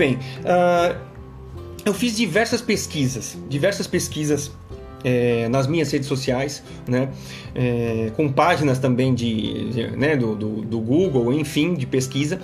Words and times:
bem. 0.00 0.14
Uh, 0.14 0.98
eu 1.84 1.92
fiz 1.92 2.16
diversas 2.16 2.62
pesquisas, 2.62 3.36
diversas 3.50 3.86
pesquisas 3.86 4.50
é, 5.04 5.46
nas 5.50 5.66
minhas 5.66 5.90
redes 5.90 6.08
sociais, 6.08 6.62
né, 6.86 7.10
é, 7.54 8.10
com 8.16 8.30
páginas 8.30 8.78
também 8.78 9.14
de, 9.14 9.70
de 9.70 9.90
né, 9.96 10.16
do, 10.16 10.34
do, 10.34 10.48
do, 10.62 10.80
Google, 10.80 11.32
enfim, 11.34 11.74
de 11.74 11.86
pesquisa, 11.86 12.40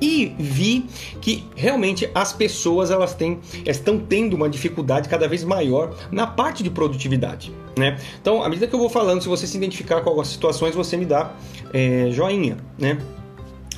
e 0.00 0.34
vi 0.38 0.86
que 1.20 1.44
realmente 1.54 2.08
as 2.14 2.32
pessoas 2.32 2.90
elas 2.90 3.14
têm, 3.14 3.40
estão 3.66 3.98
tendo 3.98 4.34
uma 4.34 4.48
dificuldade 4.48 5.08
cada 5.08 5.26
vez 5.28 5.44
maior 5.44 5.94
na 6.10 6.26
parte 6.26 6.62
de 6.62 6.70
produtividade. 6.70 7.52
Né? 7.78 7.98
Então, 8.20 8.42
à 8.42 8.48
medida 8.48 8.66
que 8.66 8.74
eu 8.74 8.78
vou 8.78 8.90
falando, 8.90 9.22
se 9.22 9.28
você 9.28 9.46
se 9.46 9.56
identificar 9.56 10.00
com 10.00 10.08
algumas 10.08 10.28
situações, 10.28 10.74
você 10.74 10.96
me 10.96 11.06
dá 11.06 11.34
é, 11.72 12.08
joinha. 12.10 12.58
Né? 12.78 12.98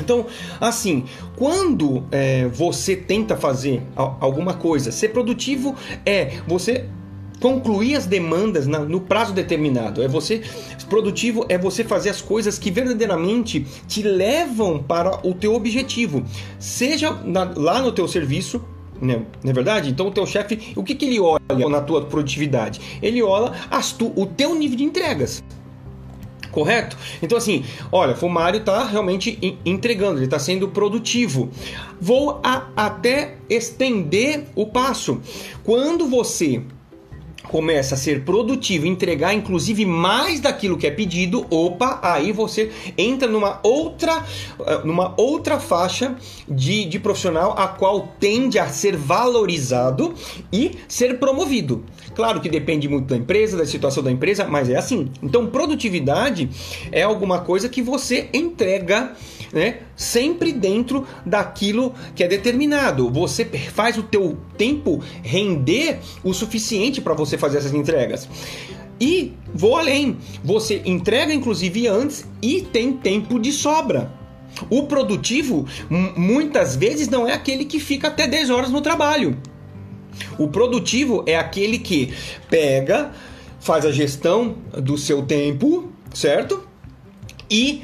Então, 0.00 0.26
assim, 0.60 1.04
quando 1.36 2.04
é, 2.10 2.46
você 2.46 2.96
tenta 2.96 3.36
fazer 3.36 3.82
alguma 3.96 4.54
coisa, 4.54 4.92
ser 4.92 5.08
produtivo 5.08 5.74
é 6.04 6.38
você 6.46 6.86
concluir 7.40 7.94
as 7.96 8.06
demandas 8.06 8.66
na, 8.66 8.80
no 8.80 9.00
prazo 9.00 9.32
determinado. 9.32 10.02
É 10.02 10.08
você 10.08 10.42
produtivo 10.88 11.44
é 11.48 11.58
você 11.58 11.84
fazer 11.84 12.10
as 12.10 12.22
coisas 12.22 12.58
que 12.58 12.70
verdadeiramente 12.70 13.66
te 13.86 14.02
levam 14.02 14.82
para 14.82 15.26
o 15.26 15.34
teu 15.34 15.54
objetivo, 15.54 16.24
seja 16.58 17.12
na, 17.24 17.52
lá 17.54 17.82
no 17.82 17.92
teu 17.92 18.08
serviço 18.08 18.62
né? 19.00 19.22
Não 19.44 19.50
é 19.50 19.54
verdade? 19.54 19.90
Então 19.90 20.08
o 20.08 20.10
teu 20.10 20.26
chefe, 20.26 20.72
o 20.74 20.82
que, 20.82 20.94
que 20.94 21.04
ele 21.04 21.20
olha 21.20 21.68
na 21.70 21.80
tua 21.80 22.04
produtividade? 22.04 22.80
Ele 23.00 23.22
olha 23.22 23.52
tu, 23.96 24.12
o 24.16 24.26
teu 24.26 24.54
nível 24.56 24.76
de 24.76 24.82
entregas. 24.82 25.42
Correto? 26.50 26.96
Então 27.22 27.36
assim, 27.38 27.64
olha, 27.92 28.16
o 28.20 28.28
Mário 28.28 28.60
está 28.60 28.84
realmente 28.84 29.58
entregando, 29.64 30.18
ele 30.18 30.24
está 30.24 30.38
sendo 30.38 30.68
produtivo. 30.68 31.50
Vou 32.00 32.40
a, 32.42 32.68
até 32.76 33.36
estender 33.48 34.44
o 34.54 34.66
passo. 34.66 35.20
Quando 35.64 36.06
você 36.06 36.62
começa 37.48 37.94
a 37.94 37.98
ser 37.98 38.24
produtivo, 38.24 38.86
entregar 38.86 39.34
inclusive 39.34 39.84
mais 39.84 40.40
daquilo 40.40 40.76
que 40.76 40.86
é 40.86 40.90
pedido, 40.90 41.46
opa, 41.50 41.98
aí 42.02 42.30
você 42.30 42.70
entra 42.96 43.26
numa 43.26 43.58
outra, 43.62 44.24
eh, 44.66 44.80
numa 44.84 45.14
outra 45.16 45.58
faixa 45.58 46.14
de, 46.48 46.84
de 46.84 46.98
profissional 46.98 47.54
a 47.58 47.66
qual 47.66 48.14
tende 48.20 48.58
a 48.58 48.68
ser 48.68 48.96
valorizado 48.96 50.14
e 50.52 50.72
ser 50.86 51.18
promovido. 51.18 51.84
Claro 52.14 52.40
que 52.40 52.48
depende 52.48 52.88
muito 52.88 53.06
da 53.06 53.16
empresa, 53.16 53.56
da 53.56 53.66
situação 53.66 54.02
da 54.02 54.10
empresa, 54.10 54.44
mas 54.44 54.68
é 54.68 54.76
assim. 54.76 55.10
Então, 55.22 55.46
produtividade 55.46 56.50
é 56.92 57.02
alguma 57.02 57.40
coisa 57.40 57.68
que 57.68 57.80
você 57.80 58.28
entrega 58.32 59.14
né, 59.52 59.78
sempre 59.96 60.52
dentro 60.52 61.06
daquilo 61.24 61.94
que 62.14 62.22
é 62.22 62.28
determinado. 62.28 63.10
Você 63.10 63.44
faz 63.44 63.96
o 63.96 64.02
teu 64.02 64.36
tempo 64.56 65.02
render 65.22 66.00
o 66.22 66.34
suficiente 66.34 67.00
para 67.00 67.14
você 67.14 67.37
fazer 67.38 67.58
essas 67.58 67.74
entregas. 67.74 68.28
E 69.00 69.34
vou 69.54 69.76
além, 69.76 70.16
você 70.42 70.82
entrega 70.84 71.32
inclusive 71.32 71.86
antes 71.86 72.26
e 72.42 72.62
tem 72.62 72.92
tempo 72.92 73.38
de 73.38 73.52
sobra. 73.52 74.12
O 74.68 74.84
produtivo 74.84 75.66
muitas 76.16 76.74
vezes 76.74 77.08
não 77.08 77.26
é 77.26 77.32
aquele 77.32 77.64
que 77.64 77.78
fica 77.78 78.08
até 78.08 78.26
10 78.26 78.50
horas 78.50 78.70
no 78.70 78.80
trabalho. 78.80 79.36
O 80.36 80.48
produtivo 80.48 81.22
é 81.26 81.36
aquele 81.36 81.78
que 81.78 82.12
pega, 82.50 83.12
faz 83.60 83.84
a 83.84 83.92
gestão 83.92 84.56
do 84.72 84.98
seu 84.98 85.22
tempo, 85.22 85.92
certo? 86.12 86.66
E 87.48 87.82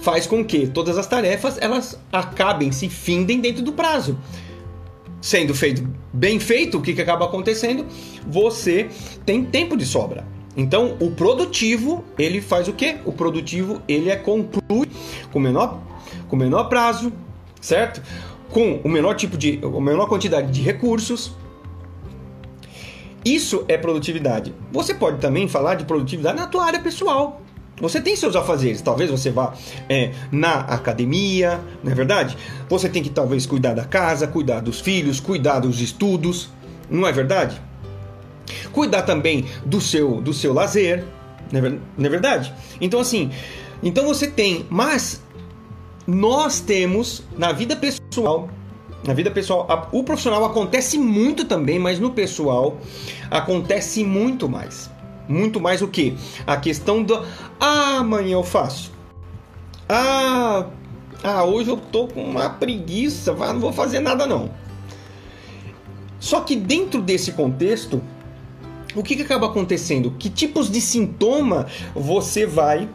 faz 0.00 0.26
com 0.26 0.44
que 0.44 0.66
todas 0.66 0.98
as 0.98 1.06
tarefas 1.06 1.58
elas 1.60 2.00
acabem 2.12 2.72
se 2.72 2.88
findem 2.88 3.40
dentro 3.40 3.62
do 3.62 3.72
prazo. 3.72 4.18
Sendo 5.20 5.54
feito 5.54 5.86
bem 6.12 6.40
feito, 6.40 6.78
o 6.78 6.82
que, 6.82 6.94
que 6.94 7.02
acaba 7.02 7.26
acontecendo? 7.26 7.86
Você 8.26 8.88
tem 9.26 9.44
tempo 9.44 9.76
de 9.76 9.84
sobra. 9.84 10.26
Então, 10.56 10.96
o 11.00 11.10
produtivo, 11.10 12.04
ele 12.18 12.40
faz 12.40 12.68
o 12.68 12.72
quê? 12.72 12.96
O 13.04 13.12
produtivo, 13.12 13.80
ele 13.86 14.10
é 14.10 14.16
conclui 14.16 14.88
com 15.32 15.38
menor, 15.38 15.80
com 16.28 16.36
menor 16.36 16.64
prazo, 16.64 17.12
certo? 17.60 18.02
Com 18.50 18.80
o 18.82 18.88
menor 18.88 19.14
tipo 19.14 19.36
de, 19.36 19.60
a 19.62 19.80
menor 19.80 20.08
quantidade 20.08 20.50
de 20.50 20.60
recursos. 20.60 21.32
Isso 23.24 23.64
é 23.68 23.76
produtividade. 23.76 24.54
Você 24.72 24.94
pode 24.94 25.18
também 25.18 25.46
falar 25.46 25.74
de 25.74 25.84
produtividade 25.84 26.38
na 26.38 26.46
tua 26.46 26.64
área 26.64 26.80
pessoal. 26.80 27.42
Você 27.80 28.00
tem 28.00 28.14
seus 28.14 28.36
afazeres, 28.36 28.82
talvez 28.82 29.10
você 29.10 29.30
vá 29.30 29.54
é, 29.88 30.12
na 30.30 30.60
academia, 30.60 31.60
não 31.82 31.90
é 31.90 31.94
verdade? 31.94 32.36
Você 32.68 32.88
tem 32.88 33.02
que 33.02 33.10
talvez 33.10 33.46
cuidar 33.46 33.74
da 33.74 33.84
casa, 33.84 34.26
cuidar 34.26 34.60
dos 34.60 34.80
filhos, 34.80 35.18
cuidar 35.18 35.60
dos 35.60 35.80
estudos, 35.80 36.50
não 36.90 37.06
é 37.06 37.12
verdade? 37.12 37.60
Cuidar 38.72 39.02
também 39.02 39.46
do 39.64 39.80
seu, 39.80 40.20
do 40.20 40.32
seu 40.32 40.52
lazer, 40.52 41.04
não 41.50 42.06
é 42.06 42.08
verdade? 42.08 42.52
Então 42.80 43.00
assim, 43.00 43.30
então 43.82 44.06
você 44.06 44.26
tem, 44.26 44.66
mas 44.68 45.22
nós 46.06 46.60
temos 46.60 47.22
na 47.36 47.52
vida 47.52 47.74
pessoal 47.76 48.48
na 49.02 49.14
vida 49.14 49.30
pessoal, 49.30 49.88
o 49.92 50.04
profissional 50.04 50.44
acontece 50.44 50.98
muito 50.98 51.46
também, 51.46 51.78
mas 51.78 51.98
no 51.98 52.10
pessoal 52.10 52.78
acontece 53.30 54.04
muito 54.04 54.46
mais. 54.46 54.90
Muito 55.30 55.60
mais 55.60 55.80
o 55.80 55.86
que? 55.86 56.16
A 56.44 56.56
questão 56.56 57.04
do 57.04 57.24
ah, 57.60 57.98
amanhã 57.98 58.32
eu 58.32 58.42
faço. 58.42 58.90
Ah, 59.88 60.66
ah, 61.22 61.44
hoje 61.44 61.70
eu 61.70 61.76
tô 61.76 62.08
com 62.08 62.22
uma 62.22 62.50
preguiça, 62.50 63.32
não 63.32 63.60
vou 63.60 63.72
fazer 63.72 64.00
nada 64.00 64.26
não. 64.26 64.50
Só 66.18 66.40
que 66.40 66.56
dentro 66.56 67.00
desse 67.00 67.32
contexto, 67.32 68.02
o 68.94 69.04
que, 69.04 69.14
que 69.14 69.22
acaba 69.22 69.46
acontecendo? 69.46 70.10
Que 70.18 70.28
tipos 70.28 70.68
de 70.68 70.80
sintoma 70.80 71.66
você 71.94 72.44
vai 72.44 72.88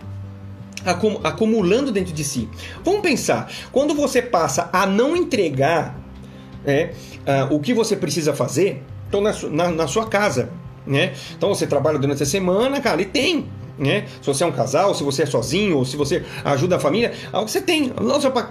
acumulando 1.24 1.92
dentro 1.92 2.14
de 2.14 2.24
si? 2.24 2.50
Vamos 2.84 3.02
pensar, 3.02 3.50
quando 3.72 3.96
você 3.96 4.22
passa 4.22 4.70
a 4.74 4.86
não 4.86 5.16
entregar 5.16 5.98
é, 6.66 6.94
uh, 7.50 7.56
o 7.56 7.60
que 7.60 7.74
você 7.74 7.96
precisa 7.96 8.34
fazer, 8.34 8.84
então 9.08 9.22
na, 9.22 9.32
na, 9.50 9.72
na 9.72 9.88
sua 9.88 10.08
casa, 10.08 10.50
né? 10.86 11.14
Então 11.38 11.50
você 11.50 11.66
trabalha 11.68 11.98
durante 11.98 12.24
a 12.24 12.26
semana, 12.26 12.80
cara, 12.82 13.02
e 13.02 13.06
tem. 13.06 13.46
Né? 13.78 14.06
Se 14.22 14.28
você 14.28 14.44
é 14.44 14.48
um 14.48 14.52
casal, 14.52 14.96
se 14.96 15.04
você 15.04 15.24
é 15.24 15.26
sozinho, 15.26 15.78
ou 15.78 15.84
se 15.84 15.98
você 15.98 16.24
ajuda 16.46 16.78
a 16.78 16.80
família, 16.80 17.14
algo 17.34 17.46
que 17.46 17.52
você 17.52 17.62
tem. 17.62 17.92
Louça 18.00 18.32
para 18.32 18.50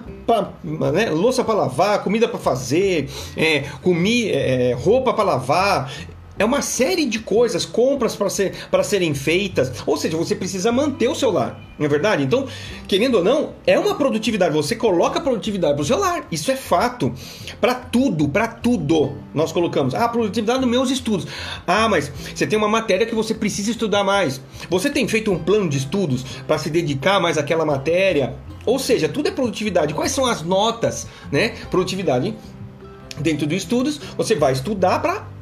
né? 0.93 1.11
lavar, 1.55 2.03
comida 2.03 2.29
para 2.29 2.39
fazer, 2.39 3.09
é, 3.37 3.61
comi, 3.83 4.31
é, 4.31 4.75
roupa 4.79 5.15
para 5.15 5.25
lavar, 5.25 5.91
é 6.39 6.45
uma 6.45 6.63
série 6.63 7.07
de 7.07 7.21
coisas, 7.21 7.65
compras 7.65 8.17
para 8.17 8.29
ser, 8.29 8.55
serem 8.83 9.15
feitas. 9.15 9.73
Ou 9.87 9.97
seja, 9.97 10.17
você 10.17 10.35
precisa 10.35 10.73
manter 10.73 11.09
o 11.09 11.15
seu 11.15 11.31
lar. 11.31 11.61
Não 11.79 11.87
é 11.87 11.89
verdade? 11.89 12.23
Então, 12.23 12.47
querendo 12.89 13.17
ou 13.17 13.25
não, 13.25 13.53
é 13.67 13.79
uma 13.79 13.95
produtividade. 13.95 14.53
Você 14.55 14.75
coloca 14.75 15.21
produtividade 15.21 15.75
para 15.75 15.83
o 15.83 15.85
seu 15.85 15.99
lar. 15.99 16.27
Isso 16.31 16.51
é 16.51 16.57
fato. 16.57 17.13
Para 17.61 17.75
tudo, 17.75 18.29
para 18.29 18.49
tudo. 18.49 19.17
Nós 19.33 19.53
colocamos. 19.53 19.95
Ah, 19.95 20.09
produtividade 20.09 20.61
nos 20.61 20.71
meus 20.71 20.91
estudos. 20.91 21.27
Ah, 21.67 21.89
mas 21.89 22.11
você 22.35 22.47
tem 22.47 22.59
uma 22.59 22.69
matéria 22.69 23.07
que 23.07 23.15
você 23.15 23.35
precisa 23.35 23.71
estudar 23.71 24.03
mais. 24.03 24.41
Você 24.69 24.91
tem 24.91 25.07
feito 25.07 25.31
um 25.31 25.39
plano 25.39 25.69
de 25.69 25.79
estudos 25.79 26.25
para 26.47 26.59
se 26.59 26.69
dedicar 26.71 27.21
mais 27.21 27.39
àquela 27.39 27.65
matéria. 27.65 28.35
Ou 28.67 28.79
seja, 28.79 29.09
tudo 29.09 29.29
é 29.29 29.31
produtividade. 29.31 29.95
Quais 29.95 30.11
são 30.11 30.27
as 30.27 30.43
notas, 30.43 31.07
né? 31.31 31.51
Produtividade 31.71 32.35
dentro 33.21 33.47
dos 33.47 33.59
estudos. 33.59 34.01
Você 34.17 34.35
vai 34.35 34.53
estudar 34.53 35.01
para 35.01 35.34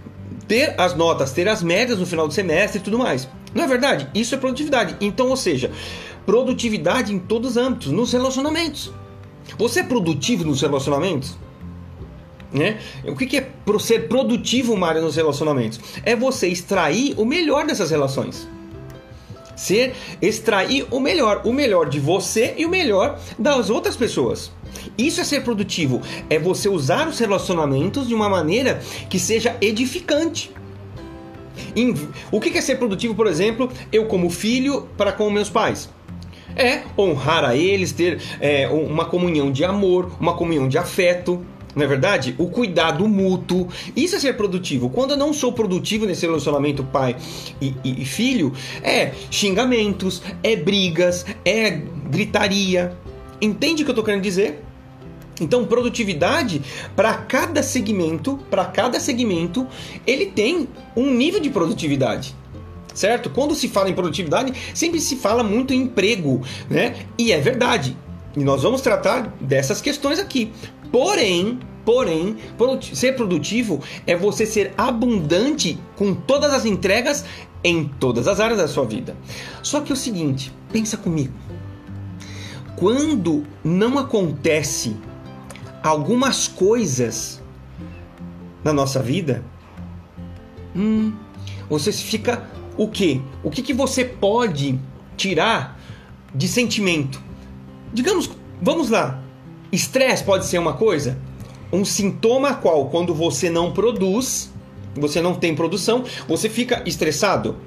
ter 0.52 0.74
as 0.76 0.94
notas, 0.94 1.32
ter 1.32 1.48
as 1.48 1.62
médias 1.62 1.98
no 1.98 2.04
final 2.04 2.28
do 2.28 2.34
semestre 2.34 2.78
e 2.78 2.82
tudo 2.82 2.98
mais. 2.98 3.26
Não 3.54 3.64
é 3.64 3.66
verdade? 3.66 4.06
Isso 4.14 4.34
é 4.34 4.38
produtividade. 4.38 4.94
Então, 5.00 5.30
ou 5.30 5.36
seja, 5.36 5.70
produtividade 6.26 7.10
em 7.10 7.18
todos 7.18 7.52
os 7.52 7.56
âmbitos, 7.56 7.90
nos 7.90 8.12
relacionamentos. 8.12 8.92
Você 9.56 9.80
é 9.80 9.82
produtivo 9.82 10.44
nos 10.44 10.60
relacionamentos? 10.60 11.38
Né? 12.52 12.78
O 13.06 13.16
que 13.16 13.34
é 13.34 13.50
ser 13.80 14.08
produtivo, 14.08 14.76
Mário, 14.76 15.00
nos 15.00 15.16
relacionamentos? 15.16 15.80
É 16.04 16.14
você 16.14 16.48
extrair 16.48 17.14
o 17.16 17.24
melhor 17.24 17.64
dessas 17.64 17.90
relações. 17.90 18.46
Ser 19.56 19.94
extrair 20.20 20.86
o 20.90 21.00
melhor, 21.00 21.40
o 21.46 21.52
melhor 21.54 21.88
de 21.88 21.98
você 21.98 22.52
e 22.58 22.66
o 22.66 22.68
melhor 22.68 23.18
das 23.38 23.70
outras 23.70 23.96
pessoas. 23.96 24.52
Isso 24.96 25.20
é 25.20 25.24
ser 25.24 25.42
produtivo, 25.42 26.00
é 26.28 26.38
você 26.38 26.68
usar 26.68 27.08
os 27.08 27.18
relacionamentos 27.18 28.06
de 28.06 28.14
uma 28.14 28.28
maneira 28.28 28.80
que 29.08 29.18
seja 29.18 29.56
edificante. 29.60 30.50
O 32.30 32.40
que 32.40 32.56
é 32.56 32.60
ser 32.60 32.76
produtivo, 32.76 33.14
por 33.14 33.26
exemplo, 33.26 33.70
eu 33.90 34.06
como 34.06 34.28
filho 34.30 34.88
para 34.96 35.12
com 35.12 35.30
meus 35.30 35.48
pais? 35.48 35.88
É 36.54 36.82
honrar 36.98 37.44
a 37.44 37.56
eles, 37.56 37.92
ter 37.92 38.20
é, 38.38 38.68
uma 38.68 39.06
comunhão 39.06 39.50
de 39.50 39.64
amor, 39.64 40.12
uma 40.20 40.34
comunhão 40.34 40.68
de 40.68 40.76
afeto, 40.76 41.44
não 41.74 41.84
é 41.84 41.86
verdade? 41.86 42.34
O 42.38 42.48
cuidado 42.48 43.08
mútuo. 43.08 43.68
Isso 43.96 44.16
é 44.16 44.20
ser 44.20 44.36
produtivo. 44.36 44.90
Quando 44.90 45.12
eu 45.12 45.16
não 45.16 45.32
sou 45.32 45.52
produtivo 45.52 46.04
nesse 46.04 46.26
relacionamento 46.26 46.84
pai 46.84 47.16
e, 47.60 47.74
e, 47.82 48.02
e 48.02 48.04
filho, 48.04 48.52
é 48.82 49.12
xingamentos, 49.30 50.22
é 50.42 50.54
brigas, 50.54 51.24
é 51.44 51.70
gritaria. 52.10 52.94
Entende 53.42 53.82
o 53.82 53.84
que 53.84 53.90
eu 53.90 53.92
estou 53.92 54.04
querendo 54.04 54.22
dizer? 54.22 54.62
Então, 55.40 55.66
produtividade 55.66 56.62
para 56.94 57.14
cada 57.14 57.62
segmento, 57.62 58.38
para 58.48 58.64
cada 58.66 59.00
segmento, 59.00 59.66
ele 60.06 60.26
tem 60.26 60.68
um 60.94 61.12
nível 61.12 61.40
de 61.40 61.50
produtividade. 61.50 62.36
Certo? 62.94 63.30
Quando 63.30 63.54
se 63.54 63.68
fala 63.68 63.90
em 63.90 63.94
produtividade, 63.94 64.52
sempre 64.74 65.00
se 65.00 65.16
fala 65.16 65.42
muito 65.42 65.72
em 65.72 65.82
emprego, 65.82 66.42
né? 66.70 67.06
E 67.18 67.32
é 67.32 67.40
verdade. 67.40 67.96
E 68.36 68.44
nós 68.44 68.62
vamos 68.62 68.82
tratar 68.82 69.34
dessas 69.40 69.80
questões 69.80 70.20
aqui. 70.20 70.52
Porém, 70.92 71.58
porém, 71.84 72.36
ser 72.92 73.16
produtivo 73.16 73.80
é 74.06 74.14
você 74.14 74.44
ser 74.44 74.74
abundante 74.76 75.78
com 75.96 76.14
todas 76.14 76.52
as 76.52 76.66
entregas 76.66 77.24
em 77.64 77.84
todas 77.84 78.28
as 78.28 78.40
áreas 78.40 78.58
da 78.58 78.68
sua 78.68 78.84
vida. 78.84 79.16
Só 79.62 79.80
que 79.80 79.90
é 79.90 79.94
o 79.94 79.96
seguinte, 79.96 80.52
pensa 80.70 80.96
comigo. 80.96 81.32
Quando 82.82 83.44
não 83.62 83.96
acontece 83.96 84.96
algumas 85.84 86.48
coisas 86.48 87.40
na 88.64 88.72
nossa 88.72 89.00
vida, 89.00 89.44
hum, 90.74 91.12
você 91.70 91.92
fica 91.92 92.44
o 92.76 92.88
quê? 92.88 93.20
O 93.44 93.50
que, 93.50 93.62
que 93.62 93.72
você 93.72 94.04
pode 94.04 94.80
tirar 95.16 95.80
de 96.34 96.48
sentimento? 96.48 97.22
Digamos, 97.94 98.28
vamos 98.60 98.90
lá. 98.90 99.22
Estresse 99.70 100.24
pode 100.24 100.46
ser 100.46 100.58
uma 100.58 100.72
coisa? 100.72 101.16
Um 101.72 101.84
sintoma 101.84 102.54
qual, 102.54 102.86
quando 102.86 103.14
você 103.14 103.48
não 103.48 103.70
produz, 103.70 104.52
você 104.96 105.22
não 105.22 105.36
tem 105.36 105.54
produção, 105.54 106.02
você 106.26 106.48
fica 106.48 106.82
estressado. 106.84 107.58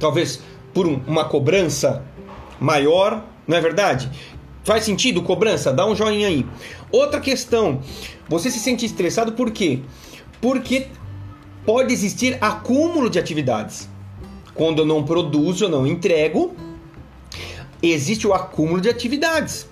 Talvez 0.00 0.40
por 0.72 0.86
um, 0.86 1.02
uma 1.06 1.26
cobrança 1.26 2.02
maior, 2.58 3.22
não 3.46 3.58
é 3.58 3.60
verdade? 3.60 4.10
Faz 4.68 4.84
sentido 4.84 5.22
cobrança? 5.22 5.72
Dá 5.72 5.86
um 5.86 5.96
joinha 5.96 6.28
aí. 6.28 6.44
Outra 6.92 7.20
questão, 7.20 7.80
você 8.28 8.50
se 8.50 8.58
sente 8.58 8.84
estressado 8.84 9.32
por 9.32 9.50
quê? 9.50 9.80
Porque 10.42 10.88
pode 11.64 11.90
existir 11.90 12.36
acúmulo 12.38 13.08
de 13.08 13.18
atividades. 13.18 13.88
Quando 14.52 14.80
eu 14.80 14.84
não 14.84 15.02
produzo, 15.02 15.64
eu 15.64 15.70
não 15.70 15.86
entrego, 15.86 16.54
existe 17.82 18.26
o 18.26 18.34
acúmulo 18.34 18.78
de 18.78 18.90
atividades. 18.90 19.66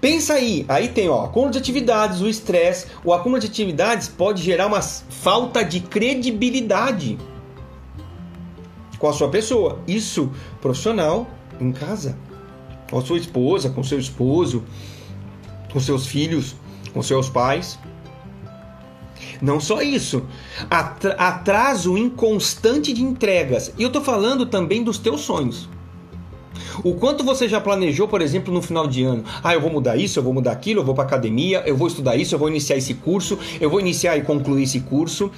Pensa 0.00 0.34
aí, 0.34 0.64
aí 0.68 0.88
tem 0.88 1.08
ó, 1.08 1.24
acúmulo 1.24 1.52
de 1.52 1.58
atividades, 1.58 2.20
o 2.20 2.28
estresse, 2.28 2.88
o 3.04 3.12
acúmulo 3.12 3.40
de 3.40 3.46
atividades 3.46 4.08
pode 4.08 4.42
gerar 4.42 4.66
uma 4.66 4.82
falta 4.82 5.62
de 5.62 5.78
credibilidade 5.78 7.16
com 8.98 9.06
a 9.06 9.12
sua 9.12 9.28
pessoa. 9.28 9.78
Isso 9.86 10.32
profissional 10.60 11.28
em 11.60 11.70
casa 11.70 12.25
com 12.90 13.00
sua 13.00 13.18
esposa, 13.18 13.70
com 13.70 13.82
seu 13.82 13.98
esposo, 13.98 14.64
com 15.72 15.80
seus 15.80 16.06
filhos, 16.06 16.54
com 16.92 17.02
seus 17.02 17.28
pais. 17.28 17.78
Não 19.40 19.60
só 19.60 19.82
isso, 19.82 20.24
atraso 20.70 21.96
inconstante 21.96 22.92
de 22.92 23.02
entregas. 23.02 23.72
E 23.78 23.82
eu 23.82 23.88
estou 23.88 24.02
falando 24.02 24.46
também 24.46 24.82
dos 24.82 24.98
teus 24.98 25.20
sonhos. 25.22 25.68
O 26.82 26.94
quanto 26.94 27.24
você 27.24 27.48
já 27.48 27.60
planejou, 27.60 28.08
por 28.08 28.20
exemplo, 28.20 28.52
no 28.52 28.62
final 28.62 28.86
de 28.86 29.02
ano? 29.04 29.24
Ah, 29.42 29.54
eu 29.54 29.60
vou 29.60 29.70
mudar 29.70 29.96
isso, 29.96 30.18
eu 30.18 30.22
vou 30.22 30.32
mudar 30.32 30.52
aquilo, 30.52 30.80
eu 30.80 30.84
vou 30.84 30.94
para 30.94 31.04
academia, 31.04 31.62
eu 31.66 31.76
vou 31.76 31.88
estudar 31.88 32.16
isso, 32.16 32.34
eu 32.34 32.38
vou 32.38 32.48
iniciar 32.48 32.76
esse 32.76 32.94
curso, 32.94 33.38
eu 33.60 33.68
vou 33.68 33.80
iniciar 33.80 34.16
e 34.16 34.22
concluir 34.22 34.62
esse 34.64 34.80
curso. 34.80 35.30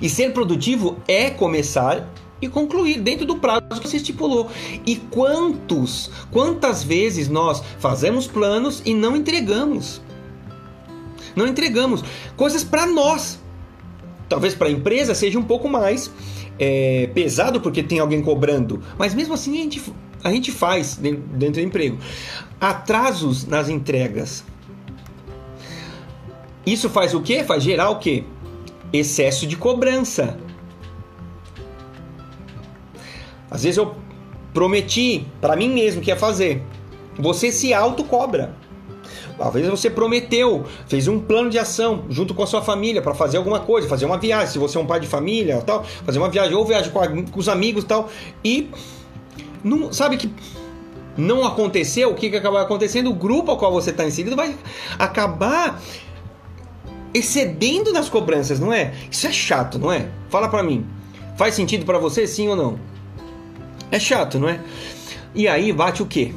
E 0.00 0.08
ser 0.08 0.32
produtivo 0.32 0.96
é 1.06 1.30
começar 1.30 2.08
e 2.40 2.48
concluir 2.48 3.00
dentro 3.00 3.26
do 3.26 3.36
prazo 3.36 3.80
que 3.80 3.88
você 3.88 3.96
estipulou. 3.96 4.50
E 4.86 4.96
quantos, 4.96 6.10
quantas 6.30 6.82
vezes 6.82 7.28
nós 7.28 7.62
fazemos 7.78 8.26
planos 8.26 8.82
e 8.84 8.94
não 8.94 9.16
entregamos? 9.16 10.00
Não 11.34 11.46
entregamos 11.46 12.02
coisas 12.36 12.64
para 12.64 12.86
nós. 12.86 13.38
Talvez 14.28 14.54
para 14.54 14.68
a 14.68 14.70
empresa 14.70 15.14
seja 15.14 15.38
um 15.38 15.42
pouco 15.42 15.68
mais 15.68 16.10
é, 16.58 17.08
pesado 17.14 17.60
porque 17.60 17.82
tem 17.82 17.98
alguém 17.98 18.20
cobrando, 18.20 18.82
mas 18.98 19.14
mesmo 19.14 19.34
assim 19.34 19.58
a 19.58 19.62
gente, 19.62 19.82
a 20.22 20.30
gente 20.30 20.52
faz 20.52 20.96
dentro, 20.96 21.22
dentro 21.32 21.62
do 21.62 21.66
emprego. 21.66 21.98
Atrasos 22.60 23.46
nas 23.46 23.68
entregas. 23.68 24.44
Isso 26.66 26.90
faz 26.90 27.14
o 27.14 27.22
quê? 27.22 27.42
Faz 27.42 27.62
gerar 27.62 27.88
o 27.90 27.98
quê? 27.98 28.24
Excesso 28.92 29.46
de 29.46 29.56
cobrança 29.56 30.38
às 33.50 33.62
vezes 33.62 33.78
eu 33.78 33.94
prometi 34.52 35.26
para 35.40 35.56
mim 35.56 35.68
mesmo 35.68 36.00
que 36.00 36.10
ia 36.10 36.16
fazer. 36.16 36.62
Você 37.18 37.50
se 37.50 37.72
auto-cobra. 37.74 38.54
Às 39.38 39.52
vezes 39.52 39.70
você 39.70 39.88
prometeu, 39.88 40.64
fez 40.88 41.06
um 41.06 41.20
plano 41.20 41.48
de 41.48 41.58
ação 41.58 42.04
junto 42.10 42.34
com 42.34 42.42
a 42.42 42.46
sua 42.46 42.60
família 42.60 43.00
para 43.00 43.14
fazer 43.14 43.36
alguma 43.36 43.60
coisa, 43.60 43.88
fazer 43.88 44.04
uma 44.04 44.18
viagem, 44.18 44.48
se 44.48 44.58
você 44.58 44.76
é 44.76 44.80
um 44.80 44.86
pai 44.86 44.98
de 44.98 45.06
família, 45.06 45.62
tal, 45.62 45.84
fazer 45.84 46.18
uma 46.18 46.28
viagem 46.28 46.56
ou 46.56 46.64
viagem 46.64 46.90
com, 46.90 47.00
a, 47.00 47.06
com 47.06 47.38
os 47.38 47.48
amigos, 47.48 47.84
tal, 47.84 48.10
e 48.44 48.68
não 49.62 49.92
sabe 49.92 50.16
que 50.16 50.28
não 51.16 51.44
aconteceu, 51.46 52.10
o 52.10 52.14
que, 52.14 52.30
que 52.30 52.36
acaba 52.36 52.62
acontecendo? 52.62 53.10
O 53.10 53.14
grupo 53.14 53.52
ao 53.52 53.56
qual 53.56 53.72
você 53.72 53.90
está 53.90 54.04
inserido 54.04 54.34
vai 54.34 54.56
acabar 54.98 55.80
excedendo 57.14 57.92
nas 57.92 58.08
cobranças, 58.08 58.58
não 58.58 58.72
é? 58.72 58.92
Isso 59.10 59.26
é 59.26 59.32
chato, 59.32 59.78
não 59.78 59.92
é? 59.92 60.08
Fala 60.28 60.48
para 60.48 60.62
mim. 60.62 60.86
Faz 61.36 61.54
sentido 61.54 61.84
para 61.86 61.98
você, 61.98 62.26
sim 62.26 62.48
ou 62.48 62.56
não? 62.56 62.78
É 63.90 63.98
chato, 63.98 64.38
não 64.38 64.48
é? 64.48 64.60
E 65.34 65.48
aí 65.48 65.72
bate 65.72 66.02
o 66.02 66.06
quê? 66.06 66.32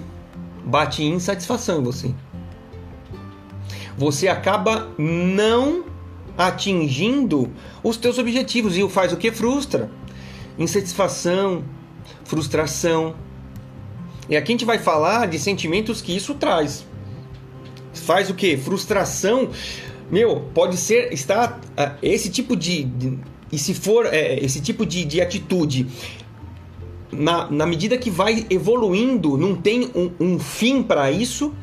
Bate 0.64 1.04
insatisfação 1.04 1.80
em 1.80 1.84
você. 1.84 2.14
Você 3.98 4.28
acaba 4.28 4.90
não 4.98 5.86
atingindo 6.38 7.52
os 7.84 7.98
teus 7.98 8.18
objetivos 8.18 8.78
e 8.78 8.84
o 8.84 8.90
faz 8.90 9.12
o 9.12 9.18
que 9.18 9.32
frustra. 9.32 9.90
Insatisfação, 10.58 11.64
frustração. 12.24 13.16
E 14.30 14.38
aqui 14.38 14.52
a 14.52 14.54
gente 14.54 14.66
vai 14.66 14.80
falar 14.80 15.28
de 15.28 15.38
sentimentos 15.38 16.02
que 16.02 16.16
isso 16.16 16.34
traz. 16.36 16.86
Faz 17.94 18.30
o 18.30 18.34
que? 18.34 18.56
Frustração. 18.56 19.50
Meu, 20.10 20.42
pode 20.54 20.78
ser 20.78 21.14
estar 21.14 21.60
uh, 21.60 21.98
esse 22.02 22.30
tipo 22.30 22.56
de, 22.56 22.84
de, 22.84 23.20
e 23.52 23.58
se 23.58 23.74
for 23.74 24.06
é, 24.06 24.40
esse 24.40 24.62
tipo 24.62 24.86
de, 24.86 25.06
de 25.06 25.22
atitude 25.22 25.88
na, 27.12 27.50
na 27.50 27.66
medida 27.66 27.98
que 27.98 28.10
vai 28.10 28.46
evoluindo, 28.50 29.38
não 29.38 29.56
tem 29.56 29.92
um, 29.96 30.12
um 30.20 30.40
fim 30.40 30.82
para 30.82 31.12
isso, 31.12 31.54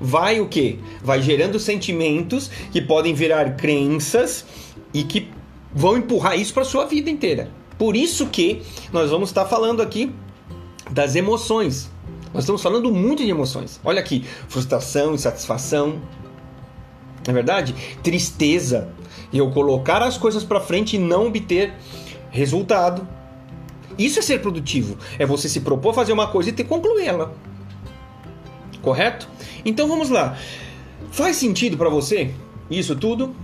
vai 0.00 0.40
o 0.40 0.48
que? 0.48 0.78
Vai 1.02 1.22
gerando 1.22 1.58
sentimentos 1.58 2.50
que 2.70 2.80
podem 2.80 3.14
virar 3.14 3.56
crenças 3.56 4.44
e 4.92 5.04
que 5.04 5.28
vão 5.74 5.96
empurrar 5.96 6.38
isso 6.38 6.52
para 6.52 6.64
sua 6.64 6.86
vida 6.86 7.10
inteira. 7.10 7.50
Por 7.78 7.96
isso 7.96 8.26
que 8.26 8.62
nós 8.92 9.10
vamos 9.10 9.30
estar 9.30 9.46
falando 9.46 9.80
aqui 9.80 10.12
das 10.90 11.14
emoções. 11.14 11.90
Nós 12.32 12.44
estamos 12.44 12.62
falando 12.62 12.92
muito 12.92 13.24
de 13.24 13.30
emoções. 13.30 13.80
Olha 13.82 14.00
aqui, 14.00 14.24
frustração, 14.48 15.14
insatisfação, 15.14 16.00
não 17.26 17.30
é 17.30 17.32
verdade? 17.32 17.74
Tristeza. 18.02 18.88
E 19.32 19.38
eu 19.38 19.50
colocar 19.50 20.02
as 20.02 20.18
coisas 20.18 20.42
para 20.44 20.60
frente 20.60 20.96
e 20.96 20.98
não 20.98 21.26
obter 21.26 21.74
resultado. 22.30 23.06
Isso 24.00 24.18
é 24.18 24.22
ser 24.22 24.40
produtivo. 24.40 24.96
É 25.18 25.26
você 25.26 25.46
se 25.46 25.60
propor 25.60 25.92
fazer 25.92 26.12
uma 26.14 26.28
coisa 26.28 26.48
e 26.48 26.52
ter 26.52 26.64
concluí-la. 26.64 27.30
Correto? 28.80 29.28
Então 29.62 29.86
vamos 29.86 30.08
lá. 30.08 30.38
Faz 31.10 31.36
sentido 31.36 31.76
para 31.76 31.90
você 31.90 32.32
isso 32.70 32.96
tudo? 32.96 33.34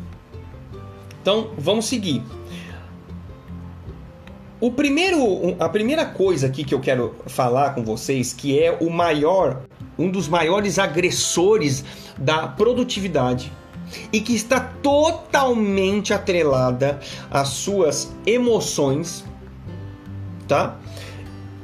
Então 1.20 1.50
vamos 1.58 1.84
seguir. 1.84 2.22
O 4.58 4.70
primeiro, 4.70 5.54
a 5.58 5.68
primeira 5.68 6.06
coisa 6.06 6.46
aqui 6.46 6.64
que 6.64 6.74
eu 6.74 6.80
quero 6.80 7.14
falar 7.26 7.74
com 7.74 7.84
vocês, 7.84 8.32
que 8.32 8.58
é 8.58 8.78
o 8.80 8.88
maior, 8.88 9.64
um 9.98 10.10
dos 10.10 10.26
maiores 10.26 10.78
agressores 10.78 11.84
da 12.16 12.48
produtividade 12.48 13.52
e 14.10 14.22
que 14.22 14.34
está 14.34 14.58
totalmente 14.58 16.14
atrelada 16.14 16.98
às 17.30 17.48
suas 17.48 18.10
emoções, 18.24 19.22
tá? 20.46 20.78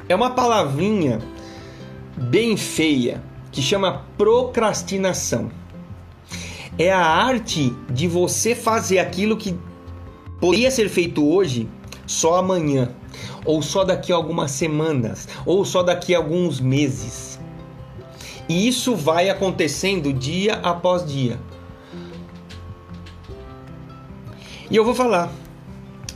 É 0.09 0.15
uma 0.15 0.31
palavrinha 0.31 1.21
bem 2.17 2.57
feia 2.57 3.23
que 3.51 3.62
chama 3.62 4.05
procrastinação. 4.17 5.51
É 6.79 6.91
a 6.91 7.01
arte 7.05 7.75
de 7.91 8.09
você 8.09 8.55
fazer 8.55 8.99
aquilo 8.99 9.37
que 9.37 9.59
poderia 10.41 10.71
ser 10.71 10.89
feito 10.89 11.27
hoje 11.27 11.69
só 12.07 12.37
amanhã, 12.37 12.91
ou 13.45 13.62
só 13.62 13.85
daqui 13.85 14.12
a 14.12 14.17
algumas 14.17 14.51
semanas, 14.51 15.29
ou 15.47 15.65
só 15.65 15.83
daqui 15.83 16.15
a 16.15 16.19
alguns 16.19 16.61
meses. 16.61 17.39
E 18.49 18.67
isso 18.67 18.97
vai 18.97 19.31
acontecendo 19.31 20.12
dia 20.12 20.55
após 20.62 21.07
dia. 21.07 21.39
E 24.71 24.77
eu 24.77 24.85
vou 24.85 24.95
falar 24.95 25.31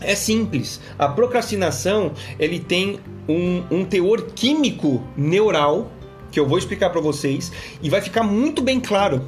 é 0.00 0.14
simples. 0.14 0.80
A 0.98 1.08
procrastinação 1.08 2.12
ele 2.38 2.58
tem 2.58 3.00
um, 3.28 3.62
um 3.70 3.84
teor 3.84 4.22
químico 4.34 5.02
neural 5.16 5.90
que 6.30 6.38
eu 6.38 6.46
vou 6.46 6.58
explicar 6.58 6.90
para 6.90 7.00
vocês 7.00 7.52
e 7.82 7.88
vai 7.88 8.00
ficar 8.00 8.22
muito 8.22 8.62
bem 8.62 8.80
claro 8.80 9.24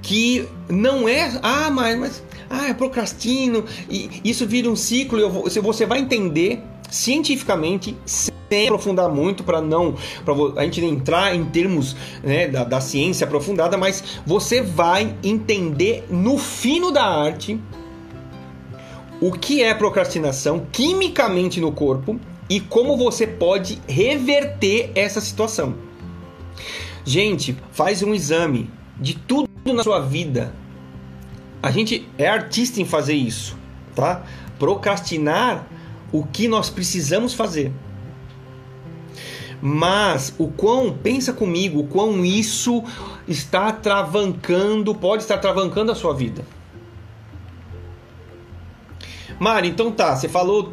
que 0.00 0.48
não 0.68 1.08
é, 1.08 1.38
ah, 1.42 1.68
mas, 1.68 1.98
mas 1.98 2.22
ah, 2.48 2.68
eu 2.68 2.74
procrastino 2.74 3.64
e 3.90 4.20
isso 4.24 4.46
vira 4.46 4.70
um 4.70 4.76
ciclo. 4.76 5.18
Eu 5.18 5.30
vou, 5.30 5.50
você 5.50 5.84
vai 5.84 5.98
entender 5.98 6.62
cientificamente 6.90 7.96
sem 8.04 8.66
aprofundar 8.66 9.08
muito 9.08 9.42
para 9.42 9.60
não 9.60 9.96
para 10.24 10.34
a 10.60 10.64
gente 10.64 10.84
entrar 10.84 11.34
em 11.34 11.44
termos 11.46 11.96
né, 12.22 12.46
da, 12.46 12.62
da 12.62 12.80
ciência 12.80 13.26
aprofundada, 13.26 13.76
mas 13.76 14.20
você 14.24 14.62
vai 14.62 15.16
entender 15.22 16.04
no 16.08 16.38
fino 16.38 16.92
da 16.92 17.04
arte 17.04 17.60
o 19.20 19.32
que 19.32 19.62
é 19.62 19.72
procrastinação 19.74 20.66
quimicamente 20.70 21.60
no 21.60 21.72
corpo 21.72 22.20
e 22.48 22.60
como 22.60 22.96
você 22.96 23.26
pode 23.26 23.80
reverter 23.88 24.90
essa 24.94 25.20
situação. 25.20 25.74
Gente, 27.04 27.56
faz 27.72 28.02
um 28.02 28.14
exame 28.14 28.70
de 28.98 29.14
tudo 29.14 29.48
na 29.72 29.82
sua 29.82 30.00
vida. 30.00 30.54
A 31.62 31.70
gente 31.70 32.08
é 32.18 32.28
artista 32.28 32.80
em 32.80 32.84
fazer 32.84 33.14
isso, 33.14 33.56
tá? 33.94 34.24
Procrastinar 34.58 35.66
o 36.12 36.24
que 36.24 36.46
nós 36.46 36.70
precisamos 36.70 37.34
fazer. 37.34 37.72
Mas 39.60 40.34
o 40.38 40.48
quão, 40.48 40.92
pensa 40.92 41.32
comigo, 41.32 41.80
o 41.80 41.86
quão 41.86 42.24
isso 42.24 42.84
está 43.26 43.72
travancando, 43.72 44.94
pode 44.94 45.22
estar 45.22 45.38
travancando 45.38 45.90
a 45.90 45.94
sua 45.94 46.14
vida. 46.14 46.44
Mari, 49.38 49.68
então 49.68 49.90
tá, 49.92 50.16
você 50.16 50.28
falou, 50.28 50.72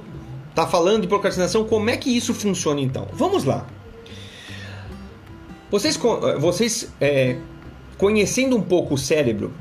tá 0.55 0.65
falando 0.65 1.01
de 1.01 1.07
procrastinação, 1.07 1.65
como 1.65 1.89
é 1.89 1.97
que 1.97 2.15
isso 2.15 2.33
funciona 2.33 2.79
então? 2.79 3.07
Vamos 3.13 3.43
lá. 3.43 3.65
Vocês, 5.69 5.99
vocês 6.39 6.93
é, 7.01 7.37
conhecendo 7.97 8.55
um 8.55 8.61
pouco 8.61 8.93
o 8.93 8.97
cérebro, 8.97 9.51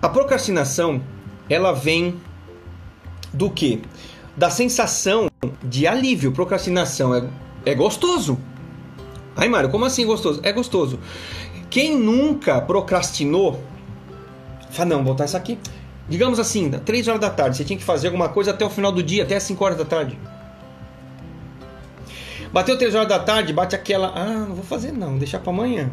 a 0.00 0.08
procrastinação 0.08 1.00
ela 1.48 1.72
vem 1.72 2.20
do 3.32 3.48
que? 3.48 3.80
Da 4.36 4.50
sensação 4.50 5.30
de 5.62 5.86
alívio. 5.86 6.32
Procrastinação 6.32 7.14
é, 7.14 7.24
é 7.64 7.74
gostoso. 7.74 8.38
Ai, 9.36 9.48
Mário, 9.48 9.70
como 9.70 9.84
assim 9.84 10.04
gostoso? 10.04 10.40
É 10.42 10.52
gostoso. 10.52 10.98
Quem 11.70 11.96
nunca 11.96 12.60
procrastinou, 12.60 13.62
fala, 14.70 14.90
não, 14.90 14.96
vou 14.98 15.14
botar 15.14 15.24
isso 15.24 15.36
aqui. 15.36 15.58
Digamos 16.08 16.38
assim, 16.38 16.70
3 16.70 17.08
horas 17.08 17.20
da 17.20 17.30
tarde, 17.30 17.56
você 17.56 17.64
tinha 17.64 17.78
que 17.78 17.84
fazer 17.84 18.08
alguma 18.08 18.28
coisa 18.28 18.50
até 18.50 18.64
o 18.64 18.70
final 18.70 18.92
do 18.92 19.02
dia, 19.02 19.22
até 19.22 19.36
as 19.36 19.42
5 19.44 19.64
horas 19.64 19.78
da 19.78 19.84
tarde. 19.84 20.18
Bateu 22.52 22.76
3 22.76 22.94
horas 22.94 23.08
da 23.08 23.18
tarde, 23.18 23.52
bate 23.52 23.74
aquela, 23.74 24.12
ah, 24.14 24.46
não 24.46 24.54
vou 24.54 24.64
fazer 24.64 24.92
não, 24.92 25.16
deixar 25.16 25.38
para 25.38 25.52
amanhã. 25.52 25.90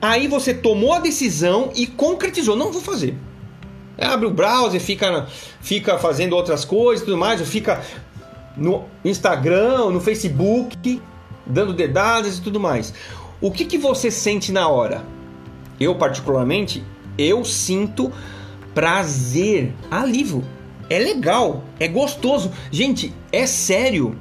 Aí 0.00 0.28
você 0.28 0.52
tomou 0.54 0.92
a 0.92 1.00
decisão 1.00 1.72
e 1.74 1.86
concretizou, 1.86 2.54
não 2.54 2.72
vou 2.72 2.82
fazer. 2.82 3.16
Abre 4.00 4.26
o 4.26 4.30
browser, 4.30 4.80
fica, 4.80 5.26
fica 5.60 5.98
fazendo 5.98 6.36
outras 6.36 6.64
coisas 6.64 7.04
tudo 7.04 7.16
mais, 7.16 7.40
fica 7.48 7.82
no 8.56 8.84
Instagram, 9.04 9.90
no 9.90 10.00
Facebook, 10.00 11.02
dando 11.44 11.72
dedadas 11.72 12.38
e 12.38 12.42
tudo 12.42 12.60
mais. 12.60 12.92
O 13.40 13.50
que, 13.50 13.64
que 13.64 13.78
você 13.78 14.10
sente 14.10 14.52
na 14.52 14.68
hora? 14.68 15.02
Eu, 15.80 15.94
particularmente, 15.94 16.84
eu 17.18 17.44
sinto 17.44 18.12
prazer, 18.74 19.74
alívio. 19.90 20.44
É 20.88 20.98
legal, 20.98 21.64
é 21.78 21.88
gostoso. 21.88 22.50
Gente, 22.70 23.12
é 23.32 23.46
sério. 23.46 24.16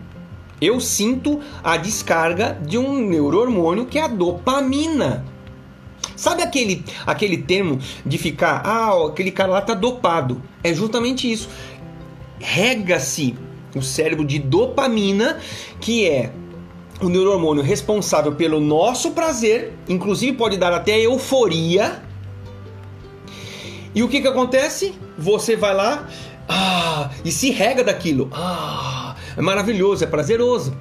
Eu 0.60 0.80
sinto 0.80 1.39
a 1.63 1.77
descarga 1.77 2.60
de 2.66 2.77
um 2.77 3.08
neurohormônio 3.08 3.86
que 3.86 4.00
é 4.00 4.01
a 4.01 4.08
dopamina. 4.08 5.24
Sabe 6.16 6.42
aquele, 6.42 6.84
aquele 7.06 7.38
termo 7.38 7.80
de 8.04 8.18
ficar, 8.18 8.63
ah, 8.66 9.08
aquele 9.08 9.30
cara 9.30 9.51
lá 9.51 9.62
tá 9.62 9.75
dopado? 9.75 10.42
É 10.63 10.74
justamente 10.74 11.32
isso. 11.32 11.48
Rega-se 12.39 13.36
o 13.75 13.82
cérebro 13.84 14.25
de 14.25 14.39
dopamina, 14.39 15.38
que 15.80 16.10
é 16.10 16.32
o 17.00 17.10
neurohormônio 17.10 17.62
responsável 17.62 18.34
pelo 18.34 18.60
nosso 18.60 19.12
prazer, 19.12 19.74
inclusive 19.88 20.36
pode 20.36 20.58
dar 20.58 20.74
até 20.74 21.00
euforia. 21.00 22.01
E 23.94 24.03
o 24.03 24.08
que 24.08 24.22
que 24.22 24.27
acontece? 24.27 24.94
Você 25.17 25.56
vai 25.56 25.74
lá 25.74 26.08
ah, 26.48 27.10
e 27.25 27.32
se 27.32 27.51
rega 27.51 27.84
daquilo. 27.84 28.29
Ah, 28.32 29.15
é 29.36 29.41
maravilhoso, 29.41 30.03
é 30.03 30.08
prazeroso. 30.08 30.75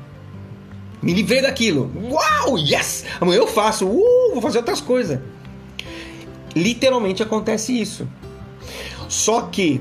Me 1.02 1.12
livrei 1.12 1.42
daquilo. 1.42 1.90
Uau, 2.10 2.58
yes! 2.58 3.04
Amanhã 3.20 3.38
eu 3.38 3.46
faço. 3.46 3.86
Uh, 3.86 4.32
vou 4.32 4.42
fazer 4.42 4.58
outras 4.58 4.80
coisas. 4.80 5.20
Literalmente 6.54 7.22
acontece 7.22 7.78
isso. 7.78 8.08
Só 9.08 9.42
que 9.42 9.80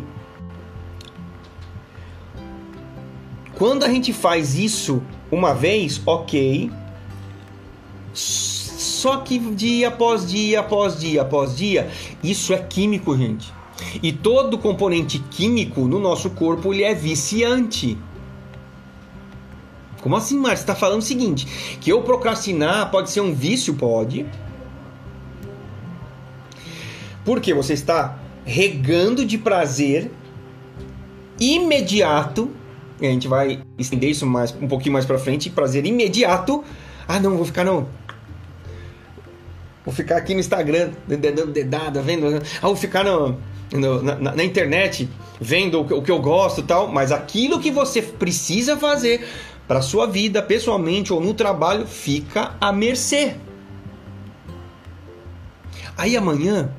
quando 3.58 3.84
a 3.84 3.90
gente 3.90 4.12
faz 4.12 4.56
isso 4.56 5.02
uma 5.32 5.54
vez, 5.54 6.02
ok. 6.06 6.70
Só 9.06 9.18
que 9.18 9.38
dia 9.38 9.90
após 9.90 10.28
dia, 10.28 10.62
após 10.62 11.00
dia, 11.00 11.22
após 11.22 11.56
dia, 11.56 11.92
isso 12.24 12.52
é 12.52 12.58
químico, 12.58 13.16
gente. 13.16 13.54
E 14.02 14.12
todo 14.12 14.58
componente 14.58 15.20
químico 15.20 15.82
no 15.82 16.00
nosso 16.00 16.32
corpo 16.32 16.74
ele 16.74 16.82
é 16.82 16.96
viciante. 16.96 17.96
Como 20.02 20.16
assim, 20.16 20.40
Márcio? 20.40 20.64
Está 20.64 20.74
falando 20.74 21.02
o 21.02 21.04
seguinte: 21.04 21.78
que 21.80 21.92
eu 21.92 22.02
procrastinar 22.02 22.90
pode 22.90 23.12
ser 23.12 23.22
um 23.22 23.32
vício? 23.32 23.76
Pode. 23.76 24.26
Porque 27.24 27.54
você 27.54 27.74
está 27.74 28.18
regando 28.44 29.24
de 29.24 29.38
prazer 29.38 30.10
imediato. 31.40 32.50
E 33.00 33.06
a 33.06 33.12
gente 33.12 33.28
vai 33.28 33.62
estender 33.78 34.10
isso 34.10 34.26
mais, 34.26 34.52
um 34.60 34.68
pouquinho 34.68 34.94
mais 34.94 35.06
para 35.06 35.20
frente. 35.20 35.52
Prazer 35.52 35.86
imediato. 35.86 36.64
Ah, 37.08 37.20
não, 37.20 37.38
vou 37.38 37.46
ficar 37.46 37.64
não. 37.64 37.88
Vou 39.86 39.94
ficar 39.94 40.18
aqui 40.18 40.34
no 40.34 40.40
Instagram, 40.40 40.92
dando 41.08 41.46
dedada, 41.48 42.02
vendo. 42.02 42.42
Ah, 42.62 42.68
vou 42.68 42.76
ficar 42.76 43.04
no, 43.04 43.38
no 43.72 44.02
na, 44.02 44.16
na, 44.16 44.44
internet, 44.44 45.08
vendo 45.40 45.82
o 45.82 45.86
que, 45.86 45.94
o 45.94 46.02
que 46.02 46.12
eu 46.12 46.20
gosto 46.20 46.62
e 46.62 46.64
tal. 46.64 46.88
Mas 46.88 47.12
aquilo 47.12 47.60
que 47.60 47.70
você 47.70 48.02
precisa 48.02 48.76
fazer 48.76 49.28
para 49.68 49.82
sua 49.82 50.08
vida, 50.08 50.42
pessoalmente 50.42 51.14
ou 51.14 51.22
no 51.22 51.34
trabalho, 51.34 51.86
fica 51.86 52.56
à 52.60 52.72
mercê. 52.72 53.36
Aí 55.98 56.18
amanhã 56.18 56.74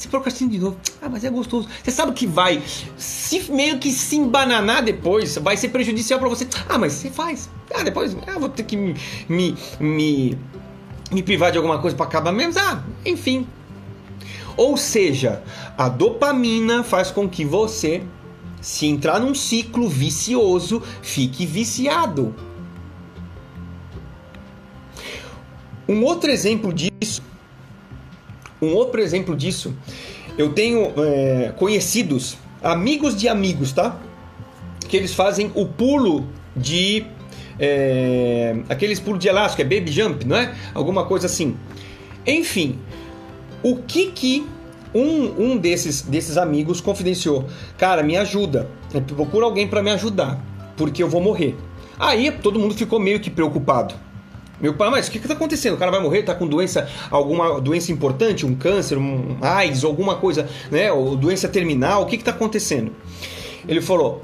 você 0.00 0.08
procrastina 0.08 0.50
de 0.50 0.58
novo. 0.58 0.78
Ah, 1.02 1.10
mas 1.10 1.24
é 1.24 1.30
gostoso. 1.30 1.68
Você 1.82 1.90
sabe 1.90 2.12
que 2.12 2.26
vai 2.26 2.62
se 2.96 3.52
meio 3.52 3.78
que 3.78 3.92
se 3.92 4.16
embananar 4.16 4.82
depois, 4.82 5.36
vai 5.36 5.58
ser 5.58 5.68
prejudicial 5.68 6.18
para 6.18 6.28
você. 6.28 6.48
Ah, 6.68 6.78
mas 6.78 6.94
você 6.94 7.10
faz. 7.10 7.50
Ah, 7.74 7.82
depois 7.82 8.16
ah, 8.26 8.38
vou 8.38 8.48
ter 8.48 8.62
que 8.62 8.76
me, 8.76 8.96
me, 9.28 9.54
me, 9.78 10.38
me 11.10 11.22
privar 11.22 11.50
de 11.50 11.58
alguma 11.58 11.78
coisa 11.78 11.96
para 11.96 12.06
acabar 12.06 12.32
mesmo. 12.32 12.60
Ah, 12.60 12.82
enfim. 13.04 13.46
Ou 14.56 14.76
seja, 14.76 15.42
a 15.76 15.88
dopamina 15.88 16.82
faz 16.82 17.10
com 17.10 17.28
que 17.28 17.44
você 17.44 18.02
se 18.60 18.86
entrar 18.86 19.18
num 19.18 19.34
ciclo 19.34 19.88
vicioso, 19.88 20.82
fique 21.02 21.46
viciado. 21.46 22.34
Um 25.88 26.04
outro 26.04 26.30
exemplo 26.30 26.72
disso, 26.72 27.22
um 28.60 28.74
outro 28.74 29.00
exemplo 29.00 29.34
disso, 29.34 29.74
eu 30.38 30.52
tenho 30.52 30.92
é, 30.96 31.52
conhecidos, 31.56 32.36
amigos 32.62 33.16
de 33.16 33.28
amigos, 33.28 33.72
tá? 33.72 33.98
Que 34.88 34.96
eles 34.96 35.14
fazem 35.14 35.50
o 35.54 35.66
pulo 35.66 36.28
de 36.54 37.06
é, 37.60 38.56
aqueles 38.68 38.98
pulos 38.98 39.20
de 39.20 39.28
elástico, 39.28 39.60
é 39.60 39.64
baby 39.64 39.92
jump, 39.92 40.26
não 40.26 40.36
é? 40.36 40.54
Alguma 40.72 41.04
coisa 41.04 41.26
assim. 41.26 41.56
Enfim, 42.26 42.78
o 43.62 43.76
que 43.76 44.06
que 44.06 44.46
um, 44.94 45.52
um 45.52 45.56
desses, 45.58 46.02
desses 46.02 46.38
amigos 46.38 46.80
confidenciou: 46.80 47.46
Cara, 47.76 48.02
me 48.02 48.16
ajuda. 48.16 48.68
Procura 49.14 49.44
alguém 49.44 49.68
para 49.68 49.82
me 49.82 49.90
ajudar, 49.90 50.42
porque 50.76 51.02
eu 51.02 51.08
vou 51.08 51.20
morrer. 51.20 51.54
Aí 51.98 52.30
todo 52.30 52.58
mundo 52.58 52.74
ficou 52.74 52.98
meio 52.98 53.20
que 53.20 53.28
preocupado. 53.28 53.94
Meu 54.60 54.74
pai, 54.74 54.90
mas 54.90 55.08
o 55.08 55.10
que 55.10 55.18
está 55.18 55.32
acontecendo? 55.32 55.74
O 55.74 55.76
cara 55.78 55.90
vai 55.90 56.00
morrer, 56.00 56.20
está 56.20 56.34
com 56.34 56.46
doença, 56.46 56.88
alguma 57.10 57.60
doença 57.60 57.92
importante, 57.92 58.44
um 58.44 58.54
câncer, 58.54 58.98
um 58.98 59.38
AIDS, 59.40 59.84
alguma 59.84 60.16
coisa, 60.16 60.48
né? 60.70 60.92
Ou 60.92 61.16
doença 61.16 61.48
terminal, 61.48 62.02
o 62.02 62.06
que 62.06 62.16
está 62.16 62.30
acontecendo? 62.30 62.92
Ele 63.66 63.80
falou: 63.80 64.22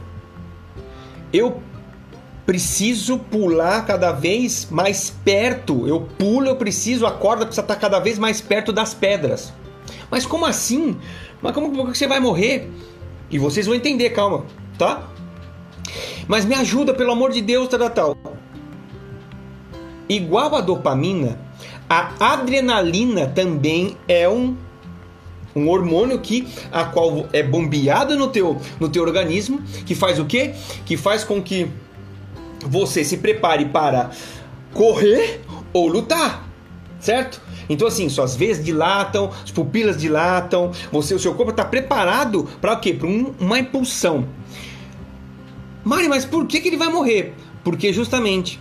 Eu 1.32 1.62
preciso 2.46 3.18
pular 3.18 3.84
cada 3.84 4.12
vez 4.12 4.68
mais 4.70 5.10
perto. 5.10 5.86
Eu 5.86 6.00
pulo, 6.00 6.46
eu 6.46 6.56
preciso, 6.56 7.04
a 7.04 7.10
corda 7.10 7.44
precisa 7.44 7.62
estar 7.62 7.76
cada 7.76 7.98
vez 7.98 8.18
mais 8.18 8.40
perto 8.40 8.72
das 8.72 8.94
pedras. 8.94 9.52
Mas 10.08 10.24
como 10.24 10.46
assim? 10.46 10.96
Mas 11.42 11.52
como 11.52 11.72
que 11.90 11.98
você 11.98 12.06
vai 12.06 12.20
morrer? 12.20 12.70
E 13.28 13.38
vocês 13.38 13.66
vão 13.66 13.74
entender, 13.74 14.10
calma, 14.10 14.44
tá? 14.78 15.10
Mas 16.28 16.44
me 16.44 16.54
ajuda, 16.54 16.94
pelo 16.94 17.10
amor 17.10 17.32
de 17.32 17.42
Deus, 17.42 17.68
tal, 17.68 17.90
tal. 17.90 18.16
igual 20.08 20.54
a 20.54 20.60
dopamina, 20.60 21.38
a 21.88 22.32
adrenalina 22.32 23.26
também 23.26 23.96
é 24.06 24.28
um 24.28 24.56
um 25.54 25.70
hormônio 25.70 26.18
que 26.18 26.46
a 26.70 26.84
qual 26.84 27.26
é 27.32 27.42
bombeado 27.42 28.14
no 28.14 28.28
teu 28.28 28.60
no 28.78 28.90
teu 28.90 29.02
organismo, 29.02 29.62
que 29.86 29.94
faz 29.94 30.18
o 30.18 30.26
quê? 30.26 30.54
Que 30.84 30.98
faz 30.98 31.24
com 31.24 31.42
que 31.42 31.70
você 32.66 33.04
se 33.04 33.18
prepare 33.18 33.66
para 33.66 34.10
correr 34.72 35.40
ou 35.72 35.88
lutar, 35.88 36.48
certo? 37.00 37.40
Então 37.68 37.88
assim, 37.88 38.08
suas 38.08 38.36
veias 38.36 38.62
dilatam, 38.62 39.30
as 39.42 39.50
pupilas 39.50 39.96
dilatam, 39.96 40.70
você, 40.92 41.14
o 41.14 41.18
seu 41.18 41.34
corpo 41.34 41.50
está 41.50 41.64
preparado 41.64 42.48
para 42.60 42.74
o 42.74 42.80
quê? 42.80 42.92
Para 42.92 43.08
um, 43.08 43.34
uma 43.38 43.58
impulsão. 43.58 44.28
Mari, 45.84 46.08
mas 46.08 46.24
por 46.24 46.46
que, 46.46 46.60
que 46.60 46.68
ele 46.68 46.76
vai 46.76 46.88
morrer? 46.88 47.34
Porque 47.62 47.92
justamente 47.92 48.60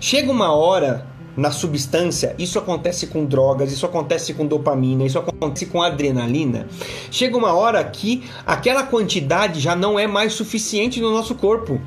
chega 0.00 0.30
uma 0.30 0.52
hora 0.52 1.06
na 1.36 1.50
substância, 1.50 2.34
isso 2.38 2.58
acontece 2.58 3.06
com 3.06 3.24
drogas, 3.24 3.72
isso 3.72 3.86
acontece 3.86 4.34
com 4.34 4.46
dopamina, 4.46 5.04
isso 5.04 5.18
acontece 5.18 5.66
com 5.66 5.82
adrenalina. 5.82 6.66
Chega 7.10 7.36
uma 7.36 7.52
hora 7.52 7.82
que 7.84 8.24
aquela 8.46 8.82
quantidade 8.82 9.60
já 9.60 9.74
não 9.74 9.98
é 9.98 10.06
mais 10.06 10.34
suficiente 10.34 11.00
no 11.00 11.10
nosso 11.10 11.34
corpo. 11.34 11.80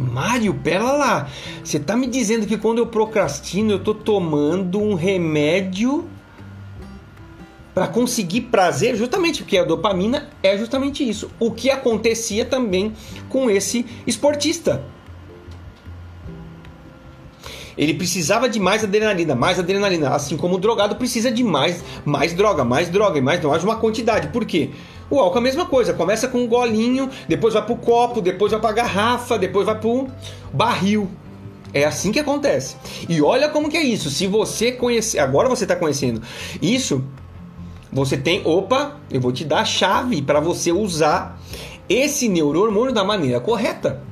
Mário, 0.00 0.54
pera 0.54 0.92
lá. 0.92 1.28
Você 1.62 1.78
tá 1.78 1.94
me 1.94 2.06
dizendo 2.06 2.46
que 2.46 2.56
quando 2.56 2.78
eu 2.78 2.86
procrastino, 2.86 3.72
eu 3.72 3.78
tô 3.78 3.92
tomando 3.94 4.80
um 4.80 4.94
remédio 4.94 6.08
para 7.74 7.86
conseguir 7.86 8.42
prazer, 8.42 8.96
justamente 8.96 9.42
porque 9.42 9.58
a 9.58 9.64
dopamina 9.64 10.30
é 10.42 10.56
justamente 10.56 11.06
isso. 11.06 11.30
O 11.38 11.50
que 11.50 11.70
acontecia 11.70 12.44
também 12.46 12.94
com 13.28 13.50
esse 13.50 13.84
esportista. 14.06 14.82
Ele 17.76 17.94
precisava 17.94 18.48
de 18.48 18.58
mais 18.58 18.82
adrenalina, 18.82 19.34
mais 19.34 19.58
adrenalina, 19.58 20.10
assim 20.10 20.36
como 20.36 20.56
o 20.56 20.58
drogado 20.58 20.96
precisa 20.96 21.30
de 21.30 21.44
mais, 21.44 21.84
mais 22.04 22.32
droga, 22.32 22.64
mais 22.64 22.88
droga 22.88 23.18
e 23.18 23.22
mais 23.22 23.40
droga, 23.40 23.62
uma 23.62 23.76
quantidade. 23.76 24.28
Por 24.28 24.44
quê? 24.44 24.70
O 25.10 25.18
álcool 25.18 25.38
é 25.38 25.40
a 25.40 25.42
mesma 25.42 25.66
coisa, 25.66 25.92
começa 25.92 26.28
com 26.28 26.38
um 26.38 26.46
golinho, 26.46 27.10
depois 27.28 27.52
vai 27.52 27.66
pro 27.66 27.74
copo, 27.74 28.20
depois 28.20 28.52
vai 28.52 28.60
pra 28.60 28.70
garrafa, 28.70 29.36
depois 29.36 29.66
vai 29.66 29.78
pro 29.78 30.06
barril. 30.52 31.10
É 31.74 31.84
assim 31.84 32.12
que 32.12 32.20
acontece. 32.20 32.76
E 33.08 33.20
olha 33.20 33.48
como 33.48 33.68
que 33.68 33.76
é 33.76 33.82
isso. 33.82 34.08
Se 34.08 34.26
você 34.28 34.72
conhecer, 34.72 35.18
agora 35.18 35.48
você 35.48 35.64
está 35.64 35.74
conhecendo 35.74 36.22
isso, 36.62 37.04
você 37.92 38.16
tem, 38.16 38.42
opa, 38.44 39.00
eu 39.10 39.20
vou 39.20 39.32
te 39.32 39.44
dar 39.44 39.60
a 39.60 39.64
chave 39.64 40.22
para 40.22 40.38
você 40.38 40.70
usar 40.70 41.40
esse 41.88 42.28
neurohormônio 42.28 42.92
da 42.92 43.02
maneira 43.02 43.40
correta. 43.40 44.02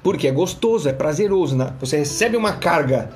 Porque 0.00 0.28
é 0.28 0.30
gostoso, 0.30 0.88
é 0.88 0.92
prazeroso, 0.92 1.56
né? 1.56 1.74
Você 1.80 1.96
recebe 1.96 2.36
uma 2.36 2.52
carga 2.52 3.10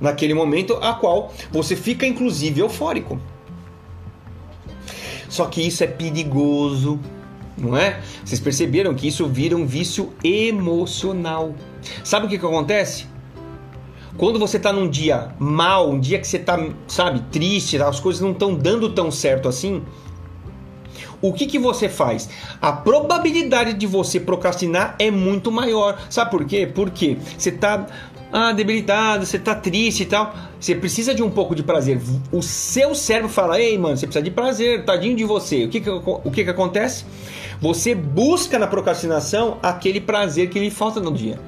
naquele 0.00 0.34
momento 0.34 0.74
a 0.82 0.94
qual 0.94 1.32
você 1.52 1.76
fica 1.76 2.04
inclusive 2.04 2.60
eufórico. 2.60 3.20
Só 5.32 5.46
que 5.46 5.66
isso 5.66 5.82
é 5.82 5.86
perigoso, 5.86 7.00
não 7.56 7.74
é? 7.74 8.02
Vocês 8.22 8.38
perceberam 8.38 8.94
que 8.94 9.08
isso 9.08 9.26
vira 9.26 9.56
um 9.56 9.64
vício 9.64 10.12
emocional. 10.22 11.54
Sabe 12.04 12.26
o 12.26 12.28
que, 12.28 12.38
que 12.38 12.44
acontece? 12.44 13.06
Quando 14.18 14.38
você 14.38 14.58
está 14.58 14.74
num 14.74 14.90
dia 14.90 15.34
mal, 15.38 15.88
um 15.88 15.98
dia 15.98 16.18
que 16.18 16.26
você 16.28 16.36
está, 16.36 16.62
sabe, 16.86 17.22
triste, 17.32 17.78
as 17.78 17.98
coisas 17.98 18.20
não 18.20 18.32
estão 18.32 18.54
dando 18.54 18.90
tão 18.90 19.10
certo 19.10 19.48
assim, 19.48 19.82
o 21.22 21.32
que, 21.32 21.46
que 21.46 21.58
você 21.58 21.88
faz? 21.88 22.28
A 22.60 22.70
probabilidade 22.70 23.72
de 23.72 23.86
você 23.86 24.20
procrastinar 24.20 24.96
é 24.98 25.10
muito 25.10 25.50
maior. 25.50 25.98
Sabe 26.10 26.30
por 26.30 26.44
quê? 26.44 26.66
Porque 26.66 27.16
você 27.38 27.48
está 27.48 27.86
ah, 28.32 28.50
debilitado, 28.50 29.26
você 29.26 29.36
está 29.36 29.54
triste 29.54 30.04
e 30.04 30.06
tal. 30.06 30.34
Você 30.58 30.74
precisa 30.74 31.14
de 31.14 31.22
um 31.22 31.30
pouco 31.30 31.54
de 31.54 31.62
prazer. 31.62 32.00
O 32.32 32.40
seu 32.40 32.94
cérebro 32.94 33.28
fala: 33.28 33.60
Ei, 33.60 33.76
mano, 33.76 33.94
você 33.94 34.06
precisa 34.06 34.24
de 34.24 34.30
prazer, 34.30 34.86
tadinho 34.86 35.14
de 35.14 35.24
você. 35.24 35.66
O 35.66 35.68
que, 35.68 35.82
que, 35.82 35.90
o 35.90 36.30
que, 36.30 36.42
que 36.42 36.50
acontece? 36.50 37.04
Você 37.60 37.94
busca 37.94 38.58
na 38.58 38.66
procrastinação 38.66 39.58
aquele 39.62 40.00
prazer 40.00 40.48
que 40.48 40.58
lhe 40.58 40.70
falta 40.70 40.98
no 40.98 41.12
dia. 41.12 41.38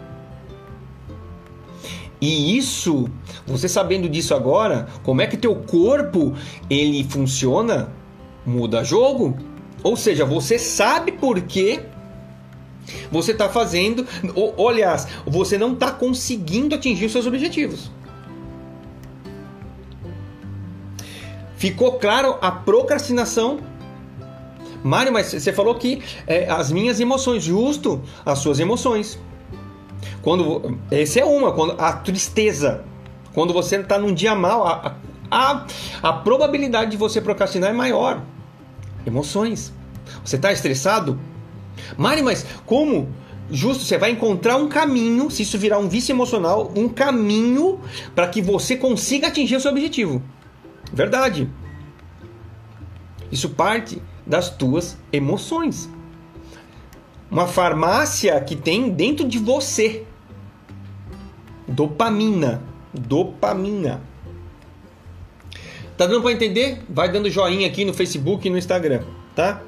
E 2.21 2.57
isso, 2.57 3.09
você 3.47 3.67
sabendo 3.67 4.09
disso 4.09 4.35
agora, 4.35 4.87
como 5.03 5.23
é 5.23 5.27
que 5.27 5.37
teu 5.39 5.55
corpo 5.57 6.35
ele 6.69 7.03
funciona, 7.05 7.89
muda 8.45 8.85
jogo. 8.85 9.37
Ou 9.83 9.97
seja, 9.97 10.25
você 10.25 10.59
sabe 10.59 11.13
por 11.13 11.41
que 11.41 11.81
você 13.11 13.33
está 13.33 13.49
fazendo, 13.49 14.07
ou, 14.35 14.55
ou, 14.57 14.69
aliás, 14.69 15.07
você 15.27 15.57
não 15.57 15.73
está 15.73 15.91
conseguindo 15.91 16.75
atingir 16.75 17.07
os 17.07 17.13
seus 17.13 17.27
objetivos. 17.27 17.91
Ficou 21.57 21.93
claro 21.93 22.37
a 22.41 22.51
procrastinação? 22.51 23.61
Mário, 24.83 25.11
mas 25.11 25.33
você 25.33 25.51
falou 25.51 25.75
que 25.77 26.03
é, 26.27 26.47
as 26.51 26.71
minhas 26.71 27.01
emoções, 27.01 27.43
justo, 27.43 28.03
as 28.25 28.39
suas 28.41 28.61
emoções. 28.61 29.19
Quando 30.21 30.79
esse 30.91 31.19
é 31.19 31.25
uma, 31.25 31.53
quando 31.53 31.75
a 31.81 31.93
tristeza, 31.93 32.85
quando 33.33 33.55
você 33.55 33.77
está 33.77 33.99
num 33.99 34.13
dia 34.13 34.35
mal, 34.35 34.67
a, 34.67 34.97
a, 35.31 35.67
a 36.03 36.13
probabilidade 36.13 36.91
de 36.91 36.97
você 36.99 37.21
procrastinar 37.21 37.71
é 37.71 37.73
maior. 37.73 38.23
Emoções. 39.07 39.73
Você 40.23 40.37
está 40.37 40.53
estressado? 40.53 41.19
Mari, 41.97 42.23
mas 42.23 42.45
como? 42.67 43.09
Justo, 43.51 43.85
você 43.85 43.99
vai 43.99 44.11
encontrar 44.11 44.57
um 44.57 44.69
caminho, 44.69 45.31
se 45.31 45.43
isso 45.43 45.59
virar 45.59 45.79
um 45.79 45.89
vício 45.89 46.13
emocional, 46.13 46.73
um 46.75 46.89
caminho 46.89 47.81
para 48.15 48.27
que 48.27 48.41
você 48.41 48.77
consiga 48.77 49.29
atingir 49.29 49.57
o 49.57 49.61
seu 49.61 49.71
objetivo. 49.71 50.23
Verdade. 50.93 51.49
Isso 53.31 53.51
parte 53.51 54.01
das 54.27 54.49
tuas 54.49 54.97
emoções. 55.13 55.91
Uma 57.31 57.47
farmácia 57.47 58.41
que 58.41 58.57
tem 58.57 58.89
dentro 58.89 59.27
de 59.27 59.39
você 59.39 60.07
dopamina. 61.67 62.63
Dopamina. 62.93 64.01
Tá 65.97 66.07
dando 66.07 66.23
para 66.23 66.33
entender? 66.33 66.83
Vai 66.89 67.11
dando 67.11 67.31
joinha 67.31 67.67
aqui 67.67 67.85
no 67.85 67.93
Facebook 67.93 68.47
e 68.47 68.51
no 68.51 68.59
Instagram, 68.59 69.03
tá? 69.35 69.63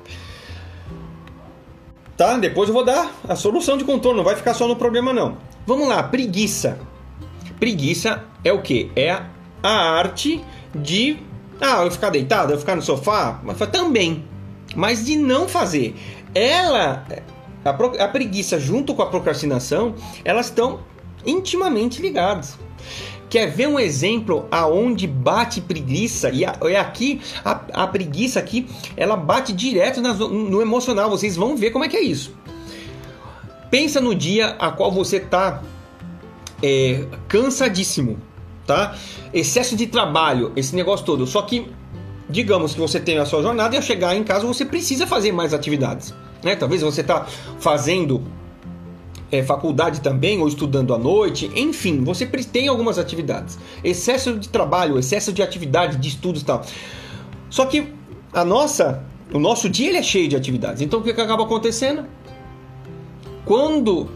Tá? 2.17 2.37
Depois 2.39 2.69
eu 2.69 2.75
vou 2.75 2.85
dar 2.85 3.13
a 3.29 3.37
solução 3.37 3.77
de 3.77 3.85
contorno, 3.85 4.19
não 4.19 4.25
vai 4.25 4.37
ficar 4.37 4.55
só 4.55 4.67
no 4.67 4.77
problema 4.77 5.13
não. 5.13 5.37
Vamos 5.67 5.89
lá, 5.89 6.03
preguiça. 6.03 6.79
Preguiça 7.59 8.25
é 8.43 8.53
o 8.53 8.63
que? 8.63 8.91
É 8.97 9.11
a 9.63 9.99
arte 9.99 10.43
de 10.75 11.19
ah, 11.61 11.85
eu 11.85 11.91
ficar 11.91 12.11
deitado, 12.11 12.53
eu 12.53 12.59
ficar 12.59 12.77
no 12.77 12.83
sofá, 12.83 13.41
mas 13.43 13.59
também, 13.71 14.25
mas 14.75 15.05
de 15.05 15.17
não 15.17 15.49
fazer. 15.49 15.95
Ela 16.35 17.05
a, 17.65 18.05
a 18.05 18.09
preguiça 18.09 18.59
junto 18.59 18.95
com 18.95 19.03
a 19.03 19.07
procrastinação, 19.07 19.95
elas 20.25 20.47
estão 20.47 20.81
intimamente 21.25 22.01
ligadas. 22.01 22.59
Quer 23.29 23.51
ver 23.51 23.67
um 23.67 23.79
exemplo 23.79 24.47
aonde 24.51 25.07
bate 25.07 25.61
preguiça? 25.61 26.31
E 26.31 26.45
é 26.45 26.79
aqui, 26.79 27.21
a, 27.45 27.61
a, 27.73 27.87
preguiça 27.87 28.39
aqui, 28.39 28.69
ela 28.97 29.17
bate 29.17 29.53
direto 29.53 30.01
no 30.01 30.63
emocional. 30.63 31.11
Vocês 31.11 31.37
vão 31.37 31.57
ver 31.57 31.71
como 31.71 31.85
é 31.85 31.89
que 31.89 31.97
é 31.97 32.03
isso. 32.03 32.35
Pensa 33.71 34.01
no 34.01 34.15
dia 34.15 34.57
a 34.59 34.71
qual 34.71 34.93
você 34.93 35.17
está 35.17 35.61
é, 36.63 37.05
cansadíssimo, 37.27 38.19
tá? 38.65 38.97
Excesso 39.35 39.77
de 39.77 39.89
trabalho, 39.89 40.53
esse 40.55 40.75
negócio 40.77 41.05
todo. 41.05 41.27
Só 41.27 41.43
que, 41.43 41.67
digamos 42.31 42.75
que 42.75 42.81
você 42.81 43.01
tem 43.01 43.19
a 43.19 43.25
sua 43.25 43.43
jornada 43.43 43.75
e 43.75 43.77
ao 43.77 43.83
chegar 43.83 44.17
em 44.17 44.23
casa 44.23 44.47
você 44.47 44.65
precisa 44.65 45.05
fazer 45.05 45.33
mais 45.33 45.53
atividades. 45.53 46.15
Né? 46.45 46.55
Talvez 46.55 46.81
você 46.83 47.01
está 47.01 47.27
fazendo 47.59 48.23
é, 49.31 49.43
faculdade 49.43 50.01
também, 50.01 50.41
ou 50.41 50.49
estudando 50.49 50.95
à 50.95 50.99
noite, 50.99 51.51
enfim, 51.55 52.03
você 52.03 52.27
tem 52.27 52.69
algumas 52.69 52.99
atividades. 52.99 53.59
Excesso 53.83 54.39
de 54.39 54.49
trabalho, 54.49 54.99
excesso 54.99 55.33
de 55.33 55.43
atividade, 55.43 55.97
de 55.97 56.09
estudos 56.09 56.43
e 56.43 56.45
tal. 56.45 56.63
Só 57.51 57.67
que 57.67 57.93
a 58.33 58.45
nossa, 58.45 59.05
o 59.33 59.39
nosso 59.39 59.69
dia 59.69 59.89
ele 59.89 59.99
é 59.99 60.03
cheio 60.03 60.29
de 60.29 60.37
atividades. 60.37 60.83
Então 60.83 61.01
o 61.01 61.03
que, 61.03 61.13
que 61.13 61.21
acaba 61.21 61.45
acontecendo? 61.45 62.05
Quando 63.45 64.09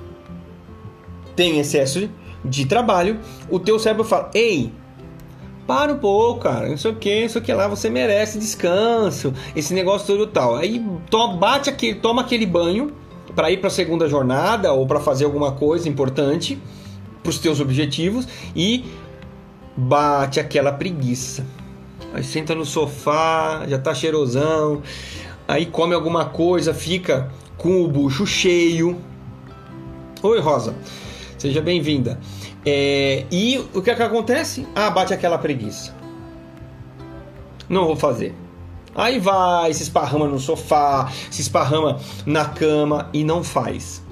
tem 1.34 1.58
excesso 1.58 2.08
de 2.44 2.66
trabalho, 2.66 3.18
o 3.48 3.58
teu 3.58 3.78
cérebro 3.78 4.04
fala: 4.04 4.30
"Ei, 4.34 4.72
para 5.66 5.92
um 5.92 5.98
pouco, 5.98 6.40
cara. 6.40 6.68
Não 6.68 6.76
sei 6.76 6.90
o 6.90 6.96
que, 6.96 7.24
isso 7.24 7.38
aqui 7.38 7.52
lá, 7.52 7.68
você 7.68 7.88
merece 7.88 8.40
descanso, 8.40 9.32
esse 9.54 9.72
negócio 9.72 10.04
todo 10.04 10.26
tal. 10.26 10.56
Aí 10.56 10.84
to, 11.08 11.36
bate 11.36 11.70
aquele, 11.70 11.94
toma 11.94 12.22
aquele 12.22 12.44
banho 12.44 12.92
para 13.40 13.50
ir 13.50 13.56
para 13.56 13.68
a 13.68 13.70
segunda 13.70 14.06
jornada 14.06 14.70
ou 14.74 14.86
para 14.86 15.00
fazer 15.00 15.24
alguma 15.24 15.52
coisa 15.52 15.88
importante 15.88 16.60
para 17.22 17.30
os 17.30 17.38
teus 17.38 17.58
objetivos 17.58 18.28
e 18.54 18.84
bate 19.74 20.38
aquela 20.38 20.70
preguiça. 20.70 21.46
Aí 22.12 22.22
senta 22.22 22.54
no 22.54 22.66
sofá, 22.66 23.64
já 23.66 23.78
tá 23.78 23.94
cheirosão, 23.94 24.82
aí 25.48 25.64
come 25.64 25.94
alguma 25.94 26.26
coisa, 26.26 26.74
fica 26.74 27.30
com 27.56 27.82
o 27.82 27.88
bucho 27.88 28.26
cheio. 28.26 28.98
Oi, 30.22 30.38
Rosa. 30.38 30.74
Seja 31.38 31.62
bem-vinda. 31.62 32.20
É, 32.66 33.24
e 33.32 33.56
o 33.72 33.80
que, 33.80 33.90
é 33.90 33.94
que 33.94 34.02
acontece? 34.02 34.66
Ah, 34.74 34.90
bate 34.90 35.14
aquela 35.14 35.38
preguiça. 35.38 35.94
Não 37.70 37.86
vou 37.86 37.96
fazer. 37.96 38.34
Aí 39.00 39.18
vai, 39.18 39.72
se 39.72 39.82
esparrama 39.82 40.28
no 40.28 40.38
sofá, 40.38 41.10
se 41.30 41.40
esparrama 41.40 41.98
na 42.26 42.44
cama 42.44 43.08
e 43.14 43.24
não 43.24 43.42
faz. 43.42 44.02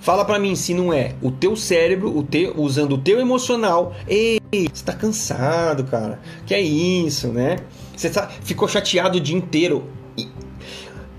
Fala 0.00 0.24
para 0.24 0.38
mim 0.38 0.56
se 0.56 0.72
não 0.72 0.90
é 0.90 1.14
o 1.20 1.30
teu 1.30 1.56
cérebro, 1.56 2.08
o 2.08 2.62
usando 2.62 2.92
o 2.92 2.98
teu 2.98 3.20
emocional. 3.20 3.94
Ei, 4.08 4.40
você 4.50 4.82
tá 4.82 4.94
cansado, 4.94 5.84
cara. 5.84 6.18
Que 6.46 6.54
é 6.54 6.60
isso, 6.62 7.28
né? 7.28 7.56
Você 7.94 8.08
tá, 8.08 8.28
ficou 8.28 8.66
chateado 8.66 9.18
o 9.18 9.20
dia 9.20 9.36
inteiro. 9.36 9.84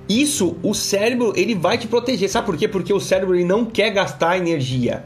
Isso, 0.09 0.57
o 0.63 0.73
cérebro, 0.73 1.31
ele 1.35 1.53
vai 1.53 1.77
te 1.77 1.87
proteger. 1.87 2.27
Sabe 2.27 2.47
por 2.47 2.57
quê? 2.57 2.67
Porque 2.67 2.91
o 2.91 2.99
cérebro 2.99 3.35
ele 3.35 3.45
não 3.45 3.65
quer 3.65 3.91
gastar 3.91 4.35
energia. 4.35 5.05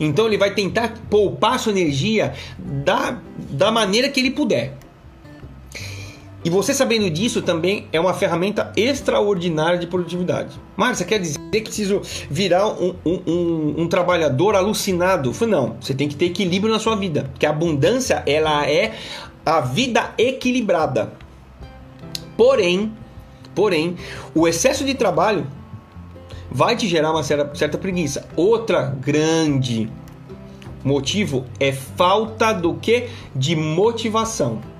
Então 0.00 0.26
ele 0.26 0.38
vai 0.38 0.54
tentar 0.54 0.92
poupar 1.08 1.60
sua 1.60 1.70
energia 1.70 2.34
da, 2.58 3.20
da 3.36 3.70
maneira 3.70 4.08
que 4.08 4.18
ele 4.18 4.32
puder. 4.32 4.76
E 6.46 6.48
você 6.48 6.72
sabendo 6.72 7.10
disso 7.10 7.42
também 7.42 7.88
é 7.92 7.98
uma 7.98 8.14
ferramenta 8.14 8.72
extraordinária 8.76 9.80
de 9.80 9.88
produtividade. 9.88 10.56
Márcia, 10.76 11.04
quer 11.04 11.18
dizer 11.18 11.40
que 11.50 11.62
preciso 11.62 12.00
virar 12.30 12.68
um, 12.68 12.94
um, 13.04 13.20
um, 13.26 13.74
um 13.78 13.88
trabalhador 13.88 14.54
alucinado? 14.54 15.32
Não, 15.44 15.76
você 15.80 15.92
tem 15.92 16.06
que 16.06 16.14
ter 16.14 16.26
equilíbrio 16.26 16.72
na 16.72 16.78
sua 16.78 16.94
vida. 16.94 17.24
Porque 17.32 17.44
a 17.44 17.50
abundância 17.50 18.22
ela 18.24 18.64
é 18.64 18.94
a 19.44 19.60
vida 19.60 20.14
equilibrada. 20.16 21.14
Porém, 22.36 22.92
porém, 23.52 23.96
o 24.32 24.46
excesso 24.46 24.84
de 24.84 24.94
trabalho 24.94 25.48
vai 26.48 26.76
te 26.76 26.86
gerar 26.86 27.10
uma 27.10 27.24
certa, 27.24 27.52
certa 27.56 27.76
preguiça. 27.76 28.24
Outra 28.36 28.96
grande 29.00 29.90
motivo 30.84 31.44
é 31.58 31.72
falta 31.72 32.52
do 32.52 32.74
que? 32.74 33.08
De 33.34 33.56
motivação. 33.56 34.75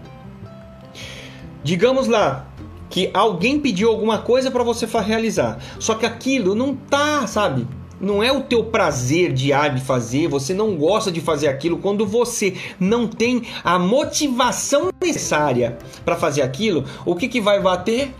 Digamos 1.66 2.06
lá 2.06 2.46
que 2.88 3.10
alguém 3.12 3.58
pediu 3.58 3.88
alguma 3.88 4.18
coisa 4.18 4.52
para 4.52 4.62
você 4.62 4.86
realizar, 4.86 5.58
só 5.80 5.96
que 5.96 6.06
aquilo 6.06 6.54
não 6.54 6.76
tá, 6.76 7.26
sabe? 7.26 7.66
Não 8.00 8.22
é 8.22 8.30
o 8.30 8.42
teu 8.42 8.62
prazer 8.62 9.32
diário 9.32 9.74
de 9.74 9.84
fazer, 9.84 10.28
você 10.28 10.54
não 10.54 10.76
gosta 10.76 11.10
de 11.10 11.20
fazer 11.20 11.48
aquilo 11.48 11.78
quando 11.78 12.06
você 12.06 12.54
não 12.78 13.08
tem 13.08 13.42
a 13.64 13.80
motivação 13.80 14.90
necessária 15.02 15.76
para 16.04 16.14
fazer 16.14 16.42
aquilo, 16.42 16.84
o 17.04 17.16
que 17.16 17.26
que 17.26 17.40
vai 17.40 17.60
bater? 17.60 18.14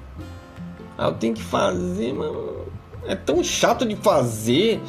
Ah, 0.99 1.07
eu 1.07 1.13
tenho 1.13 1.35
que 1.35 1.43
fazer, 1.43 2.13
mano. 2.13 2.67
É 3.07 3.15
tão 3.15 3.45
chato 3.45 3.87
de 3.87 3.95
fazer. 3.95 4.81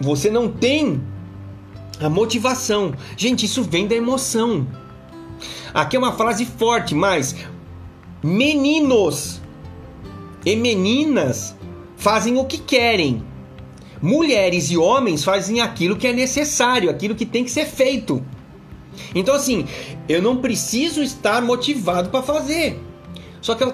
Você 0.00 0.30
não 0.30 0.48
tem 0.48 1.02
a 2.00 2.08
motivação. 2.08 2.94
Gente, 3.14 3.44
isso 3.44 3.62
vem 3.62 3.86
da 3.86 3.94
emoção. 3.94 4.66
Aqui 5.74 5.96
é 5.96 5.98
uma 5.98 6.12
frase 6.12 6.44
forte, 6.44 6.94
mas 6.94 7.34
meninos 8.22 9.40
e 10.44 10.54
meninas 10.54 11.56
fazem 11.96 12.36
o 12.36 12.44
que 12.44 12.58
querem. 12.58 13.24
Mulheres 14.00 14.70
e 14.70 14.76
homens 14.76 15.24
fazem 15.24 15.60
aquilo 15.60 15.96
que 15.96 16.08
é 16.08 16.12
necessário, 16.12 16.90
aquilo 16.90 17.14
que 17.14 17.24
tem 17.24 17.44
que 17.44 17.50
ser 17.50 17.66
feito. 17.66 18.24
Então 19.14 19.34
assim, 19.34 19.64
eu 20.08 20.20
não 20.20 20.38
preciso 20.38 21.02
estar 21.02 21.40
motivado 21.40 22.10
para 22.10 22.22
fazer. 22.22 22.78
Só 23.40 23.54
que 23.54 23.64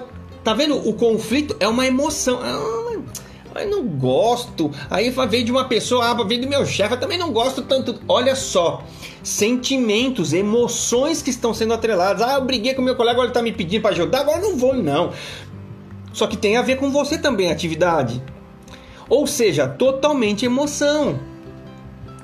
tá 0.43 0.53
vendo? 0.53 0.77
O 0.87 0.93
conflito 0.93 1.55
é 1.59 1.67
uma 1.67 1.85
emoção. 1.85 2.39
Ah, 2.41 3.61
eu 3.61 3.69
não 3.69 3.83
gosto. 3.83 4.71
Aí 4.89 5.09
veio 5.29 5.43
de 5.43 5.51
uma 5.51 5.65
pessoa, 5.65 6.09
ah, 6.09 6.23
veio 6.23 6.41
do 6.41 6.47
meu 6.47 6.65
chefe, 6.65 6.93
eu 6.93 6.99
também 6.99 7.17
não 7.17 7.31
gosto 7.31 7.63
tanto. 7.63 7.99
Olha 8.07 8.35
só, 8.35 8.83
sentimentos, 9.23 10.33
emoções 10.33 11.21
que 11.21 11.29
estão 11.29 11.53
sendo 11.53 11.73
atreladas. 11.73 12.21
Ah, 12.21 12.35
eu 12.35 12.45
briguei 12.45 12.73
com 12.73 12.81
meu 12.81 12.95
colega, 12.95 13.13
agora 13.13 13.27
ele 13.27 13.31
está 13.31 13.41
me 13.41 13.51
pedindo 13.51 13.81
para 13.81 13.91
ajudar, 13.91 14.21
agora 14.21 14.39
não 14.39 14.57
vou, 14.57 14.73
não. 14.73 15.11
Só 16.13 16.27
que 16.27 16.37
tem 16.37 16.57
a 16.57 16.61
ver 16.61 16.77
com 16.77 16.91
você 16.91 17.17
também 17.17 17.51
atividade. 17.51 18.21
Ou 19.07 19.25
seja, 19.25 19.67
totalmente 19.67 20.45
emoção. 20.45 21.19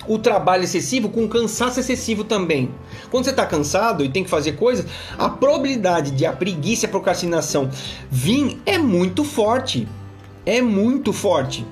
O 0.07 0.19
trabalho 0.19 0.63
excessivo 0.63 1.09
com 1.09 1.27
cansaço 1.27 1.79
excessivo 1.79 2.23
também. 2.23 2.69
Quando 3.09 3.23
você 3.23 3.31
está 3.31 3.45
cansado 3.45 4.05
e 4.05 4.09
tem 4.09 4.23
que 4.23 4.29
fazer 4.29 4.53
coisas, 4.53 4.85
a 5.17 5.29
probabilidade 5.29 6.11
de 6.11 6.25
a 6.25 6.31
preguiça 6.31 6.85
e 6.85 6.87
a 6.87 6.91
procrastinação 6.91 7.69
vir 8.09 8.61
é 8.65 8.77
muito 8.77 9.23
forte. 9.23 9.87
É 10.45 10.61
muito 10.61 11.11
forte. 11.11 11.65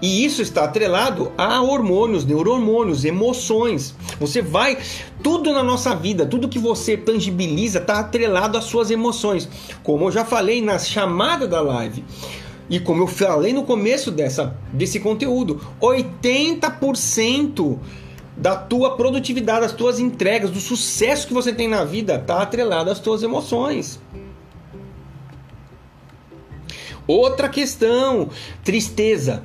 E 0.00 0.24
isso 0.24 0.40
está 0.40 0.64
atrelado 0.64 1.32
a 1.36 1.60
hormônios, 1.60 2.24
neurohormônios, 2.24 3.04
emoções. 3.04 3.94
Você 4.20 4.40
vai. 4.40 4.78
Tudo 5.22 5.52
na 5.52 5.62
nossa 5.62 5.96
vida, 5.96 6.24
tudo 6.24 6.48
que 6.48 6.58
você 6.58 6.96
tangibiliza 6.96 7.80
está 7.80 7.98
atrelado 7.98 8.56
às 8.56 8.64
suas 8.64 8.90
emoções. 8.90 9.48
Como 9.82 10.06
eu 10.06 10.12
já 10.12 10.24
falei 10.24 10.62
na 10.62 10.78
chamada 10.78 11.48
da 11.48 11.60
live. 11.60 12.04
E 12.70 12.78
como 12.78 13.02
eu 13.02 13.06
falei 13.06 13.52
no 13.52 13.64
começo 13.64 14.10
dessa, 14.10 14.56
desse 14.72 15.00
conteúdo, 15.00 15.60
80% 15.80 17.78
da 18.36 18.54
tua 18.54 18.94
produtividade, 18.94 19.62
das 19.62 19.72
tuas 19.72 19.98
entregas, 19.98 20.50
do 20.50 20.60
sucesso 20.60 21.26
que 21.26 21.34
você 21.34 21.52
tem 21.52 21.66
na 21.66 21.82
vida 21.82 22.14
está 22.14 22.42
atrelado 22.42 22.90
às 22.90 23.00
tuas 23.00 23.22
emoções. 23.22 24.00
Outra 27.06 27.48
questão, 27.48 28.28
tristeza. 28.62 29.42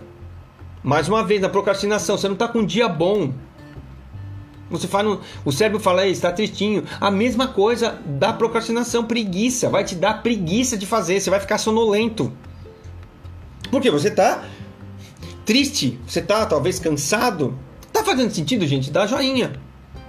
Mais 0.84 1.08
uma 1.08 1.24
vez, 1.24 1.39
na 1.39 1.48
procrastinação, 1.48 2.17
você 2.17 2.28
não 2.28 2.34
está 2.34 2.48
com 2.48 2.60
um 2.60 2.65
dia 2.65 2.89
bom. 2.89 3.34
Você 4.69 4.88
faz 4.88 5.08
o 5.46 5.52
cérebro 5.52 5.80
fala, 5.80 6.06
está 6.08 6.32
tristinho. 6.32 6.84
A 7.00 7.10
mesma 7.10 7.48
coisa 7.48 8.00
da 8.06 8.34
procrastinação, 8.34 9.06
preguiça. 9.06 9.69
Vai 9.69 9.84
te 9.84 9.96
dar 9.96 10.22
preguiça 10.22 10.78
de 10.78 10.86
fazer, 10.86 11.22
você 11.22 11.30
vai 11.30 11.39
ficar 11.39 11.58
sonolento. 11.58 12.34
Porque 13.72 13.89
você 13.89 14.10
está 14.10 14.43
triste, 15.46 16.00
você 16.06 16.19
está 16.19 16.46
talvez 16.46 16.80
cansado. 16.80 17.58
Tá 17.91 18.04
fazendo 18.04 18.32
sentido, 18.32 18.65
gente? 18.67 18.91
Dá 18.91 19.06
joinha. 19.08 19.54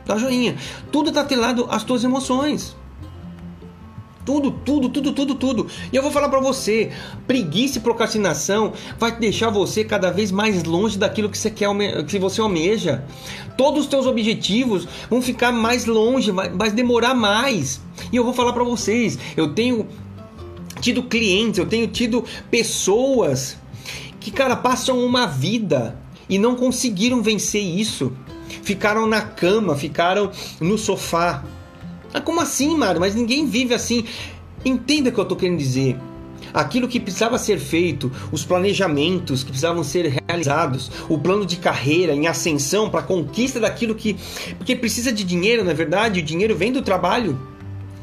Dá 0.07 0.17
joinha. 0.17 0.57
Tudo 0.91 1.11
está 1.11 1.21
atrelado 1.21 1.67
às 1.71 1.85
tuas 1.85 2.03
emoções. 2.03 2.77
Tudo, 4.25 4.51
tudo, 4.51 4.89
tudo, 4.89 5.13
tudo, 5.13 5.35
tudo. 5.35 5.67
E 5.93 5.97
eu 5.97 6.03
vou 6.03 6.11
falar 6.11 6.31
para 6.31 6.41
você, 6.41 6.91
preguiça 7.27 7.79
e 7.79 7.81
procrastinação 7.81 8.73
vai 8.99 9.13
deixar 9.19 9.51
você 9.51 9.85
cada 9.85 10.11
vez 10.11 10.33
mais 10.33 10.65
longe 10.65 10.97
daquilo 10.97 11.29
que 11.29 11.37
você 11.37 11.51
quer, 11.51 11.69
que 12.07 12.19
você 12.19 12.41
almeja. 12.41 13.05
Todos 13.57 13.83
os 13.83 13.87
teus 13.87 14.07
objetivos 14.07 14.89
vão 15.11 15.21
ficar 15.21 15.53
mais 15.53 15.85
longe, 15.85 16.31
vai, 16.31 16.71
demorar 16.71 17.15
mais. 17.15 17.83
E 18.11 18.17
eu 18.17 18.25
vou 18.25 18.33
falar 18.33 18.55
para 18.55 18.65
vocês, 18.65 19.19
eu 19.37 19.53
tenho 19.53 19.87
tido 20.81 21.03
clientes, 21.03 21.59
eu 21.59 21.67
tenho 21.67 21.87
tido 21.87 22.25
pessoas 22.51 23.59
que, 24.19 24.31
cara, 24.31 24.57
passam 24.57 25.05
uma 25.05 25.27
vida 25.27 25.99
e 26.29 26.39
não 26.39 26.57
conseguiram 26.57 27.23
vencer 27.23 27.63
isso. 27.63 28.13
Ficaram 28.63 29.07
na 29.07 29.21
cama, 29.21 29.77
ficaram 29.77 30.31
no 30.59 30.79
sofá, 30.79 31.45
ah, 32.15 32.21
como 32.21 32.41
assim, 32.41 32.77
Mário? 32.77 33.01
Mas 33.01 33.17
ninguém 33.17 33.45
vive 33.45 33.75
assim. 33.75 34.05
Entenda 34.65 35.11
o 35.11 35.13
que 35.13 35.19
eu 35.19 35.25
estou 35.25 35.37
querendo 35.37 35.59
dizer. 35.59 35.99
Aquilo 36.53 36.87
que 36.87 37.01
precisava 37.01 37.37
ser 37.39 37.59
feito, 37.59 38.13
os 38.31 38.45
planejamentos 38.45 39.43
que 39.43 39.51
precisavam 39.51 39.83
ser 39.83 40.23
realizados, 40.29 40.89
o 41.09 41.19
plano 41.19 41.45
de 41.45 41.57
carreira 41.57 42.15
em 42.15 42.29
ascensão 42.29 42.89
para 42.89 43.03
conquista 43.03 43.59
daquilo 43.59 43.97
que. 43.97 44.17
Porque 44.57 44.77
precisa 44.77 45.13
de 45.13 45.25
dinheiro, 45.25 45.65
não 45.65 45.73
é 45.73 45.75
verdade? 45.75 46.21
O 46.21 46.23
dinheiro 46.23 46.55
vem 46.55 46.71
do 46.71 46.83
trabalho, 46.83 47.37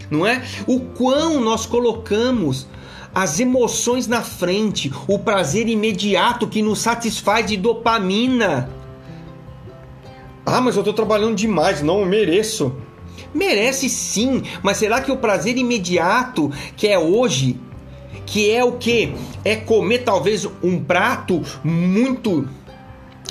não 0.09 0.27
é? 0.27 0.43
O 0.67 0.81
quão 0.81 1.39
nós 1.39 1.65
colocamos 1.65 2.67
as 3.15 3.39
emoções 3.39 4.07
na 4.07 4.21
frente, 4.21 4.91
o 5.07 5.19
prazer 5.19 5.69
imediato 5.69 6.47
que 6.47 6.61
nos 6.61 6.79
satisfaz 6.79 7.45
de 7.45 7.55
dopamina. 7.55 8.69
Ah, 10.45 10.59
mas 10.59 10.75
eu 10.75 10.81
estou 10.81 10.93
trabalhando 10.93 11.35
demais, 11.35 11.81
não 11.81 12.03
mereço. 12.03 12.75
Merece 13.33 13.89
sim, 13.89 14.43
mas 14.61 14.77
será 14.77 15.01
que 15.01 15.11
o 15.11 15.17
prazer 15.17 15.57
imediato 15.57 16.51
que 16.75 16.87
é 16.87 16.97
hoje, 16.97 17.59
que 18.25 18.51
é 18.51 18.63
o 18.63 18.73
que? 18.73 19.13
É 19.43 19.55
comer 19.55 19.99
talvez 19.99 20.47
um 20.63 20.83
prato 20.83 21.41
muito 21.63 22.47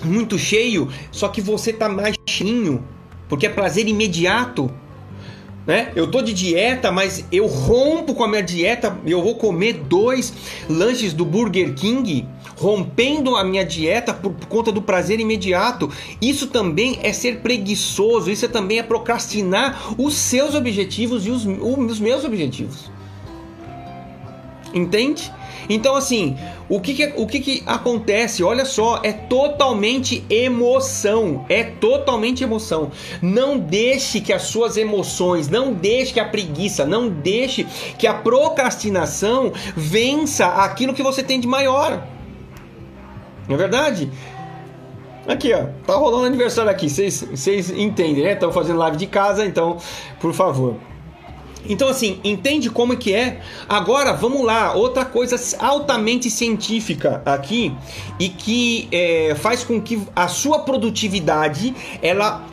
muito 0.03 0.39
cheio, 0.39 0.89
só 1.11 1.29
que 1.29 1.41
você 1.41 1.73
tá 1.73 1.89
mais 1.89 2.17
cheinho, 2.27 2.83
porque 3.29 3.47
é 3.47 3.51
prazer 3.51 3.87
imediato. 3.87 4.71
Né? 5.71 5.93
Eu 5.95 6.11
tô 6.11 6.21
de 6.21 6.35
dieta, 6.35 6.91
mas 6.91 7.25
eu 7.31 7.47
rompo 7.47 8.13
com 8.13 8.25
a 8.25 8.29
minha 8.29 8.43
dieta, 8.43 8.99
eu 9.07 9.23
vou 9.23 9.37
comer 9.37 9.75
dois 9.75 10.33
lanches 10.69 11.13
do 11.13 11.25
Burger 11.25 11.75
King 11.75 12.27
rompendo 12.57 13.37
a 13.37 13.45
minha 13.45 13.65
dieta 13.65 14.13
por, 14.13 14.33
conta 14.49 14.73
do 14.73 14.83
prazer 14.83 15.21
imediato. 15.21 15.89
Isso 16.21 16.49
também 16.49 16.99
é 17.05 17.13
ser 17.13 17.37
preguiçoso, 17.37 18.33
isso 18.33 18.49
também 18.49 18.81
é 18.81 18.83
procrastinar 18.83 19.95
os 19.97 20.15
seus 20.15 20.57
objetivos 20.57 21.25
e 21.25 21.31
os, 21.31 21.47
os 21.47 22.01
meus 22.01 22.25
objetivos. 22.25 22.91
Entende? 24.75 25.33
Então, 25.73 25.95
assim, 25.95 26.37
o 26.69 26.81
que, 26.81 26.95
que 26.95 27.13
o 27.17 27.25
que, 27.29 27.39
que 27.39 27.63
acontece? 27.65 28.43
Olha 28.43 28.65
só, 28.65 29.01
é 29.05 29.13
totalmente 29.13 30.25
emoção. 30.29 31.47
É 31.49 31.63
totalmente 31.63 32.43
emoção. 32.43 32.91
Não 33.23 33.57
deixe 33.57 34.21
que 34.21 34.33
as 34.33 34.43
suas 34.43 34.77
emoções, 34.77 35.49
não 35.49 35.73
deixe 35.73 36.13
que 36.13 36.19
a 36.19 36.25
preguiça, 36.25 36.85
não 36.85 37.09
deixe 37.09 37.65
que 37.97 38.09
a 38.09 38.15
procrastinação 38.15 39.53
vença 39.77 40.47
aquilo 40.47 40.93
que 40.93 41.05
você 41.05 41.23
tem 41.23 41.39
de 41.39 41.47
maior. 41.47 42.05
Não 43.47 43.55
é 43.55 43.59
verdade? 43.59 44.11
Aqui, 45.29 45.53
ó, 45.55 45.67
tá 45.87 45.95
rolando 45.95 46.27
aniversário 46.27 46.71
aqui, 46.71 46.89
vocês 46.89 47.71
entendem, 47.71 48.25
né? 48.25 48.33
Estão 48.33 48.51
fazendo 48.51 48.79
live 48.81 48.97
de 48.97 49.07
casa, 49.07 49.47
então, 49.47 49.79
por 50.21 50.33
favor. 50.33 50.90
Então, 51.69 51.89
assim, 51.89 52.19
entende 52.25 52.71
como 52.71 52.93
é 52.93 52.97
que 52.97 53.15
é? 53.15 53.41
Agora, 53.69 54.13
vamos 54.13 54.45
lá, 54.45 54.75
outra 54.75 55.05
coisa 55.05 55.37
altamente 55.59 56.31
científica 56.31 57.23
aqui 57.25 57.75
e 58.19 58.29
que 58.29 58.89
é, 58.91 59.35
faz 59.35 59.63
com 59.65 59.81
que 59.81 60.03
a 60.15 60.29
sua 60.29 60.61
produtividade 60.61 61.75
ela 62.03 62.45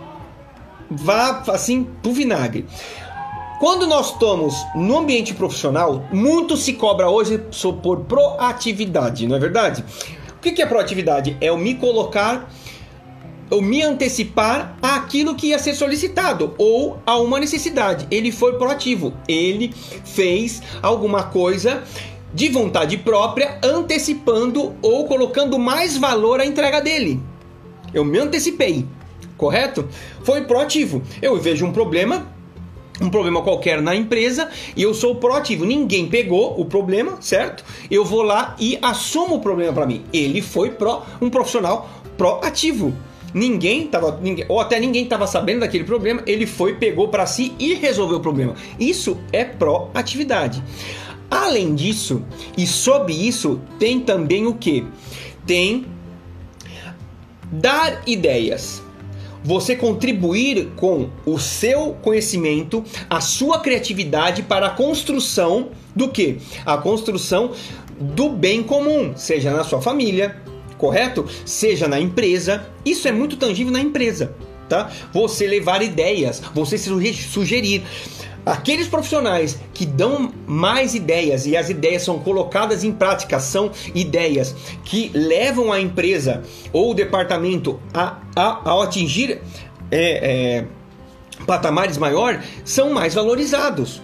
vá 0.90 1.44
assim 1.48 1.88
pro 2.02 2.12
vinagre. 2.12 2.66
Quando 3.60 3.88
nós 3.88 4.14
estamos 4.14 4.54
no 4.76 5.00
ambiente 5.00 5.34
profissional, 5.34 6.06
muito 6.12 6.56
se 6.56 6.74
cobra 6.74 7.10
hoje 7.10 7.42
por 7.82 8.02
proatividade, 8.02 9.26
não 9.28 9.36
é 9.36 9.40
verdade? 9.40 9.84
O 10.38 10.40
que 10.40 10.62
é 10.62 10.66
proatividade? 10.66 11.36
É 11.42 11.50
eu 11.50 11.58
me 11.58 11.74
colocar 11.74 12.48
eu 13.50 13.62
me 13.62 13.82
antecipar 13.82 14.78
àquilo 14.82 15.36
que 15.36 15.48
ia 15.48 15.60
ser 15.60 15.74
solicitado 15.74 16.54
ou 16.58 17.00
a 17.06 17.18
uma 17.18 17.40
necessidade. 17.40 18.08
Ele 18.12 18.32
foi 18.32 18.58
proativo, 18.58 19.14
ele 19.28 19.74
fez 20.04 20.62
alguma 20.82 21.24
coisa 21.24 21.84
de 22.34 22.50
vontade 22.50 22.98
própria, 22.98 23.60
antecipando 23.64 24.76
ou 24.82 25.06
colocando 25.08 25.58
mais 25.58 25.98
valor 25.98 26.40
à 26.40 26.46
entrega 26.46 26.82
dele. 26.82 27.20
Eu 27.94 28.04
me 28.04 28.20
antecipei, 28.20 28.86
correto? 29.38 29.88
Foi 30.24 30.42
proativo. 30.42 31.02
Eu 31.22 31.38
vejo 31.38 31.66
um 31.66 31.72
problema, 31.72 32.28
um 33.02 33.10
problema 33.10 33.42
qualquer 33.42 33.82
na 33.82 33.96
empresa 33.96 34.50
e 34.76 34.84
eu 34.84 34.94
sou 34.94 35.16
proativo. 35.16 35.66
Ninguém 35.66 36.08
pegou 36.08 36.60
o 36.60 36.66
problema, 36.66 37.18
certo? 37.22 37.64
Eu 37.90 38.04
vou 38.04 38.22
lá 38.22 38.56
e 38.60 38.78
assumo 38.82 39.36
o 39.36 39.40
problema 39.40 39.72
para 39.72 39.86
mim. 39.86 40.04
Ele 40.12 40.42
foi 40.42 40.72
pro, 40.72 41.02
um 41.22 41.30
profissional 41.30 41.90
proativo. 42.18 42.94
Ninguém 43.38 43.86
tava, 43.88 44.20
ninguém, 44.20 44.46
ou 44.50 44.60
até 44.60 44.80
ninguém 44.80 45.04
estava 45.04 45.28
sabendo 45.28 45.60
daquele 45.60 45.84
problema, 45.84 46.24
ele 46.26 46.48
foi, 46.48 46.74
pegou 46.74 47.10
para 47.10 47.28
si 47.28 47.54
e 47.60 47.76
resolveu 47.76 48.18
o 48.18 48.20
problema. 48.20 48.56
Isso 48.80 49.16
é 49.32 49.46
proatividade. 49.46 50.64
Além 51.30 51.76
disso, 51.76 52.24
e 52.58 52.66
sob 52.66 53.14
isso, 53.14 53.62
tem 53.78 54.00
também 54.00 54.48
o 54.48 54.56
que? 54.56 54.88
Tem 55.46 55.86
dar 57.52 58.02
ideias. 58.08 58.82
Você 59.44 59.76
contribuir 59.76 60.70
com 60.76 61.10
o 61.24 61.38
seu 61.38 61.94
conhecimento, 62.02 62.84
a 63.08 63.22
sua 63.22 63.60
criatividade 63.60 64.42
para 64.42 64.66
a 64.66 64.72
construção 64.72 65.70
do 65.96 66.10
que? 66.10 66.40
A 66.66 66.78
construção 66.78 67.52
do 68.00 68.30
bem 68.30 68.64
comum, 68.64 69.14
seja 69.16 69.52
na 69.52 69.64
sua 69.64 69.80
família, 69.80 70.42
correto? 70.78 71.26
Seja 71.46 71.88
na 71.88 72.00
empresa, 72.00 72.66
isso 72.86 73.08
é 73.08 73.12
muito 73.12 73.38
tangível 73.38 73.72
na 73.72 73.82
empresa, 73.82 74.34
tá? 74.70 74.92
Você 75.14 75.48
levar 75.48 75.82
ideias, 75.82 76.42
você 76.54 76.78
sugerir. 76.78 77.84
Aqueles 78.46 78.88
profissionais 78.88 79.60
que 79.74 79.86
dão 79.86 80.32
mais 80.46 80.96
ideias 80.96 81.46
e 81.46 81.58
as 81.58 81.70
ideias 81.70 82.04
são 82.04 82.18
colocadas 82.20 82.82
em 82.86 82.94
prática, 82.94 83.42
são 83.42 83.72
ideias 83.94 84.56
que 84.86 85.12
levam 85.14 85.70
a 85.74 85.82
empresa 85.82 86.44
ou 86.72 86.92
o 86.92 86.94
departamento 86.94 87.78
a, 87.94 88.20
a, 88.34 88.72
a 88.72 88.84
atingir 88.86 89.42
é, 89.92 90.62
é, 90.62 90.66
patamares 91.46 91.98
maior, 91.98 92.42
são 92.64 92.94
mais 92.94 93.14
valorizados. 93.14 94.02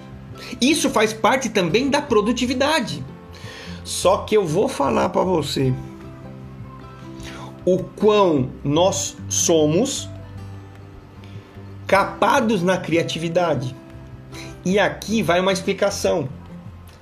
Isso 0.60 0.90
faz 0.90 1.14
parte 1.14 1.48
também 1.50 1.90
da 1.90 2.02
produtividade. 2.02 3.04
Só 3.84 4.18
que 4.20 4.36
eu 4.36 4.46
vou 4.46 4.68
falar 4.68 5.10
para 5.10 5.24
você 5.24 5.74
o 7.66 7.78
quão 7.78 8.50
nós 8.64 9.18
somos 9.30 10.10
capados 11.88 12.62
na 12.62 12.78
criatividade. 12.78 13.76
E 14.66 14.80
aqui 14.80 15.22
vai 15.22 15.40
uma 15.40 15.52
explicação. 15.52 16.28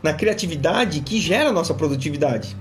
Na 0.02 0.13
criatividade 0.13 1.02
que 1.02 1.19
gera 1.19 1.50
a 1.50 1.54
nossa 1.54 1.74
produtividade. 1.74 2.58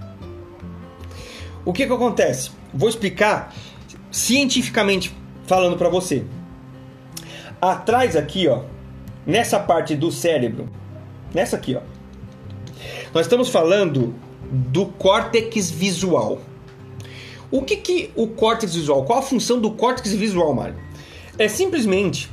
O 1.64 1.72
que, 1.72 1.86
que 1.86 1.92
acontece? 1.92 2.50
Vou 2.72 2.88
explicar 2.88 3.54
cientificamente 4.10 5.14
falando 5.46 5.76
para 5.76 5.88
você. 5.88 6.24
Atrás 7.60 8.16
aqui, 8.16 8.48
ó, 8.48 8.62
nessa 9.26 9.58
parte 9.58 9.94
do 9.94 10.10
cérebro, 10.10 10.68
nessa 11.34 11.56
aqui, 11.56 11.74
ó, 11.74 11.80
nós 13.12 13.26
estamos 13.26 13.48
falando 13.48 14.14
do 14.50 14.86
córtex 14.86 15.70
visual. 15.70 16.40
O 17.50 17.62
que, 17.62 17.76
que 17.76 18.10
o 18.14 18.28
córtex 18.28 18.74
visual? 18.74 19.04
Qual 19.04 19.18
a 19.18 19.22
função 19.22 19.60
do 19.60 19.72
córtex 19.72 20.12
visual, 20.12 20.54
Mário? 20.54 20.76
É 21.36 21.48
simplesmente 21.48 22.30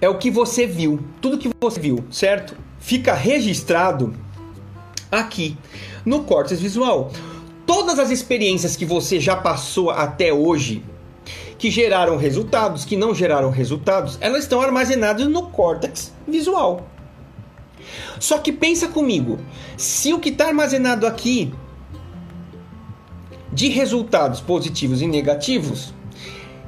é 0.00 0.08
o 0.08 0.18
que 0.18 0.30
você 0.30 0.66
viu, 0.66 1.00
tudo 1.20 1.38
que 1.38 1.48
você 1.60 1.78
viu, 1.78 2.04
certo? 2.10 2.56
Fica 2.80 3.14
registrado 3.14 4.14
aqui 5.10 5.56
no 6.04 6.24
córtex 6.24 6.60
visual. 6.60 7.12
Todas 7.64 7.98
as 7.98 8.10
experiências 8.10 8.74
que 8.74 8.84
você 8.84 9.20
já 9.20 9.36
passou 9.36 9.90
até 9.90 10.32
hoje, 10.32 10.84
que 11.56 11.70
geraram 11.70 12.16
resultados, 12.16 12.84
que 12.84 12.96
não 12.96 13.14
geraram 13.14 13.50
resultados, 13.50 14.18
elas 14.20 14.42
estão 14.42 14.60
armazenadas 14.60 15.28
no 15.28 15.50
córtex 15.50 16.12
visual. 16.26 16.88
Só 18.18 18.38
que 18.38 18.52
pensa 18.52 18.88
comigo, 18.88 19.38
se 19.76 20.12
o 20.12 20.18
que 20.18 20.30
está 20.30 20.48
armazenado 20.48 21.06
aqui 21.06 21.52
de 23.52 23.68
resultados 23.68 24.40
positivos 24.40 25.02
e 25.02 25.06
negativos, 25.06 25.92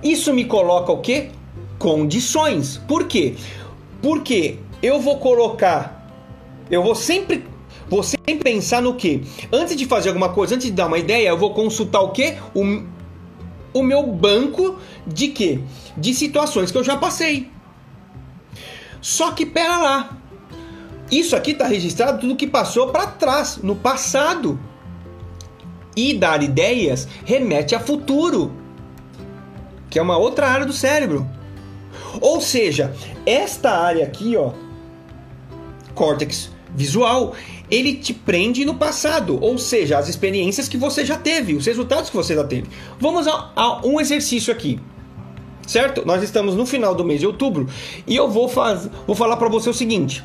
isso 0.03 0.35
me 0.35 0.45
coloca 0.45 0.93
o 0.93 0.99
que? 0.99 1.31
Condições. 1.79 2.77
Por 2.87 3.07
quê? 3.07 3.37
Porque 4.03 4.59
eu 4.83 5.01
vou 5.01 5.19
colocar, 5.19 6.11
eu 6.71 6.83
vou 6.83 6.95
sempre, 6.95 7.45
vou 7.89 8.03
sempre 8.03 8.37
pensar 8.37 8.83
no 8.83 8.95
que? 8.95 9.23
Antes 9.51 9.75
de 9.77 9.87
fazer 9.87 10.11
alguma 10.11 10.29
coisa, 10.29 10.55
antes 10.55 10.67
de 10.67 10.73
dar 10.73 10.87
uma 10.87 10.99
ideia, 10.99 11.29
eu 11.29 11.39
vou 11.39 11.55
consultar 11.55 12.01
o 12.01 12.11
que? 12.11 12.37
O, 12.55 12.83
o 13.73 13.83
meu 13.83 14.07
banco 14.07 14.79
de 15.07 15.29
quê? 15.29 15.61
De 15.97 16.13
situações 16.13 16.71
que 16.71 16.77
eu 16.77 16.85
já 16.85 16.99
passei. 16.99 17.49
Só 19.01 19.33
que 19.33 19.47
pera 19.47 19.79
lá. 19.79 20.19
Isso 21.11 21.37
aqui 21.37 21.53
está 21.53 21.67
registrado 21.67 22.21
tudo 22.21 22.37
que 22.37 22.47
passou 22.47 22.89
para 22.89 23.07
trás, 23.07 23.59
no 23.63 23.77
passado. 23.77 24.59
E 25.97 26.15
dar 26.15 26.43
ideias 26.43 27.07
remete 27.25 27.75
a 27.75 27.81
futuro, 27.81 28.53
que 29.89 29.99
é 29.99 30.03
uma 30.03 30.17
outra 30.17 30.49
área 30.49 30.67
do 30.67 30.73
cérebro. 30.73 31.29
Ou 32.21 32.41
seja, 32.41 32.93
esta 33.25 33.71
área 33.71 34.05
aqui, 34.05 34.37
ó, 34.37 34.53
córtex 35.95 36.51
visual, 36.75 37.35
ele 37.71 37.95
te 37.95 38.13
prende 38.13 38.65
no 38.65 38.75
passado, 38.75 39.39
ou 39.41 39.57
seja, 39.57 39.99
as 39.99 40.09
experiências 40.09 40.69
que 40.69 40.77
você 40.77 41.05
já 41.05 41.17
teve, 41.17 41.55
os 41.55 41.67
resultados 41.67 42.11
que 42.11 42.17
você 42.17 42.35
já 42.35 42.45
teve. 42.45 42.69
Vamos 42.99 43.27
a, 43.27 43.53
a 43.55 43.87
um 43.87 44.01
exercício 44.01 44.53
aqui. 44.53 44.81
Certo? 45.67 46.05
Nós 46.05 46.23
estamos 46.23 46.55
no 46.55 46.67
final 46.67 46.95
do 46.95 47.05
mês 47.05 47.21
de 47.21 47.27
outubro 47.27 47.67
e 48.07 48.15
eu 48.15 48.29
vou, 48.29 48.49
faz, 48.49 48.89
vou 49.07 49.17
falar 49.17 49.39
para 49.39 49.49
você 49.49 49.71
o 49.71 49.73
seguinte: 49.73 50.23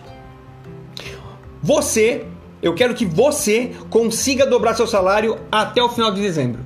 você 1.64 2.26
eu 2.62 2.74
quero 2.74 2.93
que 2.93 3.06
você 3.06 3.72
consiga 3.89 4.45
dobrar 4.45 4.76
seu 4.76 4.88
salário 4.88 5.38
até 5.52 5.82
o 5.82 5.89
final 5.89 6.12
de 6.12 6.22
dezembro. 6.22 6.65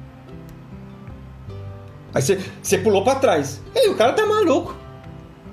Aí 2.13 2.21
você, 2.21 2.39
você 2.61 2.77
pulou 2.77 3.03
para 3.03 3.19
trás. 3.19 3.61
Ei, 3.75 3.89
o 3.89 3.95
cara 3.95 4.13
tá 4.13 4.25
maluco. 4.25 4.75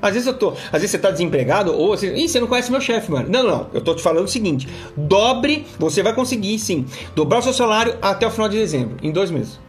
Às 0.03 0.15
vezes 0.15 0.27
eu 0.27 0.35
tô, 0.35 0.51
às 0.51 0.73
vezes 0.73 0.93
você 0.93 0.99
tá 0.99 1.11
desempregado 1.11 1.75
ou 1.75 1.89
você, 1.89 2.15
Ih, 2.15 2.29
você 2.29 2.41
não 2.41 2.47
conhece 2.47 2.71
meu 2.71 2.81
chefe, 2.81 3.11
mano. 3.11 3.29
Não, 3.29 3.43
não, 3.43 3.67
eu 3.73 3.83
tô 3.83 3.95
te 3.95 4.03
falando 4.03 4.25
o 4.25 4.29
seguinte: 4.29 4.67
dobre, 4.97 5.67
você 5.79 6.03
vai 6.03 6.15
conseguir 6.15 6.59
sim, 6.59 6.87
dobrar 7.15 7.41
o 7.41 7.43
seu 7.43 7.53
salário 7.53 7.97
até 8.01 8.27
o 8.27 8.31
final 8.31 8.49
de 8.49 8.57
dezembro, 8.57 8.97
em 9.03 9.13
dois 9.13 9.31
meses. 9.31 9.61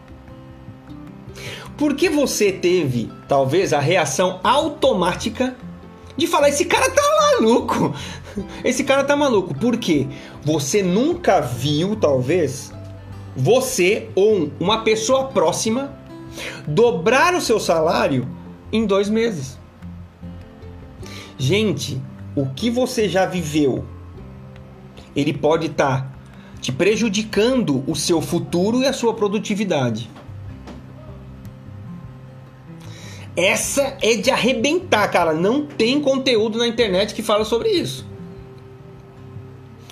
Porque 1.78 2.10
você 2.10 2.52
teve, 2.52 3.12
talvez, 3.28 3.74
a 3.74 3.80
reação 3.80 4.40
automática 4.44 5.56
de 6.16 6.28
falar: 6.28 6.50
esse 6.50 6.66
cara 6.66 6.90
tá 6.90 7.02
maluco. 7.40 7.94
Esse 8.64 8.84
cara 8.84 9.04
tá 9.04 9.16
maluco. 9.16 9.54
Por 9.54 9.78
quê? 9.78 10.08
Você 10.44 10.82
nunca 10.82 11.42
viu, 11.42 11.96
talvez, 11.96 12.72
você 13.36 14.10
ou 14.16 14.52
uma 14.60 14.84
pessoa 14.84 15.28
próxima 15.28 15.94
dobrar 16.68 17.34
o 17.36 17.42
seu 17.42 17.60
salário 17.60 18.28
em 18.72 18.86
dois 18.86 19.10
meses. 19.10 19.60
Gente, 21.38 22.02
o 22.36 22.46
que 22.48 22.70
você 22.70 23.10
já 23.10 23.26
viveu 23.26 23.86
ele 25.16 25.34
pode 25.34 25.68
estar 25.68 26.02
tá 26.02 26.12
te 26.60 26.72
prejudicando 26.72 27.84
o 27.88 27.96
seu 27.96 28.22
futuro 28.22 28.82
e 28.82 28.88
a 28.88 28.94
sua 28.94 29.14
produtividade. 29.14 30.10
Essa 33.36 33.98
é 34.02 34.16
de 34.16 34.30
arrebentar, 34.30 35.08
cara. 35.10 35.34
Não 35.34 35.66
tem 35.66 36.00
conteúdo 36.02 36.60
na 36.60 36.68
internet 36.68 37.16
que 37.16 37.24
fala 37.24 37.46
sobre 37.46 37.70
isso. 37.70 38.06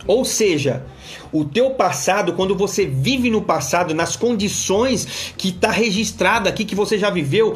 Ou 0.09 0.25
seja, 0.25 0.87
o 1.31 1.45
teu 1.45 1.69
passado, 1.69 2.33
quando 2.33 2.55
você 2.55 2.83
vive 2.83 3.29
no 3.29 3.43
passado, 3.43 3.93
nas 3.93 4.15
condições 4.15 5.35
que 5.37 5.49
está 5.49 5.69
registrado 5.69 6.49
aqui, 6.49 6.65
que 6.65 6.73
você 6.73 6.97
já 6.97 7.11
viveu, 7.11 7.55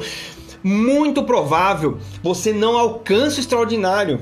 muito 0.63 1.23
provável 1.23 1.97
você 2.21 2.53
não 2.53 2.77
alcança 2.77 3.37
o 3.37 3.39
extraordinário. 3.39 4.21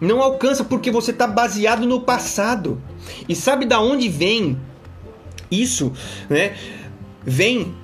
Não 0.00 0.20
alcança 0.20 0.64
porque 0.64 0.90
você 0.90 1.12
está 1.12 1.28
baseado 1.28 1.86
no 1.86 2.00
passado. 2.00 2.82
E 3.28 3.36
sabe 3.36 3.64
da 3.64 3.80
onde 3.80 4.08
vem 4.08 4.58
isso, 5.48 5.92
né? 6.28 6.56
Vem 7.22 7.76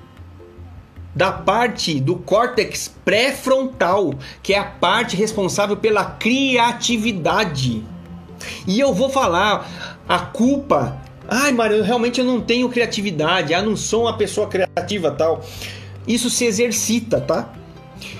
da 1.15 1.31
parte 1.31 2.01
do 2.01 2.17
córtex 2.17 2.93
pré-frontal, 3.05 4.13
que 4.43 4.53
é 4.53 4.59
a 4.59 4.65
parte 4.65 5.15
responsável 5.15 5.77
pela 5.77 6.03
criatividade. 6.03 7.81
E 8.67 8.79
eu 8.79 8.93
vou 8.93 9.09
falar 9.09 10.01
a 10.07 10.19
culpa. 10.19 10.97
Ai, 11.27 11.51
Mário, 11.51 11.83
realmente 11.83 12.19
eu 12.19 12.25
não 12.25 12.41
tenho 12.41 12.69
criatividade. 12.69 13.53
Ah, 13.53 13.61
não 13.61 13.75
sou 13.75 14.03
uma 14.03 14.17
pessoa 14.17 14.47
criativa, 14.47 15.11
tal. 15.11 15.41
Isso 16.07 16.29
se 16.29 16.45
exercita, 16.45 17.21
tá? 17.21 17.53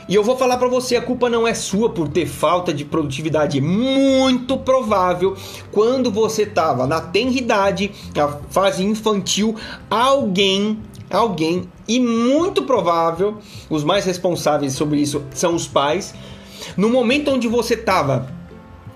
E 0.07 0.15
eu 0.15 0.23
vou 0.23 0.37
falar 0.37 0.57
para 0.57 0.67
você, 0.67 0.95
a 0.95 1.01
culpa 1.01 1.29
não 1.29 1.47
é 1.47 1.53
sua 1.53 1.89
por 1.89 2.07
ter 2.07 2.25
falta 2.25 2.73
de 2.73 2.85
produtividade. 2.85 3.61
Muito 3.61 4.57
provável, 4.57 5.35
quando 5.71 6.11
você 6.11 6.43
estava 6.43 6.85
na 6.85 7.01
tenridade, 7.01 7.91
na 8.15 8.27
fase 8.49 8.83
infantil, 8.83 9.55
alguém, 9.89 10.79
alguém, 11.09 11.67
e 11.87 11.99
muito 11.99 12.63
provável, 12.63 13.37
os 13.69 13.83
mais 13.83 14.05
responsáveis 14.05 14.73
sobre 14.73 14.99
isso 14.99 15.23
são 15.33 15.55
os 15.55 15.67
pais. 15.67 16.13
No 16.77 16.89
momento 16.89 17.31
onde 17.31 17.47
você 17.47 17.73
estava 17.73 18.40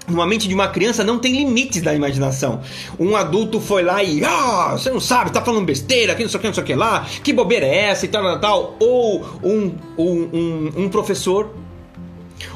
numa 0.07 0.25
mente 0.25 0.47
de 0.47 0.53
uma 0.53 0.67
criança 0.67 1.03
não 1.03 1.19
tem 1.19 1.35
limites 1.35 1.81
da 1.81 1.93
imaginação. 1.93 2.61
Um 2.99 3.15
adulto 3.15 3.59
foi 3.59 3.83
lá 3.83 4.03
e, 4.03 4.23
ah, 4.23 4.71
você 4.73 4.89
não 4.89 4.99
sabe, 4.99 5.31
tá 5.31 5.41
falando 5.41 5.65
besteira, 5.65 6.15
que 6.15 6.23
não 6.23 6.29
sei 6.29 6.37
o 6.37 6.41
que, 6.41 6.47
não 6.47 6.53
sei 6.53 6.63
o 6.63 6.65
que 6.65 6.75
lá, 6.75 7.05
que 7.23 7.33
bobeira 7.33 7.65
é 7.65 7.85
essa 7.85 8.05
e 8.05 8.09
tal, 8.09 8.23
tal, 8.23 8.39
tal. 8.39 8.75
Ou 8.79 9.25
um, 9.43 9.75
um, 9.97 10.29
um, 10.33 10.71
um 10.83 10.89
professor, 10.89 11.49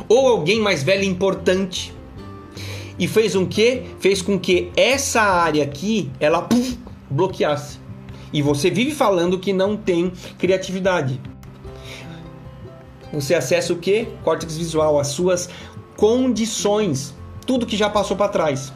ou 0.07 0.27
alguém 0.27 0.59
mais 0.59 0.83
velho 0.83 1.03
importante. 1.03 1.93
E 2.97 3.07
fez 3.07 3.35
um 3.35 3.45
que? 3.45 3.83
Fez 3.99 4.21
com 4.21 4.38
que 4.38 4.71
essa 4.75 5.21
área 5.21 5.63
aqui, 5.63 6.12
ela 6.19 6.47
bloqueasse. 7.09 7.79
E 8.31 8.41
você 8.41 8.69
vive 8.69 8.91
falando 8.91 9.39
que 9.39 9.53
não 9.53 9.75
tem 9.75 10.12
criatividade. 10.38 11.19
Você 13.12 13.33
acessa 13.33 13.73
o 13.73 13.77
que? 13.77 14.07
Córtex 14.23 14.55
visual, 14.55 14.99
as 14.99 15.07
suas 15.07 15.49
condições 15.95 17.15
tudo 17.49 17.65
que 17.65 17.75
já 17.75 17.89
passou 17.89 18.15
para 18.15 18.27
trás. 18.27 18.71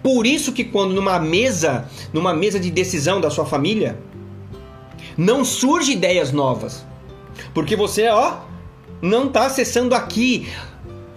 Por 0.00 0.28
isso 0.28 0.52
que 0.52 0.62
quando 0.62 0.94
numa 0.94 1.18
mesa, 1.18 1.88
numa 2.12 2.32
mesa 2.32 2.60
de 2.60 2.70
decisão 2.70 3.20
da 3.20 3.30
sua 3.30 3.44
família, 3.44 3.98
não 5.16 5.44
surge 5.44 5.90
ideias 5.90 6.30
novas. 6.30 6.86
Porque 7.52 7.74
você, 7.74 8.06
ó, 8.06 8.36
não 9.02 9.26
está 9.26 9.46
acessando 9.46 9.92
aqui, 9.92 10.48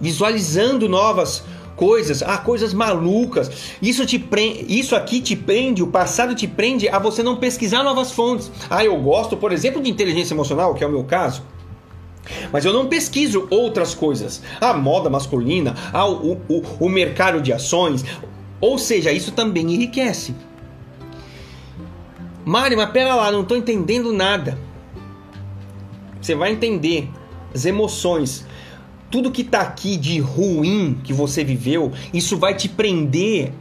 visualizando 0.00 0.88
novas 0.88 1.44
coisas, 1.76 2.24
ah, 2.24 2.38
coisas 2.38 2.74
malucas. 2.74 3.48
Isso 3.80 4.04
te 4.04 4.18
prende, 4.18 4.66
isso 4.68 4.96
aqui 4.96 5.20
te 5.20 5.36
prende, 5.36 5.80
o 5.80 5.86
passado 5.86 6.34
te 6.34 6.48
prende 6.48 6.88
a 6.88 6.98
você 6.98 7.22
não 7.22 7.36
pesquisar 7.36 7.84
novas 7.84 8.10
fontes. 8.10 8.50
Ah, 8.68 8.84
eu 8.84 9.00
gosto, 9.00 9.36
por 9.36 9.52
exemplo, 9.52 9.80
de 9.80 9.88
inteligência 9.88 10.34
emocional, 10.34 10.74
que 10.74 10.82
é 10.82 10.86
o 10.88 10.90
meu 10.90 11.04
caso. 11.04 11.40
Mas 12.52 12.64
eu 12.64 12.72
não 12.72 12.86
pesquiso 12.86 13.46
outras 13.50 13.94
coisas. 13.94 14.42
A 14.60 14.74
moda 14.74 15.10
masculina, 15.10 15.74
a, 15.92 16.06
o, 16.06 16.40
o, 16.48 16.62
o 16.80 16.88
mercado 16.88 17.40
de 17.40 17.52
ações. 17.52 18.04
Ou 18.60 18.78
seja, 18.78 19.12
isso 19.12 19.32
também 19.32 19.72
enriquece. 19.72 20.34
Mário, 22.44 22.76
mas 22.76 22.90
pera 22.90 23.14
lá, 23.14 23.30
não 23.30 23.42
estou 23.42 23.56
entendendo 23.56 24.12
nada. 24.12 24.58
Você 26.20 26.34
vai 26.34 26.50
entender 26.50 27.08
as 27.54 27.64
emoções. 27.64 28.46
Tudo 29.10 29.30
que 29.30 29.42
está 29.42 29.60
aqui 29.60 29.96
de 29.96 30.18
ruim 30.18 31.00
que 31.02 31.12
você 31.12 31.44
viveu, 31.44 31.92
isso 32.12 32.36
vai 32.36 32.54
te 32.54 32.68
prender 32.68 33.52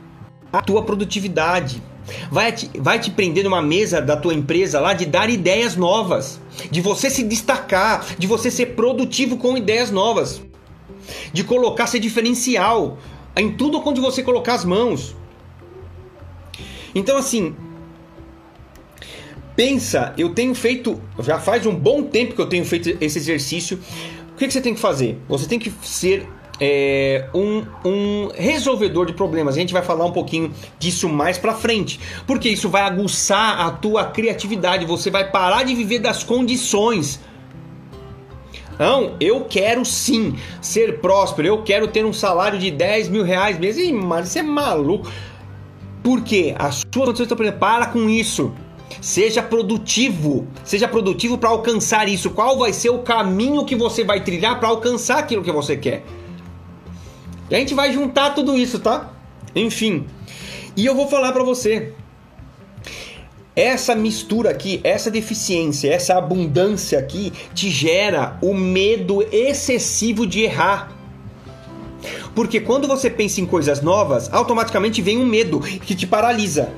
a 0.52 0.62
tua 0.62 0.84
produtividade. 0.84 1.82
Vai 2.32 2.52
te, 2.52 2.70
vai 2.76 3.00
te 3.00 3.12
prender 3.12 3.44
numa 3.44 3.62
mesa 3.62 4.02
da 4.02 4.16
tua 4.16 4.34
empresa 4.34 4.80
lá 4.80 4.94
de 4.94 5.06
dar 5.06 5.30
ideias 5.30 5.76
novas, 5.76 6.40
de 6.72 6.82
você 6.82 7.10
se 7.10 7.24
destacar, 7.24 8.06
de 8.18 8.28
você 8.28 8.50
ser 8.50 8.68
produtivo 8.68 9.38
com 9.38 9.58
ideias 9.58 9.92
novas, 9.92 10.42
de 11.34 11.44
colocar 11.44 11.88
ser 11.88 12.00
diferencial 12.00 12.98
em 13.36 13.52
tudo 13.52 13.82
onde 13.86 14.02
você 14.02 14.24
colocar 14.24 14.54
as 14.54 14.66
mãos. 14.66 15.16
Então 16.96 17.18
assim, 17.18 17.56
pensa, 19.56 20.14
eu 20.18 20.34
tenho 20.34 20.56
feito, 20.56 21.02
já 21.20 21.40
faz 21.40 21.66
um 21.66 21.76
bom 21.76 22.04
tempo 22.04 22.36
que 22.36 22.42
eu 22.42 22.48
tenho 22.48 22.64
feito 22.64 22.98
esse 23.02 23.18
exercício. 23.18 23.80
O 24.34 24.38
que, 24.38 24.46
que 24.48 24.54
você 24.54 24.62
tem 24.62 24.74
que 24.74 24.80
fazer? 24.80 25.18
Você 25.28 25.48
tem 25.48 25.58
que 25.58 25.74
ser 25.82 26.28
é, 26.60 27.30
um, 27.34 27.64
um, 27.86 28.30
resolvedor 28.34 29.06
de 29.06 29.14
problemas. 29.14 29.56
A 29.56 29.60
gente 29.60 29.74
vai 29.74 29.82
falar 29.82 30.06
um 30.06 30.12
pouquinho 30.12 30.52
disso 30.80 31.08
mais 31.08 31.38
para 31.38 31.54
frente, 31.54 32.00
porque 32.26 32.50
isso 32.50 32.70
vai 32.70 32.82
aguçar 32.82 33.62
a 33.62 33.72
tua 33.72 34.06
criatividade. 34.06 34.86
Você 34.86 35.10
vai 35.10 35.30
parar 35.30 35.64
de 35.64 35.76
viver 35.76 36.00
das 36.00 36.24
condições. 36.24 37.20
Não, 38.80 39.16
eu 39.20 39.46
quero 39.46 39.84
sim 39.84 40.36
ser 40.62 41.00
próspero. 41.00 41.48
Eu 41.48 41.64
quero 41.64 41.88
ter 41.88 42.06
um 42.06 42.14
salário 42.14 42.60
de 42.60 42.70
10 42.70 43.10
mil 43.10 43.24
reais 43.24 43.58
mês. 43.58 43.78
Ih, 43.78 43.92
mas 43.92 44.30
isso 44.30 44.40
é 44.40 44.44
maluco. 44.44 45.10
Por 46.04 46.22
quê? 46.22 46.56
A 46.58 46.72
sua 46.72 47.06
condição 47.06 47.24
está 47.24 47.36
para 47.52 47.88
com 47.88 48.08
isso. 48.10 48.54
Seja 49.02 49.44
produtivo, 49.44 50.48
seja 50.64 50.88
produtivo 50.88 51.38
para 51.38 51.50
alcançar 51.50 52.08
isso. 52.08 52.30
Qual 52.30 52.58
vai 52.58 52.72
ser 52.72 52.90
o 52.90 53.00
caminho 53.00 53.66
que 53.66 53.76
você 53.76 54.04
vai 54.04 54.24
trilhar 54.24 54.60
para 54.60 54.70
alcançar 54.70 55.20
aquilo 55.20 55.44
que 55.44 55.52
você 55.52 55.76
quer? 55.76 56.04
A 57.50 57.56
gente 57.56 57.74
vai 57.74 57.94
juntar 57.94 58.32
tudo 58.32 58.58
isso, 58.58 58.80
tá? 58.80 59.12
Enfim. 59.56 60.06
E 60.76 60.86
eu 60.86 60.96
vou 60.96 61.08
falar 61.08 61.32
para 61.32 61.44
você. 61.44 61.94
Essa 63.56 63.96
mistura 63.96 64.52
aqui, 64.52 64.80
essa 64.84 65.10
deficiência, 65.10 65.92
essa 65.92 66.16
abundância 66.16 67.00
aqui 67.00 67.34
te 67.56 67.70
gera 67.70 68.38
o 68.42 68.54
medo 68.54 69.28
excessivo 69.32 70.28
de 70.28 70.42
errar. 70.42 70.92
Porque 72.36 72.60
quando 72.60 72.88
você 72.88 73.10
pensa 73.10 73.42
em 73.42 73.48
coisas 73.48 73.82
novas, 73.82 74.32
automaticamente 74.32 75.02
vem 75.02 75.18
um 75.18 75.26
medo 75.26 75.60
que 75.60 75.96
te 75.96 76.06
paralisa. 76.06 76.72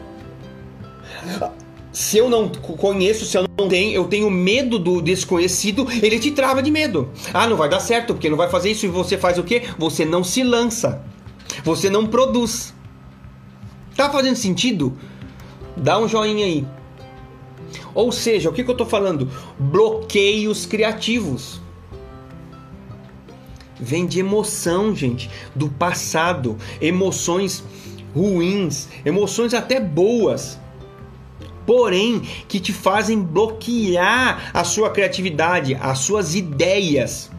Se 1.92 2.18
eu 2.18 2.30
não 2.30 2.50
conheço, 2.50 3.26
se 3.26 3.36
eu 3.36 3.46
não 3.58 3.68
tenho, 3.68 3.94
eu 3.94 4.06
tenho 4.06 4.30
medo 4.30 4.78
do 4.78 5.02
desconhecido, 5.02 5.88
ele 6.02 6.20
te 6.20 6.32
trava 6.32 6.62
de 6.62 6.70
medo. 6.70 7.10
Ah, 7.34 7.48
não 7.48 7.58
vai 7.58 7.68
dar 7.68 7.80
certo, 7.80 8.14
porque 8.14 8.30
não 8.30 8.38
vai 8.38 8.50
fazer 8.50 8.72
isso 8.72 8.86
e 8.86 8.90
você 8.90 9.18
faz 9.18 9.38
o 9.38 9.44
quê? 9.44 9.64
Você 9.78 10.06
não 10.06 10.24
se 10.24 10.44
lança. 10.44 11.02
Você 11.64 11.90
não 11.90 12.06
produz. 12.06 12.74
Tá 13.96 14.10
fazendo 14.10 14.36
sentido? 14.36 14.96
Dá 15.76 16.00
um 16.00 16.08
joinha 16.08 16.46
aí. 16.46 16.66
Ou 17.94 18.12
seja, 18.12 18.50
o 18.50 18.54
que, 18.54 18.64
que 18.64 18.70
eu 18.70 18.78
tô 18.78 18.86
falando? 18.86 19.30
Bloqueios 19.58 20.66
criativos. 20.66 21.60
Vem 23.80 24.06
de 24.06 24.20
emoção, 24.20 24.94
gente, 24.94 25.30
do 25.56 25.70
passado, 25.70 26.58
emoções 26.82 27.64
ruins, 28.14 28.90
emoções 29.06 29.54
até 29.54 29.80
boas 29.80 30.60
porém 31.70 32.24
que 32.48 32.60
te 32.60 32.74
fazem 32.74 33.22
bloquear 33.22 34.50
a 34.52 34.64
sua 34.64 34.90
criatividade, 34.90 35.78
as 35.80 36.00
suas 36.00 36.34
ideias. 36.34 37.30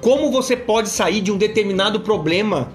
Como 0.00 0.30
você 0.30 0.56
pode 0.56 0.88
sair 0.88 1.20
de 1.20 1.32
um 1.32 1.36
determinado 1.36 1.98
problema? 1.98 2.70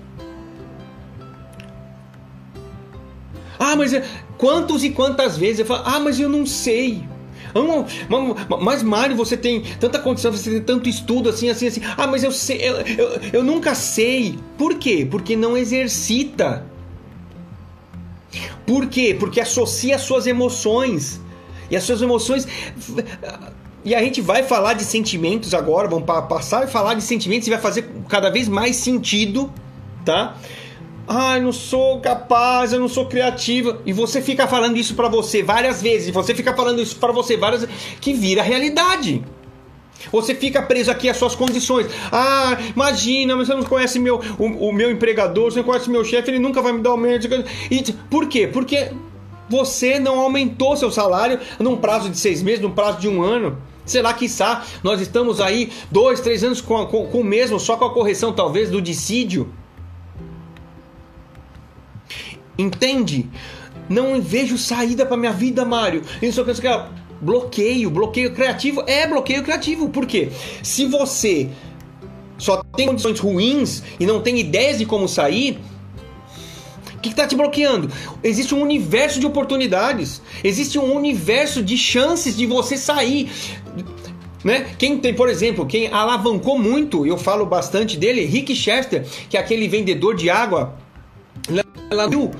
Ah, 3.58 3.78
mas 3.78 3.94
quantos 4.38 4.84
e 4.84 4.90
quantas 4.90 5.38
vezes 5.38 5.60
eu 5.60 5.66
falo, 5.66 5.84
ah, 5.86 6.02
mas 6.02 6.20
eu 6.20 6.28
não 6.28 6.46
sei. 6.46 7.02
Mas 8.62 8.84
Mário, 8.84 9.16
você 9.16 9.38
tem 9.38 9.64
tanta 9.80 10.00
condição, 10.00 10.34
você 10.34 10.52
tem 10.52 10.62
tanto 10.62 10.90
estudo 10.90 11.30
assim, 11.30 11.48
assim, 11.48 11.68
assim. 11.68 11.82
Ah, 11.96 12.08
mas 12.08 12.26
eu 12.26 12.32
sei, 12.34 12.58
eu, 12.58 12.76
eu, 12.76 13.22
eu 13.32 13.44
nunca 13.44 13.74
sei. 13.74 14.38
Por 14.58 14.78
quê? 14.78 15.08
Porque 15.10 15.34
não 15.34 15.56
exercita. 15.56 16.66
Por 18.70 18.86
quê? 18.86 19.18
Porque 19.20 19.42
associa 19.42 19.96
as 19.96 20.02
suas 20.04 20.28
emoções. 20.28 21.20
E 21.72 21.76
as 21.76 21.84
suas 21.84 22.04
emoções. 22.04 22.48
E 23.84 23.96
a 23.96 24.04
gente 24.04 24.22
vai 24.22 24.44
falar 24.44 24.74
de 24.74 24.84
sentimentos 24.84 25.56
agora, 25.56 25.88
vamos 25.88 26.06
passar 26.06 26.66
a 26.66 26.68
falar 26.68 26.94
de 26.94 27.02
sentimentos 27.02 27.48
e 27.48 27.50
vai 27.50 27.60
fazer 27.60 27.90
cada 28.08 28.30
vez 28.30 28.48
mais 28.48 28.76
sentido, 28.76 29.52
tá? 30.06 30.36
eu 31.36 31.42
não 31.42 31.52
sou 31.52 32.00
capaz, 32.00 32.72
eu 32.74 32.80
não 32.80 32.90
sou 32.90 33.08
criativa. 33.08 33.82
E 33.86 33.94
você 33.94 34.22
fica 34.22 34.48
falando 34.48 34.78
isso 34.78 34.94
para 34.94 35.08
você 35.08 35.42
várias 35.42 35.82
vezes, 35.82 36.10
e 36.10 36.12
você 36.12 36.36
fica 36.36 36.54
falando 36.54 36.80
isso 36.80 36.98
para 36.98 37.12
você 37.12 37.38
várias 37.38 37.62
vezes, 37.62 37.76
que 38.00 38.14
vira 38.14 38.44
realidade. 38.44 39.24
Você 40.12 40.34
fica 40.34 40.62
preso 40.62 40.90
aqui 40.90 41.10
às 41.10 41.18
suas 41.18 41.36
condições. 41.36 41.88
Ah, 42.12 42.58
imagina, 42.76 43.36
mas 43.36 43.48
você 43.48 43.54
não 43.54 43.64
conhece 43.64 44.00
meu, 44.00 44.22
o, 44.38 44.70
o 44.70 44.74
meu 44.74 44.90
empregador, 44.90 45.52
você 45.52 45.60
não 45.60 45.66
conhece 45.66 45.90
meu 45.90 46.04
chefe, 46.04 46.32
ele 46.32 46.40
nunca 46.40 46.62
vai 46.62 46.72
me 46.72 46.82
dar 46.82 46.92
aumento. 46.92 47.28
E, 47.70 47.94
por 48.10 48.28
quê? 48.28 48.48
Porque 48.48 48.92
você 49.50 50.00
não 50.00 50.20
aumentou 50.20 50.78
seu 50.78 50.92
salário 50.92 51.40
num 51.60 51.76
prazo 51.76 52.10
de 52.10 52.18
seis 52.18 52.42
meses, 52.42 52.62
num 52.62 52.72
prazo 52.72 53.00
de 53.00 53.08
um 53.08 53.22
ano. 53.22 53.58
Sei 53.86 54.02
lá, 54.02 54.14
quiçá, 54.14 54.64
nós 54.84 55.02
estamos 55.02 55.42
aí 55.42 55.72
dois, 55.90 56.20
três 56.20 56.44
anos 56.44 56.62
com, 56.62 56.86
com, 56.86 57.08
com 57.08 57.22
o 57.22 57.24
mesmo, 57.24 57.60
só 57.60 57.76
com 57.76 57.86
a 57.86 57.94
correção 57.94 58.32
talvez 58.32 58.70
do 58.70 58.80
dissídio. 58.80 59.52
Entende? 62.56 63.28
Não 63.88 64.22
vejo 64.22 64.58
saída 64.58 65.06
para 65.06 65.18
minha 65.18 65.32
vida, 65.32 65.66
Mário. 65.66 66.04
Isso 66.22 66.46
que 66.46 66.68
bloqueio, 67.22 67.90
bloqueio 67.90 68.34
criativo 68.34 68.84
é 68.88 69.08
bloqueio 69.08 69.44
criativo. 69.44 69.90
Por 69.90 70.06
quê? 70.06 70.30
Se 70.64 70.86
você 70.86 71.50
só 72.38 72.64
tem 72.76 72.88
condições 72.88 73.20
ruins 73.20 73.84
e 74.00 74.06
não 74.06 74.22
tem 74.22 74.40
ideias 74.40 74.78
de 74.78 74.86
como 74.86 75.08
sair, 75.08 75.60
o 76.96 77.00
que 77.00 77.10
está 77.10 77.28
te 77.28 77.36
bloqueando? 77.36 77.92
Existe 78.24 78.56
um 78.56 78.62
universo 78.62 79.20
de 79.20 79.26
oportunidades, 79.26 80.22
existe 80.44 80.80
um 80.80 80.94
universo 80.96 81.62
de 81.64 81.78
chances 81.78 82.36
de 82.36 82.46
você 82.46 82.78
sair. 82.78 83.32
Né? 84.44 84.74
Quem 84.78 84.98
tem, 84.98 85.14
por 85.14 85.30
exemplo, 85.30 85.66
quem 85.66 85.88
alavancou 85.88 86.58
muito, 86.58 87.06
eu 87.06 87.18
falo 87.18 87.46
bastante 87.46 87.98
dele, 87.98 88.26
Rick 88.26 88.56
Chester, 88.56 89.06
que 89.30 89.36
é 89.36 89.40
aquele 89.40 89.68
vendedor 89.68 90.16
de 90.16 90.30
água 90.30 90.76
lá 91.92 92.08
no 92.08 92.32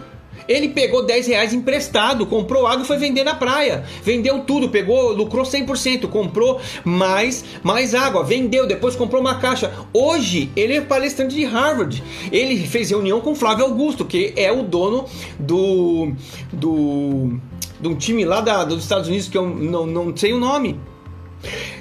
ele 0.50 0.70
pegou 0.70 1.06
10 1.06 1.28
reais 1.28 1.54
emprestado, 1.54 2.26
comprou 2.26 2.66
água 2.66 2.84
e 2.84 2.88
foi 2.88 2.98
vender 2.98 3.24
na 3.24 3.36
praia. 3.36 3.86
Vendeu 4.04 4.40
tudo, 4.40 4.68
pegou, 4.68 5.14
lucrou 5.14 5.46
100%, 5.46 6.08
comprou 6.08 6.60
mais, 6.84 7.46
mais 7.62 7.94
água, 7.94 8.24
vendeu, 8.24 8.66
depois 8.66 8.96
comprou 8.96 9.22
uma 9.22 9.36
caixa. 9.36 9.72
Hoje, 9.94 10.52
ele 10.56 10.74
é 10.74 10.82
palestrante 10.82 11.36
de 11.36 11.46
Harvard. 11.46 12.04
Ele 12.32 12.66
fez 12.66 12.90
reunião 12.90 13.22
com 13.22 13.36
Flávio 13.36 13.66
Augusto, 13.66 14.04
que 14.04 14.34
é 14.36 14.52
o 14.52 14.64
dono 14.64 15.06
do. 15.40 16.14
do 16.52 17.40
de 17.80 17.88
um 17.88 17.96
time 17.96 18.26
lá 18.26 18.42
da, 18.42 18.66
dos 18.66 18.84
Estados 18.84 19.08
Unidos 19.08 19.30
que 19.30 19.38
eu 19.38 19.48
não, 19.48 19.86
não 19.86 20.18
sei 20.18 20.34
o 20.34 20.40
nome. 20.40 20.78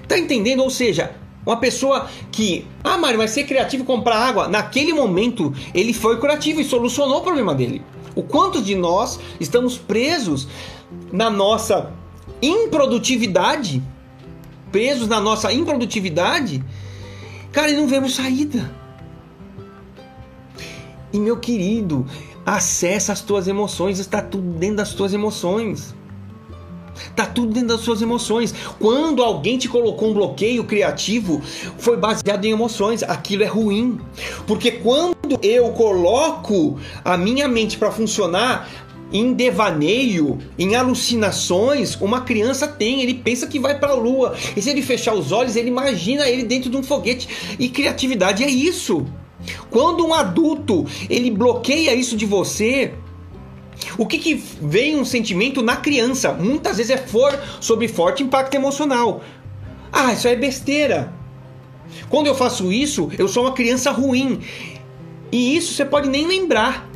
Tá 0.07 0.17
entendendo? 0.17 0.63
Ou 0.63 0.71
seja, 0.71 1.11
uma 1.45 1.57
pessoa 1.57 2.09
que, 2.31 2.67
ah, 2.85 2.99
Mário, 2.99 3.19
mas 3.19 3.31
ser 3.31 3.45
criativo 3.45 3.83
comprar 3.83 4.17
água, 4.17 4.49
naquele 4.49 4.93
momento 4.93 5.53
ele 5.75 5.93
foi 5.93 6.21
criativo 6.21 6.61
e 6.61 6.65
solucionou 6.65 7.19
o 7.19 7.23
problema 7.23 7.55
dele. 7.55 7.83
O 8.19 8.23
quanto 8.25 8.61
de 8.61 8.75
nós 8.75 9.21
estamos 9.39 9.79
presos 9.79 10.49
na 11.13 11.31
nossa 11.31 11.93
improdutividade, 12.43 13.81
presos 14.73 15.07
na 15.07 15.21
nossa 15.21 15.53
improdutividade, 15.53 16.65
cara, 17.53 17.71
e 17.71 17.77
não 17.77 17.87
vemos 17.87 18.17
saída. 18.17 18.75
E 21.13 21.21
meu 21.21 21.37
querido, 21.37 22.05
acessa 22.45 23.13
as 23.13 23.21
tuas 23.21 23.47
emoções, 23.47 24.01
está 24.01 24.21
tudo 24.21 24.51
dentro 24.59 24.79
das 24.79 24.93
tuas 24.95 25.13
emoções. 25.13 25.95
Tá 27.15 27.25
tudo 27.25 27.53
dentro 27.53 27.69
das 27.69 27.83
suas 27.83 28.03
emoções. 28.03 28.53
Quando 28.81 29.23
alguém 29.23 29.59
te 29.59 29.69
colocou 29.69 30.11
um 30.11 30.15
bloqueio 30.15 30.65
criativo, 30.65 31.41
foi 31.79 31.97
baseado 31.97 32.45
em 32.45 32.51
emoções. 32.51 33.05
Aquilo 33.05 33.45
é 33.45 33.47
ruim. 33.47 34.01
Porque 34.45 34.73
quando 34.73 35.18
eu 35.43 35.71
coloco 35.73 36.79
a 37.05 37.17
minha 37.17 37.49
mente 37.49 37.77
para 37.77 37.91
funcionar 37.91 38.69
em 39.13 39.33
devaneio, 39.33 40.39
em 40.59 40.77
alucinações, 40.77 41.97
uma 41.97 42.21
criança 42.21 42.69
tem, 42.69 43.03
ele 43.03 43.15
pensa 43.15 43.47
que 43.47 43.59
vai 43.59 43.79
para 43.79 43.91
a 43.91 43.95
lua. 43.95 44.37
E 44.57 44.61
se 44.61 44.69
ele 44.71 44.83
fechar 44.83 45.15
os 45.15 45.33
olhos, 45.33 45.57
ele 45.57 45.69
imagina 45.69 46.29
ele 46.29 46.43
dentro 46.43 46.71
de 46.71 46.77
um 46.77 46.83
foguete. 46.83 47.57
E 47.59 47.69
criatividade 47.69 48.45
é 48.45 48.51
isso. 48.51 49.07
Quando 49.71 50.07
um 50.07 50.13
adulto, 50.13 50.85
ele 51.09 51.31
bloqueia 51.31 51.95
isso 51.95 52.17
de 52.17 52.27
você, 52.27 52.93
o 53.97 54.07
que, 54.07 54.19
que 54.19 54.35
vem 54.35 54.97
um 54.97 55.05
sentimento 55.05 55.63
na 55.63 55.77
criança? 55.77 56.33
Muitas 56.33 56.77
vezes 56.77 56.91
é 56.91 56.99
for 56.99 57.39
sobre 57.61 57.89
forte 57.89 58.23
impacto 58.23 58.55
emocional. 58.55 59.23
Ah, 59.93 60.13
isso 60.13 60.29
é 60.29 60.37
besteira. 60.37 61.13
Quando 62.09 62.27
eu 62.27 62.35
faço 62.35 62.73
isso, 62.73 63.11
eu 63.19 63.29
sou 63.29 63.45
uma 63.45 63.53
criança 63.53 63.91
ruim. 63.91 64.41
E 65.31 65.57
isso 65.57 65.75
você 65.75 65.85
pode 65.85 66.09
nem 66.09 66.27
lembrar. 66.27 66.89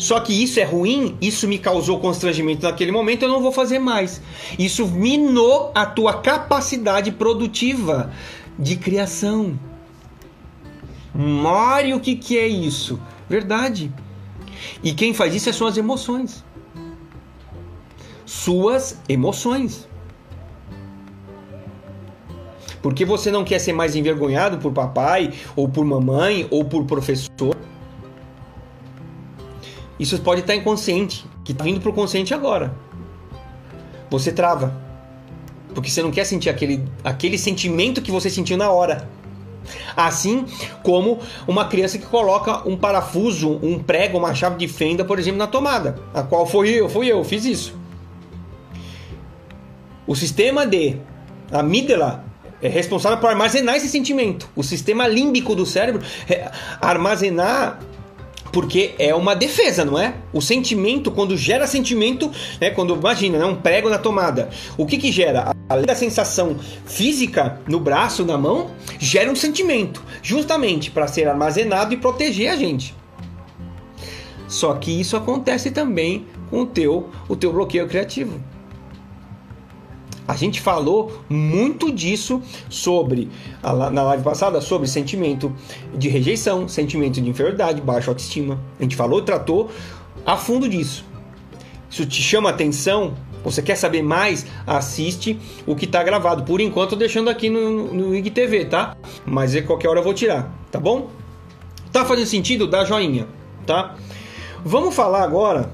Só 0.00 0.18
que 0.18 0.32
isso 0.32 0.58
é 0.58 0.64
ruim, 0.64 1.18
isso 1.20 1.46
me 1.46 1.58
causou 1.58 2.00
constrangimento 2.00 2.62
naquele 2.62 2.90
momento, 2.90 3.22
eu 3.22 3.28
não 3.28 3.42
vou 3.42 3.52
fazer 3.52 3.78
mais. 3.78 4.22
Isso 4.58 4.86
minou 4.86 5.70
a 5.74 5.84
tua 5.84 6.14
capacidade 6.14 7.12
produtiva 7.12 8.10
de 8.58 8.76
criação. 8.76 9.58
Mário, 11.14 11.96
o 11.96 12.00
que, 12.00 12.16
que 12.16 12.38
é 12.38 12.48
isso? 12.48 12.98
Verdade. 13.28 13.92
E 14.82 14.94
quem 14.94 15.12
faz 15.12 15.34
isso 15.34 15.50
é 15.50 15.52
suas 15.52 15.76
emoções. 15.76 16.42
Suas 18.24 18.98
emoções. 19.06 19.86
Porque 22.80 23.04
você 23.04 23.30
não 23.30 23.44
quer 23.44 23.58
ser 23.58 23.74
mais 23.74 23.94
envergonhado 23.94 24.56
por 24.56 24.72
papai, 24.72 25.34
ou 25.54 25.68
por 25.68 25.84
mamãe, 25.84 26.46
ou 26.50 26.64
por 26.64 26.86
professor. 26.86 27.54
Isso 30.00 30.18
pode 30.22 30.40
estar 30.40 30.54
inconsciente, 30.54 31.26
que 31.44 31.52
está 31.52 31.62
vindo 31.62 31.78
para 31.78 31.90
o 31.90 31.92
consciente 31.92 32.32
agora. 32.32 32.74
Você 34.08 34.32
trava. 34.32 34.74
Porque 35.74 35.90
você 35.90 36.02
não 36.02 36.10
quer 36.10 36.24
sentir 36.24 36.48
aquele, 36.48 36.82
aquele 37.04 37.36
sentimento 37.36 38.00
que 38.00 38.10
você 38.10 38.30
sentiu 38.30 38.56
na 38.56 38.70
hora. 38.70 39.06
Assim 39.94 40.46
como 40.82 41.18
uma 41.46 41.66
criança 41.66 41.98
que 41.98 42.06
coloca 42.06 42.66
um 42.66 42.78
parafuso, 42.78 43.60
um 43.62 43.78
prego, 43.78 44.16
uma 44.16 44.34
chave 44.34 44.56
de 44.56 44.66
fenda, 44.66 45.04
por 45.04 45.18
exemplo, 45.18 45.38
na 45.38 45.46
tomada, 45.46 46.00
a 46.14 46.22
qual 46.22 46.46
fui 46.46 46.70
eu, 46.70 46.88
fui 46.88 47.06
eu, 47.06 47.22
fiz 47.22 47.44
isso. 47.44 47.78
O 50.06 50.16
sistema 50.16 50.66
de 50.66 50.96
amígdala 51.52 52.24
é 52.62 52.68
responsável 52.68 53.18
por 53.18 53.28
armazenar 53.28 53.76
esse 53.76 53.88
sentimento. 53.88 54.48
O 54.56 54.62
sistema 54.62 55.06
límbico 55.06 55.54
do 55.54 55.66
cérebro 55.66 56.02
é 56.26 56.50
armazenar 56.80 57.80
porque 58.52 58.94
é 58.98 59.14
uma 59.14 59.34
defesa, 59.34 59.84
não 59.84 59.98
é? 59.98 60.14
O 60.32 60.40
sentimento, 60.40 61.10
quando 61.10 61.36
gera 61.36 61.66
sentimento, 61.66 62.30
né, 62.60 62.70
quando 62.70 62.94
imagina, 62.94 63.38
né, 63.38 63.44
um 63.44 63.56
prego 63.56 63.88
na 63.88 63.98
tomada, 63.98 64.50
o 64.76 64.86
que 64.86 64.98
que 64.98 65.12
gera? 65.12 65.54
Além 65.68 65.84
da 65.84 65.94
sensação 65.94 66.56
física 66.84 67.60
no 67.66 67.78
braço, 67.78 68.24
na 68.24 68.36
mão, 68.36 68.70
gera 68.98 69.30
um 69.30 69.36
sentimento, 69.36 70.02
justamente 70.22 70.90
para 70.90 71.06
ser 71.06 71.28
armazenado 71.28 71.94
e 71.94 71.96
proteger 71.96 72.50
a 72.50 72.56
gente. 72.56 72.94
Só 74.48 74.74
que 74.74 75.00
isso 75.00 75.16
acontece 75.16 75.70
também 75.70 76.26
com 76.50 76.62
o 76.62 76.66
teu, 76.66 77.08
o 77.28 77.36
teu 77.36 77.52
bloqueio 77.52 77.86
criativo. 77.86 78.40
A 80.30 80.36
gente 80.36 80.60
falou 80.60 81.20
muito 81.28 81.90
disso 81.90 82.40
sobre 82.68 83.28
na 83.60 84.04
live 84.04 84.22
passada 84.22 84.60
sobre 84.60 84.86
sentimento 84.86 85.52
de 85.92 86.08
rejeição, 86.08 86.68
sentimento 86.68 87.20
de 87.20 87.28
inferioridade, 87.28 87.80
baixa 87.80 88.12
autoestima. 88.12 88.56
A 88.78 88.82
gente 88.84 88.94
falou 88.94 89.22
tratou 89.22 89.72
a 90.24 90.36
fundo 90.36 90.68
disso. 90.68 91.04
Isso 91.90 92.06
te 92.06 92.22
chama 92.22 92.48
atenção? 92.48 93.14
Você 93.42 93.60
quer 93.60 93.74
saber 93.74 94.02
mais? 94.02 94.46
Assiste 94.64 95.36
o 95.66 95.74
que 95.74 95.84
está 95.84 96.00
gravado. 96.00 96.44
Por 96.44 96.60
enquanto, 96.60 96.94
deixando 96.94 97.28
aqui 97.28 97.50
no, 97.50 97.92
no 97.92 98.14
IGTV, 98.14 98.66
tá? 98.66 98.96
Mas 99.26 99.56
é 99.56 99.62
qualquer 99.62 99.88
hora 99.88 99.98
eu 99.98 100.04
vou 100.04 100.14
tirar, 100.14 100.48
tá 100.70 100.78
bom? 100.78 101.10
Tá 101.90 102.04
fazendo 102.04 102.26
sentido? 102.28 102.68
Dá 102.68 102.84
joinha, 102.84 103.26
tá? 103.66 103.96
Vamos 104.64 104.94
falar 104.94 105.24
agora 105.24 105.72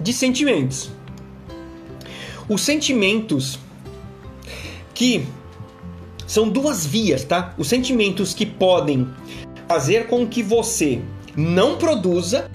de 0.00 0.12
sentimentos 0.12 0.95
os 2.48 2.60
sentimentos 2.60 3.58
que 4.94 5.26
são 6.26 6.48
duas 6.48 6.84
vias, 6.84 7.24
tá? 7.24 7.54
Os 7.56 7.68
sentimentos 7.68 8.34
que 8.34 8.44
podem 8.44 9.08
fazer 9.68 10.06
com 10.06 10.26
que 10.26 10.42
você 10.42 11.00
não 11.36 11.76
produza 11.76 12.50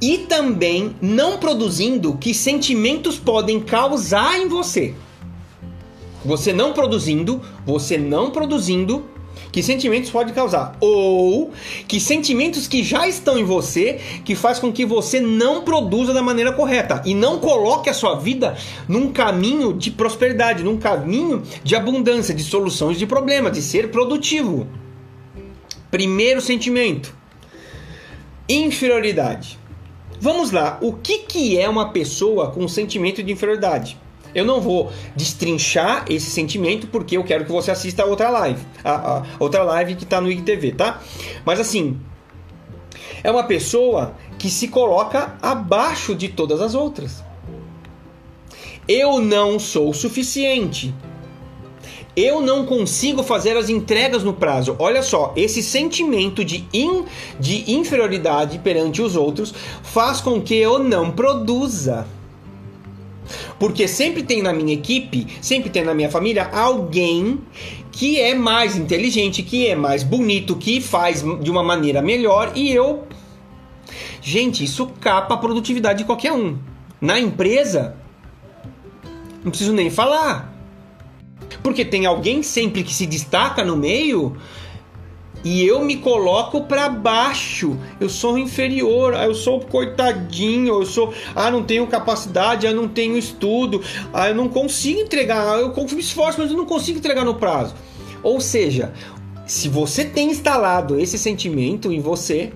e 0.00 0.18
também 0.18 0.94
não 1.00 1.38
produzindo 1.38 2.16
que 2.16 2.34
sentimentos 2.34 3.18
podem 3.18 3.60
causar 3.60 4.38
em 4.38 4.48
você. 4.48 4.94
Você 6.24 6.52
não 6.52 6.72
produzindo, 6.72 7.40
você 7.66 7.98
não 7.98 8.30
produzindo 8.30 9.04
que 9.54 9.62
sentimentos 9.62 10.10
pode 10.10 10.32
causar 10.32 10.76
ou 10.80 11.52
que 11.86 12.00
sentimentos 12.00 12.66
que 12.66 12.82
já 12.82 13.06
estão 13.06 13.38
em 13.38 13.44
você 13.44 14.00
que 14.24 14.34
faz 14.34 14.58
com 14.58 14.72
que 14.72 14.84
você 14.84 15.20
não 15.20 15.62
produza 15.62 16.12
da 16.12 16.20
maneira 16.20 16.52
correta 16.52 17.00
e 17.06 17.14
não 17.14 17.38
coloque 17.38 17.88
a 17.88 17.94
sua 17.94 18.16
vida 18.16 18.56
num 18.88 19.12
caminho 19.12 19.72
de 19.72 19.92
prosperidade, 19.92 20.64
num 20.64 20.76
caminho 20.76 21.44
de 21.62 21.76
abundância, 21.76 22.34
de 22.34 22.42
soluções 22.42 22.98
de 22.98 23.06
problemas, 23.06 23.52
de 23.52 23.62
ser 23.62 23.92
produtivo. 23.92 24.66
Primeiro 25.88 26.40
sentimento: 26.40 27.14
Inferioridade. 28.48 29.56
Vamos 30.20 30.50
lá, 30.50 30.78
o 30.82 30.94
que, 30.94 31.18
que 31.18 31.56
é 31.60 31.68
uma 31.68 31.90
pessoa 31.90 32.50
com 32.50 32.66
sentimento 32.66 33.22
de 33.22 33.30
inferioridade? 33.30 33.96
Eu 34.34 34.44
não 34.44 34.60
vou 34.60 34.92
destrinchar 35.14 36.04
esse 36.08 36.30
sentimento 36.30 36.86
porque 36.88 37.16
eu 37.16 37.24
quero 37.24 37.44
que 37.44 37.52
você 37.52 37.70
assista 37.70 38.02
a 38.02 38.06
outra 38.06 38.30
live, 38.30 38.60
a, 38.82 39.18
a 39.18 39.22
outra 39.38 39.62
live 39.62 39.94
que 39.94 40.04
está 40.04 40.20
no 40.20 40.30
IGTV, 40.30 40.72
tá? 40.72 41.00
Mas 41.44 41.60
assim, 41.60 42.00
é 43.22 43.30
uma 43.30 43.44
pessoa 43.44 44.14
que 44.38 44.50
se 44.50 44.68
coloca 44.68 45.34
abaixo 45.40 46.14
de 46.14 46.28
todas 46.28 46.60
as 46.60 46.74
outras. 46.74 47.24
Eu 48.86 49.18
não 49.18 49.58
sou 49.58 49.94
suficiente. 49.94 50.94
Eu 52.16 52.40
não 52.40 52.64
consigo 52.64 53.22
fazer 53.22 53.56
as 53.56 53.68
entregas 53.68 54.22
no 54.22 54.34
prazo. 54.34 54.76
Olha 54.78 55.02
só, 55.02 55.32
esse 55.34 55.62
sentimento 55.62 56.44
de, 56.44 56.64
in, 56.72 57.04
de 57.40 57.72
inferioridade 57.72 58.58
perante 58.58 59.02
os 59.02 59.16
outros 59.16 59.52
faz 59.82 60.20
com 60.20 60.40
que 60.40 60.54
eu 60.54 60.78
não 60.78 61.10
produza. 61.10 62.06
Porque 63.58 63.86
sempre 63.86 64.22
tem 64.22 64.42
na 64.42 64.52
minha 64.52 64.74
equipe, 64.74 65.26
sempre 65.40 65.70
tem 65.70 65.84
na 65.84 65.94
minha 65.94 66.10
família 66.10 66.48
alguém 66.52 67.40
que 67.92 68.20
é 68.20 68.34
mais 68.34 68.76
inteligente, 68.76 69.42
que 69.42 69.66
é 69.68 69.76
mais 69.76 70.02
bonito, 70.02 70.56
que 70.56 70.80
faz 70.80 71.24
de 71.40 71.50
uma 71.50 71.62
maneira 71.62 72.02
melhor 72.02 72.52
e 72.54 72.72
eu. 72.72 73.06
Gente, 74.20 74.64
isso 74.64 74.86
capa 75.00 75.34
a 75.34 75.36
produtividade 75.36 75.98
de 75.98 76.04
qualquer 76.04 76.32
um. 76.32 76.58
Na 77.00 77.20
empresa, 77.20 77.96
não 79.44 79.50
preciso 79.50 79.72
nem 79.72 79.90
falar. 79.90 80.52
Porque 81.62 81.84
tem 81.84 82.06
alguém 82.06 82.42
sempre 82.42 82.82
que 82.82 82.92
se 82.92 83.06
destaca 83.06 83.62
no 83.62 83.76
meio 83.76 84.36
e 85.44 85.62
eu 85.64 85.84
me 85.84 85.98
coloco 85.98 86.62
para 86.62 86.88
baixo. 86.88 87.76
Eu 88.00 88.08
sou 88.08 88.38
inferior, 88.38 89.12
eu 89.14 89.34
sou 89.34 89.60
coitadinho, 89.60 90.80
eu 90.80 90.86
sou, 90.86 91.12
ah, 91.34 91.50
não 91.50 91.62
tenho 91.62 91.86
capacidade, 91.86 92.66
eu 92.66 92.74
não 92.74 92.88
tenho 92.88 93.18
estudo, 93.18 93.82
ah, 94.12 94.30
eu 94.30 94.34
não 94.34 94.48
consigo 94.48 95.00
entregar, 95.00 95.60
eu 95.60 95.74
me 95.74 96.00
esforço, 96.00 96.40
mas 96.40 96.50
eu 96.50 96.56
não 96.56 96.64
consigo 96.64 96.98
entregar 96.98 97.24
no 97.24 97.34
prazo. 97.34 97.74
Ou 98.22 98.40
seja, 98.40 98.94
se 99.46 99.68
você 99.68 100.04
tem 100.04 100.30
instalado 100.30 100.98
esse 100.98 101.18
sentimento 101.18 101.92
em 101.92 102.00
você, 102.00 102.50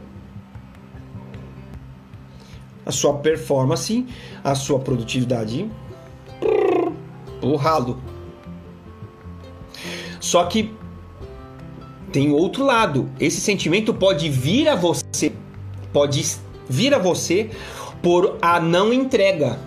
a 2.87 2.91
sua 2.91 3.19
performance, 3.19 4.07
a 4.43 4.55
sua 4.55 4.79
produtividade, 4.79 5.71
o 7.43 7.55
ralo. 7.55 8.01
Só 10.19 10.45
que 10.47 10.75
tem 12.13 12.33
outro 12.33 12.65
lado. 12.65 13.09
Esse 13.19 13.41
sentimento 13.41 13.93
pode 13.93 14.29
vir 14.29 14.69
a 14.69 14.75
você, 14.75 15.33
pode 15.93 16.25
vir 16.69 16.95
a 16.95 16.99
você 16.99 17.51
por 18.03 18.39
a 18.41 18.61
não 18.61 18.93
entrega. 18.93 19.59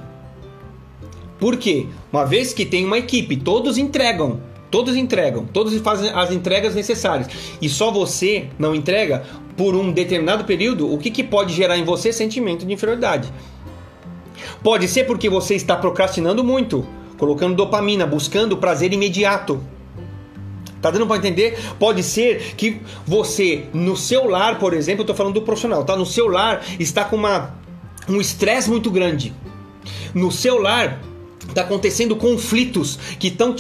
Por 1.39 1.58
quê? 1.58 1.88
Uma 2.12 2.26
vez 2.26 2.54
que 2.54 2.66
tem 2.66 2.86
uma 2.86 3.00
equipe, 3.00 3.36
todos 3.36 3.78
entregam, 3.78 4.39
todos 4.70 4.96
entregam, 4.96 5.46
todos 5.46 5.76
fazem 5.82 6.12
as 6.12 6.32
entregas 6.32 6.76
necessárias 6.76 7.28
e 7.62 7.68
só 7.68 7.92
você 7.92 8.48
não 8.60 8.76
entrega 8.76 9.24
por 9.58 9.76
um 9.76 9.92
determinado 9.92 10.44
período, 10.46 10.92
o 10.92 10.98
que, 10.98 11.12
que 11.12 11.24
pode 11.24 11.54
gerar 11.54 11.78
em 11.78 11.84
você 11.84 12.14
sentimento 12.14 12.66
de 12.66 12.74
inferioridade? 12.74 13.32
Pode 14.64 14.88
ser 14.88 15.06
porque 15.06 15.30
você 15.30 15.56
está 15.56 15.76
procrastinando 15.76 16.44
muito, 16.44 16.86
colocando 17.18 17.56
dopamina, 17.56 18.06
buscando 18.06 18.58
prazer 18.58 18.94
imediato. 18.94 19.62
Tá 20.82 20.90
dando 20.90 21.06
para 21.06 21.18
entender? 21.18 21.58
Pode 21.78 22.02
ser 22.02 22.56
que 22.56 22.82
você, 23.06 23.66
no 23.74 23.96
seu 23.96 24.28
lar, 24.28 24.58
por 24.58 24.74
exemplo, 24.74 25.04
eu 25.04 25.08
tô 25.08 25.14
falando 25.14 25.36
do 25.36 25.42
profissional, 25.44 25.84
tá? 25.84 25.96
No 25.96 26.06
seu 26.06 26.28
lar 26.28 26.66
está 26.80 27.06
com 27.06 27.16
uma, 27.16 27.54
um 28.10 28.20
estresse 28.20 28.70
muito 28.70 28.90
grande. 28.90 29.34
No 30.14 30.32
seu 30.32 30.60
lar 30.60 31.00
está 31.48 31.62
acontecendo 31.62 32.16
conflitos 32.16 32.98
que 33.20 33.28
estão, 33.28 33.56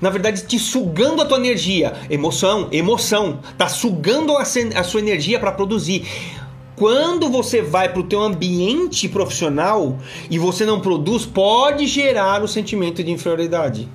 na 0.00 0.10
verdade, 0.10 0.46
te 0.46 0.58
sugando 0.58 1.22
a 1.22 1.24
tua 1.24 1.38
energia. 1.38 1.94
Emoção, 2.08 2.68
emoção. 2.70 3.40
Tá 3.58 3.68
sugando 3.68 4.36
a, 4.36 4.42
a 4.42 4.84
sua 4.84 5.00
energia 5.00 5.40
para 5.40 5.52
produzir. 5.52 6.06
Quando 6.76 7.28
você 7.28 7.60
vai 7.60 7.90
para 7.90 8.00
o 8.00 8.04
teu 8.04 8.22
ambiente 8.22 9.08
profissional 9.08 9.98
e 10.30 10.38
você 10.38 10.64
não 10.64 10.80
produz, 10.80 11.26
pode 11.26 11.86
gerar 11.86 12.42
o 12.42 12.48
sentimento 12.48 13.04
de 13.04 13.10
inferioridade. 13.10 13.88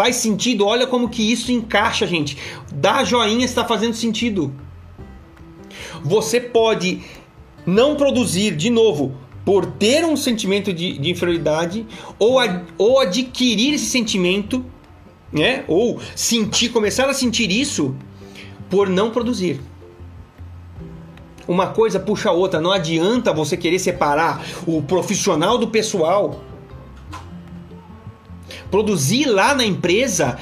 Faz 0.00 0.16
sentido? 0.16 0.64
Olha 0.64 0.86
como 0.86 1.10
que 1.10 1.30
isso 1.30 1.52
encaixa, 1.52 2.06
gente. 2.06 2.34
Dá 2.72 3.04
joinha 3.04 3.44
está 3.44 3.66
fazendo 3.66 3.92
sentido. 3.92 4.50
Você 6.02 6.40
pode 6.40 7.02
não 7.66 7.94
produzir 7.94 8.56
de 8.56 8.70
novo 8.70 9.14
por 9.44 9.66
ter 9.66 10.02
um 10.06 10.16
sentimento 10.16 10.72
de, 10.72 10.96
de 10.96 11.10
inferioridade 11.10 11.86
ou, 12.18 12.38
a, 12.38 12.62
ou 12.78 12.98
adquirir 12.98 13.74
esse 13.74 13.90
sentimento, 13.90 14.64
né? 15.30 15.64
Ou 15.68 16.00
sentir, 16.16 16.70
começar 16.70 17.10
a 17.10 17.12
sentir 17.12 17.50
isso 17.50 17.94
por 18.70 18.88
não 18.88 19.10
produzir. 19.10 19.60
Uma 21.46 21.66
coisa 21.66 22.00
puxa 22.00 22.30
a 22.30 22.32
outra, 22.32 22.58
não 22.58 22.72
adianta 22.72 23.34
você 23.34 23.54
querer 23.54 23.78
separar 23.78 24.42
o 24.66 24.80
profissional 24.80 25.58
do 25.58 25.68
pessoal. 25.68 26.40
Produzir 28.70 29.26
lá 29.26 29.54
na 29.54 29.64
empresa 29.64 30.38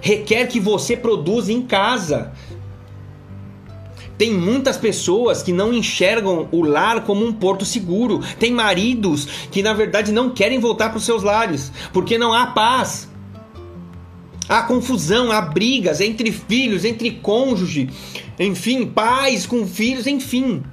requer 0.00 0.46
que 0.46 0.60
você 0.60 0.96
produza 0.96 1.52
em 1.52 1.62
casa. 1.62 2.32
Tem 4.16 4.34
muitas 4.34 4.76
pessoas 4.76 5.44
que 5.44 5.52
não 5.52 5.72
enxergam 5.72 6.48
o 6.50 6.62
lar 6.62 7.04
como 7.04 7.24
um 7.24 7.32
porto 7.32 7.64
seguro. 7.64 8.20
Tem 8.38 8.52
maridos 8.52 9.26
que, 9.50 9.62
na 9.62 9.72
verdade, 9.72 10.10
não 10.10 10.30
querem 10.30 10.58
voltar 10.58 10.88
para 10.88 10.98
os 10.98 11.04
seus 11.04 11.22
lares 11.22 11.70
porque 11.92 12.18
não 12.18 12.32
há 12.34 12.48
paz. 12.48 13.08
Há 14.48 14.62
confusão, 14.62 15.30
há 15.30 15.40
brigas 15.40 16.00
entre 16.00 16.32
filhos, 16.32 16.84
entre 16.84 17.10
cônjuge, 17.10 17.90
enfim, 18.38 18.86
pais 18.86 19.46
com 19.46 19.66
filhos, 19.66 20.06
enfim. 20.06 20.64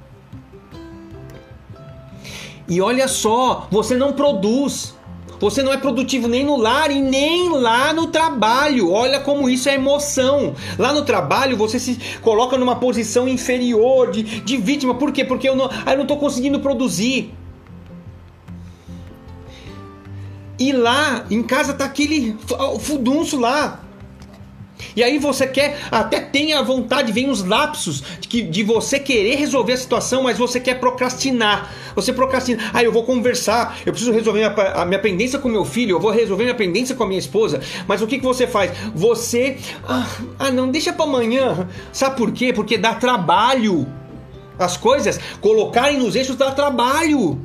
E 2.68 2.80
olha 2.80 3.06
só, 3.06 3.68
você 3.70 3.94
não 3.96 4.12
produz. 4.12 4.95
Você 5.38 5.62
não 5.62 5.72
é 5.72 5.76
produtivo 5.76 6.28
nem 6.28 6.44
no 6.44 6.56
lar 6.56 6.90
e 6.90 7.00
nem 7.00 7.50
lá 7.50 7.92
no 7.92 8.06
trabalho. 8.08 8.90
Olha 8.90 9.20
como 9.20 9.48
isso 9.48 9.68
é 9.68 9.74
emoção. 9.74 10.54
Lá 10.78 10.92
no 10.92 11.04
trabalho 11.04 11.56
você 11.56 11.78
se 11.78 11.98
coloca 12.22 12.56
numa 12.56 12.76
posição 12.76 13.28
inferior 13.28 14.10
de, 14.10 14.22
de 14.22 14.56
vítima. 14.56 14.94
Por 14.94 15.12
quê? 15.12 15.24
Porque 15.24 15.48
eu 15.48 15.56
não, 15.56 15.68
ah, 15.84 15.94
estou 15.94 16.16
conseguindo 16.16 16.60
produzir. 16.60 17.34
E 20.58 20.72
lá, 20.72 21.26
em 21.30 21.42
casa 21.42 21.74
tá 21.74 21.84
aquele 21.84 22.36
fudunço 22.80 23.38
lá. 23.38 23.85
E 24.94 25.02
aí 25.02 25.18
você 25.18 25.46
quer, 25.46 25.78
até 25.90 26.20
tem 26.20 26.52
a 26.52 26.62
vontade, 26.62 27.12
vem 27.12 27.28
uns 27.28 27.42
lapsos 27.42 28.02
de, 28.20 28.28
que, 28.28 28.42
de 28.42 28.62
você 28.62 28.98
querer 28.98 29.36
resolver 29.36 29.72
a 29.72 29.76
situação, 29.76 30.22
mas 30.22 30.38
você 30.38 30.60
quer 30.60 30.78
procrastinar. 30.80 31.72
Você 31.94 32.12
procrastina. 32.12 32.70
Ah, 32.72 32.82
eu 32.82 32.92
vou 32.92 33.02
conversar, 33.02 33.78
eu 33.86 33.92
preciso 33.92 34.12
resolver 34.12 34.44
a, 34.44 34.82
a 34.82 34.84
minha 34.84 34.98
pendência 34.98 35.38
com 35.38 35.48
meu 35.48 35.64
filho, 35.64 35.96
eu 35.96 36.00
vou 36.00 36.10
resolver 36.10 36.44
minha 36.44 36.54
pendência 36.54 36.94
com 36.94 37.04
a 37.04 37.06
minha 37.06 37.18
esposa. 37.18 37.60
Mas 37.86 38.02
o 38.02 38.06
que, 38.06 38.18
que 38.18 38.24
você 38.24 38.46
faz? 38.46 38.70
Você. 38.94 39.56
Ah, 39.86 40.06
ah 40.38 40.50
não, 40.50 40.70
deixa 40.70 40.92
para 40.92 41.04
amanhã. 41.04 41.68
Sabe 41.92 42.16
por 42.16 42.32
quê? 42.32 42.52
Porque 42.52 42.76
dá 42.76 42.94
trabalho. 42.94 43.86
As 44.58 44.76
coisas 44.76 45.20
colocarem 45.40 45.98
nos 45.98 46.16
eixos 46.16 46.36
dá 46.36 46.50
trabalho. 46.50 47.38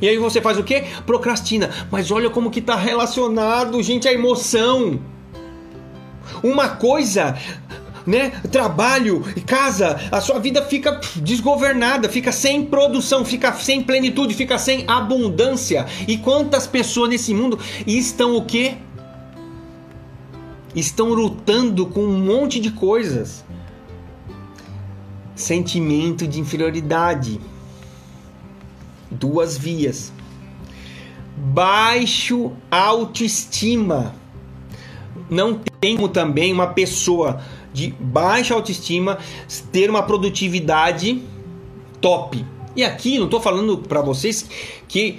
E 0.00 0.08
aí 0.08 0.18
você 0.18 0.40
faz 0.40 0.58
o 0.58 0.62
quê? 0.62 0.84
Procrastina. 1.06 1.70
Mas 1.90 2.10
olha 2.10 2.28
como 2.28 2.50
que 2.50 2.60
tá 2.60 2.76
relacionado, 2.76 3.82
gente, 3.82 4.06
a 4.06 4.12
emoção 4.12 5.00
uma 6.42 6.68
coisa 6.68 7.36
né? 8.08 8.30
Trabalho, 8.50 9.22
casa, 9.44 10.00
a 10.10 10.18
sua 10.18 10.38
vida 10.38 10.62
fica 10.62 10.98
desgovernada, 11.16 12.08
fica 12.08 12.32
sem 12.32 12.64
produção, 12.64 13.22
fica 13.22 13.52
sem 13.52 13.82
plenitude, 13.82 14.34
fica 14.34 14.56
sem 14.56 14.84
abundância. 14.88 15.86
E 16.06 16.16
quantas 16.16 16.66
pessoas 16.66 17.10
nesse 17.10 17.34
mundo 17.34 17.58
estão 17.86 18.34
o 18.34 18.46
quê? 18.46 18.76
Estão 20.74 21.12
lutando 21.12 21.84
com 21.84 22.00
um 22.00 22.18
monte 22.18 22.58
de 22.58 22.70
coisas. 22.70 23.44
Sentimento 25.34 26.26
de 26.26 26.40
inferioridade. 26.40 27.38
Duas 29.10 29.58
vias. 29.58 30.10
Baixo 31.36 32.52
autoestima 32.70 34.14
não 35.30 35.60
como 35.80 36.08
também 36.08 36.52
uma 36.52 36.68
pessoa 36.68 37.40
de 37.72 37.94
baixa 37.98 38.54
autoestima 38.54 39.18
ter 39.70 39.88
uma 39.90 40.02
produtividade 40.02 41.22
top. 42.00 42.44
E 42.74 42.84
aqui 42.84 43.18
não 43.18 43.24
estou 43.24 43.40
falando 43.40 43.78
para 43.78 44.00
vocês 44.00 44.48
que 44.86 45.18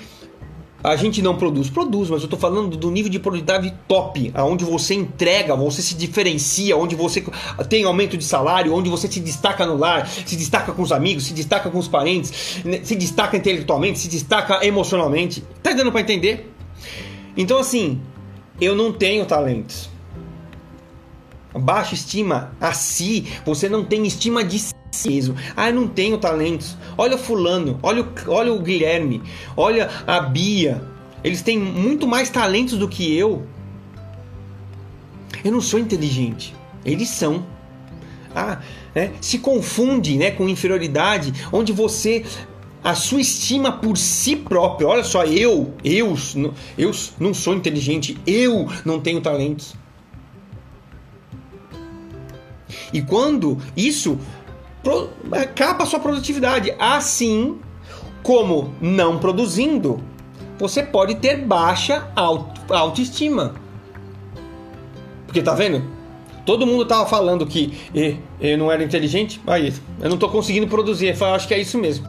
a 0.81 0.95
gente 0.95 1.21
não 1.21 1.35
produz, 1.35 1.69
produz, 1.69 2.09
mas 2.09 2.21
eu 2.21 2.25
estou 2.25 2.39
falando 2.39 2.77
do 2.77 2.89
nível 2.89 3.11
de 3.11 3.19
produtividade 3.19 3.73
top, 3.87 4.31
aonde 4.33 4.63
você 4.63 4.93
entrega, 4.93 5.53
você 5.55 5.81
se 5.81 5.93
diferencia, 5.93 6.77
onde 6.77 6.95
você 6.95 7.23
tem 7.67 7.83
aumento 7.83 8.17
de 8.17 8.23
salário, 8.23 8.73
onde 8.73 8.89
você 8.89 9.11
se 9.11 9.19
destaca 9.19 9.65
no 9.65 9.75
lar, 9.75 10.07
se 10.07 10.37
destaca 10.37 10.71
com 10.71 10.81
os 10.81 10.93
amigos, 10.93 11.25
se 11.25 11.33
destaca 11.33 11.69
com 11.69 11.77
os 11.77 11.87
parentes, 11.87 12.61
né, 12.63 12.79
se 12.81 12.95
destaca 12.95 13.35
intelectualmente, 13.35 13.99
se 13.99 14.07
destaca 14.07 14.65
emocionalmente. 14.65 15.43
Tá 15.61 15.73
dando 15.73 15.91
para 15.91 15.99
entender? 15.99 16.49
Então 17.35 17.57
assim, 17.57 17.99
eu 18.61 18.73
não 18.73 18.93
tenho 18.93 19.25
talentos. 19.25 19.89
Baixa 21.59 21.93
estima 21.93 22.51
a 22.59 22.73
si, 22.73 23.27
você 23.45 23.69
não 23.69 23.83
tem 23.83 24.05
estima 24.05 24.43
de 24.43 24.59
si 24.59 24.73
mesmo. 25.07 25.35
Ah, 25.55 25.69
eu 25.69 25.75
não 25.75 25.87
tenho 25.87 26.17
talentos. 26.17 26.77
Olha 26.97 27.17
fulano, 27.17 27.79
olha 27.83 28.01
o, 28.01 28.07
olha 28.27 28.53
o 28.53 28.59
Guilherme, 28.59 29.21
olha 29.55 29.89
a 30.07 30.19
Bia. 30.19 30.81
Eles 31.23 31.41
têm 31.41 31.59
muito 31.59 32.07
mais 32.07 32.29
talentos 32.29 32.77
do 32.77 32.87
que 32.87 33.15
eu. 33.15 33.43
Eu 35.43 35.51
não 35.51 35.61
sou 35.61 35.79
inteligente. 35.79 36.55
Eles 36.85 37.09
são. 37.09 37.45
Ah, 38.35 38.59
é, 38.95 39.11
se 39.21 39.39
confunde 39.39 40.17
né, 40.17 40.31
com 40.31 40.47
inferioridade, 40.47 41.33
onde 41.51 41.71
você 41.71 42.23
a 42.83 42.95
sua 42.95 43.21
estima 43.21 43.71
por 43.71 43.97
si 43.97 44.35
próprio. 44.35 44.87
Olha 44.87 45.03
só, 45.03 45.25
eu, 45.25 45.73
eu, 45.83 46.15
eu 46.77 46.91
não 47.19 47.33
sou 47.33 47.53
inteligente, 47.53 48.17
eu 48.25 48.67
não 48.85 48.99
tenho 48.99 49.21
talentos. 49.21 49.75
E 52.93 53.01
quando 53.01 53.57
isso 53.75 54.17
capa 55.55 55.83
a 55.83 55.85
sua 55.85 55.99
produtividade, 55.99 56.73
assim 56.79 57.59
como 58.23 58.73
não 58.81 59.19
produzindo, 59.19 60.01
você 60.57 60.83
pode 60.83 61.15
ter 61.15 61.37
baixa 61.37 62.11
autoestima. 62.69 63.55
Porque 65.25 65.41
tá 65.41 65.53
vendo? 65.53 65.83
Todo 66.45 66.65
mundo 66.65 66.85
tava 66.85 67.05
falando 67.07 67.45
que 67.45 67.77
eu 68.41 68.57
não 68.57 68.71
era 68.71 68.83
inteligente, 68.83 69.39
aí 69.45 69.73
eu 70.01 70.09
não 70.09 70.17
tô 70.17 70.27
conseguindo 70.29 70.67
produzir. 70.67 71.15
Eu 71.19 71.27
acho 71.27 71.47
que 71.47 71.53
é 71.53 71.59
isso 71.59 71.77
mesmo. 71.77 72.07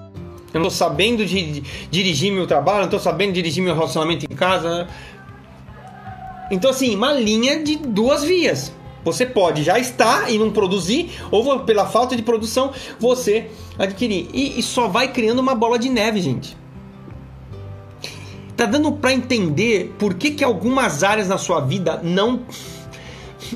Eu 0.52 0.60
não 0.60 0.64
tô 0.64 0.70
sabendo 0.70 1.24
de, 1.24 1.60
de, 1.60 1.64
dirigir 1.90 2.32
meu 2.32 2.46
trabalho, 2.46 2.82
não 2.82 2.88
tô 2.88 2.98
sabendo 2.98 3.32
dirigir 3.32 3.62
meu 3.62 3.74
relacionamento 3.74 4.24
em 4.24 4.34
casa. 4.34 4.88
Então, 6.50 6.70
assim, 6.70 6.96
uma 6.96 7.12
linha 7.12 7.62
de 7.62 7.76
duas 7.76 8.24
vias. 8.24 8.72
Você 9.04 9.24
pode 9.24 9.62
já 9.62 9.78
estar 9.78 10.30
e 10.30 10.38
não 10.38 10.50
produzir, 10.50 11.10
ou 11.30 11.60
pela 11.60 11.86
falta 11.86 12.16
de 12.16 12.22
produção, 12.22 12.72
você 12.98 13.50
adquirir. 13.78 14.28
E, 14.32 14.58
e 14.58 14.62
só 14.62 14.88
vai 14.88 15.12
criando 15.12 15.38
uma 15.38 15.54
bola 15.54 15.78
de 15.78 15.88
neve, 15.88 16.20
gente. 16.20 16.56
Tá 18.56 18.66
dando 18.66 18.92
para 18.92 19.12
entender 19.12 19.94
por 19.98 20.14
que, 20.14 20.32
que 20.32 20.44
algumas 20.44 21.02
áreas 21.02 21.28
na 21.28 21.38
sua 21.38 21.60
vida 21.60 22.00
não 22.02 22.42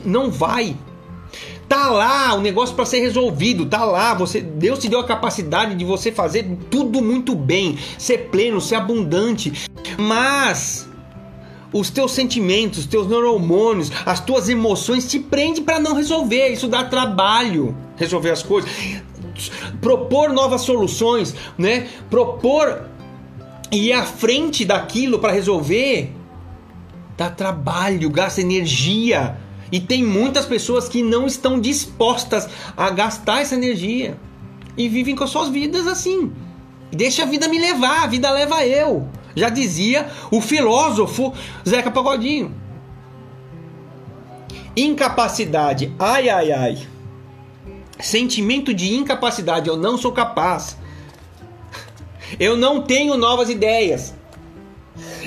não 0.05 0.31
vai. 0.31 0.75
Tá 1.69 1.91
lá 1.91 2.35
o 2.35 2.41
negócio 2.41 2.75
para 2.75 2.85
ser 2.85 3.01
resolvido, 3.01 3.67
tá 3.67 3.85
lá, 3.85 4.15
você 4.15 4.41
Deus 4.41 4.79
te 4.79 4.89
deu 4.89 5.01
a 5.01 5.05
capacidade 5.05 5.75
de 5.75 5.85
você 5.85 6.13
fazer 6.13 6.57
tudo 6.71 7.03
muito 7.03 7.35
bem, 7.35 7.79
ser 7.99 8.29
pleno, 8.31 8.61
ser 8.61 8.77
abundante. 8.77 9.53
Mas 9.99 10.89
os 11.75 11.91
teus 11.91 12.13
sentimentos, 12.13 12.79
os 12.79 12.87
teus 12.87 13.07
neurohormônios, 13.07 13.93
as 14.07 14.21
tuas 14.21 14.49
emoções 14.49 15.07
te 15.11 15.19
prendem 15.19 15.63
para 15.63 15.79
não 15.79 15.95
resolver. 15.95 16.49
Isso 16.49 16.69
dá 16.69 16.85
trabalho, 16.85 17.77
resolver 17.97 18.31
as 18.31 18.43
coisas. 18.43 18.71
Propor 19.81 20.33
novas 20.33 20.63
soluções, 20.63 21.35
né? 21.59 21.89
Propor 22.09 22.85
e 23.71 23.89
ir 23.89 23.93
à 23.93 24.05
frente 24.05 24.65
daquilo 24.65 25.19
para 25.19 25.33
resolver 25.33 26.11
dá 27.17 27.31
trabalho, 27.31 28.11
gasta 28.11 28.41
energia. 28.41 29.37
E 29.73 29.81
tem 29.81 30.05
muitas 30.05 30.47
pessoas 30.47 30.89
que 30.89 31.03
não 31.03 31.27
estão 31.27 31.61
dispostas 31.61 32.49
a 32.77 32.91
gastar 32.91 33.41
essa 33.41 33.55
energia 33.55 34.17
e 34.77 34.89
vivem 34.89 35.17
com 35.17 35.25
as 35.25 35.31
suas 35.31 35.49
vidas 35.49 35.87
assim. 35.87 36.33
Deixa 36.93 37.23
a 37.23 37.27
vida 37.27 37.49
me 37.49 37.59
levar, 37.59 38.05
a 38.05 38.07
vida 38.07 38.31
leva 38.31 38.65
eu. 38.65 39.09
Já 39.35 39.49
dizia 39.49 40.09
o 40.31 40.41
filósofo 40.41 41.33
Zeca 41.67 41.91
Pagodinho. 41.91 42.55
Incapacidade, 44.77 45.93
ai 45.99 46.29
ai 46.29 46.53
ai. 46.53 46.89
Sentimento 48.01 48.75
de 48.75 48.93
incapacidade, 48.93 49.69
eu 49.69 49.77
não 49.77 49.97
sou 49.97 50.13
capaz. 50.13 50.77
Eu 52.39 52.57
não 52.57 52.83
tenho 52.83 53.17
novas 53.17 53.49
ideias. 53.49 54.15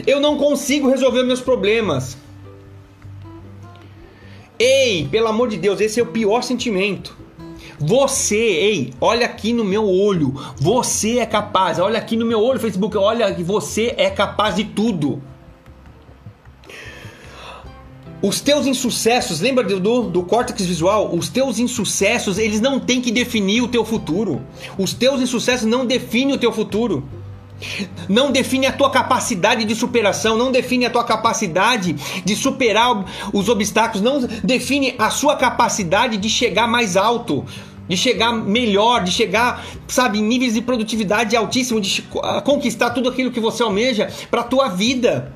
Eu 0.05 0.20
não 0.20 0.38
consigo 0.38 0.89
resolver 0.89 1.24
meus 1.24 1.41
problemas. 1.41 2.18
Ei, 4.60 5.08
pelo 5.10 5.28
amor 5.28 5.49
de 5.49 5.58
Deus, 5.58 5.80
esse 5.80 5.99
é 5.99 6.03
o 6.03 6.08
pior 6.08 6.41
sentimento. 6.41 7.16
Você, 7.80 8.36
ei, 8.36 8.94
olha 9.00 9.26
aqui 9.26 9.54
no 9.54 9.64
meu 9.64 9.88
olho. 9.88 10.34
Você 10.58 11.20
é 11.20 11.26
capaz. 11.26 11.78
Olha 11.80 12.00
aqui 12.00 12.16
no 12.16 12.26
meu 12.26 12.42
olho, 12.42 12.60
Facebook. 12.60 12.98
Olha 12.98 13.34
que 13.34 13.44
você 13.44 13.94
é 13.98 14.10
capaz 14.10 14.56
de 14.56 14.64
tudo. 14.64 15.22
Os 18.20 18.42
teus 18.42 18.66
insucessos, 18.66 19.42
lembra 19.42 19.64
do, 19.64 20.10
do 20.10 20.24
córtex 20.24 20.66
visual? 20.66 21.14
Os 21.14 21.30
teus 21.30 21.60
insucessos, 21.60 22.40
eles 22.40 22.60
não 22.60 22.80
têm 22.80 23.00
que 23.00 23.12
definir 23.12 23.62
o 23.62 23.68
teu 23.68 23.86
futuro. 23.86 24.42
Os 24.76 24.92
teus 24.92 25.22
insucessos 25.22 25.68
não 25.68 25.86
definem 25.86 26.34
o 26.34 26.38
teu 26.38 26.52
futuro. 26.52 27.08
Não 28.08 28.32
define 28.32 28.68
a 28.68 28.72
tua 28.72 28.89
capacidade 28.89 29.66
de 29.66 29.76
superação, 29.76 30.38
não 30.38 30.51
define 30.51 30.86
a 30.86 30.89
tua 30.89 31.03
capacidade 31.03 31.93
de 32.24 32.36
superar 32.36 33.05
os 33.34 33.49
obstáculos, 33.49 34.01
não 34.01 34.28
define 34.43 34.95
a 34.97 35.10
sua 35.10 35.36
capacidade 35.36 36.18
de 36.18 36.30
chegar 36.30 36.68
mais 36.68 36.95
alto, 36.95 37.43
de 37.88 37.97
chegar 37.97 38.32
melhor, 38.32 39.03
de 39.03 39.12
chegar, 39.12 39.66
sabe, 39.88 40.20
em 40.20 40.24
níveis 40.24 40.53
de 40.53 40.62
produtividade 40.62 41.36
altíssimo, 41.36 41.82
de 41.82 42.03
conquistar 42.43 42.91
tudo 42.91 43.10
aquilo 43.10 43.32
que 43.32 43.39
você 43.39 43.64
almeja 43.64 44.12
para 44.30 44.41
a 44.41 44.45
tua 44.45 44.70
vida. 44.70 45.34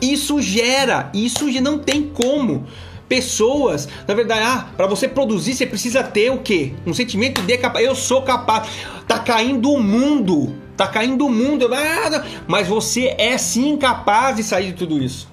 Isso 0.00 0.40
gera, 0.42 1.10
isso 1.14 1.46
não 1.62 1.78
tem 1.78 2.02
como 2.08 2.66
pessoas, 3.14 3.88
na 4.08 4.12
verdade, 4.14 4.42
ah, 4.42 4.66
para 4.76 4.88
você 4.88 5.06
produzir 5.06 5.54
você 5.54 5.64
precisa 5.64 6.02
ter 6.02 6.30
o 6.30 6.38
quê? 6.38 6.74
Um 6.84 6.92
sentimento 6.92 7.40
de 7.42 7.56
capaz. 7.56 7.84
Eu 7.84 7.94
sou 7.94 8.22
capaz. 8.22 8.68
Tá 9.06 9.20
caindo 9.20 9.70
o 9.70 9.80
mundo, 9.80 10.52
tá 10.76 10.88
caindo 10.88 11.24
o 11.24 11.30
mundo, 11.30 11.68
nada, 11.68 12.26
mas 12.48 12.66
você 12.66 13.14
é 13.16 13.38
sim 13.38 13.76
capaz 13.76 14.34
de 14.34 14.42
sair 14.42 14.72
de 14.72 14.72
tudo 14.72 15.00
isso. 15.00 15.28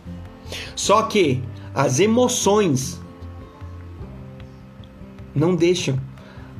Só 0.75 1.01
que 1.03 1.41
as 1.73 1.99
emoções 1.99 3.01
não 5.33 5.55
deixam. 5.55 5.99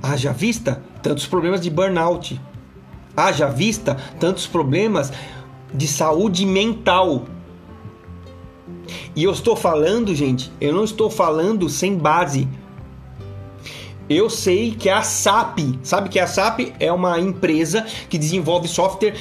Haja 0.01 0.33
vista 0.33 0.81
tantos 1.03 1.27
problemas 1.27 1.61
de 1.61 1.69
burnout. 1.69 2.41
Haja 3.15 3.47
vista 3.47 3.95
tantos 4.19 4.47
problemas 4.47 5.13
de 5.71 5.87
saúde 5.87 6.47
mental 6.47 7.25
e 9.15 9.23
eu 9.23 9.31
estou 9.31 9.55
falando, 9.55 10.13
gente, 10.15 10.51
eu 10.59 10.73
não 10.73 10.83
estou 10.83 11.09
falando 11.09 11.69
sem 11.69 11.95
base. 11.95 12.47
Eu 14.09 14.29
sei 14.29 14.71
que 14.71 14.89
a 14.89 15.01
SAP, 15.03 15.59
sabe 15.83 16.09
que 16.09 16.19
a 16.19 16.27
SAP 16.27 16.73
é 16.79 16.91
uma 16.91 17.19
empresa 17.19 17.85
que 18.09 18.17
desenvolve 18.17 18.67
software 18.67 19.15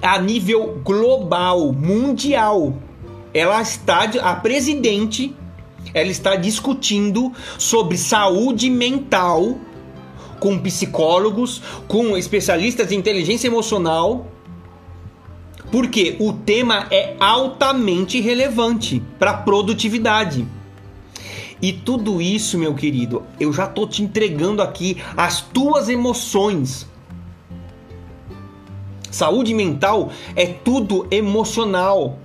a 0.00 0.18
nível 0.18 0.80
global, 0.84 1.72
mundial. 1.72 2.74
Ela 3.34 3.60
está, 3.60 4.04
a 4.22 4.36
presidente, 4.36 5.34
ela 5.92 6.10
está 6.10 6.36
discutindo 6.36 7.32
sobre 7.58 7.98
saúde 7.98 8.70
mental 8.70 9.58
com 10.38 10.58
psicólogos, 10.58 11.62
com 11.88 12.16
especialistas 12.16 12.92
em 12.92 12.96
inteligência 12.96 13.48
emocional 13.48 14.26
porque 15.70 16.16
o 16.20 16.32
tema 16.32 16.86
é 16.90 17.16
altamente 17.18 18.20
relevante 18.20 19.02
para 19.18 19.34
produtividade. 19.34 20.46
E 21.60 21.72
tudo 21.72 22.20
isso, 22.20 22.58
meu 22.58 22.74
querido, 22.74 23.22
eu 23.40 23.52
já 23.52 23.66
tô 23.66 23.86
te 23.86 24.02
entregando 24.02 24.60
aqui 24.60 24.98
as 25.16 25.40
tuas 25.40 25.88
emoções. 25.88 26.86
Saúde 29.10 29.54
mental 29.54 30.10
é 30.34 30.46
tudo 30.46 31.06
emocional. 31.10 32.18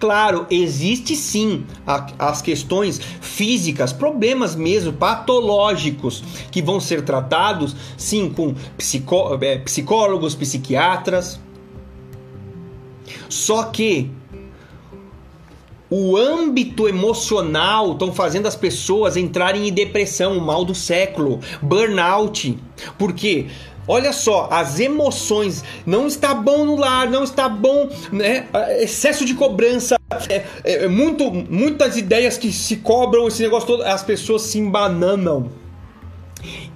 Claro, 0.00 0.46
existe 0.50 1.14
sim 1.14 1.64
as 2.18 2.42
questões 2.42 3.00
físicas, 3.20 3.92
problemas 3.92 4.54
mesmo 4.54 4.92
patológicos 4.92 6.22
que 6.50 6.60
vão 6.60 6.80
ser 6.80 7.02
tratados 7.02 7.76
sim 7.96 8.28
com 8.28 8.54
é, 9.40 9.58
psicólogos, 9.58 10.34
psiquiatras, 10.34 11.40
só 13.34 13.64
que 13.64 14.10
o 15.90 16.16
âmbito 16.16 16.88
emocional 16.88 17.92
estão 17.92 18.12
fazendo 18.12 18.46
as 18.46 18.54
pessoas 18.54 19.16
entrarem 19.16 19.68
em 19.68 19.72
depressão, 19.72 20.38
o 20.38 20.40
mal 20.40 20.64
do 20.64 20.74
século, 20.74 21.40
burnout. 21.60 22.56
Porque 22.96 23.46
Olha 23.86 24.14
só, 24.14 24.48
as 24.50 24.80
emoções. 24.80 25.62
Não 25.84 26.06
está 26.06 26.32
bom 26.32 26.64
no 26.64 26.74
lar, 26.74 27.10
não 27.10 27.22
está 27.22 27.50
bom, 27.50 27.90
né? 28.10 28.46
Excesso 28.80 29.26
de 29.26 29.34
cobrança, 29.34 30.00
é, 30.30 30.42
é, 30.64 30.88
muito, 30.88 31.30
muitas 31.30 31.98
ideias 31.98 32.38
que 32.38 32.50
se 32.50 32.76
cobram, 32.76 33.28
esse 33.28 33.42
negócio 33.42 33.66
todo, 33.66 33.82
as 33.82 34.02
pessoas 34.02 34.40
se 34.40 34.58
embananam 34.58 35.50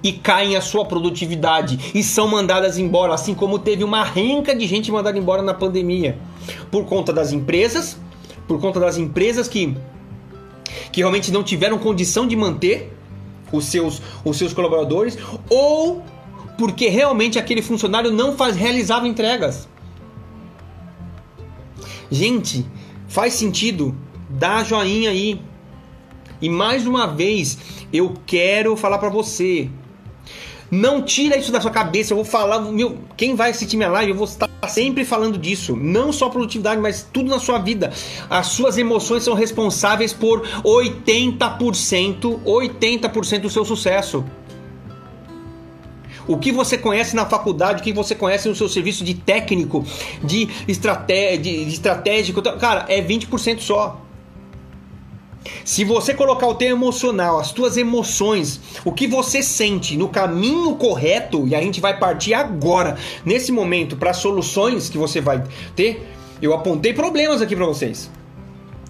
e 0.03 0.11
caem 0.11 0.55
a 0.55 0.61
sua 0.61 0.85
produtividade 0.85 1.91
e 1.93 2.03
são 2.03 2.27
mandadas 2.27 2.77
embora, 2.77 3.13
assim 3.13 3.33
como 3.33 3.59
teve 3.59 3.83
uma 3.83 4.03
renca 4.03 4.55
de 4.55 4.67
gente 4.67 4.91
mandada 4.91 5.17
embora 5.17 5.41
na 5.41 5.53
pandemia 5.53 6.17
por 6.71 6.85
conta 6.85 7.13
das 7.13 7.31
empresas, 7.31 7.97
por 8.47 8.59
conta 8.59 8.79
das 8.79 8.97
empresas 8.97 9.47
que 9.47 9.75
que 10.91 11.01
realmente 11.01 11.31
não 11.31 11.43
tiveram 11.43 11.77
condição 11.77 12.27
de 12.27 12.35
manter 12.35 12.93
os 13.51 13.65
seus 13.65 14.01
os 14.23 14.37
seus 14.37 14.53
colaboradores 14.53 15.17
ou 15.49 16.03
porque 16.57 16.89
realmente 16.89 17.39
aquele 17.39 17.61
funcionário 17.61 18.11
não 18.11 18.35
faz 18.35 18.55
realizava 18.55 19.07
entregas. 19.07 19.67
Gente, 22.11 22.65
faz 23.07 23.33
sentido? 23.33 23.95
Dá 24.29 24.63
joinha 24.63 25.11
aí. 25.11 25.41
E 26.41 26.49
mais 26.49 26.87
uma 26.87 27.07
vez, 27.07 27.57
eu 27.91 28.13
quero 28.25 28.75
falar 28.77 28.97
para 28.97 29.09
você, 29.09 29.69
não 30.71 31.01
tira 31.01 31.37
isso 31.37 31.51
da 31.51 31.59
sua 31.59 31.71
cabeça. 31.71 32.13
Eu 32.13 32.17
vou 32.17 32.25
falar, 32.25 32.59
meu, 32.59 32.97
quem 33.17 33.35
vai 33.35 33.49
assistir 33.49 33.75
minha 33.75 33.89
live, 33.89 34.11
eu 34.11 34.17
vou 34.17 34.25
estar 34.25 34.49
sempre 34.67 35.03
falando 35.03 35.37
disso. 35.37 35.75
Não 35.75 36.13
só 36.13 36.29
produtividade, 36.29 36.79
mas 36.79 37.07
tudo 37.11 37.29
na 37.29 37.39
sua 37.39 37.57
vida. 37.57 37.91
As 38.29 38.47
suas 38.47 38.77
emoções 38.77 39.23
são 39.23 39.33
responsáveis 39.33 40.13
por 40.13 40.47
80%, 40.63 42.41
80% 42.43 43.39
do 43.39 43.49
seu 43.49 43.65
sucesso. 43.65 44.23
O 46.27 46.37
que 46.37 46.51
você 46.51 46.77
conhece 46.77 47.15
na 47.15 47.25
faculdade, 47.25 47.81
o 47.81 47.83
que 47.83 47.91
você 47.91 48.13
conhece 48.13 48.47
no 48.47 48.53
seu 48.53 48.69
serviço 48.69 49.03
de 49.03 49.15
técnico, 49.15 49.83
de, 50.23 50.47
estratégia, 50.67 51.65
de 51.65 51.73
estratégico, 51.73 52.39
cara, 52.59 52.85
é 52.87 53.01
20% 53.01 53.59
só. 53.61 53.99
Se 55.63 55.83
você 55.83 56.13
colocar 56.13 56.47
o 56.47 56.55
teu 56.55 56.69
emocional, 56.69 57.39
as 57.39 57.51
tuas 57.51 57.77
emoções, 57.77 58.59
o 58.83 58.91
que 58.91 59.07
você 59.07 59.43
sente 59.43 59.95
no 59.95 60.09
caminho 60.09 60.75
correto, 60.75 61.47
e 61.47 61.55
a 61.55 61.61
gente 61.61 61.79
vai 61.79 61.97
partir 61.97 62.33
agora, 62.33 62.97
nesse 63.25 63.51
momento, 63.51 63.95
para 63.95 64.13
soluções 64.13 64.89
que 64.89 64.97
você 64.97 65.21
vai 65.21 65.43
ter, 65.75 66.07
eu 66.41 66.53
apontei 66.53 66.93
problemas 66.93 67.41
aqui 67.41 67.55
para 67.55 67.65
vocês. 67.65 68.09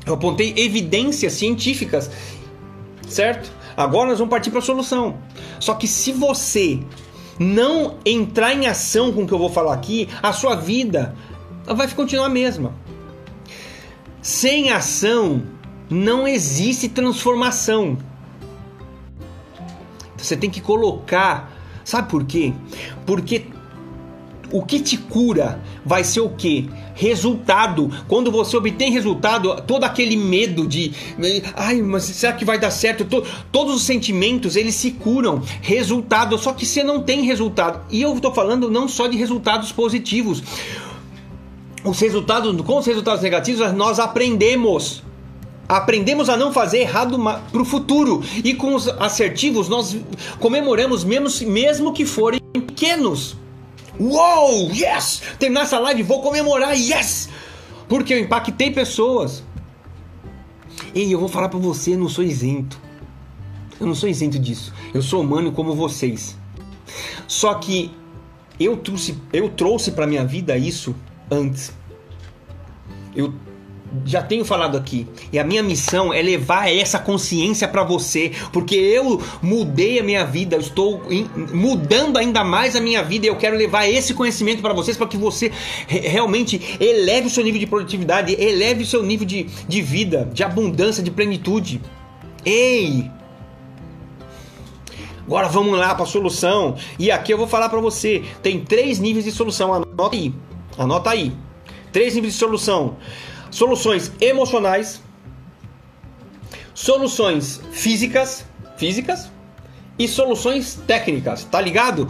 Eu 0.06 0.14
apontei 0.14 0.54
evidências 0.56 1.34
científicas, 1.34 2.10
certo? 3.08 3.52
Agora 3.76 4.10
nós 4.10 4.20
vamos 4.20 4.32
partir 4.32 4.50
para 4.50 4.60
a 4.60 4.64
solução. 4.64 5.18
Só 5.60 5.74
que 5.74 5.88
se 5.88 6.12
você 6.12 6.80
não 7.40 7.98
entrar 8.06 8.54
em 8.54 8.68
ação 8.68 9.14
com 9.14 9.24
o 9.24 9.28
que 9.28 9.34
eu 9.34 9.40
vou 9.40 9.50
falar 9.50 9.74
aqui, 9.74 10.10
a 10.22 10.34
sua 10.34 10.56
vida 10.56 11.16
vai 11.66 11.88
continuar 11.90 12.26
a 12.26 12.30
mesma. 12.30 12.74
Sem 14.22 14.70
ação, 14.72 15.44
não 15.90 16.28
existe 16.28 16.88
transformação. 16.88 17.98
Você 20.18 20.38
tem 20.38 20.50
que 20.50 20.62
colocar. 20.62 21.58
Sabe 21.84 22.10
por 22.10 22.26
quê? 22.26 22.54
Porque 23.06 23.46
o 24.52 24.64
que 24.64 24.80
te 24.80 24.98
cura 24.98 25.62
vai 25.86 26.04
ser 26.04 26.22
o 26.22 26.30
que? 26.30 26.70
Resultado. 26.94 27.90
Quando 28.08 28.32
você 28.32 28.58
obtém 28.58 28.92
resultado, 28.92 29.62
todo 29.66 29.84
aquele 29.84 30.18
medo 30.18 30.68
de, 30.68 30.92
ai, 31.56 31.82
mas 31.82 32.04
será 32.04 32.34
que 32.34 32.44
vai 32.44 32.60
dar 32.60 32.72
certo? 32.72 33.06
Todos 33.52 33.76
os 33.76 33.84
sentimentos 33.84 34.56
eles 34.56 34.76
se 34.76 34.92
curam. 34.92 35.42
Resultado. 35.62 36.38
Só 36.38 36.54
que 36.54 36.66
você 36.66 36.84
não 36.84 37.02
tem 37.02 37.24
resultado. 37.24 37.82
E 37.90 38.02
eu 38.02 38.14
estou 38.16 38.34
falando 38.34 38.70
não 38.70 38.88
só 38.88 39.08
de 39.08 39.18
resultados 39.18 39.72
positivos. 39.72 40.44
Os 41.84 42.00
resultados, 42.00 42.62
com 42.62 42.78
os 42.78 42.86
resultados 42.86 43.24
negativos, 43.24 43.72
nós 43.74 44.00
aprendemos 44.00 45.02
aprendemos 45.70 46.30
a 46.30 46.36
não 46.36 46.52
fazer 46.52 46.80
errado 46.80 47.20
para 47.52 47.62
o 47.62 47.66
futuro. 47.66 48.24
E 48.44 48.56
com 48.56 48.74
os 48.74 48.88
assertivos, 48.88 49.70
nós 49.70 49.96
comemoramos 50.40 51.04
mesmo, 51.04 51.48
mesmo 51.48 51.94
que 51.94 52.06
forem 52.08 52.40
pequenos. 52.52 53.38
Uou, 54.00 54.72
yes! 54.72 55.22
Terminar 55.38 55.62
essa 55.62 55.78
live, 55.78 56.02
vou 56.02 56.22
comemorar, 56.24 56.74
yes! 56.76 57.30
Porque 57.88 58.14
eu 58.14 58.20
impactei 58.20 58.72
pessoas. 58.72 59.44
E 60.96 61.12
eu 61.12 61.20
vou 61.20 61.30
falar 61.30 61.50
para 61.50 61.60
você, 61.60 61.96
não 61.96 62.10
sou 62.10 62.24
isento. 62.24 62.80
Eu 63.80 63.86
não 63.86 63.94
sou 63.94 64.10
isento 64.10 64.40
disso. 64.40 64.74
Eu 64.94 65.02
sou 65.02 65.22
humano 65.22 65.52
como 65.52 65.76
vocês. 65.76 66.36
Só 67.28 67.54
que 67.54 67.92
eu 68.60 68.76
trouxe, 68.78 69.18
eu 69.32 69.50
trouxe 69.50 69.92
para 69.92 70.08
minha 70.08 70.26
vida 70.26 70.58
isso 70.58 70.96
antes. 71.30 71.72
Eu 73.16 73.34
já 74.06 74.22
tenho 74.22 74.46
falado 74.46 74.78
aqui. 74.78 75.08
E 75.32 75.40
a 75.40 75.44
minha 75.44 75.64
missão 75.64 76.14
é 76.14 76.22
levar 76.22 76.72
essa 76.72 77.00
consciência 77.00 77.68
para 77.68 77.84
você, 77.84 78.32
porque 78.52 78.76
eu 78.76 79.22
mudei 79.42 80.00
a 80.00 80.04
minha 80.04 80.26
vida, 80.26 80.56
eu 80.56 80.60
estou 80.60 81.02
mudando 81.54 82.18
ainda 82.18 82.44
mais 82.44 82.76
a 82.76 82.82
minha 82.82 83.04
vida 83.04 83.26
e 83.26 83.30
eu 83.30 83.36
quero 83.36 83.58
levar 83.58 83.88
esse 83.88 84.14
conhecimento 84.14 84.62
para 84.62 84.74
vocês 84.74 84.98
para 84.98 85.08
que 85.08 85.18
você 85.18 85.52
realmente 85.88 86.78
eleve 86.80 87.28
o 87.28 87.30
seu 87.30 87.44
nível 87.44 87.60
de 87.60 87.68
produtividade, 87.68 88.36
eleve 88.40 88.84
o 88.84 88.86
seu 88.86 89.04
nível 89.04 89.26
de, 89.26 89.44
de 89.44 89.82
vida, 89.82 90.30
de 90.34 90.44
abundância, 90.44 91.04
de 91.04 91.12
plenitude. 91.12 91.82
Ei! 92.46 93.10
Agora 95.26 95.48
vamos 95.48 95.78
lá 95.78 95.94
para 95.94 96.06
a 96.06 96.08
solução. 96.08 96.76
E 96.98 97.12
aqui 97.12 97.32
eu 97.32 97.38
vou 97.38 97.48
falar 97.48 97.70
para 97.70 97.80
você, 97.80 98.24
tem 98.42 98.62
três 98.62 98.98
níveis 98.98 99.26
de 99.26 99.32
solução. 99.32 99.72
Anota 99.72 100.16
aí. 100.16 100.34
Anota 100.76 101.10
aí. 101.12 101.32
Três 101.92 102.16
níveis 102.16 102.34
de 102.34 102.40
solução 102.40 102.98
soluções 103.52 104.12
emocionais, 104.20 105.02
soluções 106.74 107.62
físicas, 107.72 108.46
físicas 108.78 109.32
e 109.98 110.08
soluções 110.08 110.76
técnicas, 110.88 111.44
tá 111.44 111.60
ligado? 111.60 112.08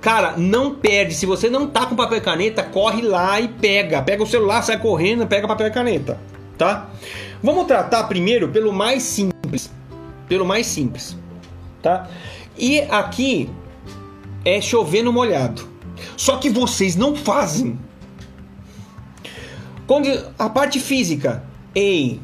Cara, 0.00 0.34
não 0.36 0.74
perde. 0.74 1.14
Se 1.14 1.26
você 1.26 1.50
não 1.50 1.66
tá 1.66 1.84
com 1.84 1.96
papel 1.96 2.18
e 2.18 2.20
caneta, 2.20 2.62
corre 2.62 3.02
lá 3.02 3.40
e 3.40 3.48
pega. 3.48 4.00
Pega 4.00 4.22
o 4.22 4.26
celular, 4.26 4.62
sai 4.62 4.78
correndo, 4.78 5.26
pega 5.26 5.48
papel 5.48 5.66
e 5.66 5.70
caneta, 5.70 6.18
tá? 6.56 6.88
Vamos 7.42 7.66
tratar 7.66 8.04
primeiro 8.04 8.48
pelo 8.48 8.72
mais 8.72 9.02
simples. 9.02 9.70
Pelo 10.28 10.44
mais 10.44 10.66
simples, 10.66 11.16
tá? 11.82 12.08
E 12.56 12.80
aqui 12.82 13.50
é 14.44 14.60
chover 14.60 15.02
no 15.02 15.12
molhado. 15.12 15.68
Só 16.16 16.36
que 16.36 16.50
vocês 16.50 16.96
não 16.96 17.16
fazem. 17.16 17.78
A 20.38 20.48
parte 20.50 20.78
física. 20.78 21.42
Ei, 21.74 22.20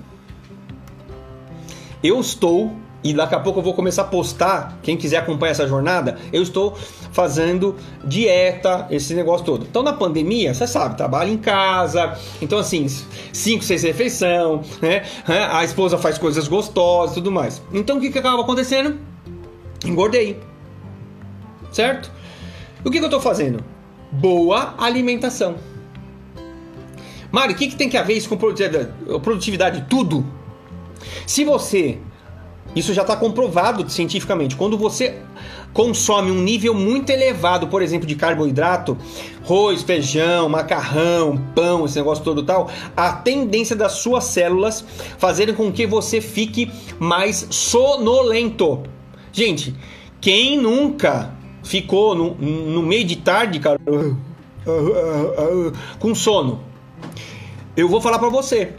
eu 2.03 2.21
estou 2.21 2.77
e 3.03 3.13
daqui 3.13 3.35
a 3.35 3.41
pouco 3.41 3.59
eu 3.59 3.63
vou 3.63 3.75
começar 3.75 4.03
a 4.03 4.07
postar. 4.07 4.79
Quem 4.83 4.97
quiser 4.97 5.19
acompanhar 5.19 5.53
essa 5.53 5.69
jornada, 5.69 6.19
eu 6.33 6.43
estou 6.43 6.75
fazendo 7.13 7.77
dieta, 8.03 8.87
esse 8.91 9.15
negócio 9.15 9.45
todo. 9.45 9.67
Então, 9.69 9.83
na 9.83 9.93
pandemia, 9.93 10.55
você 10.55 10.67
sabe, 10.67 10.97
trabalho 10.97 11.31
em 11.31 11.37
casa. 11.37 12.19
Então, 12.41 12.59
assim, 12.59 12.87
5, 13.33 13.63
6 13.63 13.83
refeição, 13.83 14.63
né? 14.81 15.03
A 15.27 15.63
esposa 15.65 15.99
faz 15.99 16.17
coisas 16.17 16.49
gostosas 16.49 17.15
tudo 17.15 17.31
mais. 17.31 17.63
Então, 17.73 17.99
o 17.99 18.01
que, 18.01 18.11
que 18.11 18.19
acaba 18.19 18.41
acontecendo? 18.41 18.99
Engordei. 19.85 20.41
Certo? 21.73 22.11
O 22.85 22.91
que, 22.91 22.99
que 22.99 23.05
eu 23.05 23.09
estou 23.09 23.21
fazendo? 23.21 23.63
Boa 24.11 24.75
alimentação. 24.79 25.57
Mário, 27.35 27.53
o 27.53 27.59
que, 27.59 27.67
que 27.67 27.75
tem 27.75 27.89
que 27.89 27.97
haver 27.97 28.17
isso 28.17 28.29
com 28.29 28.37
produtividade? 28.37 28.91
produtividade? 29.21 29.87
Tudo. 29.91 30.25
Se 31.27 31.45
você. 31.45 31.99
Isso 32.77 32.95
já 32.95 33.03
está 33.03 33.17
comprovado 33.17 33.89
cientificamente. 33.91 34.55
Quando 34.55 34.79
você 34.79 35.19
consome 35.73 36.31
um 36.31 36.41
nível 36.41 36.73
muito 36.75 37.11
elevado, 37.11 37.67
por 37.67 37.83
exemplo, 37.83 38.07
de 38.07 38.15
carboidrato, 38.15 38.97
arroz, 39.43 39.83
feijão, 39.83 40.49
macarrão, 40.49 41.37
pão, 41.57 41.85
esse 41.85 41.97
negócio 41.97 42.23
todo 42.23 42.45
tal, 42.45 42.71
a 42.97 43.13
tendência 43.13 43.75
das 43.75 43.95
suas 43.95 44.25
células 44.25 44.85
fazerem 45.19 45.57
com 45.57 45.73
que 45.73 45.89
você 45.89 46.21
fique 46.21 46.71
mais 47.01 47.49
sonolento. 47.51 48.85
Gente, 49.33 49.75
quem 50.21 50.57
nunca 50.57 51.35
ficou 51.65 52.15
no, 52.15 52.35
no 52.37 52.83
meio 52.83 53.05
de 53.05 53.17
tarde, 53.17 53.59
cara, 53.59 53.81
com 55.99 56.15
sono? 56.15 56.74
Eu 57.77 57.89
vou 57.89 58.01
falar 58.01 58.19
para 58.19 58.29
você. 58.29 58.73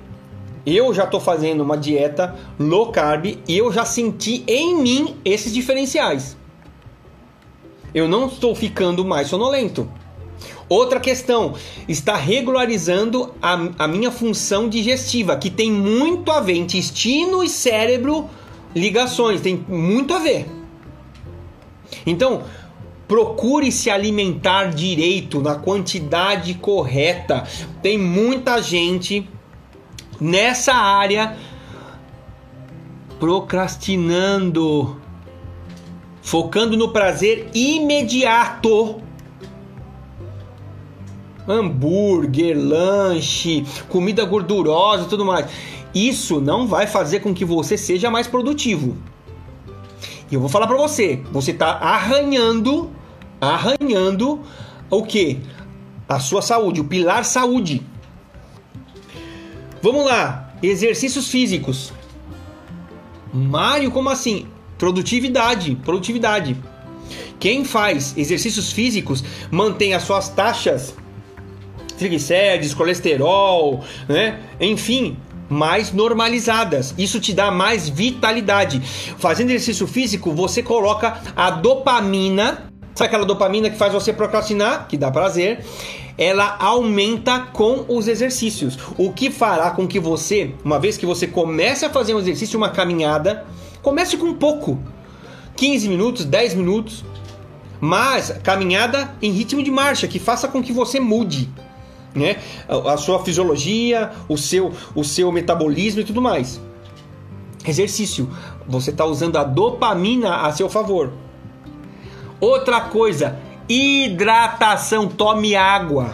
Eu 0.66 0.94
já 0.94 1.04
estou 1.04 1.20
fazendo 1.20 1.62
uma 1.62 1.78
dieta 1.78 2.36
low 2.60 2.92
carb 2.92 3.26
e 3.48 3.58
eu 3.58 3.72
já 3.72 3.86
senti 3.86 4.44
em 4.48 4.76
mim 4.76 5.16
esses 5.24 5.54
diferenciais. 5.54 6.36
Eu 7.94 8.08
não 8.08 8.28
estou 8.28 8.56
ficando 8.56 9.06
mais 9.06 9.28
sonolento. 9.28 9.88
Outra 10.68 11.00
questão, 11.00 11.54
está 11.88 12.16
regularizando 12.16 13.34
a, 13.40 13.54
a 13.78 13.88
minha 13.88 14.10
função 14.10 14.68
digestiva, 14.68 15.38
que 15.38 15.52
tem 15.52 15.72
muito 15.72 16.32
a 16.32 16.42
ver, 16.42 16.56
intestino 16.56 17.44
e 17.44 17.50
cérebro, 17.50 18.28
ligações, 18.76 19.42
tem 19.42 19.64
muito 19.68 20.14
a 20.14 20.20
ver. 20.20 20.48
Então, 22.06 22.44
Procure 23.08 23.72
se 23.72 23.90
alimentar 23.90 24.74
direito, 24.74 25.42
na 25.42 25.56
quantidade 25.56 26.56
correta. 26.56 27.44
Tem 27.82 27.98
muita 27.98 28.62
gente 28.62 29.30
nessa 30.20 30.74
área 30.74 31.38
procrastinando, 33.20 35.00
focando 36.22 36.76
no 36.76 36.90
prazer 36.90 37.50
imediato. 37.54 39.02
Hambúrguer, 41.48 42.58
lanche, 42.58 43.64
comida 43.88 44.26
gordurosa 44.26 45.06
tudo 45.06 45.24
mais. 45.24 45.48
Isso 45.94 46.42
não 46.42 46.68
vai 46.68 46.88
fazer 46.88 47.20
com 47.20 47.34
que 47.34 47.46
você 47.46 47.78
seja 47.78 48.10
mais 48.10 48.28
produtivo. 48.28 48.98
E 50.30 50.36
eu 50.36 50.40
vou 50.40 50.50
falar 50.50 50.68
para 50.68 50.78
você, 50.78 51.22
você 51.32 51.52
está 51.52 51.72
arranhando, 51.74 52.92
arranhando 53.40 54.42
o 54.90 55.04
que? 55.04 55.40
A 56.08 56.20
sua 56.20 56.42
saúde, 56.42 56.82
o 56.82 56.86
pilar 56.86 57.24
saúde. 57.26 57.82
Vamos 59.82 60.06
lá, 60.06 60.54
exercícios 60.64 61.28
físicos. 61.28 61.94
Mário, 63.34 63.92
como 63.92 64.10
assim? 64.10 64.48
Produtividade, 64.78 65.76
produtividade. 65.84 66.58
Quem 67.40 67.64
faz 67.64 68.18
exercícios 68.18 68.72
físicos 68.72 69.24
mantém 69.52 69.94
as 69.94 70.04
suas 70.04 70.30
taxas 70.30 70.96
triglicérides, 71.98 72.74
colesterol, 72.74 73.84
né? 74.08 74.40
Enfim, 74.60 75.18
mais 75.50 75.92
normalizadas. 75.92 76.94
Isso 76.98 77.20
te 77.20 77.34
dá 77.34 77.52
mais 77.52 77.90
vitalidade. 77.90 78.82
Fazendo 79.18 79.50
exercício 79.50 79.88
físico, 79.88 80.32
você 80.32 80.62
coloca 80.64 81.22
a 81.36 81.52
dopamina, 81.52 82.70
sabe 82.94 83.08
aquela 83.08 83.26
dopamina 83.26 83.70
que 83.70 83.78
faz 83.78 83.94
você 83.94 84.12
procrastinar, 84.12 84.88
que 84.88 84.98
dá 84.98 85.12
prazer? 85.12 85.66
Ela 86.18 86.56
aumenta 86.60 87.40
com 87.52 87.86
os 87.90 88.08
exercícios, 88.08 88.78
o 88.98 89.12
que 89.12 89.30
fará 89.30 89.72
com 89.72 89.86
que 89.86 90.00
você, 90.00 90.52
uma 90.64 90.80
vez 90.80 90.98
que 90.98 91.06
você 91.06 91.28
comece 91.28 91.84
a 91.86 91.90
fazer 91.90 92.14
um 92.14 92.20
exercício, 92.20 92.58
uma 92.58 92.70
caminhada, 92.70 93.46
comece 93.82 94.16
com 94.16 94.34
pouco, 94.34 94.80
15 95.58 95.90
minutos, 95.90 96.24
10 96.24 96.56
minutos, 96.56 97.04
mas 97.82 98.32
caminhada 98.42 99.14
em 99.22 99.32
ritmo 99.32 99.62
de 99.62 99.70
marcha, 99.70 100.08
que 100.08 100.18
faça 100.18 100.48
com 100.48 100.64
que 100.64 100.72
você 100.72 101.02
mude 101.02 101.50
né? 102.16 102.38
A, 102.68 102.98
sua 102.98 103.24
fisiologia, 103.24 104.12
o 104.30 104.38
seu, 104.38 104.72
o 104.96 105.04
seu 105.04 105.32
metabolismo 105.32 106.02
e 106.02 106.04
tudo 106.06 106.22
mais. 106.22 106.62
Exercício. 107.68 108.30
Você 108.68 108.92
está 108.92 109.06
usando 109.06 109.38
a 109.38 109.44
dopamina 109.44 110.38
a 110.38 110.52
seu 110.52 110.70
favor. 110.70 111.12
Outra 112.40 112.82
coisa, 112.82 113.38
hidratação. 113.68 115.08
Tome 115.08 115.56
água. 115.56 116.14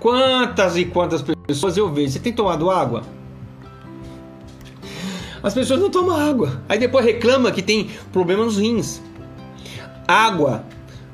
Quantas 0.00 0.76
e 0.76 0.84
quantas 0.84 1.22
pessoas 1.46 1.76
eu 1.76 1.92
vejo? 1.92 2.12
Você 2.12 2.18
tem 2.18 2.32
tomado 2.32 2.70
água? 2.70 3.02
As 5.42 5.54
pessoas 5.54 5.80
não 5.80 5.90
tomam 5.90 6.16
água. 6.16 6.62
Aí 6.68 6.78
depois 6.78 7.04
reclama 7.04 7.52
que 7.52 7.62
tem 7.62 7.90
problema 8.12 8.44
nos 8.44 8.58
rins. 8.58 9.00
Água, 10.08 10.64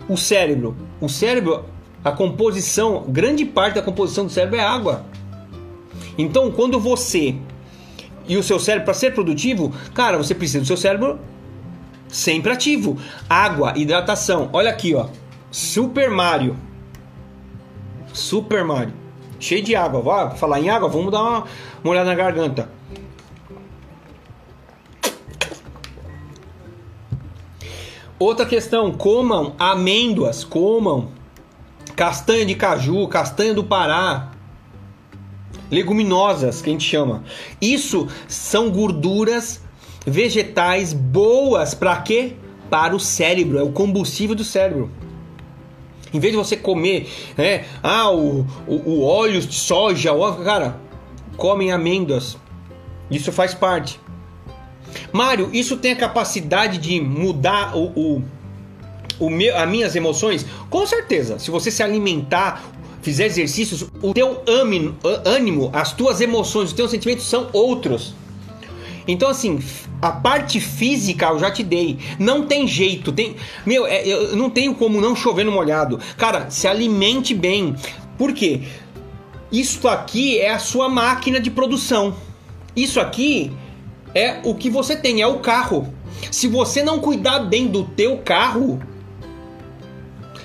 o 0.08 0.16
cérebro. 0.16 0.76
O 1.00 1.08
cérebro 1.08 1.64
a 2.04 2.10
composição, 2.10 3.04
grande 3.08 3.44
parte 3.44 3.74
da 3.74 3.82
composição 3.82 4.26
do 4.26 4.32
cérebro 4.32 4.58
é 4.58 4.64
água. 4.64 5.04
Então, 6.18 6.50
quando 6.50 6.78
você 6.78 7.36
e 8.26 8.36
o 8.36 8.42
seu 8.42 8.58
cérebro, 8.58 8.86
para 8.86 8.94
ser 8.94 9.14
produtivo, 9.14 9.72
cara, 9.94 10.18
você 10.18 10.34
precisa 10.34 10.60
do 10.60 10.66
seu 10.66 10.76
cérebro 10.76 11.18
sempre 12.08 12.52
ativo. 12.52 12.98
Água, 13.28 13.72
hidratação. 13.76 14.50
Olha 14.52 14.70
aqui, 14.70 14.94
ó. 14.94 15.08
Super 15.50 16.10
Mario. 16.10 16.56
Super 18.12 18.64
Mario. 18.64 18.94
Cheio 19.38 19.62
de 19.62 19.74
água. 19.74 20.00
Vou 20.00 20.36
falar 20.36 20.60
em 20.60 20.70
água, 20.70 20.88
vamos 20.88 21.10
dar 21.10 21.22
uma, 21.22 21.44
uma 21.82 21.90
olhada 21.90 22.10
na 22.10 22.14
garganta. 22.14 22.68
Outra 28.18 28.46
questão, 28.46 28.92
comam 28.92 29.54
amêndoas, 29.58 30.44
comam 30.44 31.08
castanha 31.96 32.44
de 32.44 32.54
caju, 32.54 33.06
castanha 33.08 33.54
do 33.54 33.64
Pará, 33.64 34.30
leguminosas 35.70 36.60
que 36.60 36.70
a 36.70 36.72
gente 36.72 36.84
chama. 36.84 37.24
Isso 37.60 38.08
são 38.28 38.70
gorduras 38.70 39.62
vegetais 40.06 40.92
boas 40.92 41.74
para 41.74 41.96
quê? 41.96 42.34
Para 42.68 42.94
o 42.96 43.00
cérebro, 43.00 43.58
é 43.58 43.62
o 43.62 43.72
combustível 43.72 44.34
do 44.34 44.44
cérebro. 44.44 44.90
Em 46.12 46.20
vez 46.20 46.32
de 46.32 46.38
você 46.38 46.56
comer, 46.56 47.08
né, 47.36 47.64
ah, 47.82 48.10
o, 48.10 48.46
o, 48.66 48.74
o 48.90 49.02
óleo 49.04 49.40
de 49.40 49.54
soja, 49.54 50.12
o, 50.12 50.44
cara, 50.44 50.78
comem 51.36 51.72
amêndoas. 51.72 52.36
Isso 53.10 53.32
faz 53.32 53.54
parte. 53.54 53.98
Mário, 55.10 55.48
isso 55.52 55.78
tem 55.78 55.92
a 55.92 55.96
capacidade 55.96 56.76
de 56.76 57.00
mudar 57.00 57.74
o, 57.74 57.92
o 57.94 58.22
o 58.41 58.41
meu, 59.20 59.56
as 59.56 59.68
minhas 59.68 59.96
emoções? 59.96 60.44
Com 60.68 60.86
certeza. 60.86 61.38
Se 61.38 61.50
você 61.50 61.70
se 61.70 61.82
alimentar, 61.82 62.62
fizer 63.02 63.26
exercícios, 63.26 63.86
o 64.00 64.12
teu 64.14 64.42
ânimo, 64.46 65.70
as 65.72 65.92
tuas 65.92 66.20
emoções, 66.20 66.68
os 66.68 66.72
teus 66.72 66.90
sentimentos 66.90 67.26
são 67.26 67.48
outros. 67.52 68.14
Então, 69.06 69.28
assim, 69.28 69.60
a 70.00 70.12
parte 70.12 70.60
física 70.60 71.26
eu 71.26 71.38
já 71.38 71.50
te 71.50 71.62
dei. 71.62 71.98
Não 72.18 72.46
tem 72.46 72.66
jeito. 72.66 73.12
Tem, 73.12 73.36
meu, 73.66 73.86
é, 73.86 74.06
eu 74.06 74.36
não 74.36 74.48
tenho 74.48 74.74
como 74.74 75.00
não 75.00 75.14
chover 75.14 75.44
no 75.44 75.52
molhado. 75.52 75.98
Cara, 76.16 76.50
se 76.50 76.68
alimente 76.68 77.34
bem. 77.34 77.74
Por 78.16 78.32
quê? 78.32 78.62
Isso 79.50 79.86
aqui 79.88 80.38
é 80.38 80.50
a 80.50 80.58
sua 80.58 80.88
máquina 80.88 81.40
de 81.40 81.50
produção. 81.50 82.16
Isso 82.74 83.00
aqui 83.00 83.52
é 84.14 84.40
o 84.44 84.54
que 84.54 84.70
você 84.70 84.96
tem, 84.96 85.20
é 85.20 85.26
o 85.26 85.40
carro. 85.40 85.92
Se 86.30 86.46
você 86.46 86.82
não 86.82 86.98
cuidar 86.98 87.40
bem 87.40 87.66
do 87.66 87.84
teu 87.84 88.18
carro, 88.18 88.80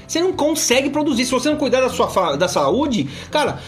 você 0.07 0.21
não 0.21 0.33
consegue 0.33 0.89
produzir. 0.89 1.25
Se 1.25 1.31
você 1.31 1.49
não 1.49 1.57
cuidar 1.57 1.81
da 1.81 1.89
sua 1.89 2.35
da 2.35 2.47
saúde, 2.47 3.09
cara, 3.29 3.59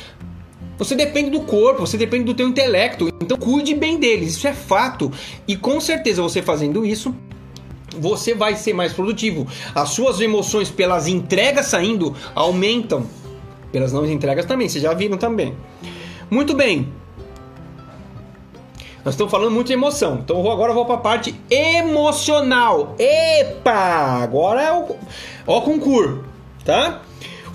você 0.79 0.95
depende 0.95 1.29
do 1.29 1.41
corpo, 1.41 1.85
você 1.85 1.97
depende 1.97 2.23
do 2.23 2.33
teu 2.33 2.47
intelecto. 2.47 3.09
Então 3.21 3.37
cuide 3.37 3.75
bem 3.75 3.99
deles, 3.99 4.37
isso 4.37 4.47
é 4.47 4.53
fato. 4.53 5.11
E 5.45 5.57
com 5.57 5.81
certeza 5.81 6.21
você 6.21 6.41
fazendo 6.41 6.85
isso, 6.85 7.13
você 7.99 8.33
vai 8.33 8.55
ser 8.55 8.73
mais 8.73 8.93
produtivo. 8.93 9.45
As 9.75 9.89
suas 9.89 10.21
emoções 10.21 10.71
pelas 10.71 11.05
entregas 11.05 11.65
saindo 11.65 12.15
aumentam. 12.33 13.05
Pelas 13.73 13.91
não 13.91 14.05
entregas 14.05 14.45
também, 14.45 14.69
vocês 14.69 14.81
já 14.81 14.93
viram 14.93 15.17
também. 15.17 15.53
Muito 16.31 16.55
bem. 16.55 16.87
Nós 19.03 19.15
estamos 19.15 19.31
falando 19.31 19.51
muito 19.51 19.67
de 19.67 19.73
emoção. 19.73 20.19
Então 20.23 20.39
agora 20.49 20.71
eu 20.71 20.75
vou 20.75 20.85
para 20.85 20.95
a 20.95 20.99
parte 20.99 21.35
emocional. 21.49 22.95
Epa! 22.97 24.23
Agora 24.23 24.61
é 24.61 24.71
o, 24.71 24.95
ó, 25.45 25.57
o 25.57 25.61
concurso 25.61 26.28
tá? 26.63 27.01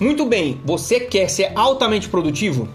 Muito 0.00 0.26
bem, 0.26 0.60
você 0.64 1.00
quer 1.00 1.28
ser 1.28 1.52
altamente 1.54 2.08
produtivo? 2.08 2.68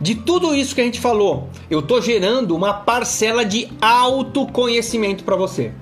De 0.00 0.14
tudo 0.14 0.54
isso 0.54 0.74
que 0.74 0.80
a 0.80 0.84
gente 0.84 1.00
falou, 1.00 1.48
eu 1.68 1.82
tô 1.82 2.00
gerando 2.00 2.54
uma 2.54 2.72
parcela 2.72 3.44
de 3.44 3.68
autoconhecimento 3.80 5.24
para 5.24 5.36
você. 5.36 5.72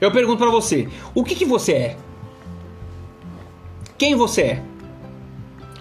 Eu 0.00 0.10
pergunto 0.10 0.38
para 0.38 0.50
você, 0.50 0.88
o 1.14 1.24
que, 1.24 1.34
que 1.34 1.44
você 1.44 1.72
é? 1.72 1.96
Quem 3.96 4.14
você 4.14 4.42
é? 4.42 4.62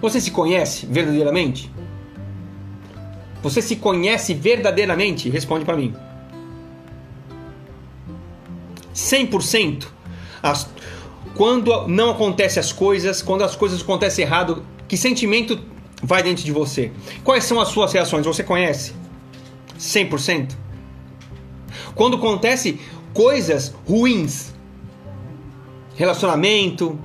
Você 0.02 0.22
se 0.22 0.32
conhece 0.32 0.86
verdadeiramente? 0.86 1.72
Você 3.42 3.62
se 3.62 3.76
conhece 3.76 4.34
verdadeiramente? 4.34 5.30
Responde 5.30 5.66
para 5.66 5.76
mim. 5.76 5.94
100%? 8.94 9.88
As, 10.42 10.70
quando 11.36 11.88
não 11.88 12.12
acontecem 12.12 12.60
as 12.60 12.72
coisas, 12.72 13.22
quando 13.22 13.44
as 13.44 13.56
coisas 13.56 13.82
acontecem 13.82 14.24
errado, 14.26 14.66
que 14.88 14.96
sentimento 14.96 15.60
vai 16.02 16.24
dentro 16.24 16.44
de 16.44 16.52
você? 16.52 16.92
Quais 17.24 17.44
são 17.44 17.60
as 17.60 17.68
suas 17.68 17.92
reações? 17.92 18.26
Você 18.26 18.44
conhece? 18.44 18.94
100%? 19.78 20.56
Quando 21.94 22.18
acontece 22.18 22.80
coisas 23.14 23.74
ruins, 23.88 24.54
relacionamento, 25.96 26.98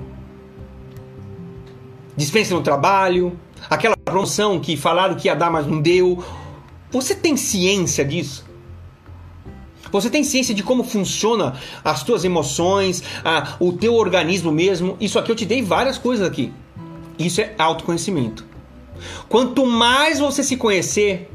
dispensa 2.15 2.53
no 2.55 2.61
trabalho, 2.61 3.37
aquela 3.69 3.97
promoção 3.97 4.59
que 4.59 4.77
falaram 4.77 5.15
que 5.15 5.27
ia 5.27 5.35
dar, 5.35 5.51
mas 5.51 5.67
não 5.67 5.81
deu, 5.81 6.23
você 6.89 7.13
tem 7.13 7.35
ciência 7.35 8.05
disso? 8.05 8.45
Você 9.91 10.09
tem 10.09 10.23
ciência 10.23 10.55
de 10.55 10.63
como 10.63 10.83
funciona 10.83 11.55
as 11.83 12.03
tuas 12.03 12.23
emoções, 12.23 13.03
a, 13.23 13.55
o 13.59 13.73
teu 13.73 13.93
organismo 13.95 14.51
mesmo. 14.51 14.95
Isso 14.99 15.19
aqui 15.19 15.31
eu 15.31 15.35
te 15.35 15.45
dei 15.45 15.61
várias 15.61 15.97
coisas 15.97 16.25
aqui. 16.25 16.53
Isso 17.19 17.41
é 17.41 17.53
autoconhecimento. 17.57 18.45
Quanto 19.27 19.65
mais 19.65 20.19
você 20.19 20.43
se 20.43 20.57
conhecer, 20.57 21.29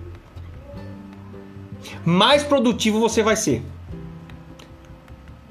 mais 2.05 2.43
produtivo 2.43 3.01
você 3.01 3.23
vai 3.23 3.37
ser. 3.37 3.63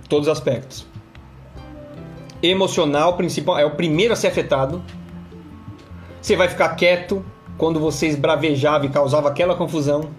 Todos 0.08 0.28
os 0.28 0.32
aspectos. 0.32 0.86
emocional 2.42 3.18
principal, 3.18 3.58
é 3.58 3.66
o 3.66 3.72
primeiro 3.72 4.14
a 4.14 4.16
ser 4.16 4.28
afetado. 4.28 4.84
Você 6.22 6.36
vai 6.36 6.48
ficar 6.48 6.70
quieto 6.76 7.26
quando 7.58 7.80
você 7.80 8.08
esbravejava 8.08 8.86
e 8.86 8.90
causava 8.90 9.30
aquela 9.30 9.56
confusão. 9.56 10.10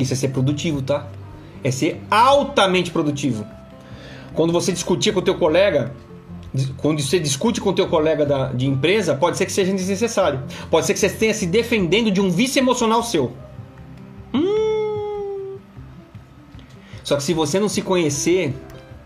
Isso 0.00 0.14
é 0.14 0.16
ser 0.16 0.28
produtivo, 0.28 0.80
tá? 0.82 1.06
É 1.62 1.70
ser 1.70 2.00
altamente 2.10 2.90
produtivo. 2.90 3.46
Quando 4.34 4.52
você 4.52 4.72
discutia 4.72 5.12
com 5.12 5.20
o 5.20 5.22
teu 5.22 5.36
colega, 5.36 5.92
quando 6.78 7.02
você 7.02 7.20
discute 7.20 7.60
com 7.60 7.70
o 7.70 7.72
teu 7.72 7.86
colega 7.86 8.24
da, 8.24 8.52
de 8.52 8.66
empresa, 8.66 9.14
pode 9.14 9.36
ser 9.36 9.46
que 9.46 9.52
seja 9.52 9.72
desnecessário. 9.72 10.42
Pode 10.70 10.86
ser 10.86 10.94
que 10.94 10.98
você 10.98 11.06
esteja 11.06 11.34
se 11.34 11.46
defendendo 11.46 12.10
de 12.10 12.20
um 12.20 12.30
vício 12.30 12.58
emocional 12.58 13.02
seu. 13.02 13.32
Hum. 14.32 15.58
Só 17.04 17.16
que 17.16 17.22
se 17.22 17.34
você 17.34 17.60
não 17.60 17.68
se 17.68 17.82
conhecer, 17.82 18.54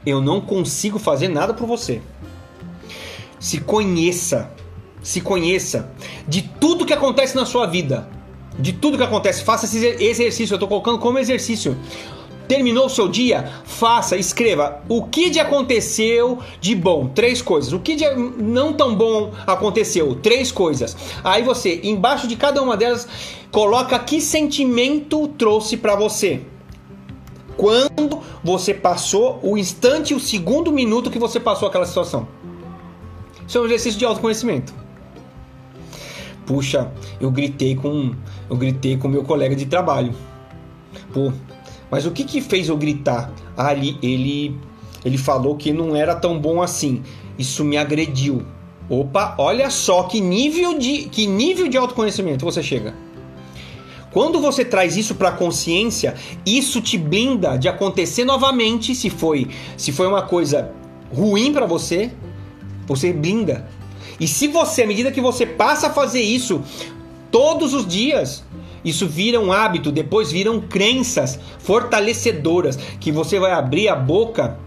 eu 0.06 0.20
não 0.20 0.40
consigo 0.40 0.98
fazer 0.98 1.28
nada 1.28 1.52
por 1.52 1.66
você. 1.66 2.00
Se 3.38 3.60
conheça. 3.60 4.50
Se 5.02 5.20
conheça 5.20 5.90
de 6.26 6.42
tudo 6.42 6.86
que 6.86 6.92
acontece 6.92 7.36
na 7.36 7.44
sua 7.44 7.66
vida. 7.66 8.08
De 8.58 8.72
tudo 8.72 8.96
que 8.96 9.04
acontece. 9.04 9.42
Faça 9.42 9.66
esse 9.66 9.84
exercício. 10.02 10.54
Eu 10.54 10.56
estou 10.56 10.68
colocando 10.68 10.98
como 10.98 11.18
exercício. 11.18 11.76
Terminou 12.46 12.86
o 12.86 12.90
seu 12.90 13.08
dia? 13.08 13.50
Faça, 13.64 14.16
escreva 14.16 14.82
o 14.88 15.04
que 15.04 15.30
de 15.30 15.40
aconteceu 15.40 16.40
de 16.60 16.74
bom, 16.74 17.08
três 17.08 17.40
coisas. 17.40 17.72
O 17.72 17.80
que 17.80 17.96
de 17.96 18.04
não 18.14 18.72
tão 18.74 18.94
bom 18.94 19.32
aconteceu, 19.46 20.14
três 20.16 20.52
coisas. 20.52 20.94
Aí 21.22 21.42
você, 21.42 21.80
embaixo 21.82 22.28
de 22.28 22.36
cada 22.36 22.62
uma 22.62 22.76
delas, 22.76 23.08
coloca 23.50 23.98
que 23.98 24.20
sentimento 24.20 25.26
trouxe 25.38 25.76
para 25.76 25.96
você. 25.96 26.42
Quando 27.56 28.20
você 28.42 28.74
passou 28.74 29.38
o 29.42 29.56
instante, 29.56 30.12
o 30.12 30.20
segundo 30.20 30.70
minuto 30.70 31.10
que 31.10 31.18
você 31.18 31.40
passou 31.40 31.66
aquela 31.66 31.86
situação. 31.86 32.28
Isso 33.46 33.56
é 33.56 33.60
um 33.60 33.64
exercício 33.64 33.98
de 33.98 34.04
autoconhecimento. 34.04 34.83
Puxa, 36.46 36.92
eu 37.20 37.30
gritei 37.30 37.74
com 37.74 38.14
eu 38.48 38.56
gritei 38.56 38.96
com 38.96 39.08
meu 39.08 39.24
colega 39.24 39.56
de 39.56 39.66
trabalho. 39.66 40.14
Pô, 41.12 41.32
mas 41.90 42.06
o 42.06 42.10
que 42.10 42.24
que 42.24 42.40
fez 42.40 42.68
eu 42.68 42.76
gritar? 42.76 43.32
Ah, 43.56 43.72
ele, 43.72 43.98
ele, 44.02 44.58
ele 45.04 45.18
falou 45.18 45.56
que 45.56 45.72
não 45.72 45.94
era 45.94 46.14
tão 46.14 46.38
bom 46.38 46.60
assim. 46.60 47.02
Isso 47.38 47.64
me 47.64 47.76
agrediu. 47.76 48.44
Opa, 48.88 49.34
olha 49.38 49.70
só 49.70 50.02
que 50.02 50.20
nível 50.20 50.78
de, 50.78 51.04
que 51.04 51.26
nível 51.26 51.68
de 51.68 51.76
autoconhecimento 51.76 52.44
você 52.44 52.62
chega. 52.62 52.94
Quando 54.10 54.40
você 54.40 54.64
traz 54.64 54.96
isso 54.96 55.16
para 55.16 55.30
a 55.30 55.32
consciência, 55.32 56.14
isso 56.46 56.80
te 56.80 56.96
blinda 56.96 57.56
de 57.56 57.66
acontecer 57.66 58.24
novamente, 58.24 58.94
se 58.94 59.10
foi, 59.10 59.48
se 59.76 59.90
foi 59.90 60.06
uma 60.06 60.22
coisa 60.22 60.70
ruim 61.12 61.52
para 61.52 61.66
você, 61.66 62.12
você 62.86 63.12
blinda. 63.12 63.68
E 64.18 64.28
se 64.28 64.48
você, 64.48 64.82
à 64.82 64.86
medida 64.86 65.10
que 65.10 65.20
você 65.20 65.44
passa 65.44 65.88
a 65.88 65.90
fazer 65.90 66.20
isso 66.20 66.62
todos 67.30 67.74
os 67.74 67.86
dias, 67.86 68.44
isso 68.84 69.08
vira 69.08 69.40
um 69.40 69.52
hábito, 69.52 69.90
depois 69.90 70.30
viram 70.30 70.60
crenças 70.60 71.38
fortalecedoras 71.58 72.76
que 73.00 73.10
você 73.10 73.38
vai 73.38 73.52
abrir 73.52 73.88
a 73.88 73.96
boca 73.96 74.58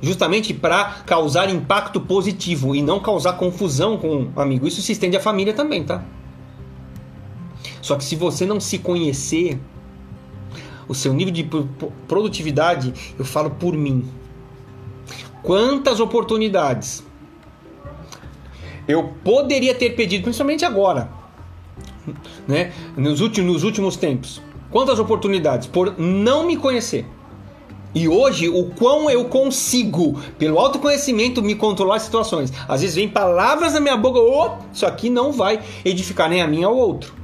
justamente 0.00 0.54
para 0.54 1.02
causar 1.06 1.50
impacto 1.50 2.00
positivo 2.00 2.74
e 2.76 2.82
não 2.82 3.00
causar 3.00 3.34
confusão 3.34 3.96
com 3.96 4.28
o 4.34 4.40
amigo. 4.40 4.66
Isso 4.66 4.82
se 4.82 4.92
estende 4.92 5.16
à 5.16 5.20
família 5.20 5.52
também, 5.52 5.84
tá? 5.84 6.04
Só 7.82 7.96
que 7.96 8.04
se 8.04 8.16
você 8.16 8.46
não 8.46 8.60
se 8.60 8.78
conhecer, 8.78 9.58
o 10.88 10.94
seu 10.94 11.12
nível 11.12 11.32
de 11.32 11.48
produtividade, 12.06 12.92
eu 13.18 13.24
falo 13.24 13.50
por 13.50 13.76
mim. 13.76 14.08
Quantas 15.42 16.00
oportunidades 16.00 17.05
eu 18.86 19.14
poderia 19.24 19.74
ter 19.74 19.90
pedido, 19.90 20.24
principalmente 20.24 20.64
agora, 20.64 21.08
né? 22.46 22.72
Nos 22.96 23.20
últimos, 23.20 23.52
nos 23.52 23.62
últimos 23.64 23.96
tempos. 23.96 24.40
Quantas 24.70 24.98
oportunidades 24.98 25.66
por 25.66 25.98
não 25.98 26.46
me 26.46 26.56
conhecer. 26.56 27.06
E 27.94 28.06
hoje, 28.08 28.46
o 28.46 28.66
quão 28.70 29.08
eu 29.08 29.24
consigo, 29.24 30.20
pelo 30.38 30.58
autoconhecimento, 30.58 31.42
me 31.42 31.54
controlar 31.54 31.96
as 31.96 32.02
situações. 32.02 32.52
Às 32.68 32.82
vezes 32.82 32.94
vem 32.94 33.08
palavras 33.08 33.72
na 33.72 33.80
minha 33.80 33.96
boca, 33.96 34.18
oh, 34.18 34.62
isso 34.70 34.84
aqui 34.84 35.08
não 35.08 35.32
vai 35.32 35.62
edificar 35.82 36.28
nem 36.28 36.42
a 36.42 36.46
mim 36.46 36.62
ou 36.62 36.76
outro. 36.76 37.14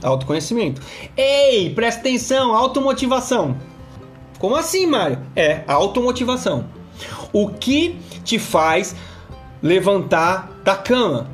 Autoconhecimento. 0.00 0.80
Ei, 1.16 1.70
presta 1.70 2.00
atenção, 2.00 2.54
automotivação. 2.54 3.56
Como 4.38 4.54
assim, 4.54 4.86
Mário? 4.86 5.18
É, 5.34 5.64
automotivação. 5.66 6.66
O 7.32 7.48
que 7.48 7.96
te 8.22 8.38
faz 8.38 8.94
levantar 9.62 10.50
da 10.64 10.74
cama? 10.74 11.30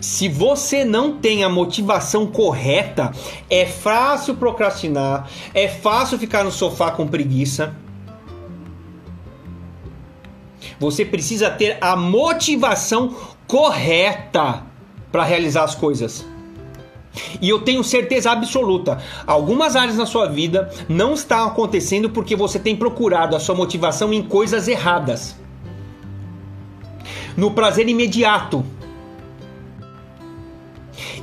Se 0.00 0.28
você 0.28 0.84
não 0.84 1.18
tem 1.18 1.42
a 1.42 1.48
motivação 1.48 2.26
correta, 2.26 3.12
é 3.50 3.66
fácil 3.66 4.36
procrastinar, 4.36 5.28
é 5.52 5.66
fácil 5.68 6.18
ficar 6.18 6.44
no 6.44 6.52
sofá 6.52 6.90
com 6.90 7.06
preguiça. 7.06 7.74
Você 10.78 11.04
precisa 11.04 11.50
ter 11.50 11.76
a 11.80 11.96
motivação 11.96 13.16
correta 13.46 14.62
para 15.10 15.24
realizar 15.24 15.64
as 15.64 15.74
coisas. 15.74 16.24
E 17.40 17.48
eu 17.48 17.60
tenho 17.60 17.82
certeza 17.82 18.30
absoluta, 18.30 18.98
algumas 19.26 19.76
áreas 19.76 19.96
na 19.96 20.06
sua 20.06 20.26
vida 20.26 20.70
não 20.88 21.14
estão 21.14 21.46
acontecendo 21.46 22.10
porque 22.10 22.36
você 22.36 22.58
tem 22.58 22.76
procurado 22.76 23.34
a 23.34 23.40
sua 23.40 23.54
motivação 23.54 24.12
em 24.12 24.22
coisas 24.22 24.68
erradas. 24.68 25.36
No 27.36 27.52
prazer 27.52 27.88
imediato, 27.88 28.64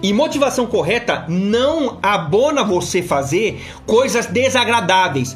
e 0.02 0.14
motivação 0.14 0.68
correta 0.68 1.26
não 1.28 1.98
abona 2.02 2.64
você 2.64 3.02
fazer 3.02 3.62
coisas 3.86 4.26
desagradáveis. 4.28 5.36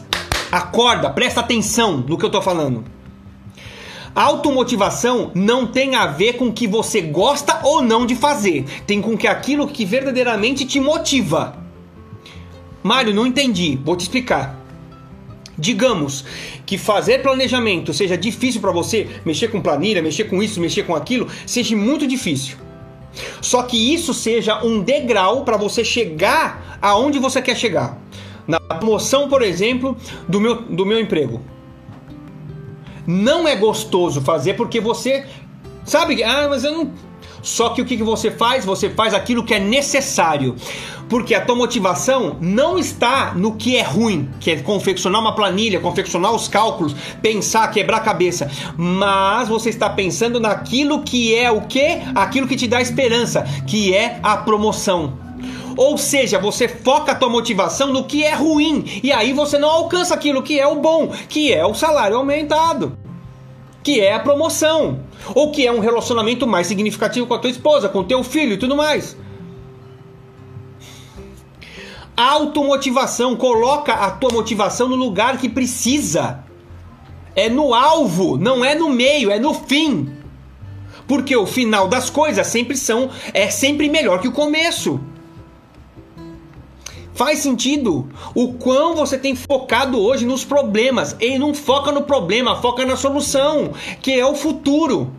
Acorda, 0.52 1.10
presta 1.10 1.39
atenção 1.39 1.97
no 1.97 2.18
que 2.18 2.26
eu 2.26 2.30
tô 2.30 2.41
falando. 2.41 2.84
Automotivação 4.20 5.32
não 5.34 5.66
tem 5.66 5.96
a 5.96 6.06
ver 6.06 6.34
com 6.34 6.48
o 6.48 6.54
que 6.54 6.68
você 6.68 7.00
gosta 7.00 7.62
ou 7.64 7.82
não 7.82 8.06
de 8.06 8.16
fazer, 8.16 8.66
tem 8.86 9.02
com 9.02 9.18
que 9.18 9.26
aquilo 9.26 9.66
que 9.66 9.86
verdadeiramente 9.86 10.66
te 10.66 10.78
motiva. 10.78 11.58
Mário, 12.84 13.14
não 13.14 13.26
entendi, 13.26 13.80
vou 13.82 13.96
te 13.96 14.02
explicar. 14.02 14.60
Digamos 15.58 16.26
que 16.66 16.78
fazer 16.78 17.22
planejamento 17.22 17.94
seja 17.94 18.18
difícil 18.18 18.60
para 18.60 18.74
você, 18.74 19.08
mexer 19.24 19.48
com 19.48 19.62
planilha, 19.62 20.02
mexer 20.02 20.26
com 20.26 20.44
isso, 20.44 20.60
mexer 20.60 20.84
com 20.84 20.94
aquilo, 20.94 21.30
seja 21.46 21.74
muito 21.78 22.06
difícil. 22.06 22.58
Só 23.40 23.64
que 23.64 23.94
isso 23.94 24.14
seja 24.14 24.62
um 24.62 24.82
degrau 24.82 25.46
para 25.46 25.56
você 25.56 25.82
chegar 25.82 26.78
aonde 26.82 27.20
você 27.20 27.42
quer 27.42 27.56
chegar. 27.56 27.98
Na 28.46 28.60
promoção, 28.60 29.30
por 29.30 29.42
exemplo, 29.42 29.96
do 30.28 30.42
meu, 30.42 30.56
do 30.64 30.86
meu 30.86 31.00
emprego. 31.00 31.42
Não 33.10 33.47
é 33.47 33.55
gostoso 33.55 34.22
fazer 34.22 34.53
porque 34.53 34.80
você 34.80 35.26
sabe, 35.84 36.22
ah, 36.24 36.45
mas 36.47 36.64
eu 36.64 36.72
não 36.72 36.91
só 37.41 37.70
que 37.70 37.82
o 37.82 37.86
que, 37.86 37.97
você 38.03 38.30
faz? 38.30 38.66
Você 38.66 38.89
faz 38.89 39.14
aquilo 39.14 39.43
que 39.43 39.53
é 39.53 39.60
necessário. 39.60 40.55
Porque 41.07 41.34
a 41.34 41.43
tua 41.43 41.55
motivação 41.55 42.38
não 42.39 42.78
está 42.78 43.34
no 43.34 43.55
que 43.55 43.78
é 43.78 43.82
ruim, 43.82 44.30
que 44.39 44.51
é 44.51 44.57
confeccionar 44.57 45.22
uma 45.22 45.34
planilha, 45.34 45.80
confeccionar 45.80 46.34
os 46.34 46.47
cálculos, 46.47 46.93
pensar, 47.22 47.68
quebrar 47.72 47.97
a 47.97 48.01
cabeça. 48.01 48.51
Mas 48.78 49.47
você 49.47 49.70
está 49.70 49.89
pensando 49.89 50.39
naquilo 50.39 51.01
que 51.01 51.34
é 51.34 51.49
o 51.49 51.62
que? 51.62 52.01
Aquilo 52.14 52.45
que 52.45 52.57
te 52.57 52.68
dá 52.68 52.80
esperança, 52.80 53.43
que 53.66 53.95
é 53.95 54.20
a 54.22 54.38
promoção. 54.38 55.29
Ou 55.80 55.98
seja, 55.98 56.38
você 56.38 56.68
foca 56.68 57.14
a 57.14 57.16
tua 57.16 57.30
motivação 57.30 57.94
no 57.94 58.04
que 58.04 58.22
é 58.22 58.34
ruim 58.34 58.84
e 59.02 59.14
aí 59.14 59.32
você 59.32 59.58
não 59.58 59.70
alcança 59.70 60.14
aquilo 60.14 60.44
que 60.44 60.60
é 60.60 60.68
o 60.68 60.76
bom, 60.76 61.08
que 61.30 61.54
é 61.54 61.66
o 61.66 61.74
salário 61.74 62.18
aumentado 62.18 62.98
que 63.82 64.02
é 64.02 64.14
a 64.14 64.20
promoção, 64.20 65.00
ou 65.34 65.52
que 65.52 65.66
é 65.66 65.72
um 65.72 65.80
relacionamento 65.80 66.46
mais 66.46 66.68
significativo 66.68 67.26
com 67.26 67.34
a 67.34 67.40
tua 67.40 67.50
esposa, 67.50 67.88
com 67.88 68.04
teu 68.04 68.24
filho 68.24 68.54
e 68.54 68.58
tudo 68.58 68.76
mais. 68.76 69.16
Automotivação, 72.16 73.38
coloca 73.38 73.94
a 73.94 74.12
tua 74.12 74.34
motivação 74.34 74.90
no 74.90 74.98
lugar 74.98 75.38
que 75.38 75.48
precisa. 75.48 76.44
É 77.34 77.50
no 77.50 77.74
alvo, 77.74 78.38
não 78.38 78.66
é 78.66 78.76
no 78.76 78.90
meio, 78.90 79.32
é 79.32 79.40
no 79.40 79.54
fim. 79.54 80.12
Porque 81.08 81.36
o 81.36 81.48
final 81.48 81.88
das 81.88 82.10
coisas 82.10 82.46
sempre 82.48 82.76
são 82.76 83.10
é 83.34 83.50
sempre 83.50 83.90
melhor 83.90 84.20
que 84.20 84.28
o 84.28 84.34
começo. 84.34 85.00
Faz 87.20 87.40
sentido 87.40 88.08
o 88.34 88.54
quão 88.54 88.96
você 88.96 89.18
tem 89.18 89.36
focado 89.36 90.00
hoje 90.00 90.26
nos 90.26 90.46
problemas. 90.46 91.18
E 91.20 91.38
não 91.38 91.54
foca 91.54 91.92
no 91.92 92.04
problema, 92.04 92.62
foca 92.62 92.86
na 92.86 92.96
solução, 92.96 93.74
que 94.02 94.18
é 94.18 94.26
o 94.26 94.34
futuro. 94.34 95.12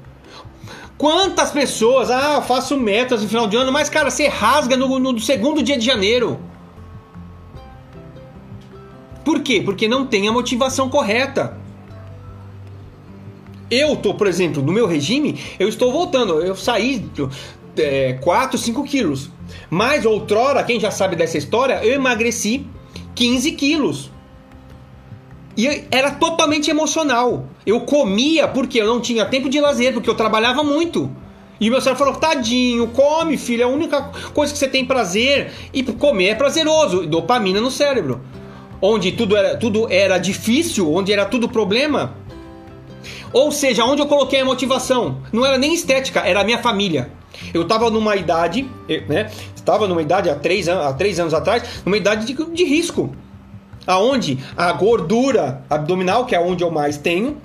Quantas 0.96 1.50
pessoas, 1.50 2.10
ah, 2.10 2.36
eu 2.36 2.42
faço 2.42 2.74
metas 2.78 3.22
no 3.22 3.28
final 3.28 3.46
de 3.46 3.54
ano, 3.54 3.70
mas 3.70 3.90
cara, 3.90 4.10
você 4.10 4.28
rasga 4.28 4.78
no, 4.78 4.98
no 4.98 5.20
segundo 5.20 5.62
dia 5.62 5.76
de 5.76 5.84
janeiro. 5.84 6.40
Por 9.22 9.42
quê? 9.42 9.60
Porque 9.62 9.86
não 9.86 10.06
tem 10.06 10.26
a 10.26 10.32
motivação 10.32 10.88
correta. 10.88 11.58
Eu 13.70 13.94
tô, 13.94 14.14
por 14.14 14.26
exemplo, 14.26 14.62
no 14.62 14.72
meu 14.72 14.86
regime, 14.86 15.38
eu 15.58 15.68
estou 15.68 15.92
voltando. 15.92 16.40
Eu 16.40 16.56
saí 16.56 16.98
é, 17.80 18.12
4, 18.14 18.58
5 18.58 18.84
quilos. 18.84 19.30
Mas 19.68 20.04
outrora, 20.04 20.62
quem 20.62 20.78
já 20.78 20.90
sabe 20.90 21.16
dessa 21.16 21.38
história, 21.38 21.80
eu 21.84 21.92
emagreci 21.92 22.66
15 23.14 23.52
quilos. 23.52 24.10
E 25.56 25.84
era 25.90 26.12
totalmente 26.12 26.70
emocional. 26.70 27.46
Eu 27.66 27.80
comia 27.80 28.48
porque 28.48 28.80
eu 28.80 28.86
não 28.86 29.00
tinha 29.00 29.24
tempo 29.26 29.48
de 29.48 29.60
lazer, 29.60 29.92
porque 29.92 30.08
eu 30.08 30.14
trabalhava 30.14 30.62
muito. 30.62 31.10
E 31.60 31.68
o 31.68 31.72
meu 31.72 31.80
cérebro 31.80 32.04
falou: 32.04 32.18
tadinho, 32.18 32.86
come, 32.88 33.36
filho, 33.36 33.62
é 33.62 33.64
a 33.64 33.68
única 33.68 34.00
coisa 34.32 34.52
que 34.52 34.58
você 34.58 34.68
tem 34.68 34.84
prazer. 34.84 35.52
E 35.72 35.82
comer 35.82 36.28
é 36.28 36.34
prazeroso. 36.34 37.06
Dopamina 37.06 37.60
no 37.60 37.70
cérebro. 37.70 38.22
Onde 38.80 39.12
tudo 39.12 39.36
era, 39.36 39.56
tudo 39.58 39.86
era 39.92 40.16
difícil, 40.16 40.90
onde 40.90 41.12
era 41.12 41.26
tudo 41.26 41.48
problema. 41.48 42.14
Ou 43.32 43.52
seja, 43.52 43.84
onde 43.84 44.00
eu 44.00 44.06
coloquei 44.06 44.40
a 44.40 44.44
motivação. 44.44 45.20
Não 45.32 45.44
era 45.44 45.58
nem 45.58 45.74
estética, 45.74 46.20
era 46.20 46.40
a 46.40 46.44
minha 46.44 46.58
família. 46.58 47.10
Eu 47.52 47.62
estava 47.62 47.90
numa 47.90 48.16
idade, 48.16 48.68
né? 49.08 49.30
Estava 49.54 49.86
numa 49.86 50.02
idade 50.02 50.28
há 50.28 50.34
três, 50.34 50.68
há 50.68 50.92
três 50.92 51.18
anos 51.20 51.34
atrás, 51.34 51.82
numa 51.84 51.96
idade 51.96 52.26
de, 52.26 52.34
de 52.52 52.64
risco. 52.64 53.14
Aonde 53.86 54.38
a 54.56 54.72
gordura 54.72 55.64
abdominal, 55.68 56.26
que 56.26 56.34
é 56.34 56.40
onde 56.40 56.62
eu 56.62 56.70
mais 56.70 56.96
tenho, 56.96 57.38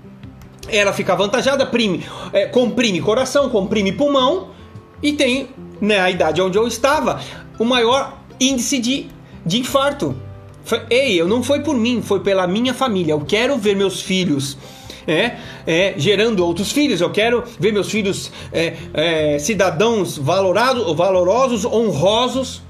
ela 0.68 0.94
fica 0.94 1.14
avantajada, 1.14 1.66
prime, 1.66 2.04
é, 2.34 2.46
comprime 2.46 3.00
coração, 3.02 3.50
comprime 3.50 3.92
pulmão 3.92 4.50
e 5.02 5.14
tem, 5.14 5.50
né, 5.80 6.00
a 6.00 6.10
idade 6.10 6.42
onde 6.42 6.58
eu 6.58 6.68
estava, 6.68 7.22
o 7.60 7.66
maior 7.66 8.18
índice 8.40 8.80
de, 8.80 9.08
de 9.46 9.60
infarto. 9.60 10.16
Ei, 10.90 11.20
eu 11.20 11.28
não 11.28 11.44
foi 11.44 11.62
por 11.62 11.76
mim, 11.76 12.02
foi 12.02 12.22
pela 12.22 12.48
minha 12.48 12.74
família. 12.74 13.12
Eu 13.14 13.22
quero 13.22 13.56
ver 13.58 13.76
meus 13.76 14.02
filhos 14.02 14.58
é, 15.08 15.38
é, 15.66 15.94
gerando 15.98 16.46
outros 16.46 16.72
filhos. 16.72 17.02
Eu 17.02 17.12
quero 17.12 17.44
ver 17.60 17.72
meus 17.72 17.90
filhos 17.90 18.32
é, 18.52 18.76
é, 18.94 19.40
cidadãos 19.40 20.18
valorados, 20.18 20.96
valorosos, 20.96 21.66
honrosos 21.66 22.62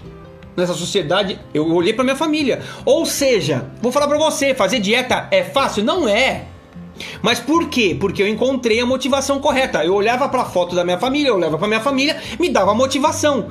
nessa 0.56 0.74
sociedade. 0.74 1.40
Eu 1.54 1.72
olhei 1.74 1.94
para 1.94 2.04
minha 2.04 2.16
família. 2.16 2.62
Ou 2.86 3.06
seja, 3.06 3.70
vou 3.82 3.92
falar 3.92 4.08
para 4.08 4.18
você, 4.18 4.54
fazer 4.54 4.80
dieta 4.80 5.28
é 5.32 5.44
fácil? 5.44 5.84
Não 5.84 6.08
é. 6.08 6.46
Mas 7.22 7.40
por 7.40 7.68
quê? 7.70 7.96
Porque 8.00 8.22
eu 8.22 8.28
encontrei 8.28 8.80
a 8.80 8.86
motivação 8.86 9.40
correta. 9.40 9.84
Eu 9.84 9.94
olhava 9.94 10.30
para 10.30 10.44
a 10.44 10.46
foto 10.46 10.76
da 10.76 10.84
minha 10.84 10.98
família, 10.98 11.30
eu 11.30 11.36
olhava 11.36 11.58
para 11.58 11.68
minha 11.68 11.82
família, 11.82 12.18
me 12.40 12.50
dava 12.50 12.74
motivação. 12.74 13.50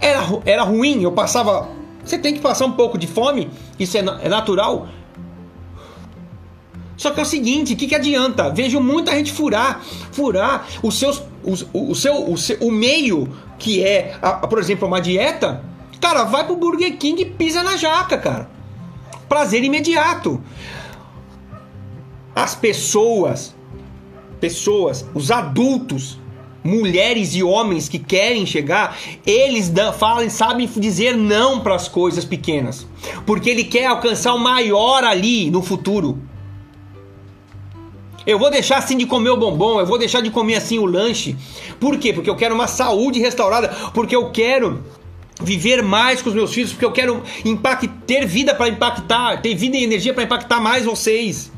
Era, 0.00 0.20
era 0.44 0.62
ruim, 0.62 1.02
eu 1.02 1.12
passava. 1.12 1.68
Você 2.04 2.18
tem 2.18 2.34
que 2.34 2.40
passar 2.40 2.66
um 2.66 2.72
pouco 2.72 2.98
de 2.98 3.06
fome, 3.06 3.48
isso 3.78 3.96
é, 3.96 4.00
é 4.22 4.28
natural. 4.28 4.88
Só 6.96 7.10
que 7.10 7.20
é 7.20 7.22
o 7.22 7.26
seguinte, 7.26 7.74
o 7.74 7.76
que, 7.76 7.86
que 7.86 7.94
adianta? 7.94 8.50
Vejo 8.50 8.80
muita 8.80 9.12
gente 9.12 9.32
furar, 9.32 9.82
furar 10.12 10.66
os 10.82 10.98
seus, 10.98 11.22
os, 11.42 11.66
o, 11.72 11.94
seu, 11.94 12.30
o, 12.30 12.38
seu, 12.38 12.56
o 12.60 12.70
meio 12.70 13.28
que 13.58 13.82
é, 13.82 14.16
a, 14.22 14.46
por 14.46 14.58
exemplo, 14.58 14.86
uma 14.86 15.00
dieta. 15.00 15.64
Cara, 16.00 16.24
vai 16.24 16.44
pro 16.44 16.56
Burger 16.56 16.96
King 16.96 17.22
e 17.22 17.24
pisa 17.24 17.62
na 17.62 17.76
jaca, 17.76 18.18
cara. 18.18 18.50
Prazer 19.28 19.64
imediato 19.64 20.42
as 22.34 22.54
pessoas, 22.54 23.54
pessoas, 24.40 25.06
os 25.14 25.30
adultos, 25.30 26.18
mulheres 26.64 27.34
e 27.34 27.42
homens 27.42 27.88
que 27.88 27.98
querem 27.98 28.44
chegar, 28.44 28.96
eles 29.24 29.72
falam, 29.98 30.28
sabem 30.28 30.68
dizer 30.76 31.16
não 31.16 31.60
para 31.60 31.74
as 31.74 31.86
coisas 31.86 32.24
pequenas, 32.24 32.86
porque 33.24 33.50
ele 33.50 33.64
quer 33.64 33.86
alcançar 33.86 34.34
o 34.34 34.38
maior 34.38 35.04
ali 35.04 35.50
no 35.50 35.62
futuro. 35.62 36.18
Eu 38.26 38.38
vou 38.38 38.50
deixar 38.50 38.78
assim 38.78 38.96
de 38.96 39.06
comer 39.06 39.30
o 39.30 39.36
bombom, 39.36 39.80
eu 39.80 39.86
vou 39.86 39.98
deixar 39.98 40.20
de 40.20 40.30
comer 40.30 40.56
assim 40.56 40.78
o 40.78 40.86
lanche. 40.86 41.36
Por 41.78 41.98
quê? 41.98 42.12
Porque 42.12 42.30
eu 42.30 42.36
quero 42.36 42.54
uma 42.54 42.66
saúde 42.66 43.20
restaurada, 43.20 43.68
porque 43.92 44.16
eu 44.16 44.30
quero 44.30 44.82
viver 45.42 45.82
mais 45.82 46.22
com 46.22 46.30
os 46.30 46.34
meus 46.34 46.52
filhos, 46.52 46.72
porque 46.72 46.84
eu 46.84 46.92
quero 46.92 47.22
impact, 47.44 47.88
ter 48.06 48.24
vida 48.26 48.54
para 48.54 48.68
impactar, 48.68 49.42
ter 49.42 49.54
vida 49.54 49.76
e 49.76 49.84
energia 49.84 50.14
para 50.14 50.22
impactar 50.22 50.60
mais 50.60 50.84
vocês. 50.84 51.52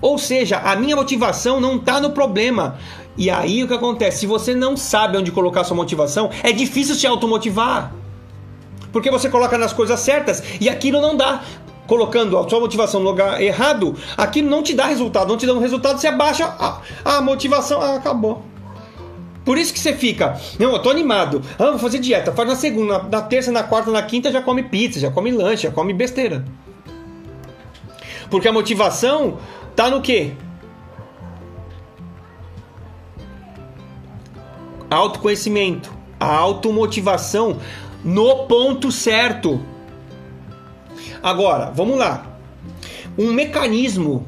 Ou 0.00 0.18
seja, 0.18 0.58
a 0.58 0.76
minha 0.76 0.94
motivação 0.94 1.60
não 1.60 1.76
está 1.76 1.98
no 1.98 2.10
problema. 2.10 2.78
E 3.16 3.30
aí 3.30 3.64
o 3.64 3.68
que 3.68 3.74
acontece? 3.74 4.20
Se 4.20 4.26
você 4.26 4.54
não 4.54 4.76
sabe 4.76 5.16
onde 5.16 5.32
colocar 5.32 5.64
sua 5.64 5.76
motivação, 5.76 6.30
é 6.42 6.52
difícil 6.52 6.94
se 6.94 7.06
automotivar. 7.06 7.92
Porque 8.92 9.10
você 9.10 9.28
coloca 9.28 9.56
nas 9.56 9.72
coisas 9.72 9.98
certas 10.00 10.42
e 10.60 10.68
aquilo 10.68 11.00
não 11.00 11.16
dá. 11.16 11.42
Colocando 11.86 12.38
a 12.38 12.48
sua 12.48 12.60
motivação 12.60 13.00
no 13.00 13.10
lugar 13.10 13.40
errado, 13.42 13.94
aquilo 14.16 14.48
não 14.48 14.62
te 14.62 14.74
dá 14.74 14.86
resultado. 14.86 15.28
Não 15.28 15.36
te 15.36 15.46
dá 15.46 15.52
um 15.52 15.60
resultado, 15.60 16.00
você 16.00 16.08
abaixa 16.08 16.46
a, 16.46 16.80
a 17.04 17.20
motivação, 17.20 17.80
ah, 17.80 17.96
acabou. 17.96 18.42
Por 19.44 19.58
isso 19.58 19.74
que 19.74 19.78
você 19.78 19.92
fica, 19.92 20.40
não, 20.58 20.72
eu 20.72 20.78
tô 20.78 20.88
animado. 20.88 21.42
Ah, 21.58 21.70
vou 21.70 21.78
fazer 21.78 21.98
dieta. 21.98 22.32
Faz 22.32 22.48
na 22.48 22.56
segunda, 22.56 23.02
na 23.02 23.20
terça, 23.20 23.52
na 23.52 23.62
quarta, 23.62 23.90
na 23.90 24.02
quinta 24.02 24.32
já 24.32 24.40
come 24.40 24.62
pizza, 24.62 24.98
já 24.98 25.10
come 25.10 25.30
lanche, 25.30 25.64
já 25.64 25.70
come 25.70 25.92
besteira. 25.92 26.44
Porque 28.30 28.48
a 28.48 28.52
motivação 28.52 29.38
Tá 29.74 29.90
no 29.90 30.00
quê? 30.00 30.32
Autoconhecimento, 34.88 35.92
a 36.20 36.32
automotivação 36.32 37.58
no 38.04 38.46
ponto 38.46 38.92
certo. 38.92 39.60
Agora, 41.24 41.72
vamos 41.74 41.96
lá. 41.96 42.36
Um 43.16 43.32
mecanismo 43.32 44.26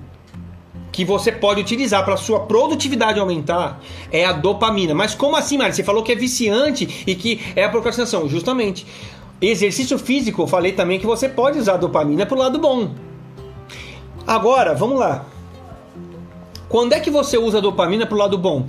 que 0.90 1.05
você 1.05 1.30
pode 1.30 1.61
utilizar 1.61 2.03
para 2.07 2.16
sua 2.16 2.40
produtividade 2.40 3.20
aumentar 3.20 3.82
é 4.11 4.24
a 4.24 4.32
dopamina. 4.32 4.94
Mas 4.94 5.14
como 5.14 5.36
assim, 5.36 5.59
Mari? 5.59 5.74
Você 5.74 5.84
falou 5.84 6.03
que 6.03 6.12
é 6.12 6.14
viciante 6.14 7.05
e 7.07 7.14
que 7.14 7.38
é 7.55 7.64
a 7.64 7.68
procrastinação. 7.68 8.26
Justamente. 8.26 8.86
Exercício 9.42 9.99
físico, 9.99 10.40
eu 10.40 10.47
falei 10.47 10.72
também 10.72 10.99
que 10.99 11.05
você 11.05 11.28
pode 11.28 11.59
usar 11.59 11.74
a 11.74 11.76
dopamina 11.76 12.24
para 12.24 12.34
o 12.34 12.40
lado 12.40 12.59
bom. 12.59 12.94
Agora, 14.26 14.74
vamos 14.74 14.99
lá. 14.99 15.26
Quando 16.66 16.94
é 16.94 17.01
que 17.01 17.11
você 17.11 17.36
usa 17.36 17.59
a 17.59 17.61
dopamina 17.61 18.07
pro 18.07 18.16
lado 18.16 18.38
bom? 18.38 18.66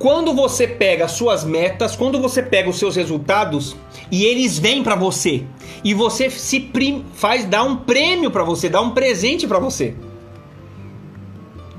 Quando 0.00 0.34
você 0.34 0.66
pega 0.66 1.06
suas 1.06 1.44
metas, 1.44 1.94
quando 1.94 2.20
você 2.20 2.42
pega 2.42 2.68
os 2.68 2.76
seus 2.76 2.96
resultados 2.96 3.76
e 4.10 4.24
eles 4.24 4.58
vêm 4.58 4.82
para 4.82 4.94
você 4.94 5.44
e 5.84 5.94
você 5.94 6.30
se 6.30 6.60
prim, 6.60 7.04
faz 7.14 7.44
dar 7.44 7.62
um 7.62 7.76
prêmio 7.76 8.30
para 8.30 8.44
você, 8.44 8.68
dar 8.68 8.80
um 8.80 8.90
presente 8.90 9.46
para 9.46 9.58
você. 9.58 9.94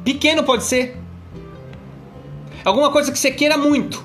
Pequeno 0.03 0.43
pode 0.43 0.63
ser. 0.63 0.97
Alguma 2.63 2.91
coisa 2.91 3.11
que 3.11 3.19
você 3.19 3.32
queira 3.32 3.57
muito, 3.57 4.03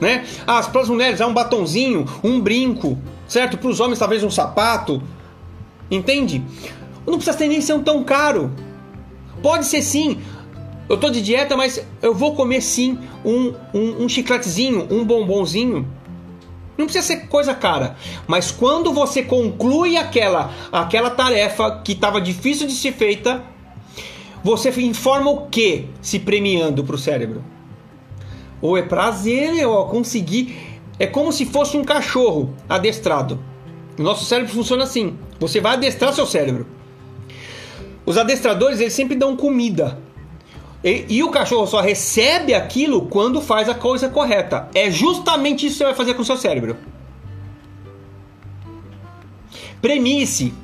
né? 0.00 0.24
Ah, 0.46 0.62
para 0.62 0.80
as 0.80 0.88
mulheres 0.88 1.20
é 1.20 1.26
um 1.26 1.32
batonzinho, 1.32 2.06
um 2.22 2.40
brinco, 2.40 2.98
certo? 3.26 3.58
Para 3.58 3.68
os 3.68 3.80
homens 3.80 3.98
talvez 3.98 4.22
um 4.22 4.30
sapato. 4.30 5.02
Entende? 5.90 6.42
Não 7.06 7.18
precisa 7.18 7.46
nem 7.46 7.60
ser 7.60 7.72
um 7.72 7.82
tão 7.82 8.04
caro. 8.04 8.52
Pode 9.42 9.66
ser 9.66 9.82
sim. 9.82 10.18
Eu 10.88 10.96
tô 10.96 11.10
de 11.10 11.20
dieta, 11.20 11.56
mas 11.56 11.84
eu 12.00 12.14
vou 12.14 12.34
comer 12.34 12.60
sim 12.60 12.98
um, 13.24 13.54
um, 13.74 14.04
um 14.04 14.08
chicletezinho, 14.08 14.86
um 14.90 15.04
bombonzinho. 15.04 15.86
Não 16.78 16.86
precisa 16.86 17.04
ser 17.04 17.26
coisa 17.26 17.52
cara, 17.52 17.96
mas 18.28 18.52
quando 18.52 18.92
você 18.92 19.24
conclui 19.24 19.96
aquela 19.96 20.54
aquela 20.70 21.10
tarefa 21.10 21.82
que 21.84 21.90
estava 21.90 22.20
difícil 22.20 22.68
de 22.68 22.72
ser 22.72 22.92
feita, 22.92 23.42
você 24.44 24.70
informa 24.80 25.28
o 25.28 25.48
que 25.48 25.86
se 26.00 26.20
premiando 26.20 26.84
para 26.84 26.94
o 26.94 26.98
cérebro? 26.98 27.44
Ou 28.62 28.78
é 28.78 28.82
prazer, 28.82 29.56
eu 29.56 29.72
consegui. 29.86 30.56
É 31.00 31.06
como 31.06 31.32
se 31.32 31.46
fosse 31.46 31.76
um 31.76 31.82
cachorro 31.84 32.54
adestrado. 32.68 33.40
Nosso 33.98 34.24
cérebro 34.24 34.52
funciona 34.52 34.84
assim. 34.84 35.18
Você 35.40 35.60
vai 35.60 35.74
adestrar 35.74 36.12
seu 36.12 36.26
cérebro. 36.26 36.64
Os 38.06 38.16
adestradores 38.16 38.80
eles 38.80 38.92
sempre 38.92 39.16
dão 39.16 39.36
comida. 39.36 39.98
E, 40.82 41.04
e, 41.08 41.22
o 41.24 41.30
cachorro 41.30 41.66
só 41.66 41.80
recebe 41.80 42.54
aquilo 42.54 43.02
quando 43.06 43.40
faz 43.40 43.68
a 43.68 43.74
coisa 43.74 44.08
correta. 44.08 44.68
É 44.74 44.90
justamente 44.90 45.66
isso 45.66 45.74
que 45.74 45.78
você 45.78 45.84
vai 45.84 45.94
fazer 45.94 46.14
com 46.14 46.22
o 46.22 46.24
seu 46.24 46.36
cérebro. 46.36 46.76
Premisse. 49.82 50.54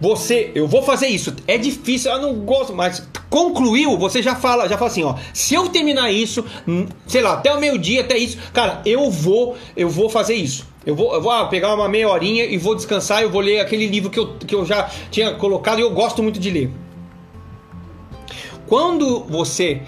Você, 0.00 0.50
eu 0.54 0.66
vou 0.66 0.82
fazer 0.82 1.06
isso. 1.06 1.34
É 1.46 1.56
difícil, 1.56 2.10
eu 2.10 2.20
não 2.20 2.34
gosto, 2.34 2.74
mas 2.74 3.06
concluiu, 3.30 3.96
você 3.96 4.20
já 4.20 4.34
fala, 4.34 4.68
já 4.68 4.76
fala 4.76 4.90
assim, 4.90 5.04
ó. 5.04 5.14
Se 5.32 5.54
eu 5.54 5.68
terminar 5.68 6.10
isso, 6.10 6.44
hum, 6.66 6.86
sei 7.06 7.22
lá, 7.22 7.34
até 7.34 7.54
o 7.54 7.60
meio-dia, 7.60 8.00
até 8.00 8.18
isso, 8.18 8.36
cara, 8.52 8.82
eu 8.84 9.10
vou, 9.10 9.56
eu 9.76 9.88
vou 9.88 10.10
fazer 10.10 10.34
isso. 10.34 10.66
Eu 10.84 10.94
vou, 10.94 11.14
eu 11.14 11.22
vou 11.22 11.32
ah, 11.32 11.46
pegar 11.46 11.74
uma 11.74 11.88
meia 11.88 12.08
horinha 12.08 12.44
e 12.44 12.58
vou 12.58 12.74
descansar. 12.74 13.22
Eu 13.22 13.30
vou 13.30 13.40
ler 13.40 13.60
aquele 13.60 13.86
livro 13.86 14.10
que 14.10 14.18
eu, 14.18 14.34
que 14.34 14.54
eu 14.54 14.66
já 14.66 14.90
tinha 15.10 15.32
colocado 15.34 15.78
e 15.78 15.82
eu 15.82 15.90
gosto 15.90 16.22
muito 16.22 16.38
de 16.38 16.50
ler. 16.50 16.70
Quando 18.74 19.20
você 19.20 19.82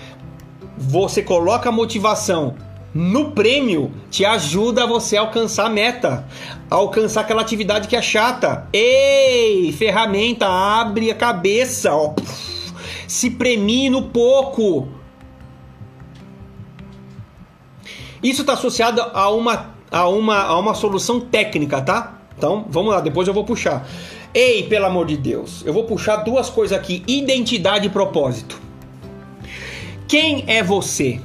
você 0.79 1.21
coloca 1.21 1.71
a 1.71 1.73
motivação 1.73 2.55
no 2.95 3.33
prêmio 3.33 3.91
te 4.13 4.25
ajuda 4.25 4.87
você 4.87 5.17
a 5.17 5.23
alcançar 5.23 5.67
a 5.67 5.69
meta, 5.69 6.25
a 6.71 6.77
alcançar 6.77 7.23
aquela 7.23 7.43
atividade 7.43 7.89
que 7.89 7.97
é 7.97 8.01
chata. 8.01 8.69
Ei, 8.73 9.73
ferramenta, 9.73 10.47
abre 10.47 11.11
a 11.11 11.17
cabeça, 11.17 11.93
ó. 11.93 12.15
Se 13.09 13.29
premie 13.29 13.91
no 13.91 14.03
pouco. 14.03 14.87
Isso 18.23 18.43
está 18.43 18.53
associado 18.53 19.03
a 19.03 19.29
uma, 19.31 19.75
a, 19.91 20.09
uma, 20.09 20.43
a 20.43 20.57
uma 20.57 20.75
solução 20.75 21.19
técnica, 21.19 21.83
tá? 21.83 22.21
Então, 22.39 22.65
vamos 22.69 22.93
lá, 22.93 23.01
depois 23.01 23.27
eu 23.27 23.35
vou 23.35 23.43
puxar. 23.43 23.85
Ei, 24.33 24.63
pelo 24.63 24.87
amor 24.87 25.07
de 25.07 25.17
Deus, 25.17 25.65
eu 25.67 25.73
vou 25.73 25.83
puxar 25.83 26.19
duas 26.19 26.49
coisas 26.49 26.79
aqui: 26.79 27.03
identidade 27.09 27.89
e 27.89 27.91
propósito. 27.91 28.65
Quem 30.09 30.45
é 30.47 30.63
você? 30.63 31.21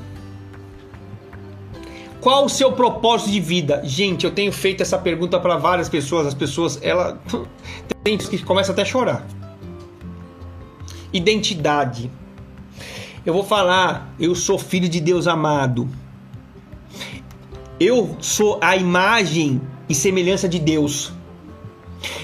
Qual 2.19 2.45
o 2.45 2.49
seu 2.49 2.71
propósito 2.71 3.31
de 3.31 3.39
vida? 3.39 3.81
Gente, 3.83 4.25
eu 4.25 4.31
tenho 4.31 4.51
feito 4.51 4.81
essa 4.81 4.97
pergunta 4.97 5.39
para 5.39 5.57
várias 5.57 5.89
pessoas. 5.89 6.27
As 6.27 6.33
pessoas, 6.33 6.79
ela 6.81 7.19
tem 8.03 8.17
que 8.17 8.43
começa 8.43 8.71
até 8.71 8.83
a 8.83 8.85
chorar. 8.85 9.25
Identidade. 11.11 12.11
Eu 13.25 13.33
vou 13.33 13.43
falar, 13.43 14.13
eu 14.19 14.33
sou 14.33 14.57
filho 14.57 14.87
de 14.89 14.99
Deus 14.99 15.27
amado. 15.27 15.87
Eu 17.79 18.15
sou 18.19 18.59
a 18.61 18.75
imagem 18.75 19.61
e 19.89 19.95
semelhança 19.95 20.47
de 20.47 20.59
Deus. 20.59 21.11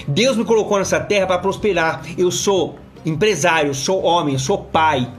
Deus 0.06 0.36
me 0.36 0.44
colocou 0.44 0.78
nessa 0.78 0.98
terra 1.00 1.26
para 1.26 1.38
prosperar. 1.38 2.02
Eu 2.16 2.30
sou 2.30 2.78
empresário, 3.04 3.74
sou 3.74 4.02
homem, 4.02 4.38
sou 4.38 4.58
pai. 4.58 5.12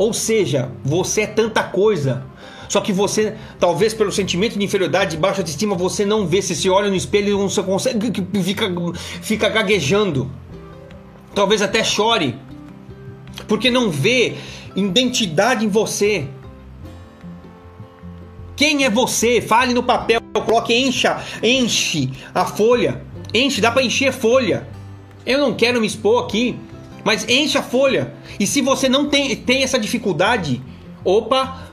Ou 0.00 0.14
seja, 0.14 0.72
você 0.82 1.20
é 1.20 1.26
tanta 1.26 1.62
coisa. 1.62 2.24
Só 2.70 2.80
que 2.80 2.90
você, 2.90 3.34
talvez 3.58 3.92
pelo 3.92 4.10
sentimento 4.10 4.58
de 4.58 4.64
inferioridade, 4.64 5.10
de 5.10 5.16
baixa 5.18 5.42
autoestima, 5.42 5.74
você 5.74 6.06
não 6.06 6.26
vê. 6.26 6.40
Se 6.40 6.56
se 6.56 6.70
olha 6.70 6.88
no 6.88 6.96
espelho 6.96 7.28
e 7.28 7.32
não 7.32 7.50
consegue, 7.62 8.10
fica, 8.42 8.72
fica 9.20 9.50
gaguejando. 9.50 10.30
Talvez 11.34 11.60
até 11.60 11.84
chore. 11.84 12.34
Porque 13.46 13.70
não 13.70 13.90
vê 13.90 14.36
identidade 14.74 15.66
em 15.66 15.68
você. 15.68 16.26
Quem 18.56 18.86
é 18.86 18.88
você? 18.88 19.42
Fale 19.42 19.74
no 19.74 19.82
papel, 19.82 20.22
coloque, 20.32 20.72
encha, 20.72 21.22
enche 21.42 22.10
a 22.34 22.46
folha. 22.46 23.02
Enche, 23.34 23.60
dá 23.60 23.70
para 23.70 23.82
encher 23.82 24.14
folha. 24.14 24.66
Eu 25.26 25.38
não 25.38 25.52
quero 25.52 25.78
me 25.78 25.86
expor 25.86 26.24
aqui, 26.24 26.58
mas 27.04 27.28
enche 27.28 27.58
a 27.58 27.62
folha. 27.62 28.14
E 28.38 28.46
se 28.46 28.60
você 28.60 28.88
não 28.88 29.08
tem, 29.08 29.34
tem 29.36 29.62
essa 29.62 29.78
dificuldade, 29.78 30.62
opa, 31.04 31.70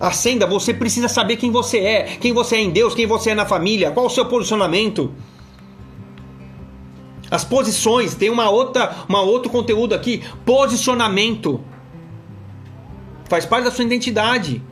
acenda, 0.00 0.46
você 0.46 0.72
precisa 0.74 1.08
saber 1.08 1.36
quem 1.36 1.50
você 1.50 1.78
é, 1.78 2.02
quem 2.20 2.32
você 2.32 2.56
é 2.56 2.60
em 2.60 2.70
Deus, 2.70 2.94
quem 2.94 3.06
você 3.06 3.30
é 3.30 3.34
na 3.34 3.46
família, 3.46 3.90
qual 3.90 4.06
o 4.06 4.10
seu 4.10 4.26
posicionamento. 4.26 5.12
As 7.30 7.44
posições, 7.44 8.14
tem 8.14 8.30
uma 8.30 8.50
outra, 8.50 8.94
uma 9.08 9.20
outro 9.20 9.50
conteúdo 9.50 9.94
aqui, 9.94 10.22
posicionamento. 10.44 11.60
Faz 13.28 13.44
parte 13.46 13.64
da 13.64 13.70
sua 13.70 13.84
identidade. 13.84 14.62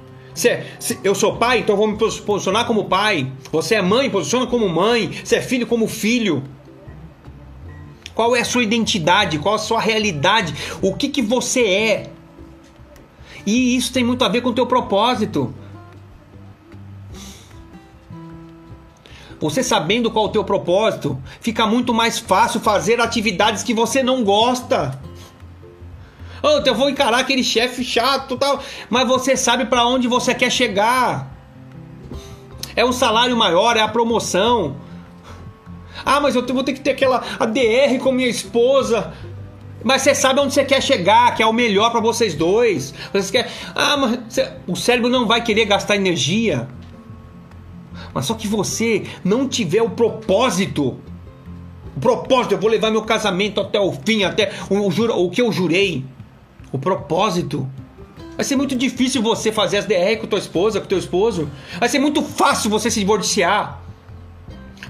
É, 0.45 0.65
se, 0.79 0.99
eu 1.03 1.15
sou 1.15 1.37
pai, 1.37 1.59
então 1.59 1.77
vou 1.77 1.87
me 1.87 1.97
posicionar 1.97 2.67
como 2.67 2.85
pai. 2.85 3.31
Você 3.51 3.75
é 3.75 3.83
mãe, 3.83 4.09
posiciona 4.09 4.47
como 4.47 4.69
mãe. 4.69 5.11
Você 5.25 5.37
é 5.37 5.43
filho, 5.43 5.67
como 5.67 5.87
filho. 5.87 6.43
Qual 8.15 8.37
é 8.37 8.41
a 8.41 8.45
sua 8.45 8.63
identidade? 8.63 9.39
Qual 9.39 9.55
a 9.55 9.59
sua 9.59 9.81
realidade? 9.81 10.55
O 10.81 10.95
que, 10.95 11.09
que 11.09 11.23
você 11.23 11.65
é? 11.67 12.11
E 13.47 13.77
isso 13.77 13.93
tem 13.93 14.05
muito 14.05 14.25
a 14.25 14.29
ver 14.29 14.41
com 14.41 14.51
o 14.51 14.55
teu 14.55 14.67
propósito. 14.67 15.55
Você 19.41 19.63
sabendo 19.63 20.09
qual 20.11 20.27
é 20.27 20.29
o 20.29 20.33
teu 20.33 20.45
propósito, 20.45 21.21
fica 21.41 21.67
muito 21.67 21.93
mais 21.93 22.19
fácil 22.19 22.61
fazer 22.61 23.01
atividades 23.01 23.65
que 23.65 23.75
você 23.75 24.01
não 24.01 24.23
gosta. 24.23 25.01
Oh, 26.41 26.61
eu 26.65 26.75
vou 26.75 26.91
encarar 26.91 27.19
aquele 27.19 27.43
chefe 27.43 27.85
chato 27.85 28.37
tal. 28.37 28.63
Mas 28.89 29.09
você 29.09 29.37
sabe 29.37 29.65
para 29.67 29.85
onde 29.85 30.07
você 30.07 30.35
quer 30.35 30.51
chegar. 30.51 31.33
É 32.75 32.85
um 32.85 32.93
salário 32.93 33.37
maior, 33.37 33.77
é 33.77 33.81
a 33.81 33.89
promoção. 33.89 34.77
Ah, 36.05 36.21
mas 36.21 36.35
eu 36.35 36.45
vou 36.47 36.63
ter 36.63 36.73
que 36.73 36.81
ter 36.81 36.91
aquela 36.91 37.23
ADR 37.39 37.99
com 38.01 38.13
minha 38.13 38.29
esposa. 38.29 39.13
Mas 39.85 40.03
você 40.03 40.15
sabe 40.15 40.41
onde 40.41 40.55
você 40.55 40.65
quer 40.65 40.81
chegar, 40.81 41.35
que 41.35 41.43
é 41.43 41.47
o 41.47 41.53
melhor 41.53 41.91
para 41.91 42.01
vocês 42.01 42.35
dois. 42.35 42.95
Você 43.13 43.33
quer. 43.33 43.51
Ah, 43.75 43.97
mas 43.97 44.19
o 44.67 44.77
cérebro 44.77 45.11
não 45.11 45.27
vai 45.27 45.43
querer 45.43 45.65
gastar 45.65 45.97
energia. 45.97 46.69
Mas 48.15 48.27
só 48.27 48.35
que 48.35 48.47
você 48.47 49.05
não 49.25 49.49
tiver 49.49 49.83
o 49.83 49.91
propósito. 49.91 50.99
O 51.97 52.01
propósito, 52.01 52.53
eu 52.53 52.59
vou 52.59 52.71
levar 52.71 52.91
meu 52.91 53.03
casamento 53.03 53.61
até 53.61 53.79
o 53.79 53.93
fim, 53.93 54.25
até 54.25 54.53
o, 54.71 54.77
o, 54.77 55.27
o 55.27 55.31
que 55.31 55.43
eu 55.43 55.53
jurei 55.53 56.05
o 56.73 56.79
propósito. 56.79 57.69
Vai 58.35 58.45
ser 58.45 58.57
muito 58.57 58.75
difícil 58.75 59.23
você 59.23 59.53
fazer 59.53 59.77
as 59.77 59.85
DR 59.85 60.17
com 60.19 60.27
tua 60.27 60.39
esposa, 60.39 60.81
com 60.81 60.87
teu 60.87 60.99
esposo. 60.99 61.51
Vai 61.79 61.89
ser 61.89 61.99
muito 61.99 62.23
fácil 62.23 62.71
você 62.71 62.91
se 62.91 63.01
divorciar. 63.01 63.82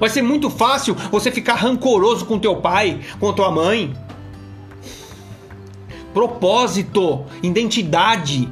Vai 0.03 0.11
ser 0.11 0.21
muito 0.21 0.51
fácil 0.51 0.97
você 1.13 1.31
ficar 1.31 1.55
rancoroso 1.55 2.27
com 2.27 2.37
teu 2.37 2.57
pai, 2.57 2.99
com 3.21 3.33
tua 3.33 3.53
mãe. 3.53 3.95
Propósito, 6.13 7.25
identidade. 7.41 8.49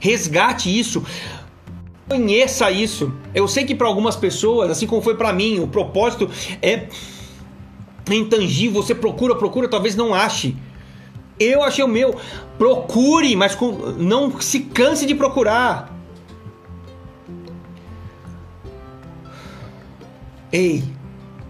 Resgate 0.00 0.76
isso. 0.76 1.04
Conheça 2.08 2.68
isso. 2.68 3.12
Eu 3.32 3.46
sei 3.46 3.64
que 3.64 3.76
para 3.76 3.86
algumas 3.86 4.16
pessoas, 4.16 4.68
assim 4.68 4.88
como 4.88 5.00
foi 5.00 5.14
para 5.14 5.32
mim, 5.32 5.60
o 5.60 5.68
propósito 5.68 6.28
é 6.60 6.88
intangível. 8.10 8.82
Você 8.82 8.92
procura, 8.92 9.36
procura, 9.36 9.68
talvez 9.68 9.94
não 9.94 10.12
ache. 10.12 10.56
Eu 11.38 11.62
achei 11.62 11.84
o 11.84 11.88
meu. 11.88 12.16
Procure, 12.58 13.36
mas 13.36 13.56
não 13.98 14.40
se 14.40 14.58
canse 14.58 15.06
de 15.06 15.14
procurar. 15.14 15.95
Ei, 20.52 20.84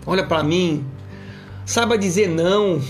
olha 0.06 0.24
para 0.24 0.42
mim. 0.42 0.84
Saiba 1.64 1.98
dizer 1.98 2.28
não. 2.28 2.80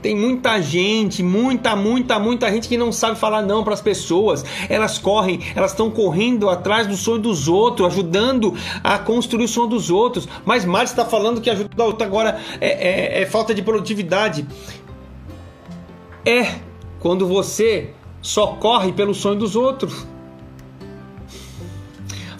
Tem 0.00 0.14
muita 0.14 0.62
gente, 0.62 1.24
muita, 1.24 1.74
muita, 1.74 2.20
muita 2.20 2.50
gente 2.52 2.68
que 2.68 2.78
não 2.78 2.92
sabe 2.92 3.18
falar 3.18 3.42
não 3.42 3.64
para 3.64 3.74
as 3.74 3.80
pessoas. 3.80 4.44
Elas 4.68 4.96
correm, 4.96 5.40
elas 5.56 5.72
estão 5.72 5.90
correndo 5.90 6.48
atrás 6.48 6.86
do 6.86 6.96
sonho 6.96 7.18
dos 7.18 7.48
outros, 7.48 7.88
ajudando 7.88 8.54
a 8.82 8.96
construir 8.98 9.44
o 9.44 9.48
sonho 9.48 9.66
dos 9.66 9.90
outros. 9.90 10.28
Mas 10.44 10.64
mais 10.64 10.90
está 10.90 11.04
falando 11.04 11.40
que 11.40 11.50
ajudar 11.50 11.84
agora 12.04 12.40
é, 12.60 13.18
é, 13.18 13.22
é 13.22 13.26
falta 13.26 13.52
de 13.52 13.60
produtividade 13.60 14.46
é 16.24 16.60
quando 17.00 17.26
você 17.26 17.90
só 18.20 18.48
corre 18.48 18.92
pelo 18.92 19.14
sonho 19.14 19.38
dos 19.38 19.56
outros. 19.56 20.06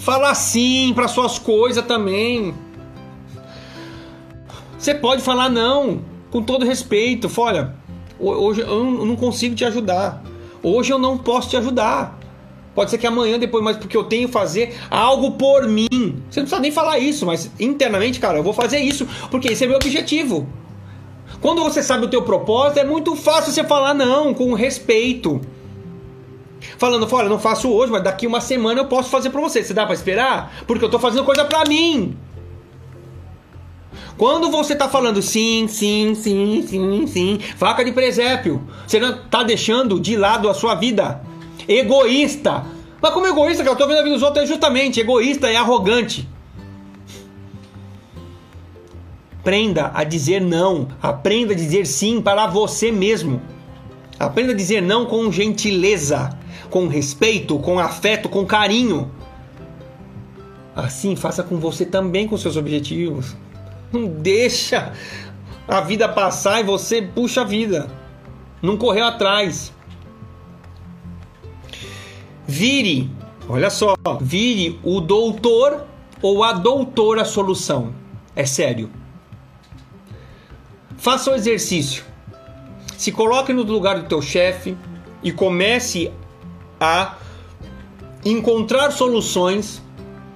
Fala 0.09 0.35
sim 0.35 0.94
para 0.94 1.06
suas 1.06 1.39
coisas 1.39 1.85
também. 1.85 2.55
Você 4.78 4.94
pode 4.94 5.20
falar 5.20 5.51
não, 5.51 6.01
com 6.30 6.43
todo 6.43 6.64
respeito. 6.64 7.30
Olha, 7.36 7.74
hoje 8.18 8.62
eu 8.62 8.85
não 8.85 9.14
consigo 9.16 9.55
te 9.55 9.66
ajudar. 9.66 10.24
Hoje 10.62 10.90
eu 10.90 10.98
não 10.98 11.18
posso 11.18 11.51
te 11.51 11.59
ajudar. 11.59 12.18
Pode 12.74 12.90
ser 12.90 12.97
que 12.97 13.06
amanhã, 13.06 13.39
depois, 13.39 13.62
mas 13.62 13.76
porque 13.76 13.94
eu 13.94 14.05
tenho 14.05 14.28
que 14.28 14.32
fazer 14.32 14.78
algo 14.90 15.32
por 15.32 15.68
mim. 15.68 15.86
Você 15.90 16.40
não 16.40 16.47
precisa 16.47 16.59
nem 16.59 16.72
falar 16.72 16.98
isso, 16.98 17.26
mas 17.26 17.51
internamente, 17.60 18.18
cara, 18.18 18.39
eu 18.39 18.43
vou 18.43 18.55
fazer 18.55 18.78
isso 18.78 19.06
porque 19.30 19.48
esse 19.48 19.64
é 19.64 19.66
meu 19.66 19.76
objetivo. 19.76 20.48
Quando 21.43 21.62
você 21.62 21.82
sabe 21.82 22.06
o 22.06 22.09
teu 22.09 22.22
propósito, 22.22 22.78
é 22.78 22.85
muito 22.85 23.14
fácil 23.14 23.52
você 23.52 23.62
falar 23.62 23.93
não, 23.93 24.32
com 24.32 24.55
respeito. 24.55 25.39
Falando, 26.76 27.09
olha, 27.10 27.28
não 27.28 27.39
faço 27.39 27.70
hoje, 27.70 27.93
mas 27.93 28.02
daqui 28.02 28.26
uma 28.26 28.40
semana 28.40 28.80
eu 28.80 28.86
posso 28.86 29.10
fazer 29.10 29.30
para 29.30 29.40
você. 29.40 29.62
Você 29.62 29.74
dá 29.74 29.85
para 29.85 29.94
esperar? 29.94 30.64
Porque 30.66 30.85
eu 30.85 30.90
tô 30.90 30.98
fazendo 30.98 31.24
coisa 31.24 31.44
para 31.44 31.68
mim. 31.68 32.16
Quando 34.16 34.51
você 34.51 34.74
tá 34.74 34.89
falando 34.89 35.22
sim, 35.22 35.68
sim, 35.68 36.14
sim, 36.14 36.66
sim, 36.66 37.06
sim, 37.06 37.39
faca 37.56 37.85
de 37.85 37.93
presépio, 37.93 38.60
você 38.85 38.98
não 38.98 39.16
tá 39.16 39.44
deixando 39.44 40.01
de 40.01 40.16
lado 40.16 40.48
a 40.48 40.55
sua 40.55 40.74
vida. 40.74 41.22
Egoísta. 41.68 42.64
Mas 43.01 43.12
como 43.12 43.28
egoísta, 43.28 43.62
que 43.62 43.68
eu 43.68 43.76
tô 43.76 43.86
vendo 43.86 44.01
a 44.01 44.02
vida 44.02 44.14
dos 44.14 44.22
outros 44.24 44.43
é 44.43 44.47
justamente 44.47 44.98
egoísta 44.98 45.52
e 45.52 45.56
arrogante. 45.56 46.28
Aprenda 49.40 49.93
a 49.94 50.02
dizer 50.02 50.40
não. 50.40 50.89
Aprenda 51.01 51.52
a 51.52 51.56
dizer 51.56 51.86
sim 51.86 52.20
para 52.20 52.48
você 52.48 52.90
mesmo. 52.90 53.40
Aprenda 54.18 54.52
a 54.52 54.56
dizer 54.56 54.82
não 54.82 55.06
com 55.06 55.30
gentileza, 55.30 56.36
com 56.70 56.88
respeito, 56.88 57.58
com 57.58 57.78
afeto, 57.78 58.28
com 58.28 58.46
carinho. 58.46 59.10
Assim, 60.74 61.16
faça 61.16 61.42
com 61.42 61.58
você 61.58 61.84
também 61.84 62.28
com 62.28 62.36
seus 62.36 62.56
objetivos. 62.56 63.36
Não 63.92 64.06
deixa 64.06 64.92
a 65.66 65.80
vida 65.80 66.08
passar 66.08 66.60
e 66.60 66.64
você 66.64 67.02
puxa 67.02 67.40
a 67.40 67.44
vida. 67.44 67.90
Não 68.62 68.76
correu 68.76 69.06
atrás. 69.06 69.72
Vire 72.46 73.10
Olha 73.50 73.70
só, 73.70 73.94
vire 74.20 74.78
o 74.84 75.00
doutor 75.00 75.86
ou 76.20 76.44
a 76.44 76.52
doutora 76.52 77.24
solução. 77.24 77.94
É 78.36 78.44
sério. 78.44 78.90
Faça 80.98 81.30
o 81.30 81.34
exercício. 81.34 82.04
Se 82.98 83.10
coloque 83.10 83.54
no 83.54 83.62
lugar 83.62 83.98
do 83.98 84.06
teu 84.06 84.20
chefe 84.20 84.76
e 85.22 85.32
comece 85.32 86.12
a 86.80 87.16
encontrar 88.24 88.90
soluções 88.90 89.82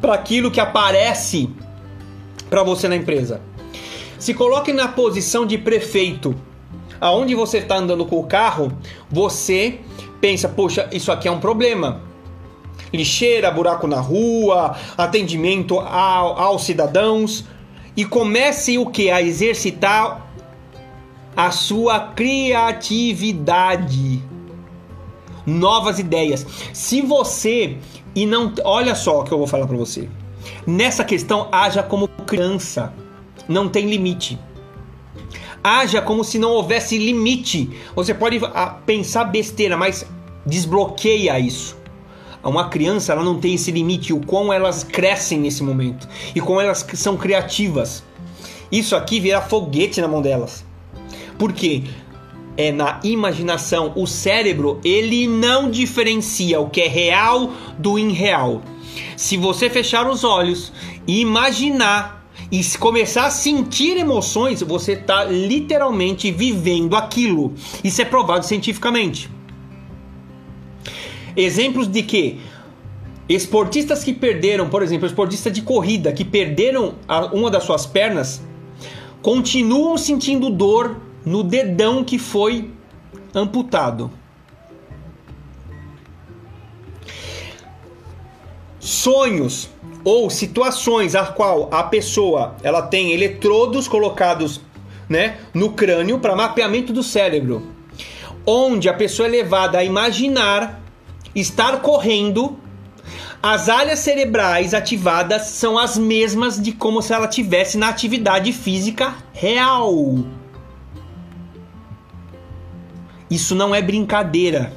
para 0.00 0.14
aquilo 0.14 0.50
que 0.50 0.60
aparece 0.60 1.48
para 2.50 2.62
você 2.62 2.88
na 2.88 2.96
empresa. 2.96 3.40
Se 4.18 4.34
coloque 4.34 4.72
na 4.72 4.88
posição 4.88 5.46
de 5.46 5.56
prefeito. 5.58 6.34
Aonde 7.00 7.34
você 7.34 7.58
está 7.58 7.76
andando 7.76 8.06
com 8.06 8.20
o 8.20 8.24
carro, 8.24 8.72
você 9.10 9.80
pensa, 10.20 10.48
poxa, 10.48 10.88
isso 10.92 11.10
aqui 11.10 11.26
é 11.26 11.30
um 11.30 11.40
problema. 11.40 12.00
Lixeira, 12.92 13.50
buraco 13.50 13.88
na 13.88 14.00
rua, 14.00 14.76
atendimento 14.96 15.80
ao, 15.80 16.38
aos 16.38 16.64
cidadãos. 16.64 17.44
E 17.96 18.04
comece 18.04 18.78
o 18.78 18.86
que? 18.86 19.10
A 19.10 19.20
exercitar 19.20 20.30
a 21.36 21.50
sua 21.50 21.98
criatividade. 21.98 24.22
Novas 25.46 25.98
ideias. 25.98 26.46
Se 26.72 27.00
você 27.02 27.78
e 28.14 28.26
não, 28.26 28.52
olha 28.64 28.94
só 28.94 29.20
o 29.20 29.24
que 29.24 29.32
eu 29.32 29.38
vou 29.38 29.46
falar 29.46 29.66
para 29.66 29.76
você. 29.76 30.08
Nessa 30.66 31.04
questão, 31.04 31.48
haja 31.50 31.82
como 31.82 32.08
criança. 32.08 32.92
Não 33.48 33.68
tem 33.68 33.88
limite. 33.88 34.38
Haja 35.62 36.02
como 36.02 36.24
se 36.24 36.38
não 36.38 36.50
houvesse 36.50 36.98
limite. 36.98 37.70
Você 37.94 38.12
pode 38.12 38.40
ah, 38.54 38.78
pensar 38.84 39.24
besteira, 39.24 39.76
mas 39.76 40.06
desbloqueia 40.44 41.38
isso. 41.38 41.76
Uma 42.42 42.68
criança 42.68 43.12
ela 43.12 43.22
não 43.22 43.38
tem 43.38 43.54
esse 43.54 43.70
limite, 43.70 44.12
o 44.12 44.20
quão 44.20 44.52
elas 44.52 44.82
crescem 44.82 45.38
nesse 45.38 45.62
momento 45.62 46.08
e 46.34 46.40
como 46.40 46.60
elas 46.60 46.84
são 46.94 47.16
criativas. 47.16 48.02
Isso 48.70 48.96
aqui 48.96 49.20
vira 49.20 49.40
foguete 49.40 50.00
na 50.00 50.08
mão 50.08 50.20
delas. 50.20 50.64
Por 51.38 51.52
quê? 51.52 51.84
É 52.56 52.70
na 52.70 53.00
imaginação. 53.02 53.92
O 53.96 54.06
cérebro 54.06 54.80
ele 54.84 55.26
não 55.26 55.70
diferencia 55.70 56.60
o 56.60 56.68
que 56.68 56.82
é 56.82 56.88
real 56.88 57.52
do 57.78 57.98
irreal. 57.98 58.62
Se 59.16 59.36
você 59.36 59.70
fechar 59.70 60.08
os 60.08 60.22
olhos 60.22 60.72
e 61.06 61.20
imaginar 61.20 62.28
e 62.50 62.62
começar 62.78 63.26
a 63.26 63.30
sentir 63.30 63.96
emoções, 63.96 64.60
você 64.62 64.92
está 64.92 65.24
literalmente 65.24 66.30
vivendo 66.30 66.94
aquilo. 66.94 67.54
Isso 67.82 68.02
é 68.02 68.04
provado 68.04 68.44
cientificamente. 68.44 69.30
Exemplos 71.34 71.88
de 71.88 72.02
que 72.02 72.38
esportistas 73.26 74.04
que 74.04 74.12
perderam, 74.12 74.68
por 74.68 74.82
exemplo, 74.82 75.06
esportista 75.06 75.50
de 75.50 75.62
corrida 75.62 76.12
que 76.12 76.24
perderam 76.24 76.96
uma 77.32 77.50
das 77.50 77.64
suas 77.64 77.86
pernas, 77.86 78.42
continuam 79.22 79.96
sentindo 79.96 80.50
dor 80.50 81.00
no 81.24 81.42
dedão 81.42 82.04
que 82.04 82.18
foi 82.18 82.70
amputado. 83.34 84.10
Sonhos 88.78 89.70
ou 90.04 90.28
situações 90.28 91.14
a 91.14 91.26
qual 91.26 91.68
a 91.72 91.84
pessoa 91.84 92.56
ela 92.62 92.82
tem 92.82 93.12
eletrodos 93.12 93.86
colocados 93.86 94.60
né, 95.08 95.38
no 95.54 95.72
crânio 95.72 96.18
para 96.18 96.34
mapeamento 96.34 96.92
do 96.92 97.02
cérebro, 97.02 97.62
onde 98.46 98.88
a 98.88 98.94
pessoa 98.94 99.28
é 99.28 99.30
levada 99.30 99.78
a 99.78 99.84
imaginar 99.84 100.80
estar 101.34 101.80
correndo, 101.80 102.58
as 103.42 103.68
áreas 103.68 103.98
cerebrais 103.98 104.74
ativadas 104.74 105.48
são 105.48 105.78
as 105.78 105.98
mesmas 105.98 106.60
de 106.60 106.72
como 106.72 107.02
se 107.02 107.12
ela 107.12 107.26
tivesse 107.26 107.76
na 107.76 107.88
atividade 107.88 108.52
física 108.52 109.14
real. 109.32 110.24
Isso 113.32 113.54
não 113.54 113.74
é 113.74 113.80
brincadeira. 113.80 114.70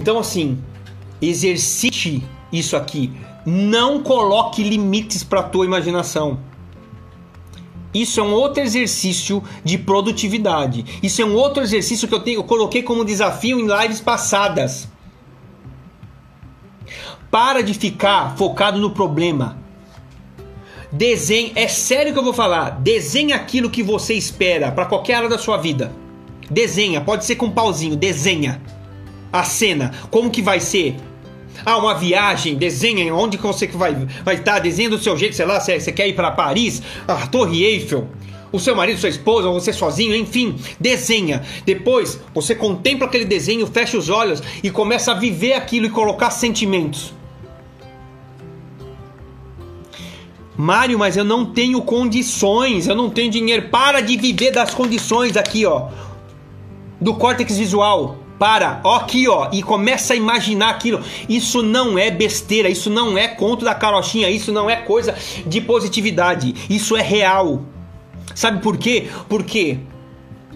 Então 0.00 0.18
assim, 0.18 0.58
exercite 1.20 2.24
isso 2.50 2.74
aqui. 2.74 3.12
Não 3.44 4.02
coloque 4.02 4.64
limites 4.64 5.22
para 5.22 5.40
a 5.40 5.42
tua 5.42 5.66
imaginação. 5.66 6.38
Isso 7.92 8.20
é 8.20 8.22
um 8.22 8.32
outro 8.32 8.62
exercício 8.62 9.42
de 9.62 9.76
produtividade. 9.76 10.98
Isso 11.02 11.20
é 11.20 11.26
um 11.26 11.34
outro 11.34 11.62
exercício 11.62 12.08
que 12.08 12.14
eu, 12.14 12.20
tenho, 12.20 12.38
eu 12.38 12.44
coloquei 12.44 12.82
como 12.82 13.04
desafio 13.04 13.60
em 13.60 13.66
lives 13.66 14.00
passadas. 14.00 14.88
Para 17.30 17.62
de 17.62 17.74
ficar 17.74 18.34
focado 18.38 18.78
no 18.78 18.92
problema. 18.92 19.61
Desenhe, 20.92 21.52
é 21.54 21.66
sério 21.68 22.12
que 22.12 22.18
eu 22.18 22.22
vou 22.22 22.34
falar. 22.34 22.80
Desenhe 22.80 23.32
aquilo 23.32 23.70
que 23.70 23.82
você 23.82 24.12
espera 24.12 24.70
para 24.70 24.84
qualquer 24.84 25.14
área 25.14 25.28
da 25.28 25.38
sua 25.38 25.56
vida. 25.56 25.90
Desenha, 26.50 27.00
pode 27.00 27.24
ser 27.24 27.36
com 27.36 27.46
um 27.46 27.50
pauzinho, 27.50 27.96
desenha 27.96 28.60
a 29.32 29.42
cena, 29.42 29.92
como 30.10 30.30
que 30.30 30.42
vai 30.42 30.60
ser, 30.60 30.96
ah, 31.64 31.78
uma 31.78 31.94
viagem, 31.94 32.56
desenha 32.56 33.14
onde 33.14 33.38
que 33.38 33.46
você 33.46 33.66
vai 33.68 34.06
vai 34.22 34.34
estar, 34.34 34.58
desenha 34.58 34.90
do 34.90 34.98
seu 34.98 35.16
jeito, 35.16 35.34
sei 35.34 35.46
lá, 35.46 35.58
você, 35.58 35.80
você 35.80 35.90
quer 35.90 36.06
ir 36.06 36.12
para 36.12 36.30
Paris, 36.30 36.82
a 37.08 37.26
Torre 37.26 37.64
Eiffel, 37.64 38.06
o 38.52 38.58
seu 38.58 38.76
marido, 38.76 39.00
sua 39.00 39.08
esposa, 39.08 39.48
você 39.48 39.72
sozinho, 39.72 40.14
enfim, 40.14 40.56
desenha. 40.78 41.42
Depois, 41.64 42.20
você 42.34 42.54
contempla 42.54 43.06
aquele 43.06 43.24
desenho, 43.24 43.66
fecha 43.66 43.96
os 43.96 44.10
olhos 44.10 44.42
e 44.62 44.70
começa 44.70 45.12
a 45.12 45.14
viver 45.14 45.54
aquilo 45.54 45.86
e 45.86 45.90
colocar 45.90 46.30
sentimentos. 46.30 47.14
Mário, 50.56 50.98
mas 50.98 51.16
eu 51.16 51.24
não 51.24 51.46
tenho 51.46 51.80
condições, 51.82 52.86
eu 52.86 52.94
não 52.94 53.08
tenho 53.08 53.30
dinheiro. 53.30 53.68
Para 53.68 54.00
de 54.00 54.16
viver 54.16 54.50
das 54.50 54.74
condições 54.74 55.36
aqui, 55.36 55.64
ó. 55.64 55.88
Do 57.00 57.14
córtex 57.14 57.56
visual 57.56 58.18
para, 58.38 58.80
ó 58.82 58.96
aqui, 58.96 59.28
ó, 59.28 59.48
e 59.52 59.62
começa 59.62 60.14
a 60.14 60.16
imaginar 60.16 60.70
aquilo. 60.70 61.00
Isso 61.28 61.62
não 61.62 61.96
é 61.96 62.10
besteira, 62.10 62.68
isso 62.68 62.90
não 62.90 63.16
é 63.16 63.28
conto 63.28 63.64
da 63.64 63.72
carochinha, 63.72 64.28
isso 64.28 64.50
não 64.50 64.68
é 64.68 64.76
coisa 64.76 65.14
de 65.46 65.60
positividade, 65.60 66.52
isso 66.68 66.96
é 66.96 67.02
real. 67.02 67.62
Sabe 68.34 68.60
por 68.60 68.76
quê? 68.76 69.08
Porque 69.28 69.78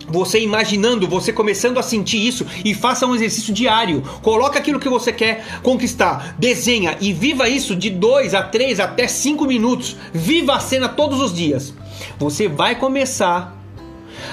você 0.08 0.40
imaginando, 0.40 1.08
você 1.08 1.32
começando 1.32 1.78
a 1.78 1.82
sentir 1.82 2.24
isso 2.24 2.46
e 2.64 2.74
faça 2.74 3.06
um 3.06 3.14
exercício 3.14 3.52
diário. 3.52 4.02
Coloca 4.22 4.58
aquilo 4.58 4.80
que 4.80 4.88
você 4.88 5.12
quer 5.12 5.44
conquistar, 5.62 6.36
desenha 6.38 6.96
e 7.00 7.12
viva 7.12 7.48
isso 7.48 7.74
de 7.74 7.90
2 7.90 8.34
a 8.34 8.42
3 8.42 8.80
até 8.80 9.06
5 9.06 9.44
minutos. 9.46 9.96
Viva 10.12 10.54
a 10.54 10.60
cena 10.60 10.88
todos 10.88 11.20
os 11.20 11.34
dias. 11.34 11.74
Você 12.18 12.48
vai 12.48 12.76
começar 12.76 13.56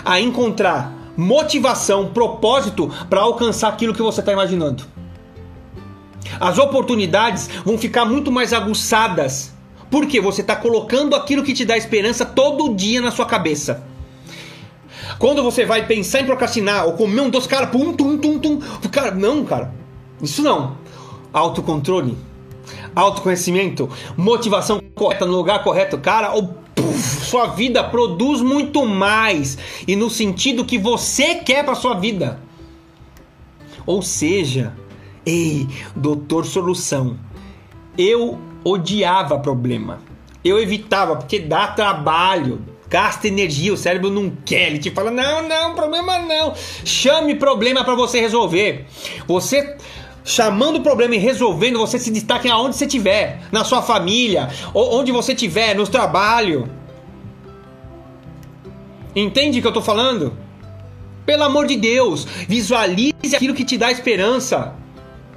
a 0.04 0.20
encontrar 0.20 0.94
motivação, 1.16 2.08
propósito 2.08 2.92
para 3.10 3.22
alcançar 3.22 3.70
aquilo 3.70 3.94
que 3.94 4.02
você 4.02 4.20
está 4.20 4.32
imaginando. 4.32 4.84
As 6.40 6.58
oportunidades 6.58 7.50
vão 7.64 7.78
ficar 7.78 8.06
muito 8.06 8.32
mais 8.32 8.54
aguçadas, 8.54 9.54
porque 9.92 10.20
você 10.20 10.42
está 10.42 10.56
colocando 10.56 11.16
aquilo 11.16 11.44
que 11.44 11.54
te 11.54 11.66
dá 11.66 11.78
esperança 11.78 12.26
todo 12.26 12.74
dia 12.74 13.02
na 13.02 13.12
sua 13.12 13.26
cabeça. 13.26 13.84
Quando 15.20 15.44
você 15.44 15.66
vai 15.66 15.86
pensar 15.86 16.22
em 16.22 16.26
procrastinar 16.26 16.86
ou 16.86 16.94
comer 16.94 17.22
um 17.22 17.30
doce, 17.30 17.48
cara, 17.48 17.68
pum, 17.68 17.94
tum, 17.94 18.18
tum, 18.18 18.40
tum, 18.40 18.60
cara, 18.92 19.12
não, 19.12 19.44
cara, 19.46 19.74
isso 20.22 20.42
não. 20.42 20.78
Autocontrole, 21.32 22.18
autoconhecimento, 22.96 23.90
motivação 24.16 24.80
correta 24.94 25.26
no 25.26 25.36
lugar 25.36 25.64
correto, 25.64 25.98
cara, 25.98 26.36
o 26.38 26.48
puff, 26.48 27.26
sua 27.26 27.48
vida 27.48 27.84
produz 27.84 28.42
muito 28.42 28.86
mais 28.86 29.58
e 29.88 29.96
no 29.96 30.10
sentido 30.10 30.66
que 30.66 30.78
você 30.78 31.36
quer 31.36 31.64
para 31.64 31.76
sua 31.76 31.96
vida. 31.96 32.40
Ou 33.86 34.02
seja, 34.02 34.74
ei, 35.26 35.68
doutor 35.96 36.46
solução. 36.46 37.18
Eu 37.98 38.40
odiava 38.64 39.38
problema. 39.40 40.00
Eu 40.44 40.60
evitava 40.60 41.16
porque 41.16 41.40
dá 41.40 41.68
trabalho, 41.68 42.62
gasta 42.94 43.28
energia, 43.28 43.74
o 43.74 43.78
cérebro 43.78 44.12
não 44.12 44.30
quer, 44.46 44.68
ele 44.68 44.78
te 44.78 44.92
fala: 44.92 45.10
"Não, 45.10 45.48
não, 45.48 45.74
problema 45.74 46.20
não". 46.20 46.54
Chame 46.86 47.34
problema 47.34 47.84
para 47.84 47.96
você 47.96 48.20
resolver. 48.22 48.86
Você 49.28 49.78
chamando 50.24 50.78
o 50.78 50.82
problema 50.82 51.16
e 51.16 51.18
resolvendo, 51.18 51.80
você 51.80 51.98
se 51.98 52.12
destaca 52.12 52.50
aonde 52.54 52.76
você 52.76 52.86
estiver, 52.86 53.42
na 53.52 53.64
sua 53.64 53.82
família, 53.82 54.48
onde 54.74 55.12
você 55.12 55.34
estiver, 55.34 55.76
no 55.76 55.88
trabalho. 55.88 56.70
Entende 59.16 59.58
o 59.58 59.62
que 59.62 59.68
eu 59.68 59.72
estou 59.72 59.84
falando? 59.84 60.38
Pelo 61.26 61.44
amor 61.44 61.66
de 61.66 61.76
Deus, 61.76 62.26
visualize 62.48 63.36
aquilo 63.36 63.56
que 63.56 63.66
te 63.66 63.76
dá 63.76 63.92
esperança. 63.92 64.76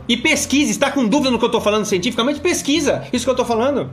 E 0.06 0.16
pesquise, 0.16 0.70
está 0.70 0.90
com 0.90 1.04
dúvida 1.06 1.30
no 1.30 1.38
que 1.38 1.44
eu 1.44 1.48
estou 1.48 1.60
falando 1.60 1.84
cientificamente? 1.86 2.38
Pesquisa 2.38 3.08
isso 3.12 3.24
que 3.24 3.30
eu 3.30 3.32
estou 3.32 3.46
falando. 3.46 3.90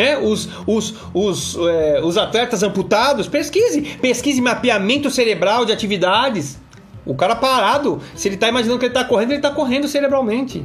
É, 0.00 0.18
os, 0.18 0.48
os, 0.66 0.94
os, 1.12 1.56
é, 1.68 2.00
os 2.02 2.16
atletas 2.16 2.62
amputados, 2.62 3.28
pesquise. 3.28 3.82
Pesquise 4.00 4.40
mapeamento 4.40 5.10
cerebral 5.10 5.64
de 5.64 5.72
atividades 5.72 6.58
O 7.04 7.14
cara 7.14 7.34
parado, 7.34 8.00
se 8.14 8.28
ele 8.28 8.36
tá 8.36 8.48
imaginando 8.48 8.78
que 8.78 8.86
ele 8.86 8.94
tá 8.94 9.04
correndo, 9.04 9.32
ele 9.32 9.40
tá 9.40 9.50
correndo 9.50 9.88
cerebralmente. 9.88 10.64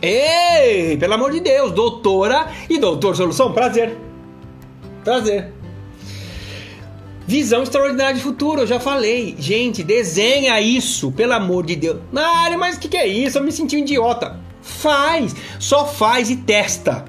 Ei, 0.00 0.96
pelo 0.96 1.14
amor 1.14 1.32
de 1.32 1.40
Deus, 1.40 1.72
doutora 1.72 2.46
e 2.68 2.78
doutor 2.78 3.16
Solução, 3.16 3.52
prazer. 3.52 3.98
Prazer. 5.04 5.52
Visão 7.26 7.62
extraordinária 7.62 8.14
de 8.14 8.20
futuro, 8.20 8.62
eu 8.62 8.66
já 8.66 8.80
falei. 8.80 9.36
Gente, 9.38 9.84
desenha 9.84 10.60
isso, 10.60 11.12
pelo 11.12 11.32
amor 11.32 11.64
de 11.64 11.76
Deus. 11.76 12.00
Área, 12.14 12.58
mas 12.58 12.76
o 12.76 12.80
que, 12.80 12.88
que 12.88 12.96
é 12.96 13.06
isso? 13.06 13.38
Eu 13.38 13.44
me 13.44 13.52
senti 13.52 13.76
um 13.76 13.80
idiota. 13.80 14.38
Faz, 14.60 15.36
só 15.58 15.86
faz 15.86 16.30
e 16.30 16.36
testa. 16.36 17.04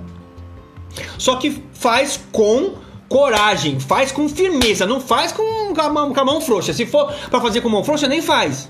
Só 1.18 1.36
que 1.36 1.64
faz 1.74 2.20
com 2.32 2.76
coragem, 3.08 3.80
faz 3.80 4.12
com 4.12 4.30
firmeza, 4.30 4.86
não 4.86 5.02
faz 5.02 5.32
com 5.32 5.74
a 5.78 5.90
mão, 5.90 6.14
com 6.14 6.20
a 6.20 6.26
mão 6.26 6.42
frouxa. 6.42 6.74
Se 6.74 6.86
for 6.86 7.12
para 7.30 7.42
fazer 7.42 7.62
com 7.62 7.70
mão 7.70 7.84
frouxa, 7.84 8.08
nem 8.08 8.22
faz. 8.22 8.70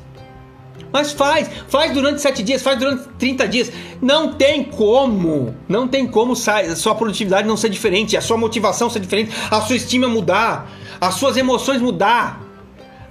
Mas 0.91 1.11
faz, 1.13 1.49
faz 1.69 1.93
durante 1.93 2.21
sete 2.21 2.43
dias, 2.43 2.61
faz 2.61 2.77
durante 2.77 3.07
30 3.17 3.47
dias. 3.47 3.71
Não 4.01 4.33
tem 4.33 4.63
como, 4.63 5.55
não 5.67 5.87
tem 5.87 6.05
como 6.07 6.33
a 6.33 6.75
sua 6.75 6.95
produtividade 6.95 7.47
não 7.47 7.55
ser 7.55 7.69
diferente, 7.69 8.17
a 8.17 8.21
sua 8.21 8.37
motivação 8.37 8.89
ser 8.89 8.99
diferente, 8.99 9.31
a 9.49 9.61
sua 9.61 9.75
estima 9.75 10.07
mudar, 10.07 10.69
as 10.99 11.15
suas 11.15 11.37
emoções 11.37 11.81
mudar. 11.81 12.41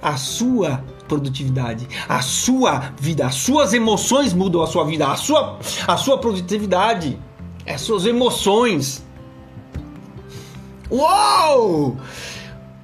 A 0.03 0.17
sua 0.17 0.83
produtividade, 1.07 1.87
a 2.09 2.23
sua 2.23 2.91
vida, 2.99 3.27
as 3.27 3.35
suas 3.35 3.71
emoções 3.71 4.33
mudam 4.33 4.63
a 4.63 4.67
sua 4.67 4.83
vida, 4.83 5.07
a 5.07 5.15
sua, 5.15 5.59
a 5.85 5.95
sua 5.95 6.17
produtividade, 6.17 7.19
as 7.67 7.81
suas 7.81 8.05
emoções. 8.05 9.03
Uou! 10.89 11.97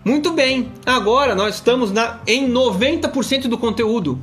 Muito 0.03 0.31
bem, 0.31 0.71
agora 0.85 1.35
nós 1.35 1.55
estamos 1.55 1.91
na, 1.91 2.21
em 2.25 2.49
90% 2.49 3.47
do 3.47 3.57
conteúdo. 3.57 4.17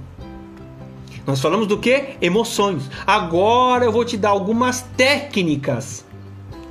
Nós 1.27 1.41
falamos 1.41 1.67
do 1.67 1.79
que? 1.79 2.17
Emoções. 2.21 2.91
Agora 3.07 3.85
eu 3.85 3.93
vou 3.93 4.05
te 4.05 4.17
dar 4.17 4.31
algumas 4.31 4.83
técnicas. 4.97 6.05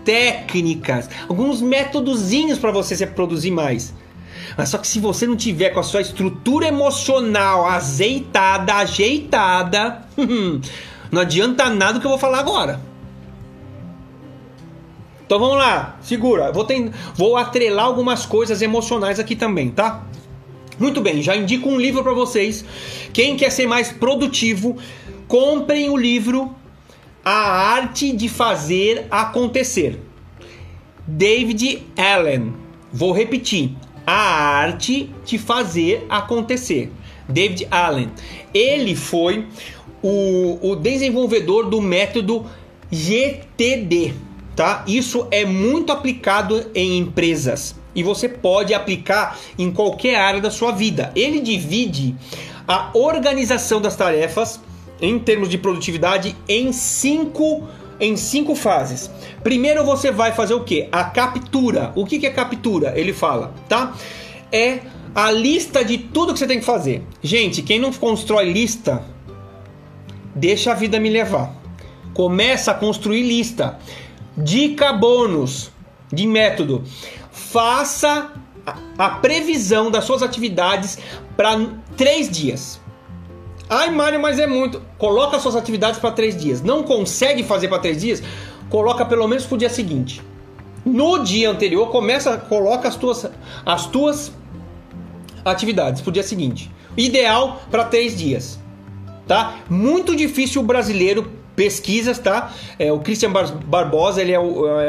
Técnicas. 0.03 1.09
Alguns 1.29 1.61
métodozinhos 1.61 2.59
para 2.59 2.71
você 2.71 2.95
se 2.95 3.05
produzir 3.05 3.51
mais. 3.51 3.93
Mas 4.57 4.69
só 4.69 4.77
que 4.77 4.87
se 4.87 4.99
você 4.99 5.25
não 5.25 5.35
tiver 5.35 5.69
com 5.69 5.79
a 5.79 5.83
sua 5.83 6.01
estrutura 6.01 6.67
emocional 6.67 7.65
azeitada, 7.65 8.75
ajeitada, 8.75 10.03
não 11.11 11.21
adianta 11.21 11.69
nada 11.69 11.93
do 11.93 11.99
que 11.99 12.05
eu 12.05 12.11
vou 12.11 12.19
falar 12.19 12.39
agora. 12.39 12.92
Então 15.25 15.39
vamos 15.39 15.57
lá, 15.57 15.97
segura. 16.01 16.51
Vou, 16.51 16.63
ter, 16.63 16.91
vou 17.15 17.37
atrelar 17.37 17.85
algumas 17.85 18.25
coisas 18.25 18.61
emocionais 18.61 19.19
aqui 19.19 19.35
também, 19.35 19.69
tá? 19.69 20.03
Muito 20.79 21.01
bem, 21.01 21.21
já 21.21 21.35
indico 21.35 21.69
um 21.69 21.79
livro 21.79 22.03
para 22.03 22.13
vocês. 22.13 22.65
Quem 23.13 23.37
quer 23.37 23.51
ser 23.51 23.67
mais 23.67 23.91
produtivo, 23.91 24.77
comprem 25.27 25.89
o 25.89 25.97
livro 25.97 26.53
A 27.23 27.73
Arte 27.75 28.11
de 28.11 28.27
Fazer 28.27 29.07
Acontecer. 29.09 29.99
David 31.07 31.83
Allen. 31.97 32.53
Vou 32.91 33.11
repetir. 33.11 33.71
A 34.05 34.13
Arte 34.13 35.09
de 35.25 35.37
Fazer 35.37 36.05
Acontecer. 36.09 36.91
David 37.27 37.67
Allen. 37.71 38.11
Ele 38.53 38.95
foi 38.95 39.47
o, 40.01 40.59
o 40.61 40.75
desenvolvedor 40.75 41.69
do 41.69 41.81
método 41.81 42.45
GTD, 42.91 44.13
tá? 44.55 44.83
Isso 44.87 45.27
é 45.31 45.45
muito 45.45 45.91
aplicado 45.91 46.69
em 46.73 46.97
empresas 46.97 47.75
e 47.95 48.03
você 48.03 48.27
pode 48.27 48.73
aplicar 48.73 49.37
em 49.57 49.71
qualquer 49.71 50.15
área 50.15 50.41
da 50.41 50.51
sua 50.51 50.71
vida. 50.71 51.11
Ele 51.15 51.39
divide 51.39 52.15
a 52.67 52.89
organização 52.93 53.81
das 53.81 53.95
tarefas 53.95 54.59
em 55.01 55.19
termos 55.19 55.49
de 55.49 55.57
produtividade 55.57 56.35
em 56.47 56.71
cinco 56.71 57.67
em 57.99 58.17
cinco 58.17 58.55
fases. 58.55 59.09
Primeiro 59.43 59.85
você 59.85 60.11
vai 60.11 60.31
fazer 60.31 60.53
o 60.53 60.63
que? 60.63 60.87
A 60.91 61.03
captura. 61.05 61.91
O 61.95 62.05
que 62.05 62.25
é 62.25 62.29
captura? 62.29 62.93
Ele 62.95 63.13
fala, 63.13 63.53
tá? 63.69 63.93
É 64.51 64.79
a 65.13 65.31
lista 65.31 65.85
de 65.85 65.97
tudo 65.97 66.33
que 66.33 66.39
você 66.39 66.47
tem 66.47 66.59
que 66.59 66.65
fazer. 66.65 67.03
Gente, 67.21 67.61
quem 67.61 67.79
não 67.79 67.93
constrói 67.93 68.51
lista, 68.51 69.03
deixa 70.35 70.71
a 70.71 70.75
vida 70.75 70.99
me 70.99 71.09
levar. 71.09 71.55
Começa 72.13 72.71
a 72.71 72.73
construir 72.73 73.21
lista. 73.23 73.77
Dica 74.37 74.93
bônus 74.93 75.71
de 76.11 76.25
método 76.27 76.83
faça 77.31 78.31
a 78.97 79.09
previsão 79.09 79.91
das 79.91 80.05
suas 80.05 80.23
atividades 80.23 80.97
para 81.35 81.59
três 81.97 82.29
dias. 82.29 82.79
Ai, 83.69 83.89
Mário, 83.91 84.19
mas 84.19 84.39
é 84.39 84.47
muito. 84.47 84.81
Coloca 84.97 85.39
suas 85.39 85.55
atividades 85.55 85.99
para 85.99 86.11
três 86.11 86.37
dias. 86.37 86.61
Não 86.61 86.83
consegue 86.83 87.43
fazer 87.43 87.67
para 87.67 87.79
três 87.79 88.01
dias? 88.01 88.21
Coloca 88.69 89.05
pelo 89.05 89.27
menos 89.27 89.45
para 89.45 89.55
o 89.55 89.57
dia 89.57 89.69
seguinte. 89.69 90.21
No 90.85 91.23
dia 91.23 91.49
anterior, 91.49 91.89
começa, 91.89 92.37
coloca 92.37 92.87
as 92.87 92.95
tuas, 92.95 93.29
as 93.65 93.85
tuas 93.87 94.31
atividades 95.45 96.01
para 96.01 96.09
o 96.09 96.13
dia 96.13 96.23
seguinte. 96.23 96.71
Ideal 96.95 97.61
para 97.71 97.85
três 97.85 98.15
dias, 98.15 98.59
tá? 99.27 99.55
Muito 99.69 100.15
difícil 100.15 100.61
o 100.61 100.65
brasileiro 100.65 101.31
pesquisas, 101.55 102.19
tá? 102.19 102.53
É, 102.79 102.91
o 102.91 102.99
Christian 102.99 103.31
Barbosa, 103.31 104.21
ele 104.21 104.31
é, 104.31 104.35
é, 104.35 104.39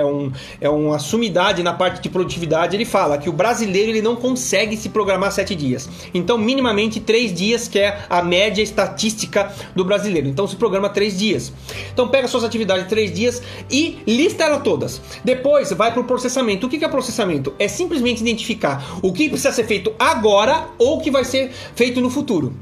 um, 0.05 0.33
é 0.61 0.69
uma 0.69 0.99
sumidade 0.99 1.63
na 1.63 1.73
parte 1.73 2.01
de 2.01 2.09
produtividade. 2.09 2.77
Ele 2.77 2.85
fala 2.85 3.19
que 3.19 3.29
o 3.29 3.33
brasileiro 3.33 3.91
ele 3.91 4.03
não 4.03 4.17
consegue 4.17 4.77
se 4.77 4.89
programar 4.89 5.33
sete 5.33 5.55
dias. 5.55 5.89
Então, 6.13 6.39
minimamente 6.39 7.01
três 7.01 7.33
dias, 7.33 7.69
que 7.69 7.79
é 7.79 8.05
a 8.09 8.23
média 8.23 8.63
estatística 8.63 9.53
do 9.75 9.85
brasileiro. 9.85 10.29
Então, 10.29 10.47
se 10.47 10.57
programa 10.57 10.89
três 10.89 11.19
dias. 11.19 11.53
Então, 11.93 12.09
pega 12.09 12.29
suas 12.29 12.45
atividades 12.45 12.87
três 12.89 13.13
dias 13.13 13.43
e 13.71 13.99
lista 14.07 14.45
elas 14.45 14.63
todas. 14.63 15.01
Depois, 15.25 15.71
vai 15.73 15.93
para 15.93 16.01
o 16.01 16.05
processamento. 16.05 16.67
O 16.67 16.71
que 16.71 16.85
é 16.85 16.89
processamento? 16.89 17.55
É 17.59 17.69
simplesmente 17.69 18.21
identificar 18.21 18.99
o 19.03 19.13
que 19.13 19.29
precisa 19.29 19.53
ser 19.53 19.65
feito 19.65 19.93
agora 19.99 20.69
ou 20.79 20.99
o 20.99 21.01
que 21.01 21.11
vai 21.11 21.25
ser 21.25 21.51
feito 21.75 22.01
no 22.01 22.11
futuro. 22.11 22.55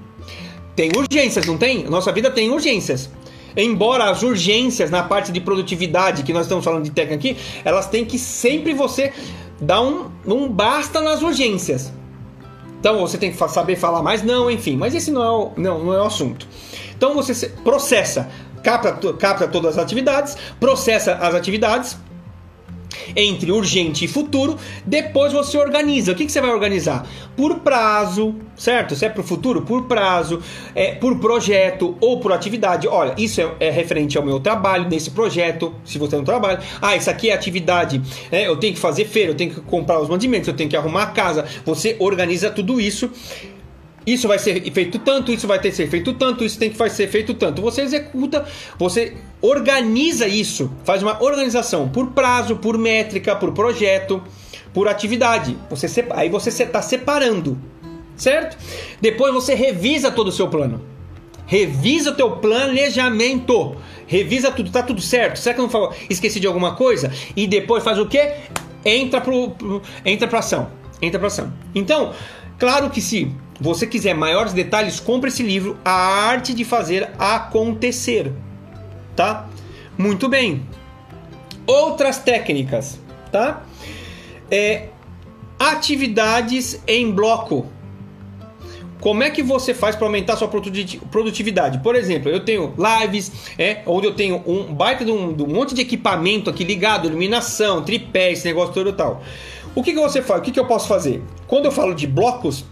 Tem 0.74 0.90
urgências, 0.96 1.46
não 1.46 1.58
tem? 1.58 1.84
Nossa 1.84 2.10
vida 2.12 2.30
tem 2.30 2.50
urgências. 2.50 3.10
Embora 3.56 4.10
as 4.10 4.22
urgências 4.22 4.90
na 4.90 5.02
parte 5.02 5.32
de 5.32 5.40
produtividade 5.40 6.22
que 6.22 6.32
nós 6.32 6.42
estamos 6.42 6.64
falando 6.64 6.84
de 6.84 6.90
técnica 6.90 7.14
aqui, 7.14 7.36
elas 7.64 7.86
têm 7.86 8.04
que 8.04 8.18
sempre 8.18 8.74
você 8.74 9.12
dar 9.60 9.80
um, 9.82 10.10
um 10.26 10.48
basta 10.48 11.00
nas 11.00 11.22
urgências. 11.22 11.92
Então 12.80 12.98
você 12.98 13.16
tem 13.16 13.30
que 13.30 13.48
saber 13.48 13.76
falar 13.76 14.02
mais 14.02 14.22
não, 14.22 14.50
enfim, 14.50 14.76
mas 14.76 14.94
esse 14.94 15.10
não 15.10 15.22
é 15.22 15.30
o, 15.30 15.52
não, 15.56 15.84
não 15.84 15.94
é 15.94 15.98
o 15.98 16.04
assunto. 16.04 16.48
Então 16.96 17.14
você 17.14 17.48
processa, 17.48 18.28
capta, 18.62 19.12
capta 19.12 19.46
todas 19.46 19.78
as 19.78 19.84
atividades, 19.84 20.36
processa 20.58 21.14
as 21.14 21.34
atividades, 21.34 21.96
entre 23.14 23.50
urgente 23.50 24.04
e 24.04 24.08
futuro. 24.08 24.56
Depois 24.84 25.32
você 25.32 25.58
organiza. 25.58 26.12
O 26.12 26.14
que, 26.14 26.26
que 26.26 26.32
você 26.32 26.40
vai 26.40 26.50
organizar? 26.50 27.06
Por 27.36 27.60
prazo, 27.60 28.34
certo? 28.56 28.94
Se 28.94 29.06
é 29.06 29.08
para 29.08 29.20
o 29.20 29.24
futuro, 29.24 29.62
por 29.62 29.84
prazo, 29.84 30.40
é, 30.74 30.94
por 30.94 31.18
projeto 31.18 31.96
ou 32.00 32.20
por 32.20 32.32
atividade. 32.32 32.86
Olha, 32.88 33.14
isso 33.16 33.40
é, 33.40 33.50
é, 33.60 33.70
referente 33.70 34.16
ao 34.16 34.24
meu 34.24 34.40
trabalho 34.40 34.88
nesse 34.88 35.10
projeto. 35.10 35.74
Se 35.84 35.98
você 35.98 36.16
não 36.16 36.24
trabalha, 36.24 36.60
ah, 36.80 36.96
isso 36.96 37.10
aqui 37.10 37.30
é 37.30 37.34
atividade. 37.34 38.00
É, 38.30 38.46
eu 38.46 38.56
tenho 38.56 38.74
que 38.74 38.80
fazer 38.80 39.04
feira, 39.06 39.30
eu 39.30 39.36
tenho 39.36 39.52
que 39.52 39.60
comprar 39.60 40.00
os 40.00 40.08
mandimentos, 40.08 40.48
eu 40.48 40.54
tenho 40.54 40.68
que 40.68 40.76
arrumar 40.76 41.02
a 41.04 41.06
casa. 41.06 41.44
Você 41.64 41.96
organiza 41.98 42.50
tudo 42.50 42.80
isso 42.80 43.10
isso 44.06 44.26
vai 44.26 44.38
ser 44.38 44.60
feito 44.72 44.98
tanto, 44.98 45.32
isso 45.32 45.46
vai 45.46 45.60
ter 45.60 45.70
que 45.70 45.76
ser 45.76 45.88
feito 45.88 46.12
tanto, 46.14 46.44
isso 46.44 46.58
tem 46.58 46.70
que 46.70 46.90
ser 46.90 47.08
feito 47.08 47.34
tanto. 47.34 47.62
Você 47.62 47.82
executa, 47.82 48.44
você 48.78 49.16
organiza 49.40 50.26
isso, 50.26 50.72
faz 50.84 51.02
uma 51.02 51.22
organização 51.22 51.88
por 51.88 52.08
prazo, 52.08 52.56
por 52.56 52.76
métrica, 52.76 53.36
por 53.36 53.52
projeto, 53.52 54.22
por 54.72 54.88
atividade. 54.88 55.56
Você 55.70 56.04
aí 56.10 56.28
você 56.28 56.50
está 56.50 56.82
separando, 56.82 57.58
certo? 58.16 58.56
Depois 59.00 59.32
você 59.32 59.54
revisa 59.54 60.10
todo 60.10 60.28
o 60.28 60.32
seu 60.32 60.48
plano. 60.48 60.92
Revisa 61.46 62.10
o 62.10 62.14
teu 62.14 62.30
planejamento. 62.32 63.76
Revisa 64.06 64.50
tudo, 64.50 64.70
tá 64.70 64.82
tudo 64.82 65.00
certo? 65.00 65.38
Será 65.38 65.54
que 65.54 65.60
eu 65.60 65.68
não 65.68 65.92
esqueci 66.08 66.40
de 66.40 66.46
alguma 66.46 66.74
coisa? 66.74 67.12
E 67.36 67.46
depois 67.46 67.84
faz 67.84 67.98
o 67.98 68.06
quê? 68.06 68.34
Entra 68.84 69.20
pro, 69.20 69.50
pro 69.50 69.82
entra 70.04 70.26
pra 70.26 70.38
ação. 70.38 70.70
Entra 71.00 71.18
pra 71.18 71.28
ação. 71.28 71.52
Então, 71.74 72.12
claro 72.58 72.90
que 72.90 73.00
se 73.00 73.30
você 73.62 73.86
quiser 73.86 74.14
maiores 74.14 74.52
detalhes, 74.52 74.98
compre 74.98 75.28
esse 75.28 75.42
livro, 75.42 75.78
A 75.84 75.92
Arte 75.92 76.52
de 76.52 76.64
Fazer 76.64 77.10
Acontecer. 77.18 78.32
Tá? 79.14 79.48
Muito 79.96 80.28
bem. 80.28 80.66
Outras 81.64 82.18
técnicas, 82.18 82.98
tá? 83.30 83.62
É, 84.50 84.88
atividades 85.58 86.82
em 86.88 87.10
bloco. 87.12 87.66
Como 89.00 89.22
é 89.22 89.30
que 89.30 89.42
você 89.42 89.74
faz 89.74 89.94
para 89.94 90.06
aumentar 90.06 90.36
sua 90.36 90.48
produtividade? 90.48 91.78
Por 91.78 91.94
exemplo, 91.94 92.30
eu 92.30 92.44
tenho 92.44 92.74
lives, 92.76 93.32
é, 93.58 93.82
onde 93.86 94.06
eu 94.06 94.14
tenho 94.14 94.42
um 94.46 94.72
baita 94.74 95.04
de 95.04 95.10
um, 95.10 95.32
de 95.32 95.42
um 95.42 95.48
monte 95.48 95.74
de 95.74 95.82
equipamento 95.82 96.50
aqui 96.50 96.64
ligado, 96.64 97.06
iluminação, 97.06 97.82
tripé, 97.82 98.32
esse 98.32 98.44
negócio 98.44 98.74
todo 98.74 98.90
e 98.90 98.92
tal. 98.92 99.22
O 99.74 99.82
que, 99.82 99.92
que 99.92 99.98
você 99.98 100.20
faz? 100.20 100.40
O 100.40 100.44
que, 100.44 100.52
que 100.52 100.60
eu 100.60 100.66
posso 100.66 100.86
fazer? 100.86 101.22
Quando 101.46 101.64
eu 101.64 101.72
falo 101.72 101.94
de 101.94 102.06
blocos, 102.06 102.64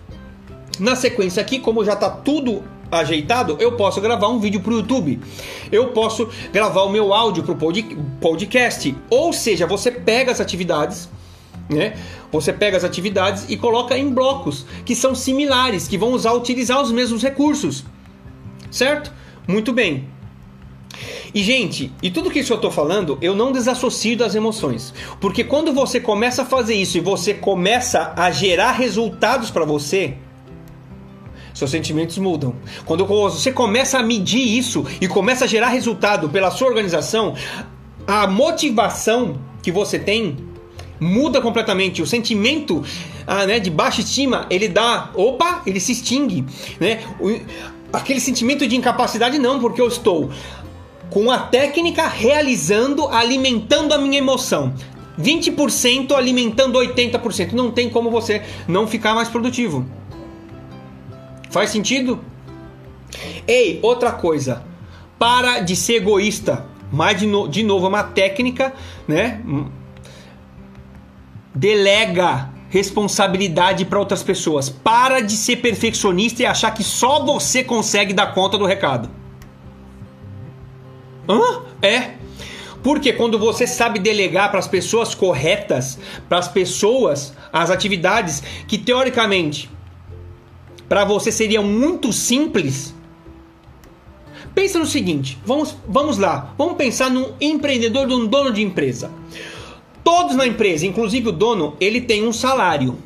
Na 0.81 0.97
sequência 0.97 1.43
aqui, 1.43 1.59
como 1.59 1.85
já 1.85 1.93
está 1.93 2.09
tudo 2.09 2.65
ajeitado, 2.91 3.57
eu 3.61 3.73
posso 3.73 4.01
gravar 4.01 4.29
um 4.29 4.41
vídeo 4.41 4.61
para 4.61 4.73
o 4.73 4.77
YouTube. 4.79 5.21
Eu 5.71 5.89
posso 5.89 6.29
gravar 6.53 6.83
o 6.83 6.89
meu 6.89 7.13
áudio 7.13 7.43
para 7.43 7.53
o 7.53 7.75
podcast. 8.19 8.97
Ou 9.11 9.33
seja, 9.33 9.67
você 9.67 9.91
pega 9.91 10.33
as 10.33 10.41
atividades, 10.41 11.09
né? 11.69 11.97
Você 12.33 12.53
pega 12.53 12.77
as 12.77 12.85
atividades 12.85 13.45
e 13.49 13.57
coloca 13.57 13.97
em 13.97 14.09
blocos 14.11 14.65
que 14.85 14.97
são 14.97 15.15
similares, 15.15 15.87
que 15.87 15.99
vão 15.99 16.13
usar 16.13 16.33
utilizar 16.33 16.81
os 16.81 16.91
mesmos 16.91 17.23
recursos. 17.23 17.85
Certo? 18.71 19.13
Muito 19.47 19.73
bem. 19.73 20.09
E, 21.35 21.43
gente, 21.43 21.93
e 22.03 22.11
tudo 22.11 22.31
que 22.31 22.41
isso 22.41 22.53
eu 22.53 22.57
estou 22.57 22.71
falando, 22.71 23.19
eu 23.21 23.35
não 23.37 23.53
desassocio 23.53 24.17
das 24.17 24.35
emoções. 24.35 24.95
Porque 25.21 25.45
quando 25.45 25.73
você 25.73 26.01
começa 26.01 26.43
a 26.43 26.47
fazer 26.47 26.75
isso 26.75 26.97
e 26.97 27.01
você 27.01 27.35
começa 27.35 28.13
a 28.17 28.31
gerar 28.31 28.73
resultados 28.73 29.51
para 29.51 29.65
você, 29.65 30.17
seus 31.61 31.71
sentimentos 31.71 32.19
mudam. 32.19 32.55
Quando 32.85 33.07
você 33.07 33.53
começa 33.53 33.99
a 33.99 34.03
medir 34.03 34.41
isso 34.41 34.85
e 35.01 35.07
começa 35.07 35.45
a 35.45 35.49
gerar 35.49 35.69
resultado 35.69 36.29
pela 36.29 36.51
sua 36.51 36.69
organização, 36.69 37.35
a 38.07 38.27
motivação 38.27 39.39
que 39.63 39.71
você 39.71 39.99
tem 39.99 40.37
muda 40.99 41.41
completamente. 41.41 42.03
O 42.03 42.07
sentimento 42.07 42.83
ah, 43.27 43.47
né, 43.47 43.61
de 43.61 43.71
baixa 43.71 44.01
estima, 44.01 44.47
ele 44.51 44.69
dá, 44.69 45.11
opa, 45.15 45.63
ele 45.67 45.81
se 45.81 45.93
extingue, 45.93 46.45
né? 46.79 47.03
O, 47.19 47.41
aquele 47.93 48.21
sentimento 48.21 48.67
de 48.67 48.77
incapacidade 48.77 49.39
não, 49.39 49.59
porque 49.59 49.81
eu 49.81 49.89
estou 49.89 50.31
com 51.11 51.31
a 51.31 51.39
técnica 51.39 52.07
realizando, 52.07 53.09
alimentando 53.09 53.93
a 53.93 53.99
minha 53.99 54.19
emoção. 54.19 54.75
20% 55.19 56.13
alimentando 56.13 56.79
80%. 56.79 57.53
Não 57.53 57.71
tem 57.71 57.91
como 57.91 58.11
você 58.11 58.43
não 58.67 58.87
ficar 58.87 59.15
mais 59.15 59.29
produtivo. 59.29 59.85
Faz 61.51 61.71
sentido? 61.71 62.21
Ei, 63.47 63.81
outra 63.83 64.13
coisa. 64.13 64.65
Para 65.19 65.61
de 65.61 65.77
ser 65.77 65.97
egoísta. 65.97 66.65
Mais 66.91 67.19
de, 67.19 67.27
no, 67.27 67.49
de 67.49 67.63
novo, 67.63 67.87
é 67.87 67.89
uma 67.89 68.03
técnica, 68.03 68.73
né? 69.07 69.41
Delega 71.55 72.51
responsabilidade 72.71 73.85
para 73.85 73.99
outras 73.99 74.23
pessoas. 74.23 74.71
Para 74.71 75.21
de 75.21 75.37
ser 75.37 75.57
perfeccionista 75.57 76.43
e 76.43 76.47
achar 76.47 76.71
que 76.71 76.85
só 76.85 77.25
você 77.25 77.65
consegue 77.65 78.15
dar 78.15 78.33
conta 78.33 78.57
do 78.57 78.65
recado. 78.65 79.11
Hã? 81.29 81.63
É. 81.83 82.13
Porque 82.83 83.13
quando 83.13 83.39
você 83.39 83.67
sabe 83.67 83.99
delegar 83.99 84.51
para 84.51 84.61
as 84.61 84.69
pessoas 84.69 85.15
corretas, 85.15 85.99
para 86.29 86.39
as 86.39 86.49
pessoas, 86.49 87.35
as 87.53 87.71
atividades 87.71 88.43
que 88.67 88.79
teoricamente 88.79 89.69
para 90.91 91.05
você 91.05 91.31
seria 91.31 91.63
muito 91.63 92.13
simples. 92.13 92.93
Pensa 94.53 94.77
no 94.77 94.87
seguinte, 94.87 95.39
vamos, 95.47 95.77
vamos 95.87 96.19
lá, 96.19 96.53
vamos 96.59 96.75
pensar 96.75 97.09
num 97.09 97.33
empreendedor, 97.41 98.09
num 98.09 98.27
dono 98.27 98.53
de 98.53 98.61
empresa. 98.61 99.09
Todos 100.03 100.35
na 100.35 100.49
empresa, 100.49 100.85
inclusive 100.85 101.29
o 101.29 101.33
dono, 101.33 101.77
ele 101.81 102.01
tem 102.01 102.27
um 102.27 102.33
salário. 102.33 102.99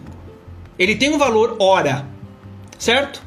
Ele 0.79 0.97
tem 0.97 1.13
um 1.13 1.19
valor 1.19 1.57
hora, 1.61 2.09
certo? 2.79 3.23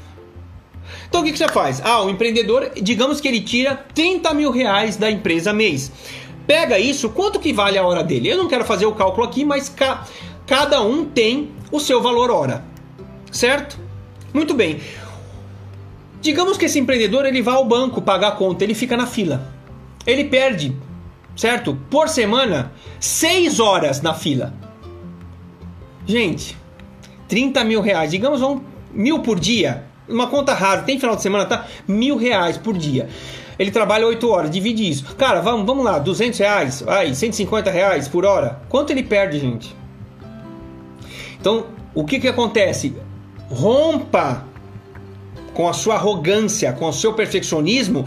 Então 1.08 1.22
o 1.22 1.24
que, 1.24 1.34
que 1.34 1.38
você 1.38 1.50
faz? 1.50 1.80
Ah, 1.86 2.02
o 2.02 2.10
empreendedor, 2.10 2.72
digamos 2.82 3.22
que 3.22 3.28
ele 3.28 3.42
tira 3.42 3.76
30 3.94 4.34
mil 4.34 4.50
reais 4.50 4.98
da 4.98 5.12
empresa 5.12 5.54
mês. 5.54 5.92
Pega 6.48 6.80
isso, 6.80 7.12
quanto 7.12 7.40
que 7.40 7.54
vale 7.54 7.78
a 7.78 7.86
hora 7.86 8.04
dele? 8.04 8.30
Eu 8.30 8.38
não 8.38 8.48
quero 8.48 8.66
fazer 8.66 8.88
o 8.88 8.96
cálculo 8.96 9.28
aqui, 9.28 9.46
mas 9.46 9.70
ca 9.70 10.08
cada 10.48 10.82
um 10.82 11.06
tem 11.06 11.52
o 11.72 11.80
seu 11.80 12.02
valor 12.02 12.32
hora, 12.32 12.66
certo? 13.32 13.86
Muito 14.38 14.54
bem. 14.54 14.80
Digamos 16.22 16.60
que 16.60 16.66
esse 16.66 16.78
empreendedor 16.78 17.26
ele 17.26 17.42
vai 17.42 17.56
ao 17.56 17.66
banco 17.66 18.04
pagar 18.04 18.28
a 18.28 18.32
conta, 18.34 18.64
ele 18.64 18.76
fica 18.76 18.96
na 18.96 19.08
fila. 19.08 19.52
Ele 20.06 20.26
perde, 20.26 20.78
certo? 21.36 21.76
Por 21.90 22.08
semana, 22.08 22.72
6 23.00 23.60
horas 23.60 24.00
na 24.00 24.14
fila. 24.14 24.54
Gente, 26.06 26.56
30 27.28 27.64
mil 27.64 27.82
reais, 27.82 28.12
digamos 28.12 28.40
vão 28.40 28.62
mil 28.94 29.24
por 29.24 29.40
dia, 29.40 29.86
uma 30.08 30.28
conta 30.28 30.54
rasa, 30.54 30.84
tem 30.84 31.00
final 31.00 31.16
de 31.16 31.24
semana, 31.24 31.46
tá? 31.46 31.66
Mil 31.88 32.16
reais 32.16 32.60
por 32.60 32.78
dia. 32.78 33.10
Ele 33.58 33.72
trabalha 33.72 34.06
8 34.06 34.30
horas, 34.30 34.52
divide 34.52 34.88
isso. 34.88 35.16
Cara, 35.16 35.42
vamos, 35.42 35.66
vamos 35.66 35.84
lá, 35.84 35.98
200 35.98 36.38
reais, 36.38 36.84
aí, 36.88 37.16
150 37.16 37.72
reais 37.72 38.08
por 38.08 38.24
hora. 38.24 38.62
Quanto 38.70 38.92
ele 38.92 39.02
perde, 39.02 39.40
gente? 39.40 39.76
Então, 41.42 41.66
o 41.96 42.06
que 42.06 42.20
que 42.20 42.28
acontece? 42.28 42.94
Rompa 43.50 44.46
com 45.54 45.68
a 45.68 45.74
sua 45.74 45.96
arrogância, 45.96 46.72
com 46.74 46.88
o 46.88 46.94
seu 46.94 47.14
perfeccionismo, 47.14 48.06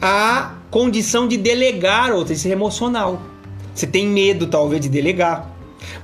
a 0.00 0.54
condição 0.70 1.28
de 1.28 1.36
delegar 1.36 2.10
outra, 2.12 2.32
isso 2.32 2.48
é 2.48 2.52
emocional. 2.52 3.20
Você 3.74 3.86
tem 3.86 4.06
medo, 4.06 4.46
talvez, 4.46 4.80
de 4.80 4.88
delegar. 4.88 5.50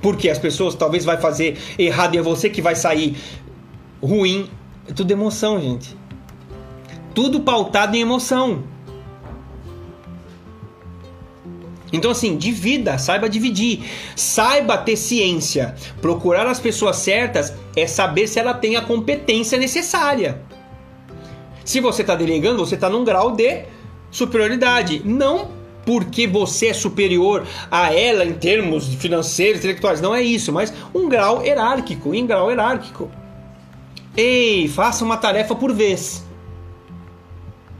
Porque 0.01 0.29
as 0.29 0.37
pessoas 0.37 0.75
talvez 0.75 1.03
vai 1.03 1.17
fazer 1.17 1.57
errado 1.77 2.15
e 2.15 2.19
é 2.19 2.21
você 2.21 2.49
que 2.49 2.61
vai 2.61 2.75
sair 2.75 3.17
ruim. 4.01 4.49
É 4.87 4.93
tudo 4.93 5.09
emoção, 5.11 5.59
gente. 5.59 5.97
Tudo 7.15 7.39
pautado 7.39 7.95
em 7.95 8.01
emoção. 8.01 8.63
Então, 11.93 12.09
assim, 12.09 12.35
divida, 12.35 12.97
saiba 12.97 13.29
dividir, 13.29 13.81
saiba 14.15 14.75
ter 14.79 14.97
ciência. 14.97 15.75
Procurar 16.01 16.47
as 16.47 16.59
pessoas 16.59 16.97
certas 16.97 17.53
é 17.75 17.85
saber 17.85 18.27
se 18.27 18.39
ela 18.39 18.55
tem 18.55 18.75
a 18.75 18.81
competência 18.81 19.59
necessária. 19.59 20.41
Se 21.63 21.79
você 21.79 22.01
está 22.01 22.15
delegando, 22.15 22.65
você 22.65 22.73
está 22.73 22.89
num 22.89 23.03
grau 23.03 23.31
de 23.31 23.65
superioridade. 24.09 25.03
Não 25.05 25.51
porque 25.85 26.25
você 26.25 26.67
é 26.67 26.73
superior 26.73 27.45
a 27.69 27.93
ela 27.93 28.25
em 28.25 28.33
termos 28.33 28.87
financeiros, 28.95 29.59
intelectuais. 29.59 30.01
Não 30.01 30.15
é 30.15 30.21
isso, 30.23 30.51
mas 30.51 30.73
um 30.95 31.07
grau 31.07 31.43
hierárquico. 31.43 32.15
Em 32.15 32.25
grau 32.25 32.49
hierárquico. 32.49 33.11
Ei, 34.17 34.67
faça 34.67 35.05
uma 35.05 35.17
tarefa 35.17 35.53
por 35.53 35.71
vez. 35.71 36.25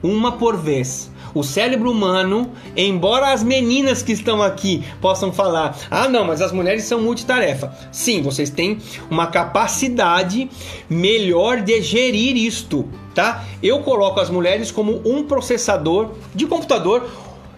Uma 0.04 0.34
por 0.34 0.56
vez 0.56 1.13
o 1.34 1.44
cérebro 1.44 1.92
humano, 1.92 2.52
embora 2.76 3.34
as 3.34 3.44
meninas 3.44 4.04
que 4.04 4.12
estão 4.12 4.42
aqui 4.42 4.84
possam 5.02 5.34
falar: 5.34 5.78
ah, 5.90 6.08
não, 6.08 6.26
mas 6.26 6.42
as 6.42 6.52
mulheres 6.52 6.84
são 6.84 7.02
multitarefa. 7.02 7.76
Sim, 7.92 8.22
vocês 8.22 8.50
têm 8.50 8.78
uma 9.10 9.28
capacidade 9.28 10.50
melhor 10.90 11.62
de 11.62 11.82
gerir 11.82 12.36
isto, 12.38 12.88
tá? 13.16 13.44
Eu 13.62 13.80
coloco 13.80 14.20
as 14.20 14.30
mulheres 14.30 14.72
como 14.72 15.02
um 15.06 15.24
processador 15.24 16.12
de 16.34 16.46
computador 16.46 17.08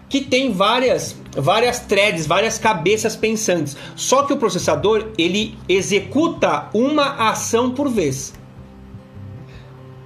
que 0.08 0.20
tem 0.20 0.52
várias 0.52 1.16
várias 1.36 1.80
threads, 1.80 2.26
várias 2.26 2.58
cabeças 2.58 3.14
pensantes. 3.14 3.76
Só 3.94 4.22
que 4.22 4.32
o 4.32 4.36
processador 4.38 5.08
ele 5.18 5.58
executa 5.68 6.70
uma 6.72 7.30
ação 7.30 7.72
por 7.72 7.90
vez. 7.90 8.32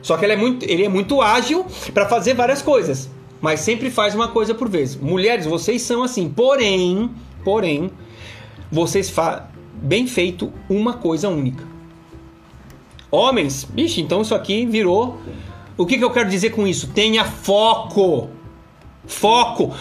Só 0.02 0.16
que 0.16 0.24
ele 0.24 0.32
é 0.32 0.36
muito, 0.36 0.64
ele 0.64 0.84
é 0.84 0.88
muito 0.88 1.20
ágil 1.20 1.66
para 1.92 2.09
fazer 2.09 2.34
várias 2.34 2.62
coisas 2.62 3.10
mas 3.41 3.61
sempre 3.61 3.91
faz 3.91 4.15
uma 4.15 4.29
coisa 4.29 4.55
por 4.55 4.69
vez. 4.69 4.97
Mulheres, 4.97 5.47
vocês 5.47 5.83
são 5.83 6.03
assim, 6.03 6.29
porém, 6.29 7.11
porém, 7.45 7.91
vocês 8.71 9.11
fazem 9.11 9.45
bem 9.75 10.07
feito 10.07 10.53
uma 10.69 10.95
coisa 10.95 11.29
única. 11.29 11.65
Homens, 13.11 13.65
bicho, 13.65 14.01
então 14.01 14.23
isso 14.23 14.35
aqui 14.35 14.67
virou. 14.67 15.19
O 15.77 15.87
que, 15.87 15.99
que 15.99 16.05
eu 16.05 16.11
quero 16.11 16.29
dizer 16.29 16.51
com 16.51 16.67
isso? 16.67 16.89
Tenha 16.89 17.25
foco. 17.25 18.29
Foco. 19.07 19.75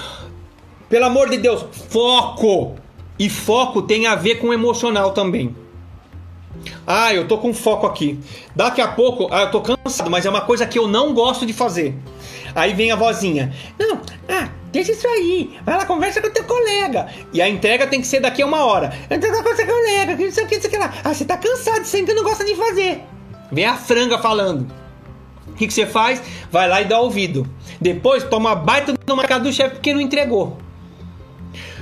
Pelo 0.88 1.06
amor 1.06 1.30
de 1.30 1.38
Deus, 1.38 1.66
foco. 1.90 2.76
E 3.20 3.30
foco 3.30 3.82
tem 3.82 4.08
a 4.08 4.16
ver 4.16 4.36
com 4.36 4.54
emocional 4.54 5.12
também. 5.12 5.56
Ah, 6.88 7.14
eu 7.14 7.28
tô 7.28 7.38
com 7.38 7.54
foco 7.54 7.86
aqui. 7.86 8.20
Daqui 8.56 8.82
a 8.82 8.88
pouco, 8.88 9.28
ah, 9.32 9.44
eu 9.44 9.52
tô 9.52 9.62
cansado, 9.62 10.10
mas 10.10 10.26
é 10.26 10.30
uma 10.30 10.42
coisa 10.42 10.66
que 10.66 10.80
eu 10.80 10.88
não 10.88 11.14
gosto 11.14 11.46
de 11.46 11.54
fazer. 11.54 11.96
Aí 12.56 12.74
vem 12.74 12.92
a 12.92 12.96
vozinha. 12.96 13.54
Não, 13.78 14.02
ah, 14.28 14.50
deixa 14.72 14.92
isso 14.92 15.08
aí. 15.08 15.58
Vai 15.66 15.78
lá, 15.78 15.86
conversa 15.86 16.22
com 16.22 16.28
o 16.28 16.32
teu 16.32 16.44
colega. 16.44 17.08
E 17.34 17.42
a 17.42 17.50
entrega 17.50 17.88
tem 17.88 18.02
que 18.02 18.08
ser 18.08 18.20
daqui 18.20 18.42
a 18.42 18.46
uma 18.46 18.66
hora. 18.66 18.94
Entrega 19.10 19.44
com 19.44 19.50
o 19.50 19.56
seu 19.56 19.66
colega, 19.66 20.16
que 20.16 20.24
isso 20.24 20.42
aqui, 20.42 20.56
isso 20.56 20.68
aqui 20.68 20.78
lá. 20.78 20.94
Ah, 21.04 21.14
você 21.14 21.26
tá 21.26 21.38
cansado, 21.38 21.84
você 21.84 21.98
ainda 21.98 22.14
não 22.14 22.24
gosta 22.24 22.46
de 22.46 22.56
fazer. 22.56 23.04
Vem 23.52 23.66
a 23.66 23.76
franga 23.76 24.18
falando. 24.20 24.72
O 25.48 25.54
que, 25.54 25.68
que 25.68 25.74
você 25.74 25.86
faz? 25.86 26.22
Vai 26.52 26.70
lá 26.70 26.82
e 26.82 26.86
dá 26.86 27.00
ouvido. 27.00 27.48
Depois 27.82 28.24
toma 28.24 28.56
baita 28.56 28.94
no 29.08 29.16
mercado 29.16 29.44
do 29.44 29.54
chefe 29.54 29.76
porque 29.76 29.94
não 29.94 30.02
entregou. 30.02 30.58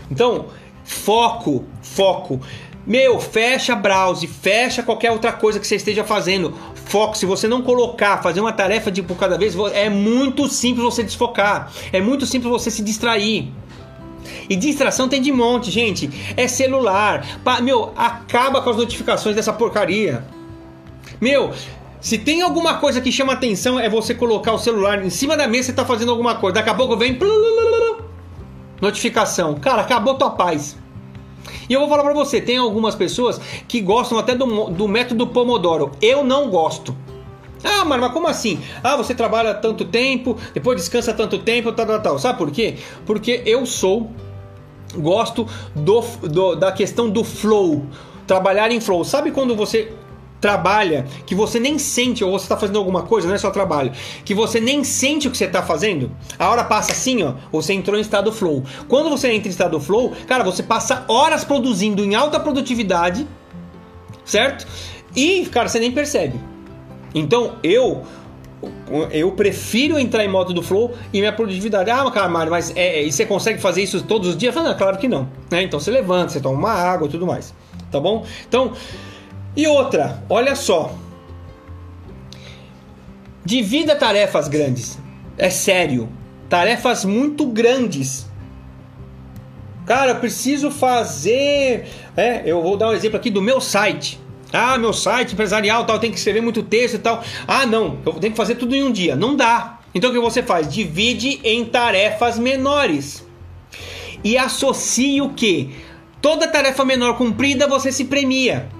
Então, 0.09 0.47
foco, 0.83 1.65
foco. 1.81 2.39
Meu, 2.87 3.19
fecha 3.19 3.75
browse, 3.75 4.25
fecha 4.27 4.81
qualquer 4.81 5.11
outra 5.11 5.33
coisa 5.33 5.59
que 5.59 5.67
você 5.67 5.75
esteja 5.75 6.05
fazendo. 6.05 6.53
Foco, 6.73 7.17
se 7.17 7.25
você 7.25 7.45
não 7.45 7.61
colocar, 7.61 8.23
fazer 8.23 8.39
uma 8.39 8.53
tarefa 8.53 8.89
de 8.89 9.03
por 9.03 9.17
cada 9.17 9.37
vez, 9.37 9.53
é 9.73 9.89
muito 9.89 10.47
simples 10.47 10.85
você 10.85 11.03
desfocar. 11.03 11.69
É 11.91 11.99
muito 11.99 12.25
simples 12.25 12.49
você 12.49 12.71
se 12.71 12.81
distrair. 12.81 13.51
E 14.49 14.55
distração 14.55 15.09
tem 15.09 15.21
de 15.21 15.33
monte, 15.33 15.69
gente. 15.69 16.09
É 16.37 16.47
celular. 16.47 17.25
Meu, 17.61 17.91
acaba 17.93 18.61
com 18.61 18.69
as 18.69 18.77
notificações 18.77 19.35
dessa 19.35 19.51
porcaria. 19.51 20.23
Meu, 21.19 21.51
Se 21.99 22.17
tem 22.17 22.41
alguma 22.41 22.75
coisa 22.75 23.01
que 23.01 23.11
chama 23.11 23.33
atenção, 23.33 23.79
é 23.79 23.89
você 23.89 24.13
colocar 24.13 24.53
o 24.53 24.59
celular 24.59 25.03
em 25.03 25.09
cima 25.09 25.35
da 25.35 25.47
mesa 25.47 25.71
e 25.71 25.73
tá 25.73 25.83
fazendo 25.83 26.11
alguma 26.11 26.35
coisa. 26.35 26.55
Daqui 26.55 26.69
a 26.69 26.73
pouco 26.73 26.95
vem. 26.95 27.17
Notificação. 28.79 29.55
Cara, 29.55 29.81
acabou 29.81 30.15
tua 30.15 30.29
paz. 30.29 30.77
E 31.69 31.73
eu 31.73 31.79
vou 31.79 31.89
falar 31.89 32.03
pra 32.03 32.13
você: 32.13 32.41
tem 32.41 32.57
algumas 32.57 32.95
pessoas 32.95 33.39
que 33.67 33.81
gostam 33.81 34.17
até 34.17 34.35
do, 34.35 34.69
do 34.69 34.87
método 34.87 35.27
Pomodoro. 35.27 35.91
Eu 36.01 36.23
não 36.23 36.49
gosto. 36.49 36.95
Ah, 37.63 37.83
mas, 37.85 37.99
mas 37.99 38.11
como 38.13 38.27
assim? 38.27 38.59
Ah, 38.83 38.95
você 38.95 39.15
trabalha 39.15 39.53
tanto 39.53 39.85
tempo, 39.85 40.37
depois 40.53 40.77
descansa 40.77 41.13
tanto 41.13 41.39
tempo, 41.39 41.71
tal, 41.71 41.85
tal, 41.85 42.01
tal. 42.01 42.19
Sabe 42.19 42.37
por 42.37 42.51
quê? 42.51 42.77
Porque 43.05 43.41
eu 43.45 43.65
sou. 43.65 44.11
Gosto 44.95 45.45
do, 45.75 46.01
do 46.21 46.55
da 46.55 46.71
questão 46.71 47.09
do 47.09 47.23
flow. 47.23 47.85
Trabalhar 48.25 48.71
em 48.71 48.79
flow. 48.79 49.03
Sabe 49.03 49.31
quando 49.31 49.55
você 49.55 49.91
trabalha, 50.39 51.05
que 51.25 51.33
você 51.33 51.59
nem 51.59 51.79
sente, 51.79 52.23
ou 52.23 52.31
você 52.31 52.45
está 52.45 52.57
fazendo 52.57 52.77
alguma 52.77 53.03
coisa, 53.03 53.27
não 53.27 53.35
é 53.35 53.37
só 53.37 53.49
trabalho, 53.49 53.91
que 54.23 54.33
você 54.33 54.59
nem 54.59 54.83
sente 54.83 55.27
o 55.27 55.31
que 55.31 55.37
você 55.37 55.45
está 55.45 55.63
fazendo, 55.63 56.11
a 56.37 56.49
hora 56.49 56.63
passa 56.63 56.91
assim, 56.91 57.23
ó, 57.23 57.33
você 57.51 57.73
entrou 57.73 57.97
em 57.97 58.01
estado 58.01 58.31
flow. 58.31 58.63
Quando 58.87 59.09
você 59.09 59.31
entra 59.31 59.47
em 59.47 59.51
estado 59.51 59.79
flow, 59.79 60.13
cara, 60.27 60.43
você 60.43 60.63
passa 60.63 61.05
horas 61.07 61.43
produzindo 61.43 62.03
em 62.03 62.15
alta 62.15 62.39
produtividade, 62.39 63.27
certo? 64.23 64.67
E, 65.15 65.45
cara, 65.47 65.67
você 65.67 65.79
nem 65.79 65.91
percebe. 65.91 66.39
Então, 67.13 67.55
eu 67.63 68.03
eu 69.11 69.31
prefiro 69.33 69.99
entrar 69.99 70.25
em 70.25 70.27
modo 70.27 70.51
do 70.51 70.63
flow 70.63 70.93
e 71.13 71.19
minha 71.19 71.31
produtividade. 71.31 71.91
Ah, 71.91 72.09
cara, 72.09 72.27
Mário, 72.27 72.51
mas 72.51 72.75
é, 72.75 73.03
e 73.03 73.11
você 73.11 73.25
consegue 73.25 73.59
fazer 73.59 73.83
isso 73.83 74.01
todos 74.03 74.29
os 74.29 74.37
dias? 74.37 74.53
Falo, 74.53 74.73
claro 74.75 74.97
que 74.97 75.07
não. 75.07 75.29
Né? 75.51 75.63
Então 75.63 75.79
você 75.79 75.91
levanta, 75.91 76.29
você 76.29 76.39
toma 76.39 76.57
uma 76.57 76.71
água 76.71 77.07
e 77.07 77.09
tudo 77.09 77.25
mais. 77.25 77.53
Tá 77.91 77.99
bom? 77.99 78.25
Então, 78.47 78.73
e 79.57 79.65
outra, 79.65 80.23
olha 80.29 80.55
só. 80.55 80.95
Divida 83.43 83.95
tarefas 83.95 84.47
grandes. 84.47 84.99
É 85.35 85.49
sério. 85.49 86.07
Tarefas 86.47 87.03
muito 87.03 87.47
grandes. 87.47 88.27
Cara, 89.83 90.13
preciso 90.13 90.69
fazer. 90.69 91.87
É, 92.15 92.43
eu 92.45 92.61
vou 92.61 92.77
dar 92.77 92.89
um 92.89 92.93
exemplo 92.93 93.17
aqui 93.17 93.31
do 93.31 93.41
meu 93.41 93.59
site. 93.59 94.19
Ah, 94.53 94.77
meu 94.77 94.93
site 94.93 95.33
empresarial 95.33 95.85
tal, 95.85 95.97
tem 95.97 96.11
que 96.11 96.17
escrever 96.19 96.41
muito 96.41 96.61
texto 96.61 96.93
e 96.93 96.99
tal. 96.99 97.23
Ah, 97.47 97.65
não, 97.65 97.97
eu 98.05 98.13
tenho 98.13 98.33
que 98.33 98.37
fazer 98.37 98.55
tudo 98.55 98.75
em 98.75 98.83
um 98.83 98.91
dia. 98.91 99.15
Não 99.15 99.35
dá. 99.35 99.79
Então 99.95 100.11
o 100.11 100.13
que 100.13 100.19
você 100.19 100.43
faz? 100.43 100.71
Divide 100.71 101.39
em 101.43 101.65
tarefas 101.65 102.37
menores. 102.37 103.25
E 104.23 104.37
associe 104.37 105.19
o 105.19 105.29
que? 105.29 105.73
Toda 106.21 106.47
tarefa 106.47 106.85
menor 106.85 107.17
cumprida 107.17 107.67
você 107.67 107.91
se 107.91 108.05
premia. 108.05 108.76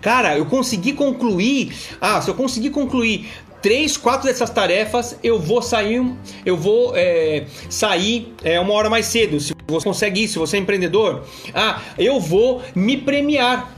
Cara, 0.00 0.36
eu 0.36 0.46
consegui 0.46 0.92
concluir. 0.92 1.74
Ah, 2.00 2.20
se 2.20 2.30
eu 2.30 2.34
conseguir 2.34 2.70
concluir 2.70 3.28
três, 3.60 3.96
quatro 3.96 4.26
dessas 4.26 4.50
tarefas, 4.50 5.18
eu 5.22 5.38
vou 5.38 5.60
sair, 5.62 6.02
eu 6.44 6.56
vou 6.56 6.92
é, 6.96 7.44
sair 7.68 8.32
é, 8.42 8.58
uma 8.58 8.72
hora 8.74 8.88
mais 8.88 9.06
cedo. 9.06 9.38
Se 9.38 9.54
você 9.66 9.84
consegue 9.84 10.24
isso, 10.24 10.34
se 10.34 10.38
você 10.38 10.56
é 10.56 10.60
empreendedor, 10.60 11.24
ah, 11.54 11.80
eu 11.98 12.18
vou 12.18 12.62
me 12.74 12.96
premiar. 12.96 13.76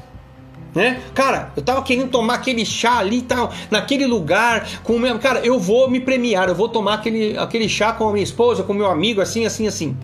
Né? 0.74 1.02
Cara, 1.14 1.52
eu 1.54 1.62
tava 1.62 1.82
querendo 1.82 2.08
tomar 2.08 2.34
aquele 2.34 2.64
chá 2.64 2.98
ali 2.98 3.20
tal, 3.20 3.52
naquele 3.70 4.06
lugar, 4.06 4.66
com 4.82 4.96
o 4.96 4.98
meu. 4.98 5.18
Cara, 5.18 5.40
eu 5.40 5.58
vou 5.58 5.90
me 5.90 6.00
premiar, 6.00 6.48
eu 6.48 6.54
vou 6.54 6.68
tomar 6.68 6.94
aquele, 6.94 7.36
aquele 7.36 7.68
chá 7.68 7.92
com 7.92 8.08
a 8.08 8.12
minha 8.12 8.24
esposa, 8.24 8.62
com 8.62 8.72
o 8.72 8.76
meu 8.76 8.86
amigo, 8.86 9.20
assim, 9.20 9.44
assim, 9.44 9.66
assim. 9.66 9.96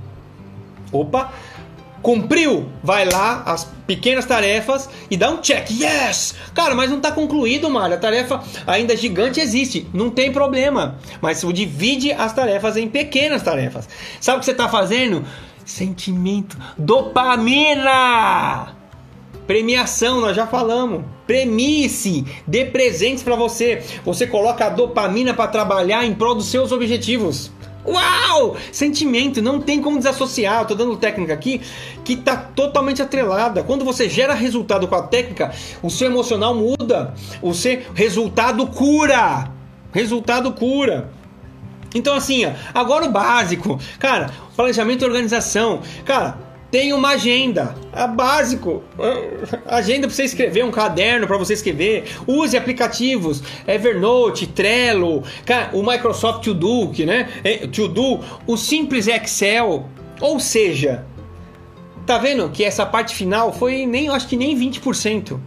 Opa, 0.93 1.33
Cumpriu? 2.03 2.69
Vai 2.83 3.05
lá, 3.05 3.43
as 3.45 3.65
pequenas 3.87 4.25
tarefas 4.25 4.89
e 5.11 5.17
dá 5.17 5.31
um 5.31 5.41
check. 5.41 5.71
Yes! 5.71 6.35
Cara, 6.55 6.75
mas 6.75 6.91
não 6.91 6.99
está 6.99 7.11
concluído, 7.11 7.69
Mário. 7.71 7.97
A 7.97 7.99
tarefa 7.99 8.43
ainda 8.67 8.97
gigante 8.97 9.41
existe. 9.41 9.87
Não 9.93 10.11
tem 10.11 10.33
problema. 10.33 10.99
Mas 11.21 11.39
você 11.39 11.53
divide 11.53 12.13
as 12.13 12.33
tarefas 12.33 12.77
em 12.77 12.89
pequenas 12.89 13.43
tarefas. 13.43 13.89
Sabe 14.21 14.37
o 14.37 14.41
que 14.41 14.47
você 14.47 14.53
está 14.53 14.69
fazendo? 14.69 15.25
Sentimento. 15.65 16.57
Dopamina! 16.77 18.75
Premiação, 19.47 20.21
nós 20.21 20.37
já 20.37 20.47
falamos. 20.47 21.05
Premie-se, 21.27 22.25
dê 22.47 22.67
presentes 22.67 23.23
para 23.23 23.35
você. 23.35 23.83
Você 24.05 24.27
coloca 24.27 24.67
a 24.67 24.69
dopamina 24.69 25.33
para 25.33 25.49
trabalhar 25.49 26.05
em 26.05 26.15
prol 26.15 26.35
dos 26.35 26.47
seus 26.47 26.71
objetivos. 26.71 27.51
Uau! 27.89 28.57
Sentimento, 28.71 29.41
não 29.41 29.61
tem 29.61 29.81
como 29.81 29.99
desassociar. 29.99 30.63
Eu 30.63 30.67
tô 30.67 30.75
dando 30.75 30.97
técnica 30.97 31.33
aqui 31.33 31.61
que 32.05 32.17
tá 32.17 32.37
totalmente 32.37 33.01
atrelada. 33.01 33.63
Quando 33.63 33.85
você 33.85 34.09
gera 34.09 34.35
resultado 34.35 34.87
com 34.87 34.95
a 34.95 35.03
técnica, 35.03 35.53
o 35.83 35.91
seu 35.91 36.09
emocional 36.09 36.55
muda. 36.55 37.15
O 37.41 37.55
seu 37.55 37.81
resultado 37.95 38.67
cura. 38.67 39.51
Resultado 39.93 40.53
cura. 40.53 41.11
Então 41.95 42.15
assim, 42.15 42.45
agora 42.75 43.07
o 43.07 43.11
básico. 43.11 43.81
Cara, 43.99 44.31
planejamento 44.55 45.03
e 45.03 45.07
organização. 45.07 45.81
Cara, 46.05 46.48
tem 46.71 46.93
uma 46.93 47.11
agenda, 47.11 47.75
é 47.93 48.07
básico. 48.07 48.83
Agenda 49.67 50.07
para 50.07 50.15
você 50.15 50.25
escrever, 50.25 50.65
um 50.65 50.71
caderno 50.71 51.27
para 51.27 51.39
você 51.39 51.55
escrever. 51.55 52.05
Use 52.27 52.57
aplicativos, 52.57 53.43
Evernote, 53.67 54.47
Trello, 54.47 55.23
o 55.73 55.83
Microsoft 55.83 56.45
To 56.45 56.55
Do, 56.55 56.93
né? 57.07 57.29
É, 57.43 57.67
to 57.67 57.89
Do, 57.89 58.21
o 58.47 58.57
simples 58.57 59.07
Excel. 59.07 59.89
Ou 60.21 60.39
seja, 60.39 61.07
tá 62.05 62.19
vendo 62.19 62.49
que 62.51 62.65
essa 62.65 62.85
parte 62.85 63.15
final 63.15 63.53
foi 63.53 63.87
nem, 63.87 64.09
acho 64.09 64.29
que 64.29 64.37
nem 64.37 64.59
20%. 64.59 65.39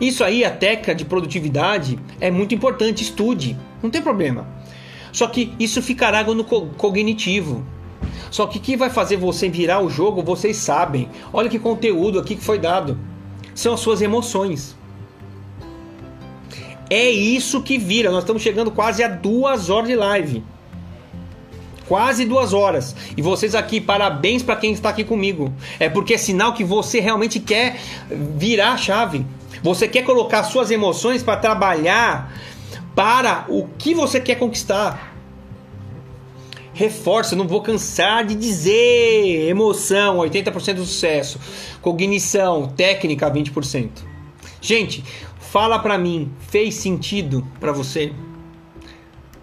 Isso 0.00 0.24
aí, 0.24 0.44
a 0.44 0.50
técnica 0.50 0.94
de 0.94 1.04
produtividade 1.04 1.98
é 2.20 2.30
muito 2.30 2.54
importante, 2.54 3.02
estude, 3.02 3.56
não 3.82 3.90
tem 3.90 4.00
problema. 4.00 4.48
Só 5.12 5.26
que 5.26 5.52
isso 5.58 5.82
ficará 5.82 6.22
no 6.22 6.44
cognitivo. 6.44 7.64
Só 8.30 8.46
que 8.46 8.58
que 8.58 8.76
vai 8.76 8.88
fazer 8.88 9.16
você 9.16 9.48
virar 9.48 9.80
o 9.80 9.90
jogo, 9.90 10.22
vocês 10.22 10.56
sabem. 10.56 11.08
Olha 11.32 11.48
que 11.48 11.58
conteúdo 11.58 12.18
aqui 12.18 12.36
que 12.36 12.44
foi 12.44 12.58
dado. 12.58 12.98
São 13.54 13.74
as 13.74 13.80
suas 13.80 14.00
emoções. 14.00 14.76
É 16.88 17.10
isso 17.10 17.62
que 17.62 17.76
vira. 17.76 18.10
Nós 18.10 18.22
estamos 18.22 18.42
chegando 18.42 18.70
quase 18.70 19.02
a 19.02 19.08
duas 19.08 19.68
horas 19.68 19.88
de 19.88 19.96
live. 19.96 20.44
Quase 21.86 22.24
duas 22.24 22.52
horas. 22.52 22.94
E 23.16 23.22
vocês 23.22 23.54
aqui, 23.54 23.80
parabéns 23.80 24.44
para 24.44 24.54
quem 24.54 24.72
está 24.72 24.90
aqui 24.90 25.02
comigo. 25.02 25.52
É 25.80 25.88
porque 25.88 26.14
é 26.14 26.18
sinal 26.18 26.54
que 26.54 26.62
você 26.62 27.00
realmente 27.00 27.40
quer 27.40 27.80
virar 28.08 28.72
a 28.72 28.76
chave. 28.76 29.26
Você 29.62 29.88
quer 29.88 30.02
colocar 30.02 30.44
suas 30.44 30.70
emoções 30.70 31.22
para 31.22 31.36
trabalhar 31.36 32.32
para 32.94 33.44
o 33.48 33.66
que 33.76 33.94
você 33.94 34.20
quer 34.20 34.36
conquistar 34.36 35.09
reforço, 36.80 37.36
não 37.36 37.46
vou 37.46 37.60
cansar 37.60 38.24
de 38.24 38.34
dizer. 38.34 39.48
Emoção, 39.48 40.16
80% 40.16 40.74
do 40.74 40.86
sucesso. 40.86 41.38
Cognição, 41.82 42.68
técnica, 42.68 43.30
20%. 43.30 43.90
Gente, 44.62 45.04
fala 45.38 45.78
pra 45.78 45.98
mim, 45.98 46.32
fez 46.48 46.74
sentido 46.76 47.46
para 47.60 47.70
você? 47.70 48.12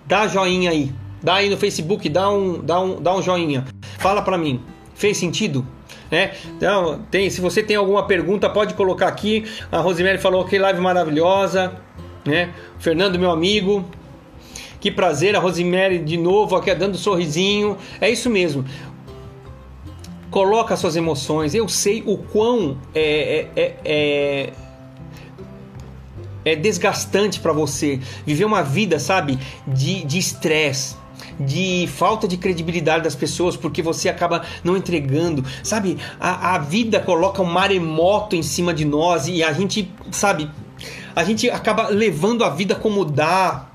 Dá 0.07 0.27
joinha 0.27 0.71
aí. 0.71 0.91
Dá 1.21 1.35
aí 1.35 1.49
no 1.49 1.57
Facebook, 1.57 2.09
dá 2.09 2.27
um, 2.29 2.59
dá 2.59 2.79
um, 2.79 3.01
dá 3.01 3.15
um 3.15 3.21
joinha. 3.21 3.65
Fala 3.99 4.23
pra 4.23 4.37
mim, 4.37 4.59
fez 4.95 5.17
sentido? 5.17 5.65
É, 6.09 6.31
então, 6.55 7.05
tem, 7.11 7.29
se 7.29 7.39
você 7.39 7.61
tem 7.61 7.75
alguma 7.75 8.07
pergunta, 8.07 8.49
pode 8.49 8.73
colocar 8.73 9.07
aqui. 9.07 9.45
A 9.71 9.79
Rosemary 9.79 10.17
falou 10.17 10.43
que 10.45 10.57
live 10.57 10.79
maravilhosa. 10.79 11.75
Né? 12.25 12.49
Fernando, 12.79 13.19
meu 13.19 13.29
amigo, 13.29 13.85
que 14.87 14.91
prazer, 14.91 15.35
a 15.35 15.39
Rosemary 15.39 15.99
de 15.99 16.15
novo 16.17 16.55
aqui 16.55 16.73
dando 16.73 16.95
um 16.95 16.97
sorrisinho. 16.97 17.77
É 17.99 18.09
isso 18.09 18.29
mesmo. 18.29 18.63
Coloca 20.31 20.75
suas 20.77 20.95
emoções. 20.95 21.53
Eu 21.53 21.67
sei 21.67 22.03
o 22.05 22.17
quão 22.17 22.77
é, 22.95 23.47
é, 23.55 23.75
é, 23.83 24.53
é 26.45 26.55
desgastante 26.55 27.39
para 27.39 27.51
você 27.51 27.99
viver 28.25 28.45
uma 28.45 28.63
vida, 28.63 28.97
sabe, 28.99 29.37
de 29.67 30.17
estresse. 30.17 30.95
De, 31.39 31.87
falta 31.87 32.27
de 32.27 32.35
credibilidade 32.35 33.03
das 33.03 33.15
pessoas, 33.15 33.55
porque 33.55 33.81
você 33.81 34.09
acaba 34.09 34.43
não 34.63 34.75
entregando, 34.75 35.45
sabe? 35.63 35.97
A, 36.19 36.55
a 36.55 36.57
vida 36.57 36.99
coloca 36.99 37.43
um 37.43 37.45
maremoto 37.45 38.35
em 38.35 38.41
cima 38.41 38.73
de 38.73 38.85
nós 38.85 39.27
e 39.27 39.43
a 39.43 39.53
gente, 39.53 39.91
sabe? 40.09 40.49
A 41.15 41.23
gente 41.23 41.47
acaba 41.47 41.89
levando 41.89 42.43
a 42.43 42.49
vida 42.49 42.73
como 42.73 43.05
dá, 43.05 43.67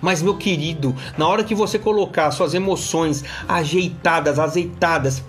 mas, 0.00 0.22
meu 0.22 0.36
querido, 0.36 0.94
na 1.16 1.26
hora 1.26 1.44
que 1.44 1.54
você 1.54 1.78
colocar 1.78 2.30
suas 2.30 2.54
emoções 2.54 3.24
ajeitadas, 3.48 4.38
azeitadas, 4.38 5.22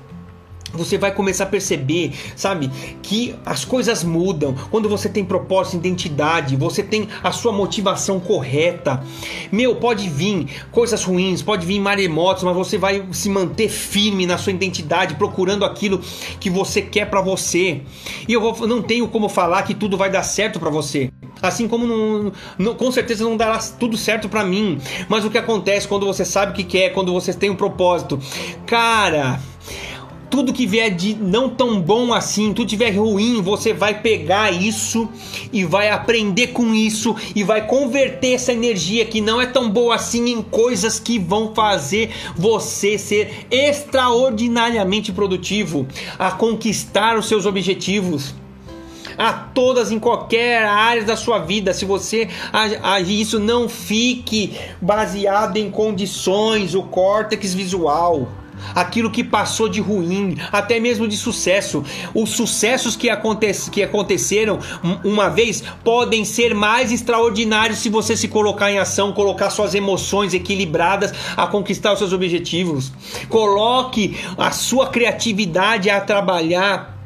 você 0.73 0.97
vai 0.97 1.13
começar 1.13 1.43
a 1.43 1.47
perceber, 1.47 2.13
sabe, 2.35 2.69
que 3.01 3.35
as 3.45 3.63
coisas 3.63 4.03
mudam 4.03 4.55
quando 4.71 4.89
você 4.89 5.07
tem 5.07 5.23
propósito, 5.23 5.77
identidade, 5.77 6.55
você 6.55 6.81
tem 6.81 7.07
a 7.23 7.31
sua 7.31 7.51
motivação 7.51 8.19
correta. 8.19 9.03
Meu, 9.51 9.75
pode 9.75 10.09
vir 10.09 10.47
coisas 10.71 11.03
ruins, 11.03 11.43
pode 11.43 11.65
vir 11.65 11.79
maremotos, 11.79 12.43
mas 12.43 12.55
você 12.55 12.77
vai 12.77 13.05
se 13.11 13.29
manter 13.29 13.69
firme 13.69 14.25
na 14.25 14.37
sua 14.37 14.51
identidade, 14.51 15.15
procurando 15.15 15.63
aquilo 15.63 16.01
que 16.39 16.49
você 16.49 16.81
quer 16.81 17.07
para 17.07 17.21
você. 17.21 17.81
E 18.27 18.33
eu 18.33 18.41
vou, 18.41 18.67
não 18.67 18.81
tenho 18.81 19.07
como 19.07 19.29
falar 19.29 19.61
que 19.63 19.75
tudo 19.75 19.95
vai 19.95 20.09
dar 20.09 20.23
certo 20.23 20.59
para 20.59 20.71
você. 20.71 21.12
Assim 21.43 21.67
como 21.67 21.85
não, 21.85 22.31
não, 22.57 22.73
com 22.73 22.89
certeza 22.89 23.25
não 23.25 23.35
dará 23.35 23.59
tudo 23.77 23.97
certo 23.97 24.29
para 24.29 24.45
mim. 24.45 24.79
Mas 25.09 25.25
o 25.25 25.29
que 25.29 25.37
acontece 25.37 25.85
quando 25.85 26.05
você 26.05 26.23
sabe 26.23 26.53
o 26.53 26.55
que 26.55 26.63
quer, 26.63 26.91
quando 26.91 27.11
você 27.11 27.33
tem 27.33 27.49
um 27.49 27.55
propósito? 27.55 28.17
Cara, 28.65 29.41
tudo 30.29 30.53
que 30.53 30.65
vier 30.65 30.89
de 30.89 31.13
não 31.13 31.49
tão 31.49 31.81
bom 31.81 32.13
assim, 32.13 32.53
tudo 32.53 32.69
tiver 32.69 32.91
ruim, 32.91 33.41
você 33.41 33.73
vai 33.73 34.01
pegar 34.01 34.51
isso 34.51 35.09
e 35.51 35.65
vai 35.65 35.89
aprender 35.89 36.47
com 36.47 36.73
isso 36.73 37.13
e 37.35 37.43
vai 37.43 37.67
converter 37.67 38.35
essa 38.35 38.53
energia 38.53 39.05
que 39.05 39.19
não 39.19 39.41
é 39.41 39.45
tão 39.45 39.69
boa 39.69 39.95
assim 39.95 40.29
em 40.29 40.41
coisas 40.41 40.97
que 40.97 41.19
vão 41.19 41.53
fazer 41.53 42.09
você 42.37 42.97
ser 42.97 43.45
extraordinariamente 43.51 45.11
produtivo, 45.11 45.85
a 46.17 46.31
conquistar 46.31 47.17
os 47.17 47.27
seus 47.27 47.45
objetivos 47.45 48.33
a 49.17 49.33
todas 49.33 49.91
em 49.91 49.99
qualquer 49.99 50.65
área 50.65 51.03
da 51.03 51.15
sua 51.15 51.39
vida. 51.39 51.73
Se 51.73 51.85
você 51.85 52.29
agir 52.81 53.21
isso, 53.21 53.39
não 53.39 53.67
fique 53.69 54.57
baseado 54.81 55.57
em 55.57 55.69
condições, 55.69 56.75
o 56.75 56.83
córtex 56.83 57.53
visual 57.53 58.27
aquilo 58.73 59.09
que 59.11 59.23
passou 59.23 59.67
de 59.67 59.81
ruim, 59.81 60.37
até 60.51 60.79
mesmo 60.79 61.07
de 61.07 61.17
sucesso. 61.17 61.83
Os 62.13 62.31
sucessos 62.31 62.95
que, 62.95 63.09
aconte 63.09 63.43
que 63.71 63.83
aconteceram 63.83 64.59
uma 65.03 65.29
vez 65.29 65.63
podem 65.83 66.23
ser 66.23 66.53
mais 66.53 66.91
extraordinários 66.91 67.79
se 67.79 67.89
você 67.89 68.15
se 68.15 68.27
colocar 68.27 68.71
em 68.71 68.79
ação, 68.79 69.11
colocar 69.11 69.49
suas 69.49 69.75
emoções 69.75 70.33
equilibradas 70.33 71.13
a 71.35 71.47
conquistar 71.47 71.93
os 71.93 71.99
seus 71.99 72.13
objetivos. 72.13 72.91
Coloque 73.27 74.17
a 74.37 74.51
sua 74.51 74.87
criatividade 74.87 75.89
a 75.89 75.99
trabalhar 75.99 76.97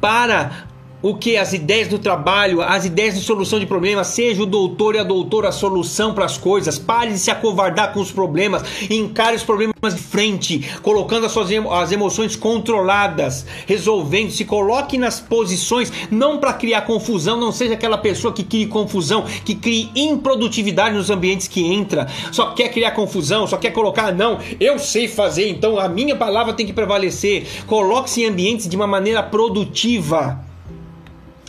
para 0.00 0.73
o 1.04 1.14
que? 1.14 1.36
As 1.36 1.52
ideias 1.52 1.86
do 1.86 1.98
trabalho, 1.98 2.62
as 2.62 2.86
ideias 2.86 3.14
de 3.14 3.20
solução 3.20 3.60
de 3.60 3.66
problemas, 3.66 4.06
seja 4.06 4.42
o 4.42 4.46
doutor 4.46 4.94
e 4.94 4.98
a 4.98 5.04
doutora 5.04 5.50
a 5.50 5.52
solução 5.52 6.14
para 6.14 6.24
as 6.24 6.38
coisas. 6.38 6.78
Pare 6.78 7.12
de 7.12 7.18
se 7.18 7.30
acovardar 7.30 7.92
com 7.92 8.00
os 8.00 8.10
problemas, 8.10 8.62
encare 8.88 9.36
os 9.36 9.42
problemas 9.42 9.74
de 9.94 10.00
frente, 10.00 10.66
colocando 10.80 11.26
as 11.26 11.32
suas 11.32 11.50
as 11.70 11.92
emoções 11.92 12.34
controladas, 12.36 13.44
resolvendo, 13.66 14.30
se 14.30 14.46
coloque 14.46 14.96
nas 14.96 15.20
posições 15.20 15.92
não 16.10 16.38
para 16.38 16.54
criar 16.54 16.80
confusão, 16.82 17.38
não 17.38 17.52
seja 17.52 17.74
aquela 17.74 17.98
pessoa 17.98 18.32
que 18.32 18.42
crie 18.42 18.66
confusão, 18.66 19.26
que 19.44 19.54
crie 19.54 19.90
improdutividade 19.94 20.94
nos 20.94 21.10
ambientes 21.10 21.46
que 21.46 21.70
entra, 21.70 22.08
só 22.32 22.52
quer 22.52 22.70
criar 22.70 22.92
confusão, 22.92 23.46
só 23.46 23.58
quer 23.58 23.72
colocar 23.72 24.10
não, 24.10 24.38
eu 24.58 24.78
sei 24.78 25.06
fazer, 25.06 25.50
então 25.50 25.78
a 25.78 25.86
minha 25.86 26.16
palavra 26.16 26.54
tem 26.54 26.64
que 26.64 26.72
prevalecer. 26.72 27.46
Coloque-se 27.66 28.22
em 28.22 28.26
ambientes 28.26 28.66
de 28.66 28.74
uma 28.74 28.86
maneira 28.86 29.22
produtiva 29.22 30.53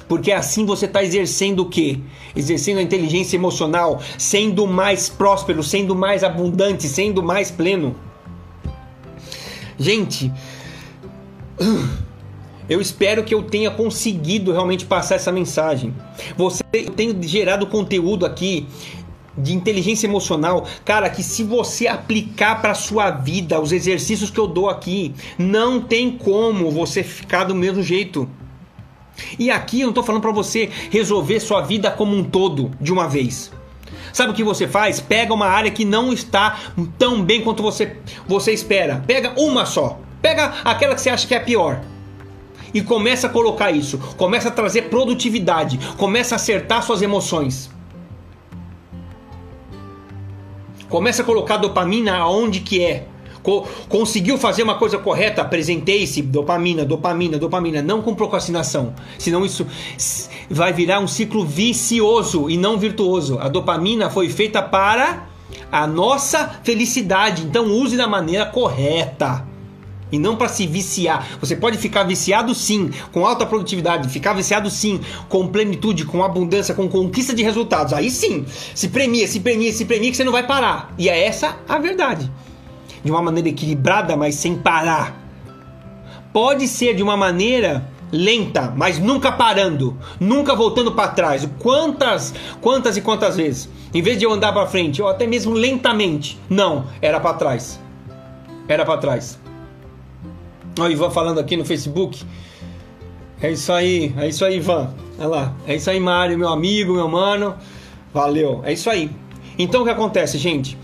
porque 0.08 0.32
assim 0.32 0.66
você 0.66 0.86
está 0.86 1.04
exercendo 1.04 1.62
o 1.62 1.70
quê? 1.70 2.00
Exercendo 2.36 2.78
a 2.78 2.82
inteligência 2.82 3.36
emocional, 3.36 4.02
sendo 4.18 4.68
mais 4.68 5.10
próspero, 5.10 5.64
sendo 5.64 5.96
mais 5.96 6.24
abundante, 6.24 6.88
sendo 6.88 7.24
mais 7.24 7.50
pleno. 7.50 7.96
Gente, 9.78 10.32
eu 12.70 12.80
espero 12.80 13.24
que 13.24 13.34
eu 13.34 13.44
tenha 13.44 13.72
conseguido 13.72 14.52
realmente 14.52 14.86
passar 14.86 15.16
essa 15.16 15.32
mensagem. 15.32 15.94
Você 16.38 16.64
tem 16.96 17.22
gerado 17.24 17.68
conteúdo 17.68 18.26
aqui 18.26 18.68
de 19.38 19.54
inteligência 19.54 20.08
emocional, 20.08 20.66
cara, 20.86 21.10
que 21.10 21.22
se 21.22 21.44
você 21.44 21.88
aplicar 21.88 22.62
para 22.62 22.74
sua 22.74 23.12
vida 23.12 23.60
os 23.60 23.74
exercícios 23.74 24.30
que 24.30 24.40
eu 24.40 24.48
dou 24.48 24.70
aqui, 24.70 25.14
não 25.38 25.82
tem 25.82 26.12
como 26.12 26.72
você 26.72 27.04
ficar 27.04 27.44
do 27.44 27.54
mesmo 27.54 27.84
jeito. 27.84 28.30
E 29.38 29.50
aqui 29.50 29.82
eu 29.82 29.86
não 29.86 29.92
estou 29.92 30.04
falando 30.04 30.22
para 30.22 30.32
você 30.32 30.70
resolver 30.92 31.40
sua 31.40 31.62
vida 31.62 31.92
como 31.92 32.16
um 32.16 32.24
todo 32.24 32.72
de 32.80 32.92
uma 32.92 33.08
vez. 33.08 33.52
Sabe 34.12 34.32
o 34.32 34.36
que 34.36 34.44
você 34.44 34.68
faz? 34.68 35.00
Pega 35.00 35.34
uma 35.34 35.48
área 35.48 35.72
que 35.72 35.84
não 35.84 36.14
está 36.14 36.58
tão 36.98 37.22
bem 37.22 37.42
quanto 37.42 37.62
você, 37.62 37.98
você 38.28 38.54
espera. 38.54 39.04
Pega 39.06 39.34
uma 39.38 39.66
só. 39.66 40.00
Pega 40.22 40.54
aquela 40.64 40.96
que 40.96 41.02
você 41.02 41.10
acha 41.10 41.28
que 41.28 41.36
é 41.36 41.40
pior. 41.40 41.82
E 42.74 42.82
começa 42.82 43.28
a 43.28 43.30
colocar 43.30 43.72
isso. 43.72 43.98
Começa 44.18 44.50
a 44.50 44.52
trazer 44.52 44.84
produtividade. 44.84 45.78
Começa 45.98 46.36
a 46.36 46.38
acertar 46.38 46.82
suas 46.84 47.02
emoções. 47.02 47.70
Começa 50.90 51.22
a 51.22 51.26
colocar 51.26 51.58
dopamina 51.58 52.16
aonde 52.18 52.62
que 52.62 52.84
é 52.84 53.08
co 53.46 53.68
conseguiu 53.88 54.38
fazer 54.38 54.64
uma 54.64 54.76
coisa 54.76 54.98
correta, 54.98 55.44
apresentei-se, 55.44 56.24
dopamina, 56.24 56.84
dopamina, 56.84 57.38
dopamina, 57.38 57.82
não 57.82 58.02
com 58.02 58.16
procrastinação. 58.16 58.94
Senão 59.20 59.46
isso 59.46 59.68
vai 60.50 60.74
virar 60.74 61.00
um 61.00 61.08
ciclo 61.08 61.46
vicioso 61.46 62.50
e 62.50 62.58
não 62.58 62.78
virtuoso. 62.78 63.38
A 63.40 63.48
dopamina 63.48 64.10
foi 64.10 64.28
feita 64.30 64.62
para 64.62 65.28
a 65.72 65.86
nossa 65.86 66.60
felicidade, 66.64 67.44
então 67.44 67.68
use 67.68 67.96
da 67.96 68.08
maneira 68.08 68.48
correta. 68.48 69.46
E 70.12 70.20
não 70.20 70.36
para 70.36 70.48
se 70.48 70.66
viciar. 70.68 71.28
Você 71.40 71.56
pode 71.56 71.78
ficar 71.78 72.04
viciado 72.04 72.54
sim, 72.56 72.92
com 73.12 73.26
alta 73.26 73.46
produtividade, 73.46 74.08
ficar 74.08 74.34
viciado 74.34 74.70
sim, 74.70 75.02
com 75.28 75.48
plenitude, 75.48 76.06
com 76.06 76.24
abundância, 76.24 76.76
com 76.76 76.88
conquista 76.88 77.34
de 77.34 77.44
resultados. 77.44 77.92
Aí 77.92 78.10
sim, 78.10 78.46
se 78.74 78.88
premia, 78.88 79.28
se 79.28 79.40
premia, 79.40 79.74
se 79.74 79.84
premia 79.84 80.12
que 80.12 80.18
você 80.18 80.24
não 80.24 80.32
vai 80.32 80.46
parar. 80.46 80.94
E 80.98 81.10
é 81.10 81.26
essa 81.26 81.58
a 81.68 81.78
verdade 81.80 82.32
de 83.06 83.12
uma 83.12 83.22
maneira 83.22 83.48
equilibrada, 83.48 84.18
mas 84.18 84.34
sem 84.34 84.58
parar. 84.58 85.16
Pode 86.34 86.68
ser 86.68 86.96
de 86.96 87.04
uma 87.04 87.16
maneira 87.16 87.88
lenta, 88.12 88.74
mas 88.76 88.98
nunca 88.98 89.32
parando, 89.32 89.96
nunca 90.20 90.56
voltando 90.56 90.92
para 90.92 91.10
trás. 91.10 91.48
Quantas, 91.60 92.34
quantas 92.60 92.98
e 92.98 93.02
quantas 93.02 93.38
vezes? 93.38 93.70
Em 93.94 94.02
vez 94.02 94.18
de 94.18 94.26
eu 94.26 94.34
andar 94.34 94.52
para 94.52 94.66
frente, 94.66 95.02
ou 95.02 95.08
até 95.08 95.28
mesmo 95.28 95.54
lentamente, 95.54 96.40
não, 96.50 96.88
era 97.00 97.20
para 97.20 97.36
trás. 97.36 97.80
Era 98.68 98.84
para 98.84 98.98
trás. 98.98 99.40
O 100.80 100.88
Ivan 100.88 101.12
falando 101.12 101.40
aqui 101.40 101.56
no 101.56 101.64
Facebook. 101.64 102.26
É 103.40 103.52
isso 103.52 103.72
aí, 103.72 104.14
é 104.18 104.28
isso 104.28 104.44
aí, 104.44 104.58
Ivan. 104.58 104.90
Olha 105.20 105.28
lá. 105.28 105.54
É 105.68 105.76
isso 105.76 105.90
aí, 105.92 106.00
Mário, 106.00 106.38
meu 106.38 106.50
amigo, 106.50 106.94
meu 106.94 107.08
mano. 107.08 107.56
Valeu. 108.12 108.62
É 108.66 108.74
isso 108.74 108.90
aí. 108.90 109.12
Então 109.58 109.82
o 109.82 109.86
que 109.86 109.92
acontece, 109.92 110.38
gente? 110.40 110.76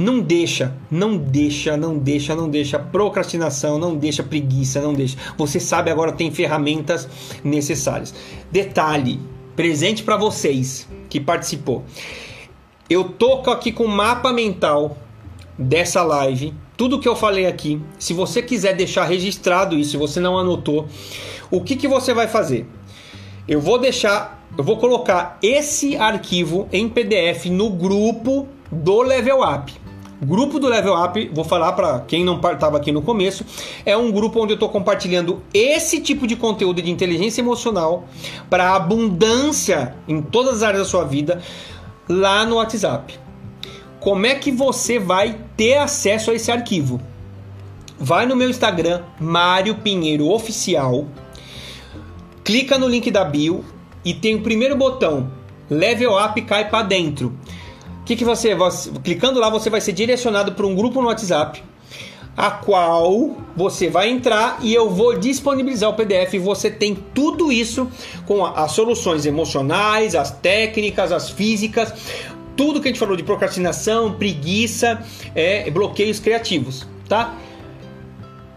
Não 0.00 0.20
deixa, 0.20 0.74
não 0.90 1.18
deixa, 1.18 1.76
não 1.76 1.98
deixa, 1.98 2.34
não 2.34 2.48
deixa 2.48 2.78
procrastinação, 2.78 3.78
não 3.78 3.94
deixa 3.94 4.22
preguiça, 4.22 4.80
não 4.80 4.94
deixa. 4.94 5.18
Você 5.36 5.60
sabe 5.60 5.90
agora 5.90 6.10
tem 6.10 6.30
ferramentas 6.30 7.06
necessárias. 7.44 8.14
Detalhe, 8.50 9.20
presente 9.54 10.02
para 10.02 10.16
vocês 10.16 10.88
que 11.10 11.20
participou. 11.20 11.84
Eu 12.88 13.10
tô 13.10 13.42
aqui 13.50 13.70
com 13.70 13.84
o 13.84 13.88
mapa 13.88 14.32
mental 14.32 14.96
dessa 15.58 16.02
live, 16.02 16.54
tudo 16.78 16.98
que 16.98 17.06
eu 17.06 17.14
falei 17.14 17.44
aqui. 17.44 17.78
Se 17.98 18.14
você 18.14 18.40
quiser 18.40 18.74
deixar 18.74 19.04
registrado 19.04 19.76
isso, 19.76 19.90
se 19.90 19.96
você 19.98 20.18
não 20.18 20.38
anotou, 20.38 20.88
o 21.50 21.60
que 21.60 21.76
que 21.76 21.86
você 21.86 22.14
vai 22.14 22.26
fazer? 22.26 22.66
Eu 23.46 23.60
vou 23.60 23.78
deixar, 23.78 24.46
eu 24.56 24.64
vou 24.64 24.78
colocar 24.78 25.38
esse 25.42 25.94
arquivo 25.94 26.70
em 26.72 26.88
PDF 26.88 27.50
no 27.50 27.68
grupo 27.68 28.48
do 28.72 29.02
Level 29.02 29.42
Up. 29.42 29.79
Grupo 30.22 30.58
do 30.58 30.68
Level 30.68 31.02
Up, 31.02 31.30
vou 31.32 31.44
falar 31.44 31.72
para 31.72 32.00
quem 32.00 32.22
não 32.22 32.38
estava 32.38 32.76
aqui 32.76 32.92
no 32.92 33.00
começo, 33.00 33.42
é 33.86 33.96
um 33.96 34.12
grupo 34.12 34.38
onde 34.38 34.52
eu 34.52 34.54
estou 34.54 34.68
compartilhando 34.68 35.42
esse 35.54 35.98
tipo 35.98 36.26
de 36.26 36.36
conteúdo 36.36 36.82
de 36.82 36.90
inteligência 36.90 37.40
emocional 37.40 38.04
para 38.50 38.74
abundância 38.74 39.94
em 40.06 40.20
todas 40.20 40.56
as 40.56 40.62
áreas 40.62 40.82
da 40.82 40.88
sua 40.88 41.04
vida 41.04 41.40
lá 42.06 42.44
no 42.44 42.56
WhatsApp. 42.56 43.18
Como 43.98 44.26
é 44.26 44.34
que 44.34 44.52
você 44.52 44.98
vai 44.98 45.38
ter 45.56 45.78
acesso 45.78 46.30
a 46.30 46.34
esse 46.34 46.52
arquivo? 46.52 47.00
Vai 47.98 48.26
no 48.26 48.36
meu 48.36 48.50
Instagram, 48.50 49.02
Mário 49.18 49.76
Pinheiro 49.76 50.28
Oficial, 50.28 51.06
clica 52.44 52.78
no 52.78 52.88
link 52.88 53.10
da 53.10 53.24
bio 53.24 53.64
e 54.04 54.12
tem 54.12 54.34
o 54.34 54.42
primeiro 54.42 54.76
botão, 54.76 55.30
Level 55.70 56.12
Up 56.22 56.42
cai 56.42 56.68
para 56.68 56.82
dentro 56.82 57.34
que, 58.10 58.16
que 58.16 58.24
você, 58.24 58.56
você, 58.56 58.90
clicando 59.04 59.38
lá, 59.38 59.48
você 59.48 59.70
vai 59.70 59.80
ser 59.80 59.92
direcionado 59.92 60.52
para 60.52 60.66
um 60.66 60.74
grupo 60.74 61.00
no 61.00 61.06
WhatsApp, 61.06 61.62
a 62.36 62.50
qual 62.50 63.36
você 63.56 63.88
vai 63.88 64.10
entrar 64.10 64.58
e 64.62 64.74
eu 64.74 64.90
vou 64.90 65.16
disponibilizar 65.16 65.88
o 65.88 65.94
PDF. 65.94 66.34
Você 66.42 66.72
tem 66.72 66.96
tudo 67.14 67.52
isso 67.52 67.88
com 68.26 68.44
as 68.44 68.72
soluções 68.72 69.26
emocionais, 69.26 70.16
as 70.16 70.32
técnicas, 70.32 71.12
as 71.12 71.30
físicas, 71.30 71.92
tudo 72.56 72.80
que 72.80 72.88
a 72.88 72.90
gente 72.90 72.98
falou 72.98 73.16
de 73.16 73.22
procrastinação, 73.22 74.12
preguiça, 74.14 75.00
é, 75.32 75.70
bloqueios 75.70 76.18
criativos, 76.18 76.88
tá? 77.08 77.36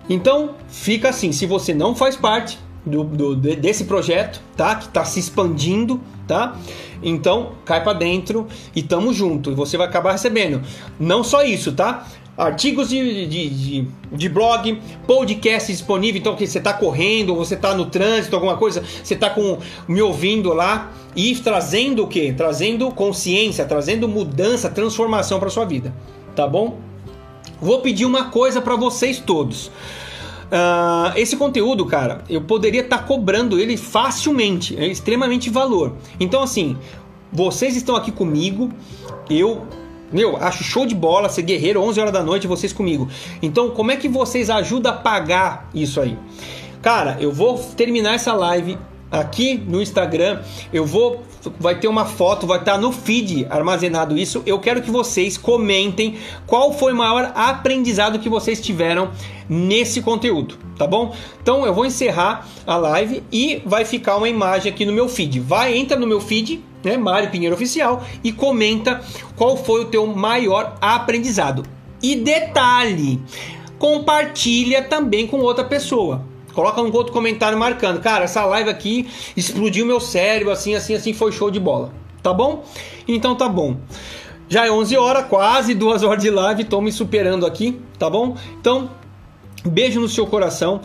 Então, 0.10 0.56
fica 0.68 1.10
assim, 1.10 1.32
se 1.32 1.46
você 1.46 1.76
não 1.76 1.96
faz 1.96 2.16
parte 2.16 2.58
do, 2.84 3.04
do 3.04 3.36
desse 3.36 3.86
projeto, 3.86 4.42
tá? 4.58 4.76
Que 4.76 4.88
está 4.88 5.06
se 5.06 5.20
expandindo, 5.20 6.02
tá? 6.28 6.58
Então, 7.02 7.54
cai 7.66 7.84
para 7.84 7.94
dentro 7.94 8.48
e 8.76 8.82
tamo 8.82 9.14
junto. 9.14 9.52
E 9.52 9.54
você 9.54 9.78
vai 9.78 9.88
acabar 9.88 10.14
recebendo. 10.14 10.62
Não 11.00 11.24
só 11.24 11.44
isso, 11.44 11.74
tá? 11.74 12.08
Artigos 12.36 12.90
de, 12.90 13.28
de, 13.28 13.50
de, 13.50 13.88
de 14.12 14.30
blog, 14.30 14.80
podcast 15.06 15.72
disponível. 15.72 16.20
Então, 16.20 16.36
que 16.36 16.48
você 16.48 16.58
está 16.58 16.74
correndo, 16.74 17.36
você 17.36 17.54
está 17.54 17.76
no 17.76 17.86
trânsito, 17.86 18.36
alguma 18.36 18.58
coisa, 18.58 18.84
você 19.04 19.14
está 19.14 19.30
com 19.30 19.60
me 19.88 20.02
ouvindo 20.02 20.54
lá 20.54 20.92
e 21.16 21.36
trazendo 21.36 22.04
o 22.04 22.08
que? 22.08 22.34
Trazendo 22.34 22.90
consciência, 22.92 23.66
trazendo 23.66 24.08
mudança, 24.08 24.70
transformação 24.70 25.40
para 25.40 25.50
sua 25.50 25.66
vida, 25.66 25.94
tá 26.36 26.48
bom? 26.48 26.80
Vou 27.62 27.82
pedir 27.82 28.06
uma 28.06 28.26
coisa 28.26 28.60
para 28.62 28.76
vocês 28.76 29.20
todos. 29.20 29.72
Uh, 30.54 31.18
esse 31.18 31.36
conteúdo, 31.36 31.84
cara, 31.84 32.24
eu 32.30 32.40
poderia 32.42 32.82
estar 32.82 33.00
tá 33.00 33.04
cobrando 33.04 33.60
ele 33.60 33.76
facilmente, 33.76 34.78
é 34.78 34.86
extremamente 34.86 35.50
valor. 35.50 35.94
Então, 36.20 36.44
assim, 36.44 36.78
vocês 37.32 37.76
estão 37.76 37.96
aqui 37.96 38.12
comigo, 38.12 38.72
eu 39.28 39.66
meu, 40.12 40.38
acho 40.38 40.64
show 40.64 40.86
de 40.86 40.94
bola 40.94 41.28
ser 41.28 41.42
guerreiro 41.42 41.82
11 41.82 42.00
horas 42.00 42.14
da 42.14 42.22
noite 42.22 42.46
vocês 42.46 42.72
comigo. 42.72 43.10
Então, 43.42 43.72
como 43.72 43.92
é 43.92 43.96
que 43.96 44.08
vocês 44.08 44.48
ajudam 44.52 44.94
a 44.94 44.96
pagar 44.96 45.68
isso 45.74 46.00
aí? 46.00 46.16
Cara, 46.84 47.18
eu 47.20 47.32
vou 47.32 47.58
terminar 47.76 48.14
essa 48.14 48.32
live 48.34 48.78
aqui 49.14 49.54
no 49.56 49.82
Instagram. 49.82 50.42
Eu 50.74 50.86
vou 50.86 51.24
vai 51.60 51.76
ter 51.76 51.88
uma 51.88 52.06
foto, 52.06 52.48
vai 52.48 52.60
estar 52.60 52.78
no 52.78 52.92
feed 52.92 53.46
armazenado 53.50 54.18
isso. 54.18 54.42
Eu 54.46 54.60
quero 54.60 54.82
que 54.82 54.90
vocês 54.90 55.38
comentem 55.38 56.16
qual 56.48 56.74
foi 56.74 56.94
o 56.94 56.96
maior 56.96 57.32
aprendizado 57.36 58.20
que 58.20 58.30
vocês 58.30 58.62
tiveram 58.62 59.12
nesse 59.50 60.02
conteúdo, 60.02 60.58
tá 60.78 60.88
bom? 60.88 61.14
Então 61.42 61.66
eu 61.66 61.74
vou 61.74 61.86
encerrar 61.86 62.48
a 62.66 62.78
live 62.78 63.24
e 63.32 63.62
vai 63.66 63.84
ficar 63.84 64.16
uma 64.16 64.30
imagem 64.30 64.72
aqui 64.72 64.86
no 64.86 64.94
meu 64.94 65.10
feed. 65.10 65.40
Vai, 65.42 65.76
entra 65.78 66.00
no 66.00 66.08
meu 66.08 66.22
feed, 66.22 66.64
né, 66.84 66.98
Mário 66.98 67.30
Pinheiro 67.30 67.56
Oficial, 67.56 68.04
e 68.24 68.32
comenta 68.32 69.02
qual 69.36 69.58
foi 69.58 69.82
o 69.82 69.86
teu 69.86 70.08
maior 70.08 70.78
aprendizado. 70.80 71.64
E 72.02 72.16
detalhe, 72.16 73.22
compartilha 73.78 74.82
também 74.82 75.28
com 75.28 75.40
outra 75.40 75.64
pessoa. 75.64 76.33
Coloca 76.54 76.82
um 76.82 76.92
outro 76.94 77.12
comentário 77.12 77.58
marcando. 77.58 78.00
Cara, 78.00 78.26
essa 78.26 78.46
live 78.46 78.70
aqui 78.70 79.10
explodiu 79.36 79.86
meu 79.86 80.00
cérebro, 80.00 80.52
assim, 80.52 80.76
assim, 80.76 80.94
assim, 80.94 81.14
foi 81.14 81.32
show 81.32 81.50
de 81.50 81.60
bola. 81.60 81.92
Tá 82.22 82.34
bom? 82.34 82.64
Então 83.08 83.36
tá 83.36 83.50
bom. 83.50 83.78
Já 84.48 84.66
é 84.66 84.72
11 84.72 84.98
horas, 84.98 85.26
quase 85.28 85.74
duas 85.74 86.04
horas 86.04 86.22
de 86.22 86.30
live, 86.30 86.64
tô 86.66 86.80
me 86.80 86.92
superando 86.92 87.46
aqui, 87.46 87.80
tá 87.98 88.10
bom? 88.10 88.36
Então, 88.60 88.90
beijo 89.66 90.00
no 90.00 90.08
seu 90.08 90.28
coração. 90.28 90.82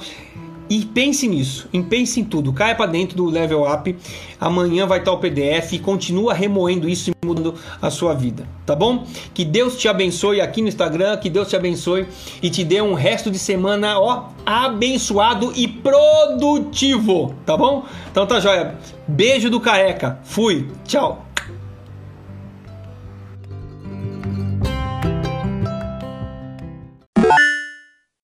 E 0.70 0.84
pense 0.84 1.26
nisso, 1.26 1.68
e 1.72 1.82
pense 1.82 2.20
em 2.20 2.24
tudo. 2.24 2.52
Caia 2.52 2.74
para 2.74 2.90
dentro 2.90 3.16
do 3.16 3.26
level 3.26 3.62
up. 3.70 3.96
Amanhã 4.40 4.86
vai 4.86 4.98
estar 4.98 5.12
o 5.12 5.18
PDF 5.18 5.72
e 5.72 5.78
continua 5.78 6.34
remoendo 6.34 6.88
isso 6.88 7.10
e 7.10 7.26
mudando 7.26 7.54
a 7.80 7.90
sua 7.90 8.14
vida, 8.14 8.46
tá 8.64 8.74
bom? 8.74 9.04
Que 9.34 9.44
Deus 9.44 9.76
te 9.76 9.88
abençoe 9.88 10.40
aqui 10.40 10.62
no 10.62 10.68
Instagram, 10.68 11.16
que 11.16 11.28
Deus 11.28 11.48
te 11.48 11.56
abençoe 11.56 12.06
e 12.42 12.50
te 12.50 12.64
dê 12.64 12.80
um 12.80 12.94
resto 12.94 13.30
de 13.30 13.38
semana, 13.38 13.98
ó, 13.98 14.28
abençoado 14.46 15.52
e 15.56 15.66
produtivo, 15.66 17.34
tá 17.44 17.56
bom? 17.56 17.84
Então 18.10 18.26
tá 18.26 18.38
joia. 18.40 18.76
Beijo 19.06 19.50
do 19.50 19.60
careca. 19.60 20.20
Fui. 20.22 20.68
Tchau. 20.84 21.27